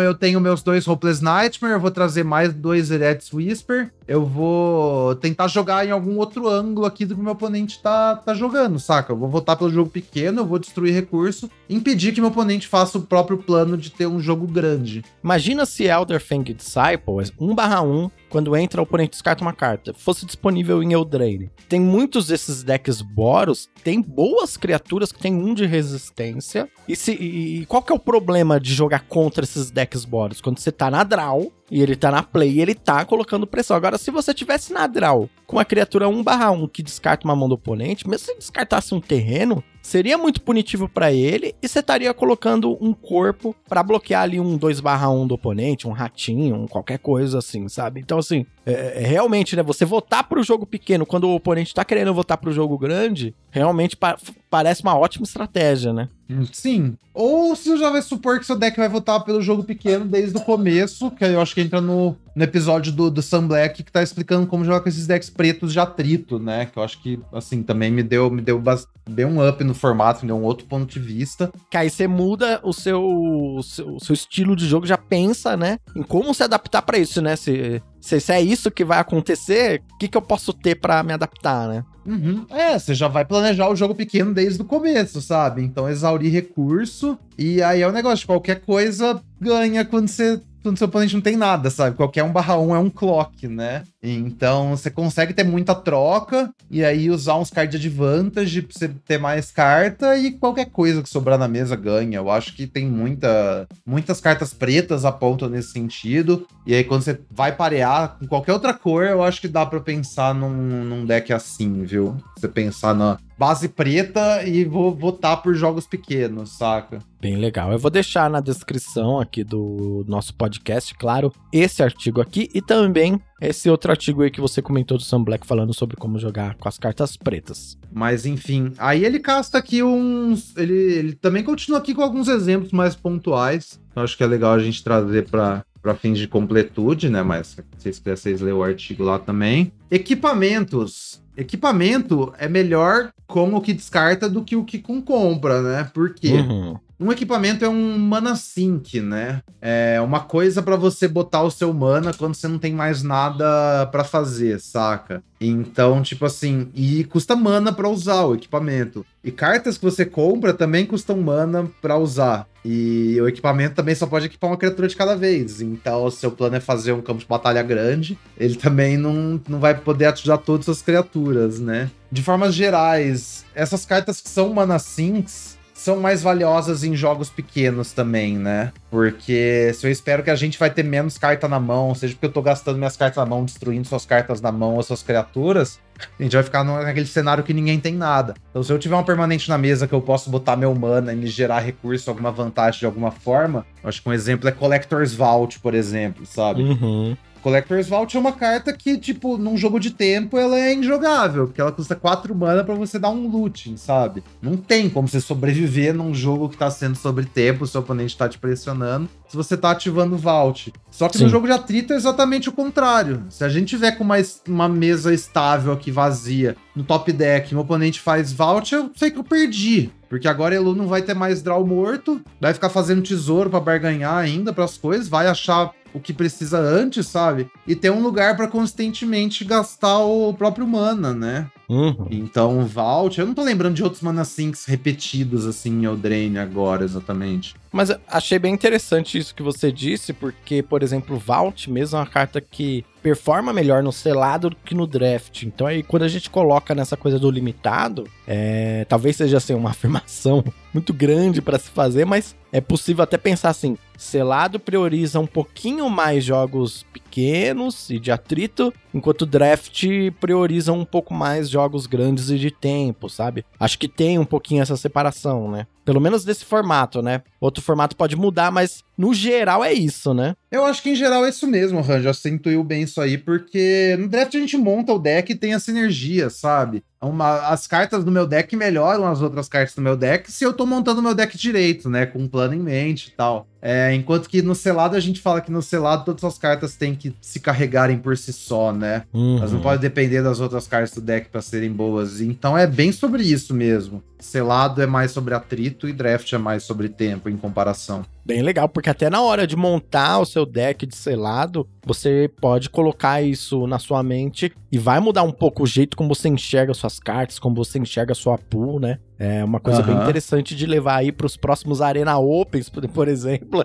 eu 0.00 0.14
tenho 0.14 0.40
meus 0.40 0.62
dois 0.62 0.86
Hopeless 0.86 1.22
Nightmare, 1.22 1.74
eu 1.74 1.80
vou 1.80 1.90
trazer 1.90 2.22
mais 2.22 2.54
dois 2.54 2.92
Eretz 2.92 3.32
Whisper, 3.32 3.90
eu 4.06 4.24
vou 4.24 5.16
tentar 5.16 5.48
jogar 5.48 5.84
em 5.84 5.90
algum 5.90 6.16
outro 6.16 6.48
ângulo 6.48 6.86
aqui 6.86 7.04
do 7.04 7.16
que 7.16 7.20
meu 7.20 7.32
oponente 7.32 7.82
tá, 7.82 8.14
tá 8.14 8.34
jogando, 8.34 8.78
saca? 8.78 9.12
Eu 9.12 9.16
vou 9.16 9.28
voltar 9.28 9.56
pelo 9.56 9.68
jogo 9.68 9.90
pequeno, 9.90 10.42
eu 10.42 10.46
vou 10.46 10.60
destruir 10.60 10.94
recurso, 10.94 11.50
impedir 11.68 12.12
que 12.12 12.20
meu 12.20 12.30
oponente 12.30 12.68
faça 12.68 12.98
o 12.98 13.02
próprio 13.02 13.38
plano 13.38 13.76
de 13.76 13.90
ter 13.90 14.06
um 14.06 14.20
jogo 14.20 14.46
grande. 14.46 15.04
Imagina 15.24 15.66
se 15.66 15.84
Elder 15.84 16.24
Fang 16.24 16.54
Disciple, 16.54 17.32
1 17.40 17.52
barra 17.52 17.82
1, 17.82 18.08
quando 18.28 18.56
entra 18.56 18.80
o 18.80 18.84
oponente 18.84 19.10
descarta 19.10 19.42
uma 19.42 19.52
carta, 19.52 19.94
fosse 19.94 20.26
disponível 20.26 20.82
em 20.82 20.92
Eldraine. 20.92 21.50
Tem 21.68 21.80
muitos 21.80 22.26
desses 22.26 22.62
decks 22.62 23.00
Boros, 23.00 23.68
tem 23.82 24.00
boas 24.00 24.56
criaturas 24.56 25.12
que 25.12 25.18
tem 25.18 25.34
um 25.34 25.54
de 25.54 25.66
resistência. 25.66 26.68
E, 26.88 26.94
se, 26.94 27.12
e 27.12 27.66
qual 27.66 27.82
que 27.82 27.92
é 27.92 27.94
o 27.94 27.98
problema 27.98 28.60
de 28.60 28.74
jogar 28.74 29.04
contra 29.06 29.44
esses 29.44 29.70
decks 29.70 30.04
Boros? 30.04 30.40
Quando 30.40 30.58
você 30.58 30.72
tá 30.72 30.90
na 30.90 31.04
draw 31.04 31.52
e 31.70 31.82
ele 31.82 31.96
tá 31.96 32.10
na 32.10 32.22
play, 32.22 32.60
ele 32.60 32.74
tá 32.74 33.04
colocando 33.04 33.46
pressão. 33.46 33.76
Agora, 33.76 33.98
se 33.98 34.10
você 34.10 34.32
tivesse 34.32 34.72
na 34.72 34.86
draw 34.86 35.28
com 35.46 35.58
a 35.58 35.64
criatura 35.64 36.08
1/1 36.08 36.68
que 36.68 36.82
descarta 36.82 37.26
uma 37.26 37.36
mão 37.36 37.48
do 37.48 37.54
oponente, 37.54 38.08
mesmo 38.08 38.26
se 38.26 38.36
descartasse 38.36 38.94
um 38.94 39.00
terreno, 39.00 39.62
seria 39.82 40.18
muito 40.18 40.40
punitivo 40.42 40.88
para 40.88 41.12
ele 41.12 41.54
e 41.62 41.68
você 41.68 41.80
estaria 41.80 42.12
colocando 42.14 42.76
um 42.80 42.92
corpo 42.92 43.54
para 43.68 43.82
bloquear 43.82 44.22
ali 44.22 44.40
um 44.40 44.56
2/1 44.56 45.26
do 45.26 45.34
oponente, 45.34 45.86
um 45.86 45.92
ratinho, 45.92 46.56
um 46.56 46.66
qualquer 46.66 46.98
coisa 46.98 47.38
assim, 47.38 47.68
sabe? 47.68 48.00
Então, 48.00 48.18
assim, 48.18 48.46
é, 48.66 49.02
é, 49.02 49.06
realmente, 49.06 49.54
né, 49.54 49.62
você 49.62 49.84
votar 49.84 50.28
pro 50.28 50.42
jogo 50.42 50.66
pequeno 50.66 51.06
quando 51.06 51.28
o 51.28 51.36
oponente 51.36 51.72
tá 51.72 51.84
querendo 51.84 52.12
votar 52.12 52.36
pro 52.36 52.50
jogo 52.50 52.76
grande, 52.76 53.32
realmente 53.48 53.96
pa 53.96 54.18
parece 54.48 54.82
uma 54.82 54.96
ótima 54.96 55.24
estratégia, 55.24 55.92
né? 55.92 56.08
Sim. 56.52 56.96
Ou 57.12 57.54
se 57.54 57.68
você 57.68 57.78
já 57.78 57.90
vai 57.90 58.00
supor 58.00 58.38
que 58.38 58.46
seu 58.46 58.58
deck 58.58 58.76
vai 58.76 58.88
votar 58.88 59.22
pelo 59.22 59.42
jogo 59.42 59.64
pequeno 59.64 60.04
desde 60.04 60.36
o 60.36 60.40
começo, 60.40 61.10
que 61.10 61.24
eu 61.24 61.40
acho 61.40 61.54
que 61.54 61.60
entra 61.60 61.80
no, 61.80 62.16
no 62.34 62.44
episódio 62.44 62.92
do, 62.92 63.10
do 63.10 63.22
Sun 63.22 63.46
Black, 63.46 63.82
que 63.82 63.92
tá 63.92 64.02
explicando 64.02 64.46
como 64.46 64.64
jogar 64.64 64.80
com 64.80 64.88
esses 64.88 65.06
decks 65.06 65.28
pretos 65.28 65.72
de 65.72 65.80
atrito, 65.80 66.38
né? 66.38 66.66
Que 66.66 66.78
eu 66.78 66.82
acho 66.82 67.02
que, 67.02 67.20
assim, 67.32 67.62
também 67.62 67.90
me 67.90 68.02
deu, 68.02 68.30
me 68.30 68.40
deu, 68.40 68.62
deu 69.08 69.28
um 69.28 69.46
up 69.46 69.62
no 69.62 69.74
formato, 69.74 70.22
me 70.22 70.28
deu 70.28 70.36
um 70.36 70.44
outro 70.44 70.66
ponto 70.66 70.92
de 70.92 71.00
vista. 71.00 71.50
Que 71.70 71.76
aí 71.76 71.90
você 71.90 72.06
muda 72.08 72.60
o 72.62 72.72
seu, 72.72 73.02
o 73.04 73.62
seu, 73.62 73.96
o 73.96 74.00
seu 74.00 74.14
estilo 74.14 74.56
de 74.56 74.66
jogo, 74.66 74.86
já 74.86 74.96
pensa, 74.96 75.56
né? 75.56 75.78
Em 75.94 76.02
como 76.02 76.32
se 76.32 76.42
adaptar 76.42 76.82
para 76.82 76.98
isso, 76.98 77.20
né? 77.20 77.36
Se, 77.36 77.82
se, 78.06 78.20
se, 78.20 78.32
é 78.32 78.40
isso 78.40 78.70
que 78.70 78.84
vai 78.84 79.00
acontecer, 79.00 79.82
o 79.92 79.98
que, 79.98 80.06
que 80.06 80.16
eu 80.16 80.22
posso 80.22 80.52
ter 80.52 80.76
para 80.76 81.02
me 81.02 81.12
adaptar, 81.12 81.68
né? 81.68 81.84
Uhum. 82.06 82.46
É, 82.48 82.78
você 82.78 82.94
já 82.94 83.08
vai 83.08 83.24
planejar 83.24 83.68
o 83.68 83.74
jogo 83.74 83.94
pequeno 83.94 84.32
desde 84.32 84.62
o 84.62 84.64
começo, 84.64 85.20
sabe? 85.20 85.62
Então 85.62 85.88
exaurir 85.88 86.32
recurso. 86.32 87.18
E 87.36 87.60
aí 87.60 87.82
é 87.82 87.86
o 87.86 87.90
um 87.90 87.92
negócio, 87.92 88.24
qualquer 88.24 88.60
coisa 88.60 89.20
ganha 89.40 89.84
quando 89.84 90.06
você 90.06 90.40
quando 90.66 90.78
seu 90.78 90.88
oponente 90.88 91.14
não 91.14 91.20
tem 91.20 91.36
nada, 91.36 91.70
sabe? 91.70 91.96
Qualquer 91.96 92.24
1 92.24 92.32
barra 92.32 92.58
1 92.58 92.74
é 92.74 92.78
um 92.80 92.90
clock, 92.90 93.46
né? 93.46 93.84
Então 94.02 94.76
você 94.76 94.90
consegue 94.90 95.32
ter 95.32 95.44
muita 95.44 95.76
troca 95.76 96.50
e 96.68 96.84
aí 96.84 97.08
usar 97.08 97.36
uns 97.36 97.50
cards 97.50 97.80
de 97.80 97.86
advantage 97.86 98.62
pra 98.62 98.72
você 98.76 98.88
ter 99.06 99.16
mais 99.16 99.52
carta 99.52 100.16
e 100.16 100.32
qualquer 100.32 100.66
coisa 100.66 101.04
que 101.04 101.08
sobrar 101.08 101.38
na 101.38 101.46
mesa 101.46 101.76
ganha. 101.76 102.18
Eu 102.18 102.28
acho 102.28 102.52
que 102.52 102.66
tem 102.66 102.84
muita, 102.84 103.68
muitas 103.86 104.20
cartas 104.20 104.52
pretas 104.52 105.04
apontam 105.04 105.48
nesse 105.48 105.70
sentido. 105.70 106.44
E 106.66 106.74
aí 106.74 106.82
quando 106.82 107.02
você 107.02 107.20
vai 107.30 107.52
parear 107.52 108.16
com 108.18 108.26
qualquer 108.26 108.52
outra 108.52 108.74
cor, 108.74 109.04
eu 109.04 109.22
acho 109.22 109.40
que 109.40 109.46
dá 109.46 109.64
para 109.64 109.78
pensar 109.78 110.34
num, 110.34 110.50
num 110.50 111.06
deck 111.06 111.32
assim, 111.32 111.84
viu? 111.84 112.16
Você 112.36 112.48
pensar 112.48 112.92
na, 112.92 113.18
base 113.38 113.68
preta 113.68 114.42
e 114.44 114.64
vou 114.64 114.94
votar 114.94 115.42
por 115.42 115.54
jogos 115.54 115.86
pequenos, 115.86 116.56
saca? 116.56 116.98
Bem 117.20 117.36
legal. 117.36 117.72
Eu 117.72 117.78
vou 117.78 117.90
deixar 117.90 118.30
na 118.30 118.40
descrição 118.40 119.20
aqui 119.20 119.42
do 119.42 120.04
nosso 120.08 120.34
podcast, 120.34 120.94
claro, 120.94 121.32
esse 121.52 121.82
artigo 121.82 122.20
aqui 122.20 122.48
e 122.54 122.62
também 122.62 123.20
esse 123.40 123.68
outro 123.68 123.90
artigo 123.90 124.22
aí 124.22 124.30
que 124.30 124.40
você 124.40 124.62
comentou 124.62 124.96
do 124.96 125.04
Sam 125.04 125.22
Black 125.22 125.46
falando 125.46 125.74
sobre 125.74 125.96
como 125.96 126.18
jogar 126.18 126.54
com 126.54 126.68
as 126.68 126.78
cartas 126.78 127.16
pretas. 127.16 127.76
Mas 127.92 128.24
enfim, 128.26 128.72
aí 128.78 129.04
ele 129.04 129.18
casta 129.18 129.58
aqui 129.58 129.82
uns. 129.82 130.56
Ele, 130.56 130.74
ele 130.74 131.12
também 131.14 131.42
continua 131.42 131.78
aqui 131.78 131.94
com 131.94 132.02
alguns 132.02 132.28
exemplos 132.28 132.72
mais 132.72 132.94
pontuais. 132.94 133.80
Eu 133.94 134.02
acho 134.02 134.16
que 134.16 134.22
é 134.22 134.26
legal 134.26 134.52
a 134.52 134.58
gente 134.58 134.82
trazer 134.82 135.28
para 135.28 135.64
para 135.86 135.94
fins 135.94 136.18
de 136.18 136.26
completude, 136.26 137.08
né? 137.08 137.22
Mas 137.22 137.46
se 137.46 137.62
vocês 137.78 137.98
quiserem, 137.98 138.16
vocês 138.16 138.40
ler 138.40 138.52
o 138.52 138.64
artigo 138.64 139.04
lá 139.04 139.20
também. 139.20 139.70
Equipamentos. 139.88 141.22
Equipamento 141.36 142.32
é 142.38 142.48
melhor 142.48 143.12
com 143.26 143.54
o 143.54 143.60
que 143.60 143.74
descarta 143.74 144.28
do 144.28 144.42
que 144.42 144.56
o 144.56 144.64
que 144.64 144.78
com 144.78 145.02
compra, 145.02 145.60
né? 145.60 145.90
Por 145.92 146.14
quê? 146.14 146.32
Uhum. 146.32 146.78
Um 146.98 147.12
equipamento 147.12 147.62
é 147.62 147.68
um 147.68 147.98
mana 147.98 148.34
sync, 148.34 149.00
né? 149.00 149.42
É 149.60 150.00
uma 150.00 150.20
coisa 150.20 150.62
para 150.62 150.76
você 150.76 151.06
botar 151.06 151.42
o 151.42 151.50
seu 151.50 151.72
mana 151.72 152.14
quando 152.14 152.34
você 152.34 152.48
não 152.48 152.58
tem 152.58 152.72
mais 152.72 153.02
nada 153.02 153.86
para 153.92 154.02
fazer, 154.02 154.58
saca? 154.60 155.22
Então, 155.38 156.02
tipo 156.02 156.24
assim, 156.24 156.70
e 156.74 157.04
custa 157.04 157.36
mana 157.36 157.70
para 157.70 157.88
usar 157.88 158.24
o 158.24 158.34
equipamento. 158.34 159.04
E 159.22 159.30
cartas 159.30 159.76
que 159.76 159.84
você 159.84 160.06
compra 160.06 160.54
também 160.54 160.86
custam 160.86 161.18
mana 161.18 161.68
para 161.82 161.98
usar. 161.98 162.46
E 162.64 163.20
o 163.20 163.28
equipamento 163.28 163.74
também 163.74 163.94
só 163.94 164.06
pode 164.06 164.26
equipar 164.26 164.50
uma 164.50 164.56
criatura 164.56 164.88
de 164.88 164.96
cada 164.96 165.14
vez. 165.14 165.60
Então, 165.60 166.10
se 166.10 166.18
seu 166.18 166.30
plano 166.30 166.56
é 166.56 166.60
fazer 166.60 166.92
um 166.92 167.02
campo 167.02 167.20
de 167.20 167.26
batalha 167.26 167.62
grande, 167.62 168.18
ele 168.38 168.56
também 168.56 168.96
não, 168.96 169.40
não 169.48 169.60
vai 169.60 169.74
poder 169.74 170.06
ativar 170.06 170.38
todas 170.38 170.68
as 170.68 170.80
criaturas, 170.80 171.60
né? 171.60 171.90
De 172.10 172.22
formas 172.22 172.54
gerais, 172.54 173.44
essas 173.54 173.84
cartas 173.84 174.20
que 174.20 174.28
são 174.28 174.54
mana 174.54 174.78
sinks, 174.78 175.55
são 175.86 176.00
mais 176.00 176.20
valiosas 176.20 176.82
em 176.82 176.96
jogos 176.96 177.30
pequenos 177.30 177.92
também, 177.92 178.36
né? 178.36 178.72
Porque 178.90 179.70
se 179.72 179.86
eu 179.86 179.90
espero 179.90 180.20
que 180.24 180.30
a 180.30 180.34
gente 180.34 180.58
vai 180.58 180.68
ter 180.68 180.82
menos 180.82 181.16
carta 181.16 181.46
na 181.46 181.60
mão, 181.60 181.94
seja 181.94 182.12
porque 182.12 182.26
eu 182.26 182.32
tô 182.32 182.42
gastando 182.42 182.76
minhas 182.76 182.96
cartas 182.96 183.18
na 183.18 183.24
mão, 183.24 183.44
destruindo 183.44 183.86
suas 183.86 184.04
cartas 184.04 184.40
na 184.40 184.50
mão 184.50 184.74
ou 184.74 184.82
suas 184.82 185.04
criaturas, 185.04 185.78
a 186.18 186.22
gente 186.24 186.34
vai 186.34 186.42
ficar 186.42 186.64
naquele 186.64 187.06
cenário 187.06 187.44
que 187.44 187.54
ninguém 187.54 187.78
tem 187.78 187.94
nada. 187.94 188.34
Então, 188.50 188.64
se 188.64 188.72
eu 188.72 188.80
tiver 188.80 188.96
uma 188.96 189.04
permanente 189.04 189.48
na 189.48 189.56
mesa 189.56 189.86
que 189.86 189.92
eu 189.92 190.02
posso 190.02 190.28
botar 190.28 190.56
meu 190.56 190.74
mana 190.74 191.12
e 191.12 191.16
me 191.16 191.28
gerar 191.28 191.60
recurso, 191.60 192.10
alguma 192.10 192.32
vantagem 192.32 192.80
de 192.80 192.86
alguma 192.86 193.12
forma, 193.12 193.64
acho 193.84 194.02
que 194.02 194.08
um 194.08 194.12
exemplo 194.12 194.48
é 194.48 194.52
Collector's 194.52 195.14
Vault, 195.14 195.60
por 195.60 195.72
exemplo, 195.72 196.26
sabe? 196.26 196.62
Uhum. 196.64 197.16
Collector's 197.46 197.86
Vault 197.86 198.16
é 198.16 198.18
uma 198.18 198.32
carta 198.32 198.72
que, 198.72 198.98
tipo, 198.98 199.38
num 199.38 199.56
jogo 199.56 199.78
de 199.78 199.92
tempo 199.92 200.36
ela 200.36 200.58
é 200.58 200.74
injogável, 200.74 201.46
porque 201.46 201.60
ela 201.60 201.70
custa 201.70 201.94
4 201.94 202.34
mana 202.34 202.64
para 202.64 202.74
você 202.74 202.98
dar 202.98 203.10
um 203.10 203.28
looting, 203.28 203.76
sabe? 203.76 204.24
Não 204.42 204.56
tem 204.56 204.90
como 204.90 205.06
você 205.06 205.20
sobreviver 205.20 205.94
num 205.94 206.12
jogo 206.12 206.48
que 206.48 206.56
tá 206.56 206.68
sendo 206.72 206.96
sobre 206.96 207.24
tempo, 207.24 207.62
o 207.62 207.66
seu 207.68 207.82
oponente 207.82 208.16
tá 208.16 208.28
te 208.28 208.36
pressionando, 208.36 209.08
se 209.28 209.36
você 209.36 209.56
tá 209.56 209.70
ativando 209.70 210.16
o 210.16 210.18
Vault. 210.18 210.72
Só 210.90 211.08
que 211.08 211.18
Sim. 211.18 211.24
no 211.24 211.30
jogo 211.30 211.46
de 211.46 211.52
atrito 211.52 211.92
é 211.92 211.96
exatamente 211.96 212.48
o 212.48 212.52
contrário. 212.52 213.24
Se 213.30 213.44
a 213.44 213.48
gente 213.48 213.68
tiver 213.68 213.92
com 213.92 214.02
uma, 214.02 214.16
uma 214.48 214.68
mesa 214.68 215.14
estável 215.14 215.72
aqui 215.72 215.92
vazia 215.92 216.56
no 216.74 216.82
top 216.82 217.12
deck, 217.12 217.54
meu 217.54 217.62
oponente 217.62 218.00
faz 218.00 218.32
Vault, 218.32 218.74
eu 218.74 218.90
sei 218.96 219.12
que 219.12 219.20
eu 219.20 219.24
perdi. 219.24 219.92
Porque 220.08 220.28
agora 220.28 220.54
Elu 220.54 220.74
não 220.74 220.86
vai 220.86 221.02
ter 221.02 221.14
mais 221.14 221.42
draw 221.42 221.66
morto, 221.66 222.20
vai 222.40 222.54
ficar 222.54 222.68
fazendo 222.68 223.02
tesouro 223.02 223.50
para 223.50 223.60
barganhar 223.60 224.16
ainda 224.16 224.52
para 224.52 224.64
as 224.64 224.78
coisas, 224.78 225.08
vai 225.08 225.26
achar 225.26 225.72
o 225.92 226.00
que 226.00 226.12
precisa 226.12 226.58
antes, 226.58 227.06
sabe? 227.06 227.50
E 227.66 227.74
ter 227.74 227.90
um 227.90 228.02
lugar 228.02 228.36
para 228.36 228.48
constantemente 228.48 229.44
gastar 229.44 229.98
o 229.98 230.32
próprio 230.34 230.66
mana, 230.66 231.14
né? 231.14 231.50
Uhum. 231.68 232.06
Então, 232.10 232.64
Vault, 232.64 233.18
eu 233.18 233.26
não 233.26 233.34
tô 233.34 233.42
lembrando 233.42 233.74
de 233.74 233.82
outros 233.82 234.02
mana 234.02 234.24
sinks 234.24 234.64
repetidos 234.66 235.46
assim 235.46 235.80
em 235.80 235.84
Eldraine 235.84 236.38
agora, 236.38 236.84
exatamente. 236.84 237.54
Mas 237.72 237.90
achei 238.08 238.38
bem 238.38 238.54
interessante 238.54 239.18
isso 239.18 239.34
que 239.34 239.42
você 239.42 239.70
disse, 239.70 240.12
porque, 240.12 240.62
por 240.62 240.82
exemplo, 240.82 241.18
Vault 241.18 241.70
mesmo 241.70 241.96
é 241.96 242.00
uma 242.00 242.06
carta 242.06 242.40
que 242.40 242.84
performa 243.02 243.52
melhor 243.52 243.82
no 243.82 243.92
selado 243.92 244.50
do 244.50 244.56
que 244.56 244.74
no 244.74 244.86
draft. 244.86 245.44
Então 245.44 245.66
aí 245.66 245.82
quando 245.82 246.02
a 246.02 246.08
gente 246.08 246.28
coloca 246.28 246.74
nessa 246.74 246.96
coisa 246.96 247.20
do 247.20 247.30
limitado, 247.30 248.08
é, 248.26 248.84
talvez 248.88 249.14
seja 249.14 249.36
assim 249.36 249.54
uma 249.54 249.70
afirmação 249.76 250.42
muito 250.76 250.92
grande 250.92 251.40
para 251.40 251.58
se 251.58 251.70
fazer, 251.70 252.04
mas 252.04 252.36
é 252.52 252.60
possível 252.60 253.02
até 253.02 253.16
pensar 253.16 253.48
assim, 253.48 253.78
selado 253.96 254.60
prioriza 254.60 255.18
um 255.18 255.26
pouquinho 255.26 255.88
mais 255.88 256.22
jogos 256.22 256.84
pequenos 256.92 257.88
e 257.88 257.98
de 257.98 258.12
atrito, 258.12 258.72
enquanto 258.92 259.24
draft 259.24 259.84
prioriza 260.20 260.72
um 260.74 260.84
pouco 260.84 261.14
mais 261.14 261.48
jogos 261.48 261.86
grandes 261.86 262.28
e 262.28 262.38
de 262.38 262.50
tempo, 262.50 263.08
sabe? 263.08 263.42
Acho 263.58 263.78
que 263.78 263.88
tem 263.88 264.18
um 264.18 264.24
pouquinho 264.24 264.60
essa 264.60 264.76
separação, 264.76 265.50
né? 265.50 265.66
Pelo 265.86 266.00
menos 266.00 266.24
desse 266.24 266.44
formato, 266.44 267.00
né? 267.00 267.22
Outro 267.40 267.62
formato 267.62 267.94
pode 267.94 268.16
mudar, 268.16 268.50
mas 268.50 268.82
no 268.98 269.14
geral 269.14 269.64
é 269.64 269.72
isso, 269.72 270.12
né? 270.12 270.34
Eu 270.50 270.64
acho 270.64 270.82
que 270.82 270.90
em 270.90 270.96
geral 270.96 271.24
é 271.24 271.28
isso 271.28 271.46
mesmo, 271.46 271.78
Han. 271.78 272.02
Já 272.02 272.12
você 272.12 272.28
intuiu 272.28 272.64
bem 272.64 272.82
isso 272.82 273.00
aí, 273.00 273.16
porque 273.16 273.96
no 273.96 274.08
draft 274.08 274.34
a 274.34 274.38
gente 274.38 274.56
monta 274.56 274.92
o 274.92 274.98
deck 274.98 275.30
e 275.30 275.36
tem 275.36 275.54
essa 275.54 275.70
energia, 275.70 276.28
sabe? 276.28 276.82
Uma, 277.00 277.48
as 277.48 277.68
cartas 277.68 278.02
do 278.02 278.10
meu 278.10 278.26
deck 278.26 278.56
melhoram 278.56 279.06
as 279.06 279.22
outras 279.22 279.48
cartas 279.48 279.76
do 279.76 279.82
meu 279.82 279.96
deck 279.96 280.32
se 280.32 280.44
eu 280.44 280.52
tô 280.52 280.66
montando 280.66 281.00
meu 281.00 281.14
deck 281.14 281.38
direito, 281.38 281.88
né? 281.88 282.04
Com 282.04 282.18
um 282.18 282.28
plano 282.28 282.54
em 282.54 282.58
mente 282.58 283.08
e 283.08 283.10
tal. 283.12 283.46
É, 283.60 283.92
enquanto 283.94 284.28
que 284.28 284.42
no 284.42 284.54
selado 284.54 284.96
a 284.96 285.00
gente 285.00 285.20
fala 285.20 285.40
que 285.40 285.50
no 285.50 285.62
selado 285.62 286.04
todas 286.04 286.22
as 286.24 286.38
cartas 286.38 286.76
têm 286.76 286.94
que 286.94 287.14
se 287.20 287.40
carregarem 287.40 287.98
por 287.98 288.16
si 288.16 288.32
só, 288.32 288.72
né? 288.72 289.04
Uhum. 289.12 289.38
Elas 289.38 289.52
não 289.52 289.60
podem 289.60 289.80
depender 289.80 290.22
das 290.22 290.40
outras 290.40 290.68
cartas 290.68 290.92
do 290.92 291.00
deck 291.00 291.28
para 291.30 291.42
serem 291.42 291.72
boas. 291.72 292.20
Então 292.20 292.56
é 292.56 292.66
bem 292.66 292.92
sobre 292.92 293.22
isso 293.22 293.54
mesmo. 293.54 294.02
Selado 294.18 294.82
é 294.82 294.86
mais 294.86 295.10
sobre 295.10 295.34
atrito 295.34 295.88
e 295.88 295.92
draft 295.92 296.32
é 296.32 296.38
mais 296.38 296.62
sobre 296.62 296.88
tempo 296.88 297.28
em 297.28 297.36
comparação. 297.36 298.04
Bem 298.26 298.42
legal, 298.42 298.68
porque 298.68 298.90
até 298.90 299.08
na 299.08 299.22
hora 299.22 299.46
de 299.46 299.54
montar 299.54 300.18
o 300.18 300.26
seu 300.26 300.44
deck 300.44 300.84
de 300.84 300.96
selado, 300.96 301.64
você 301.86 302.28
pode 302.40 302.68
colocar 302.68 303.22
isso 303.22 303.68
na 303.68 303.78
sua 303.78 304.02
mente 304.02 304.52
e 304.72 304.78
vai 304.78 304.98
mudar 304.98 305.22
um 305.22 305.30
pouco 305.30 305.62
o 305.62 305.66
jeito 305.66 305.96
como 305.96 306.12
você 306.12 306.28
enxerga 306.28 306.74
suas 306.74 306.98
cartas, 306.98 307.38
como 307.38 307.54
você 307.54 307.78
enxerga 307.78 308.14
sua 308.14 308.36
pool, 308.36 308.80
né? 308.80 308.98
É 309.16 309.44
uma 309.44 309.60
coisa 309.60 309.80
uhum. 309.80 309.86
bem 309.86 309.96
interessante 310.02 310.56
de 310.56 310.66
levar 310.66 310.96
aí 310.96 311.12
para 311.12 311.24
os 311.24 311.36
próximos 311.36 311.80
Arena 311.80 312.18
Opens, 312.18 312.68
por 312.92 313.06
exemplo. 313.06 313.64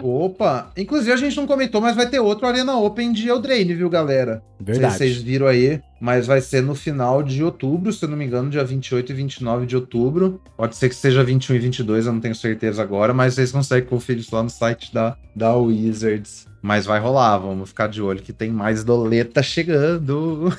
Opa! 0.00 0.70
Inclusive 0.76 1.12
a 1.12 1.16
gente 1.16 1.36
não 1.36 1.48
comentou, 1.48 1.80
mas 1.80 1.96
vai 1.96 2.08
ter 2.08 2.20
outro 2.20 2.46
Arena 2.46 2.78
Open 2.78 3.12
de 3.12 3.28
Eldraine, 3.28 3.74
viu, 3.74 3.90
galera? 3.90 4.44
Verdade. 4.60 4.94
Vocês 4.94 5.16
viram 5.16 5.48
aí, 5.48 5.80
mas 6.00 6.26
vai 6.26 6.40
ser 6.40 6.62
no 6.62 6.74
final 6.74 7.22
de 7.22 7.42
outubro, 7.42 7.92
se 7.92 8.04
eu 8.04 8.08
não 8.08 8.16
me 8.16 8.24
engano, 8.24 8.50
dia 8.50 8.64
28 8.64 9.12
e 9.12 9.14
29 9.14 9.66
de 9.66 9.76
outubro. 9.76 10.40
Pode 10.56 10.76
ser 10.76 10.88
que 10.88 10.94
seja 10.94 11.24
21 11.24 11.56
e 11.56 11.58
22, 11.58 12.06
eu 12.06 12.12
não 12.12 12.20
tenho 12.20 12.34
certeza 12.34 12.82
agora, 12.82 13.12
mas 13.12 13.34
vocês 13.34 13.52
conseguem 13.52 13.88
conferir 13.88 14.22
isso 14.22 14.34
lá 14.34 14.42
no 14.42 14.50
site 14.50 14.92
da, 14.92 15.16
da 15.34 15.54
Wizards. 15.56 16.46
Mas 16.60 16.86
vai 16.86 16.98
rolar, 16.98 17.38
vamos 17.38 17.68
ficar 17.68 17.88
de 17.88 18.02
olho 18.02 18.20
que 18.20 18.32
tem 18.32 18.50
mais 18.50 18.82
doleta 18.82 19.42
chegando. 19.42 20.52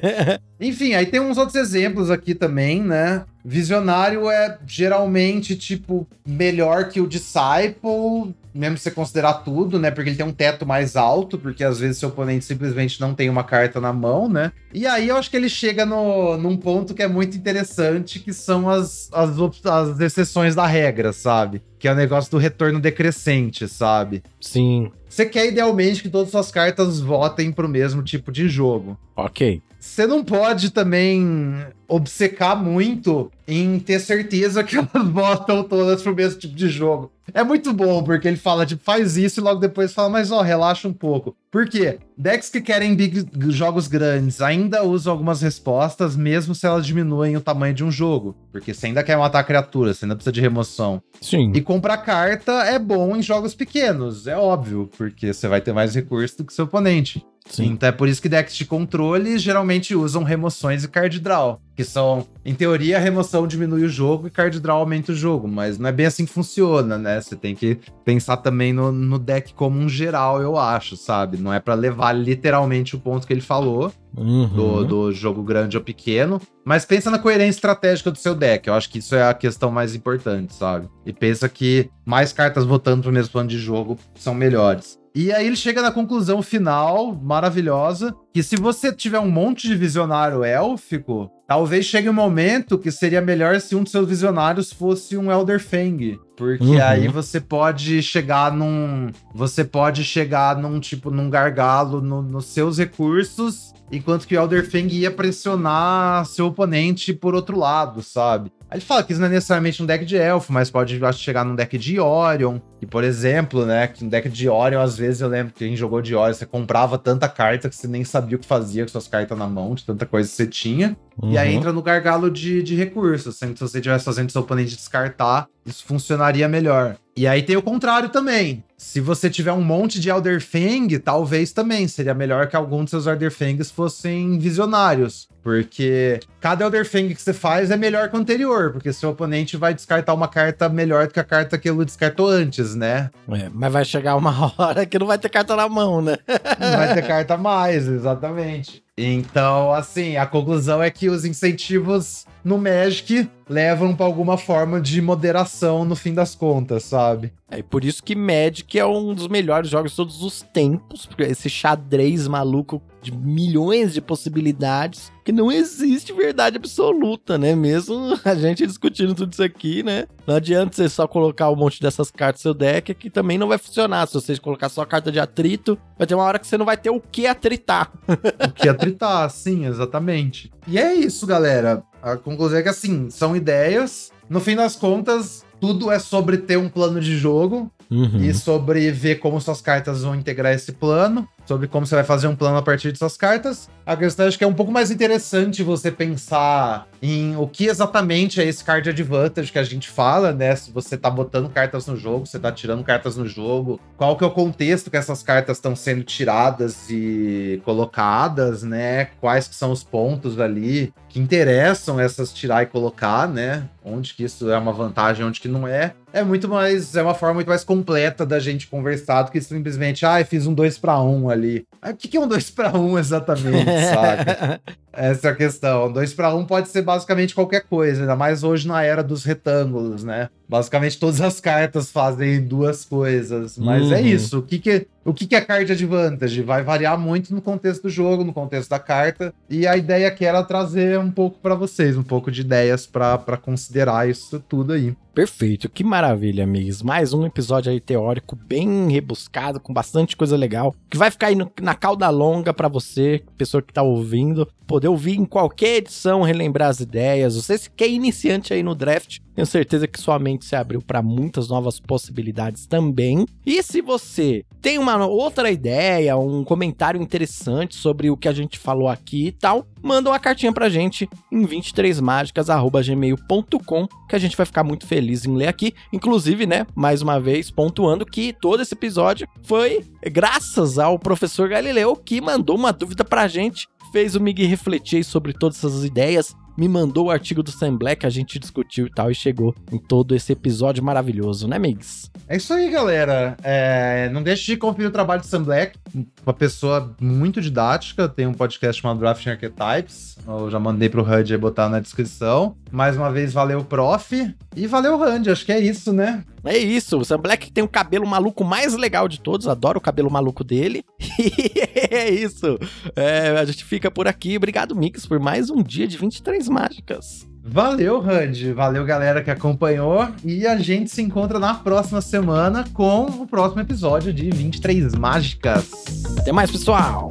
Enfim, 0.60 0.94
aí 0.94 1.06
tem 1.06 1.20
uns 1.20 1.38
outros 1.38 1.54
exemplos 1.54 2.10
aqui 2.10 2.34
também, 2.34 2.82
né? 2.82 3.24
Visionário 3.48 4.28
é 4.28 4.58
geralmente, 4.66 5.54
tipo, 5.54 6.04
melhor 6.26 6.88
que 6.88 7.00
o 7.00 7.06
Disciple, 7.06 8.34
mesmo 8.52 8.76
se 8.76 8.82
você 8.82 8.90
considerar 8.90 9.34
tudo, 9.34 9.78
né? 9.78 9.88
Porque 9.92 10.10
ele 10.10 10.16
tem 10.16 10.26
um 10.26 10.32
teto 10.32 10.66
mais 10.66 10.96
alto, 10.96 11.38
porque 11.38 11.62
às 11.62 11.78
vezes 11.78 11.98
seu 11.98 12.08
oponente 12.08 12.44
simplesmente 12.44 13.00
não 13.00 13.14
tem 13.14 13.30
uma 13.30 13.44
carta 13.44 13.80
na 13.80 13.92
mão, 13.92 14.28
né? 14.28 14.50
E 14.74 14.84
aí 14.84 15.06
eu 15.06 15.16
acho 15.16 15.30
que 15.30 15.36
ele 15.36 15.48
chega 15.48 15.86
no, 15.86 16.36
num 16.36 16.56
ponto 16.56 16.92
que 16.92 17.04
é 17.04 17.06
muito 17.06 17.36
interessante, 17.36 18.18
que 18.18 18.32
são 18.32 18.68
as, 18.68 19.08
as, 19.12 19.30
as 19.64 20.00
exceções 20.00 20.56
da 20.56 20.66
regra, 20.66 21.12
sabe? 21.12 21.62
Que 21.78 21.86
é 21.86 21.92
o 21.92 21.96
negócio 21.96 22.32
do 22.32 22.38
retorno 22.38 22.80
decrescente, 22.80 23.68
sabe? 23.68 24.24
Sim. 24.40 24.90
Você 25.08 25.24
quer 25.24 25.46
idealmente 25.46 26.02
que 26.02 26.08
todas 26.08 26.26
as 26.26 26.32
suas 26.32 26.50
cartas 26.50 26.98
votem 26.98 27.52
pro 27.52 27.68
mesmo 27.68 28.02
tipo 28.02 28.32
de 28.32 28.48
jogo. 28.48 28.98
Ok. 29.14 29.62
Você 29.86 30.06
não 30.06 30.22
pode 30.22 30.70
também 30.70 31.64
obcecar 31.88 32.54
muito 32.54 33.30
em 33.46 33.78
ter 33.78 34.00
certeza 34.00 34.62
que 34.62 34.76
elas 34.76 35.08
votam 35.08 35.62
todas 35.62 36.02
pro 36.02 36.14
mesmo 36.14 36.40
tipo 36.40 36.54
de 36.54 36.68
jogo. 36.68 37.12
É 37.32 37.42
muito 37.42 37.72
bom, 37.72 38.02
porque 38.02 38.28
ele 38.28 38.36
fala, 38.36 38.66
tipo, 38.66 38.82
faz 38.84 39.16
isso 39.16 39.40
e 39.40 39.42
logo 39.42 39.60
depois 39.60 39.94
fala, 39.94 40.10
mas 40.10 40.30
ó, 40.30 40.42
relaxa 40.42 40.86
um 40.86 40.92
pouco. 40.92 41.34
Por 41.50 41.68
quê? 41.68 41.98
Decks 42.18 42.50
que 42.50 42.60
querem 42.60 42.94
big, 42.94 43.26
jogos 43.50 43.88
grandes 43.88 44.42
ainda 44.42 44.84
usam 44.84 45.12
algumas 45.12 45.40
respostas, 45.40 46.14
mesmo 46.14 46.54
se 46.54 46.66
elas 46.66 46.84
diminuem 46.84 47.36
o 47.36 47.40
tamanho 47.40 47.72
de 47.72 47.84
um 47.84 47.90
jogo. 47.90 48.36
Porque 48.52 48.74
você 48.74 48.88
ainda 48.88 49.02
quer 49.02 49.16
matar 49.16 49.44
criaturas, 49.44 49.96
você 49.96 50.04
ainda 50.04 50.16
precisa 50.16 50.32
de 50.32 50.40
remoção. 50.40 51.02
Sim. 51.20 51.52
E 51.54 51.62
comprar 51.62 51.98
carta 51.98 52.52
é 52.64 52.78
bom 52.78 53.16
em 53.16 53.22
jogos 53.22 53.54
pequenos, 53.54 54.26
é 54.26 54.36
óbvio, 54.36 54.90
porque 54.98 55.32
você 55.32 55.48
vai 55.48 55.60
ter 55.60 55.72
mais 55.72 55.94
recursos 55.94 56.36
do 56.36 56.44
que 56.44 56.52
seu 56.52 56.66
oponente. 56.66 57.24
Sim. 57.48 57.66
Então 57.66 57.88
é 57.88 57.92
por 57.92 58.08
isso 58.08 58.20
que 58.20 58.28
decks 58.28 58.54
de 58.56 58.64
controle 58.64 59.38
geralmente 59.38 59.94
usam 59.94 60.22
remoções 60.22 60.84
e 60.84 60.88
card 60.88 61.20
draw. 61.20 61.60
Que 61.74 61.84
são, 61.84 62.26
em 62.44 62.54
teoria, 62.54 62.96
a 62.96 63.00
remoção 63.00 63.46
diminui 63.46 63.84
o 63.84 63.88
jogo 63.88 64.26
e 64.26 64.30
card 64.30 64.58
draw 64.60 64.78
aumenta 64.78 65.12
o 65.12 65.14
jogo, 65.14 65.46
mas 65.46 65.78
não 65.78 65.88
é 65.88 65.92
bem 65.92 66.06
assim 66.06 66.24
que 66.24 66.32
funciona, 66.32 66.96
né? 66.96 67.20
Você 67.20 67.36
tem 67.36 67.54
que 67.54 67.78
pensar 68.04 68.38
também 68.38 68.72
no, 68.72 68.90
no 68.90 69.18
deck 69.18 69.52
como 69.52 69.78
um 69.78 69.88
geral, 69.88 70.40
eu 70.40 70.56
acho, 70.56 70.96
sabe? 70.96 71.36
Não 71.36 71.52
é 71.52 71.60
para 71.60 71.74
levar 71.74 72.12
literalmente 72.12 72.96
o 72.96 72.98
ponto 72.98 73.26
que 73.26 73.32
ele 73.32 73.42
falou 73.42 73.92
uhum. 74.16 74.48
do, 74.48 74.84
do 74.84 75.12
jogo 75.12 75.42
grande 75.42 75.76
ou 75.76 75.82
pequeno, 75.82 76.40
mas 76.64 76.86
pensa 76.86 77.10
na 77.10 77.18
coerência 77.18 77.58
estratégica 77.58 78.10
do 78.10 78.18
seu 78.18 78.34
deck. 78.34 78.66
Eu 78.66 78.74
acho 78.74 78.88
que 78.88 78.98
isso 78.98 79.14
é 79.14 79.28
a 79.28 79.34
questão 79.34 79.70
mais 79.70 79.94
importante, 79.94 80.54
sabe? 80.54 80.88
E 81.04 81.12
pensa 81.12 81.46
que 81.46 81.90
mais 82.06 82.32
cartas 82.32 82.64
votando 82.64 83.02
pro 83.02 83.12
mesmo 83.12 83.32
plano 83.32 83.48
de 83.50 83.58
jogo 83.58 83.98
são 84.14 84.34
melhores. 84.34 84.98
E 85.16 85.32
aí 85.32 85.46
ele 85.46 85.56
chega 85.56 85.80
na 85.80 85.90
conclusão 85.90 86.42
final, 86.42 87.14
maravilhosa, 87.14 88.14
que 88.34 88.42
se 88.42 88.54
você 88.54 88.92
tiver 88.92 89.18
um 89.18 89.30
monte 89.30 89.66
de 89.66 89.74
visionário 89.74 90.44
élfico, 90.44 91.30
talvez 91.48 91.86
chegue 91.86 92.10
um 92.10 92.12
momento 92.12 92.78
que 92.78 92.90
seria 92.90 93.22
melhor 93.22 93.58
se 93.58 93.74
um 93.74 93.82
dos 93.82 93.92
seus 93.92 94.06
visionários 94.06 94.70
fosse 94.70 95.16
um 95.16 95.32
Elder 95.32 95.58
Fang. 95.58 96.20
Porque 96.36 96.62
uhum. 96.62 96.84
aí 96.84 97.08
você 97.08 97.40
pode 97.40 98.02
chegar 98.02 98.52
num. 98.52 99.10
Você 99.34 99.64
pode 99.64 100.04
chegar 100.04 100.54
num 100.54 100.78
tipo, 100.78 101.10
num 101.10 101.30
gargalo 101.30 102.02
no, 102.02 102.20
nos 102.20 102.44
seus 102.44 102.76
recursos, 102.76 103.72
enquanto 103.90 104.26
que 104.26 104.36
o 104.36 104.38
Elder 104.38 104.70
Fang 104.70 104.94
ia 104.94 105.10
pressionar 105.10 106.26
seu 106.26 106.48
oponente 106.48 107.14
por 107.14 107.34
outro 107.34 107.58
lado, 107.58 108.02
sabe? 108.02 108.52
Ele 108.76 108.84
fala 108.84 109.02
que 109.02 109.10
isso 109.10 109.20
não 109.20 109.28
é 109.28 109.30
necessariamente 109.30 109.82
um 109.82 109.86
deck 109.86 110.04
de 110.04 110.18
elfo, 110.18 110.52
mas 110.52 110.70
pode 110.70 111.02
acho, 111.02 111.18
chegar 111.18 111.46
num 111.46 111.54
deck 111.54 111.78
de 111.78 111.98
Orion. 111.98 112.58
E, 112.80 112.84
por 112.84 113.04
exemplo, 113.04 113.64
né, 113.64 113.86
que 113.86 114.04
um 114.04 114.08
deck 114.08 114.28
de 114.28 114.50
Orion, 114.50 114.82
às 114.82 114.98
vezes 114.98 115.22
eu 115.22 115.28
lembro 115.28 115.54
que 115.54 115.66
quem 115.66 115.74
jogou 115.74 116.02
de 116.02 116.14
Orion, 116.14 116.34
você 116.34 116.44
comprava 116.44 116.98
tanta 116.98 117.26
carta 117.26 117.70
que 117.70 117.74
você 117.74 117.88
nem 117.88 118.04
sabia 118.04 118.36
o 118.36 118.38
que 118.38 118.46
fazia 118.46 118.84
com 118.84 118.90
suas 118.90 119.08
cartas 119.08 119.36
na 119.38 119.46
mão, 119.46 119.74
de 119.74 119.82
tanta 119.82 120.04
coisa 120.04 120.28
que 120.28 120.36
você 120.36 120.46
tinha. 120.46 120.94
Uhum. 121.22 121.32
E 121.32 121.38
aí 121.38 121.54
entra 121.54 121.72
no 121.72 121.80
gargalo 121.82 122.30
de, 122.30 122.62
de 122.62 122.74
recursos. 122.74 123.38
Sendo 123.38 123.54
que 123.54 123.58
se 123.60 123.66
você 123.66 123.78
estivesse 123.78 124.04
fazendo 124.04 124.30
seu 124.30 124.42
oponente 124.42 124.76
descartar, 124.76 125.48
isso 125.64 125.82
funcionaria 125.86 126.46
melhor. 126.46 126.96
E 127.16 127.26
aí 127.26 127.42
tem 127.42 127.56
o 127.56 127.62
contrário 127.62 128.10
também. 128.10 128.62
Se 128.76 129.00
você 129.00 129.30
tiver 129.30 129.52
um 129.52 129.62
monte 129.62 129.98
de 129.98 130.10
Elder 130.10 130.40
Fang, 130.40 130.98
talvez 130.98 131.50
também 131.50 131.88
seria 131.88 132.12
melhor 132.12 132.46
que 132.46 132.56
algum 132.56 132.82
dos 132.82 132.90
seus 132.90 133.06
Elder 133.06 133.30
Fangs 133.30 133.70
fossem 133.70 134.38
visionários. 134.38 135.28
Porque 135.42 136.20
cada 136.40 136.64
Elder 136.64 136.84
Fang 136.84 137.14
que 137.14 137.22
você 137.22 137.32
faz 137.32 137.70
é 137.70 137.76
melhor 137.76 138.10
que 138.10 138.16
o 138.16 138.18
anterior, 138.18 138.72
porque 138.72 138.92
seu 138.92 139.10
oponente 139.10 139.56
vai 139.56 139.72
descartar 139.72 140.12
uma 140.12 140.28
carta 140.28 140.68
melhor 140.68 141.06
do 141.06 141.14
que 141.14 141.20
a 141.20 141.24
carta 141.24 141.56
que 141.56 141.70
ele 141.70 141.84
descartou 141.84 142.28
antes, 142.28 142.74
né? 142.74 143.10
É, 143.30 143.48
mas 143.54 143.72
vai 143.72 143.84
chegar 143.84 144.16
uma 144.16 144.52
hora 144.58 144.84
que 144.84 144.98
não 144.98 145.06
vai 145.06 145.18
ter 145.18 145.28
carta 145.28 145.56
na 145.56 145.68
mão, 145.68 146.02
né? 146.02 146.18
não 146.58 146.76
vai 146.76 146.94
ter 146.94 147.06
carta 147.06 147.36
mais, 147.36 147.86
exatamente. 147.86 148.82
Então, 148.98 149.72
assim, 149.72 150.16
a 150.16 150.26
conclusão 150.26 150.82
é 150.82 150.90
que 150.90 151.08
os 151.08 151.24
incentivos 151.24 152.24
no 152.42 152.58
Magic 152.58 153.28
levam 153.48 153.94
para 153.94 154.06
alguma 154.06 154.36
forma 154.36 154.80
de 154.80 155.00
moderação 155.00 155.84
no 155.84 155.94
fim 155.94 156.12
das 156.12 156.34
contas, 156.34 156.84
sabe? 156.84 157.32
É 157.48 157.62
por 157.62 157.84
isso 157.84 158.02
que 158.02 158.16
Magic 158.16 158.76
é 158.76 158.84
um 158.84 159.14
dos 159.14 159.28
melhores 159.28 159.70
jogos 159.70 159.92
de 159.92 159.96
todos 159.96 160.22
os 160.22 160.42
tempos, 160.42 161.06
porque 161.06 161.22
esse 161.22 161.48
xadrez 161.48 162.26
maluco 162.26 162.82
de 163.00 163.16
milhões 163.16 163.94
de 163.94 164.00
possibilidades, 164.00 165.12
que 165.24 165.30
não 165.30 165.52
existe 165.52 166.12
verdade 166.12 166.56
absoluta, 166.56 167.38
né? 167.38 167.54
Mesmo 167.54 168.18
a 168.24 168.34
gente 168.34 168.66
discutindo 168.66 169.14
tudo 169.14 169.32
isso 169.32 169.44
aqui, 169.44 169.84
né? 169.84 170.08
Não 170.26 170.34
adianta 170.34 170.74
você 170.74 170.88
só 170.88 171.06
colocar 171.06 171.48
um 171.48 171.54
monte 171.54 171.80
dessas 171.80 172.10
cartas 172.10 172.40
no 172.40 172.42
seu 172.42 172.54
deck, 172.54 172.92
que 172.94 173.08
também 173.08 173.38
não 173.38 173.46
vai 173.46 173.58
funcionar. 173.58 174.08
Se 174.08 174.14
você 174.14 174.36
colocar 174.38 174.68
só 174.68 174.82
a 174.82 174.86
carta 174.86 175.12
de 175.12 175.20
atrito, 175.20 175.78
vai 175.96 176.04
ter 176.04 176.16
uma 176.16 176.24
hora 176.24 176.40
que 176.40 176.48
você 176.48 176.58
não 176.58 176.66
vai 176.66 176.76
ter 176.76 176.90
o 176.90 177.00
que 177.00 177.28
atritar. 177.28 177.92
o 178.08 178.52
que 178.52 178.68
atritar, 178.68 179.30
sim, 179.30 179.66
exatamente. 179.66 180.50
E 180.66 180.76
é 180.78 180.94
isso, 180.94 181.28
galera. 181.28 181.84
A 182.06 182.16
conclusão 182.16 182.60
é 182.60 182.62
que, 182.62 182.68
assim, 182.68 183.10
são 183.10 183.34
ideias. 183.34 184.12
No 184.30 184.38
fim 184.38 184.54
das 184.54 184.76
contas, 184.76 185.44
tudo 185.60 185.90
é 185.90 185.98
sobre 185.98 186.36
ter 186.38 186.56
um 186.56 186.68
plano 186.68 187.00
de 187.00 187.18
jogo 187.18 187.68
uhum. 187.90 188.20
e 188.20 188.32
sobre 188.32 188.92
ver 188.92 189.16
como 189.16 189.40
suas 189.40 189.60
cartas 189.60 190.04
vão 190.04 190.14
integrar 190.14 190.54
esse 190.54 190.70
plano 190.70 191.28
sobre 191.46 191.68
como 191.68 191.86
você 191.86 191.94
vai 191.94 192.04
fazer 192.04 192.26
um 192.26 192.36
plano 192.36 192.56
a 192.56 192.62
partir 192.62 192.92
de 192.92 192.98
suas 192.98 193.16
cartas. 193.16 193.68
A 193.84 193.96
questão 193.96 194.26
é 194.26 194.30
que 194.32 194.42
é 194.42 194.46
um 194.46 194.54
pouco 194.54 194.72
mais 194.72 194.90
interessante 194.90 195.62
você 195.62 195.90
pensar 195.90 196.88
em 197.00 197.36
o 197.36 197.46
que 197.46 197.66
exatamente 197.66 198.40
é 198.40 198.44
esse 198.44 198.64
card 198.64 198.88
advantage 198.88 199.52
que 199.52 199.58
a 199.58 199.62
gente 199.62 199.88
fala, 199.88 200.32
né? 200.32 200.56
Se 200.56 200.72
você 200.72 200.96
tá 200.96 201.08
botando 201.08 201.48
cartas 201.48 201.86
no 201.86 201.96
jogo, 201.96 202.26
você 202.26 202.38
tá 202.38 202.50
tirando 202.50 202.82
cartas 202.82 203.16
no 203.16 203.26
jogo, 203.26 203.80
qual 203.96 204.16
que 204.16 204.24
é 204.24 204.26
o 204.26 204.30
contexto 204.30 204.90
que 204.90 204.96
essas 204.96 205.22
cartas 205.22 205.58
estão 205.58 205.76
sendo 205.76 206.02
tiradas 206.02 206.90
e 206.90 207.60
colocadas, 207.64 208.62
né? 208.62 209.06
Quais 209.20 209.46
que 209.46 209.54
são 209.54 209.70
os 209.70 209.84
pontos 209.84 210.40
ali 210.40 210.92
que 211.08 211.20
interessam 211.20 212.00
essas 212.00 212.32
tirar 212.32 212.62
e 212.62 212.66
colocar, 212.66 213.28
né? 213.28 213.68
Onde 213.84 214.14
que 214.14 214.24
isso 214.24 214.50
é 214.50 214.58
uma 214.58 214.72
vantagem, 214.72 215.24
onde 215.24 215.40
que 215.40 215.48
não 215.48 215.66
é. 215.66 215.94
É 216.12 216.22
muito 216.22 216.48
mais, 216.48 216.96
é 216.96 217.02
uma 217.02 217.14
forma 217.14 217.34
muito 217.34 217.48
mais 217.48 217.62
completa 217.62 218.24
da 218.24 218.38
gente 218.38 218.66
conversar 218.66 219.22
do 219.22 219.30
que 219.30 219.40
simplesmente, 219.40 220.04
ah, 220.04 220.24
fiz 220.24 220.46
um 220.46 220.54
2 220.54 220.78
para 220.78 221.00
1 221.00 221.24
um 221.24 221.30
ali. 221.36 221.66
O 221.82 221.94
que 221.94 222.16
é 222.16 222.20
um 222.20 222.26
2 222.28 222.50
para 222.50 222.76
1 222.76 222.80
um 222.80 222.98
exatamente, 222.98 223.70
sabe? 223.92 224.60
Essa 224.96 225.28
é 225.28 225.30
a 225.30 225.34
questão. 225.34 225.92
2 225.92 226.14
para 226.14 226.34
1 226.34 226.38
um 226.38 226.44
pode 226.44 226.68
ser 226.68 226.82
basicamente 226.82 227.34
qualquer 227.34 227.62
coisa, 227.64 228.02
ainda 228.02 228.16
mais 228.16 228.42
hoje 228.42 228.66
na 228.66 228.82
era 228.82 229.02
dos 229.02 229.24
retângulos, 229.24 230.02
né? 230.02 230.28
Basicamente 230.48 230.98
todas 230.98 231.20
as 231.20 231.40
cartas 231.40 231.90
fazem 231.90 232.42
duas 232.42 232.84
coisas. 232.84 233.58
Mas 233.58 233.82
é 233.82 233.86
uhum. 233.86 233.92
é 233.94 234.02
isso. 234.02 234.38
O 234.38 234.42
que, 234.42 234.58
que, 234.58 234.86
o 235.04 235.12
que, 235.12 235.26
que 235.26 235.34
é 235.34 235.40
card 235.40 235.70
advantage? 235.70 236.42
Vai 236.42 236.62
variar 236.62 236.98
muito 236.98 237.34
no 237.34 237.42
contexto 237.42 237.82
do 237.82 237.90
jogo, 237.90 238.24
no 238.24 238.32
contexto 238.32 238.70
da 238.70 238.78
carta. 238.78 239.34
E 239.50 239.66
a 239.66 239.76
ideia 239.76 240.08
aqui 240.08 240.24
era 240.24 240.42
trazer 240.42 240.98
um 240.98 241.10
pouco 241.10 241.38
para 241.40 241.54
vocês, 241.54 241.96
um 241.96 242.02
pouco 242.02 242.30
de 242.30 242.40
ideias 242.40 242.86
para 242.86 243.36
considerar 243.36 244.08
isso 244.08 244.40
tudo 244.48 244.72
aí. 244.72 244.94
Perfeito, 245.16 245.70
que 245.70 245.82
maravilha, 245.82 246.44
amigos. 246.44 246.82
Mais 246.82 247.14
um 247.14 247.24
episódio 247.24 247.72
aí 247.72 247.80
teórico 247.80 248.36
bem 248.36 248.90
rebuscado, 248.90 249.58
com 249.58 249.72
bastante 249.72 250.14
coisa 250.14 250.36
legal, 250.36 250.74
que 250.90 250.98
vai 250.98 251.10
ficar 251.10 251.28
aí 251.28 251.34
no, 251.34 251.50
na 251.58 251.74
cauda 251.74 252.10
longa 252.10 252.52
para 252.52 252.68
você, 252.68 253.22
pessoa 253.38 253.62
que 253.62 253.72
tá 253.72 253.82
ouvindo, 253.82 254.46
poder 254.66 254.85
ouvir 254.88 255.18
em 255.18 255.24
qualquer 255.24 255.76
edição, 255.76 256.22
relembrar 256.22 256.68
as 256.68 256.80
ideias. 256.80 257.36
Você 257.36 257.56
que 257.74 257.84
é 257.84 257.88
iniciante 257.88 258.52
aí 258.52 258.62
no 258.62 258.74
draft, 258.74 259.20
tenho 259.34 259.46
certeza 259.46 259.86
que 259.86 260.00
sua 260.00 260.18
mente 260.18 260.46
se 260.46 260.56
abriu 260.56 260.80
para 260.80 261.02
muitas 261.02 261.48
novas 261.48 261.78
possibilidades 261.78 262.66
também. 262.66 263.26
E 263.44 263.62
se 263.62 263.82
você 263.82 264.44
tem 264.62 264.78
uma 264.78 265.06
outra 265.06 265.50
ideia, 265.50 266.16
um 266.16 266.42
comentário 266.42 266.98
interessante 267.00 267.76
sobre 267.76 268.10
o 268.10 268.16
que 268.16 268.28
a 268.28 268.32
gente 268.32 268.58
falou 268.58 268.88
aqui 268.88 269.26
e 269.26 269.32
tal, 269.32 269.66
manda 269.82 270.08
uma 270.10 270.18
cartinha 270.18 270.52
pra 270.52 270.70
gente 270.70 271.08
em 271.30 271.46
23mágicas@gmail.com, 271.46 273.86
que 274.08 274.16
a 274.16 274.18
gente 274.18 274.36
vai 274.36 274.46
ficar 274.46 274.64
muito 274.64 274.86
feliz 274.86 275.26
em 275.26 275.36
ler 275.36 275.48
aqui. 275.48 275.74
Inclusive, 275.92 276.46
né, 276.46 276.66
mais 276.74 277.02
uma 277.02 277.20
vez 277.20 277.50
pontuando 277.50 278.06
que 278.06 278.32
todo 278.32 278.62
esse 278.62 278.74
episódio 278.74 279.28
foi 279.42 279.84
graças 280.10 280.78
ao 280.78 280.98
professor 280.98 281.46
Galileu 281.48 281.94
que 281.94 282.20
mandou 282.20 282.56
uma 282.56 282.72
dúvida 282.72 283.04
pra 283.04 283.28
gente 283.28 283.68
fez 283.96 284.14
o 284.14 284.20
Mig 284.20 284.38
refletir 284.46 285.02
sobre 285.02 285.32
todas 285.32 285.56
essas 285.56 285.82
ideias 285.82 286.36
me 286.56 286.68
mandou 286.68 287.06
o 287.06 287.10
artigo 287.10 287.42
do 287.42 287.50
Sam 287.50 287.76
Black, 287.76 288.06
a 288.06 288.10
gente 288.10 288.38
discutiu 288.38 288.86
e 288.86 288.90
tal, 288.90 289.10
e 289.10 289.14
chegou 289.14 289.54
em 289.70 289.78
todo 289.78 290.14
esse 290.14 290.32
episódio 290.32 290.82
maravilhoso, 290.82 291.46
né, 291.46 291.58
Migs? 291.58 292.10
É 292.28 292.36
isso 292.36 292.52
aí, 292.52 292.70
galera. 292.70 293.36
É, 293.42 294.08
não 294.12 294.22
deixe 294.22 294.52
de 294.52 294.56
conferir 294.56 294.88
o 294.88 294.92
trabalho 294.92 295.20
do 295.20 295.26
Sam 295.26 295.42
Black, 295.42 295.78
uma 296.24 296.32
pessoa 296.32 296.94
muito 297.00 297.40
didática, 297.40 298.08
tem 298.08 298.26
um 298.26 298.34
podcast 298.34 298.80
chamado 298.80 299.00
Drafting 299.00 299.30
Archetypes, 299.30 300.16
eu 300.26 300.50
já 300.50 300.58
mandei 300.58 300.88
pro 300.88 301.02
HUD 301.02 301.36
botar 301.38 301.68
na 301.68 301.80
descrição. 301.80 302.56
Mais 302.70 302.96
uma 302.96 303.10
vez, 303.10 303.32
valeu, 303.32 303.64
prof, 303.64 304.34
e 304.56 304.66
valeu, 304.66 305.00
HUD, 305.00 305.30
acho 305.30 305.44
que 305.44 305.52
é 305.52 305.60
isso, 305.60 305.92
né? 305.92 306.24
É 306.44 306.56
isso, 306.56 306.98
o 306.98 307.04
Sam 307.04 307.18
Black 307.18 307.50
tem 307.50 307.64
o 307.64 307.68
cabelo 307.68 308.06
maluco 308.06 308.44
mais 308.44 308.74
legal 308.74 309.08
de 309.08 309.20
todos, 309.20 309.48
adoro 309.48 309.78
o 309.78 309.80
cabelo 309.80 310.10
maluco 310.10 310.44
dele. 310.44 310.84
E 311.18 311.94
é 311.94 312.10
isso. 312.10 312.58
É, 312.94 313.30
a 313.30 313.44
gente 313.44 313.64
fica 313.64 313.90
por 313.90 314.06
aqui. 314.06 314.36
Obrigado, 314.36 314.74
Mix, 314.76 315.06
por 315.06 315.18
mais 315.18 315.50
um 315.50 315.62
dia 315.62 315.86
de 315.86 315.96
23 315.96 316.45
mágicas. 316.48 317.26
Valeu, 317.48 318.00
Hud. 318.00 318.52
Valeu, 318.54 318.84
galera 318.84 319.22
que 319.22 319.30
acompanhou. 319.30 320.08
E 320.24 320.46
a 320.46 320.56
gente 320.56 320.90
se 320.90 321.00
encontra 321.00 321.38
na 321.38 321.54
próxima 321.54 322.00
semana 322.00 322.64
com 322.74 323.04
o 323.04 323.26
próximo 323.26 323.60
episódio 323.60 324.12
de 324.12 324.30
23 324.30 324.94
Mágicas. 324.94 325.70
Até 326.18 326.32
mais, 326.32 326.50
pessoal! 326.50 327.08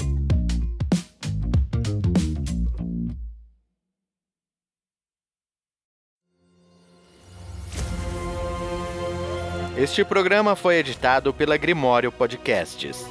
Este 9.78 10.06
programa 10.06 10.56
foi 10.56 10.78
editado 10.78 11.34
pela 11.34 11.58
Grimório 11.58 12.12
Podcasts. 12.12 13.06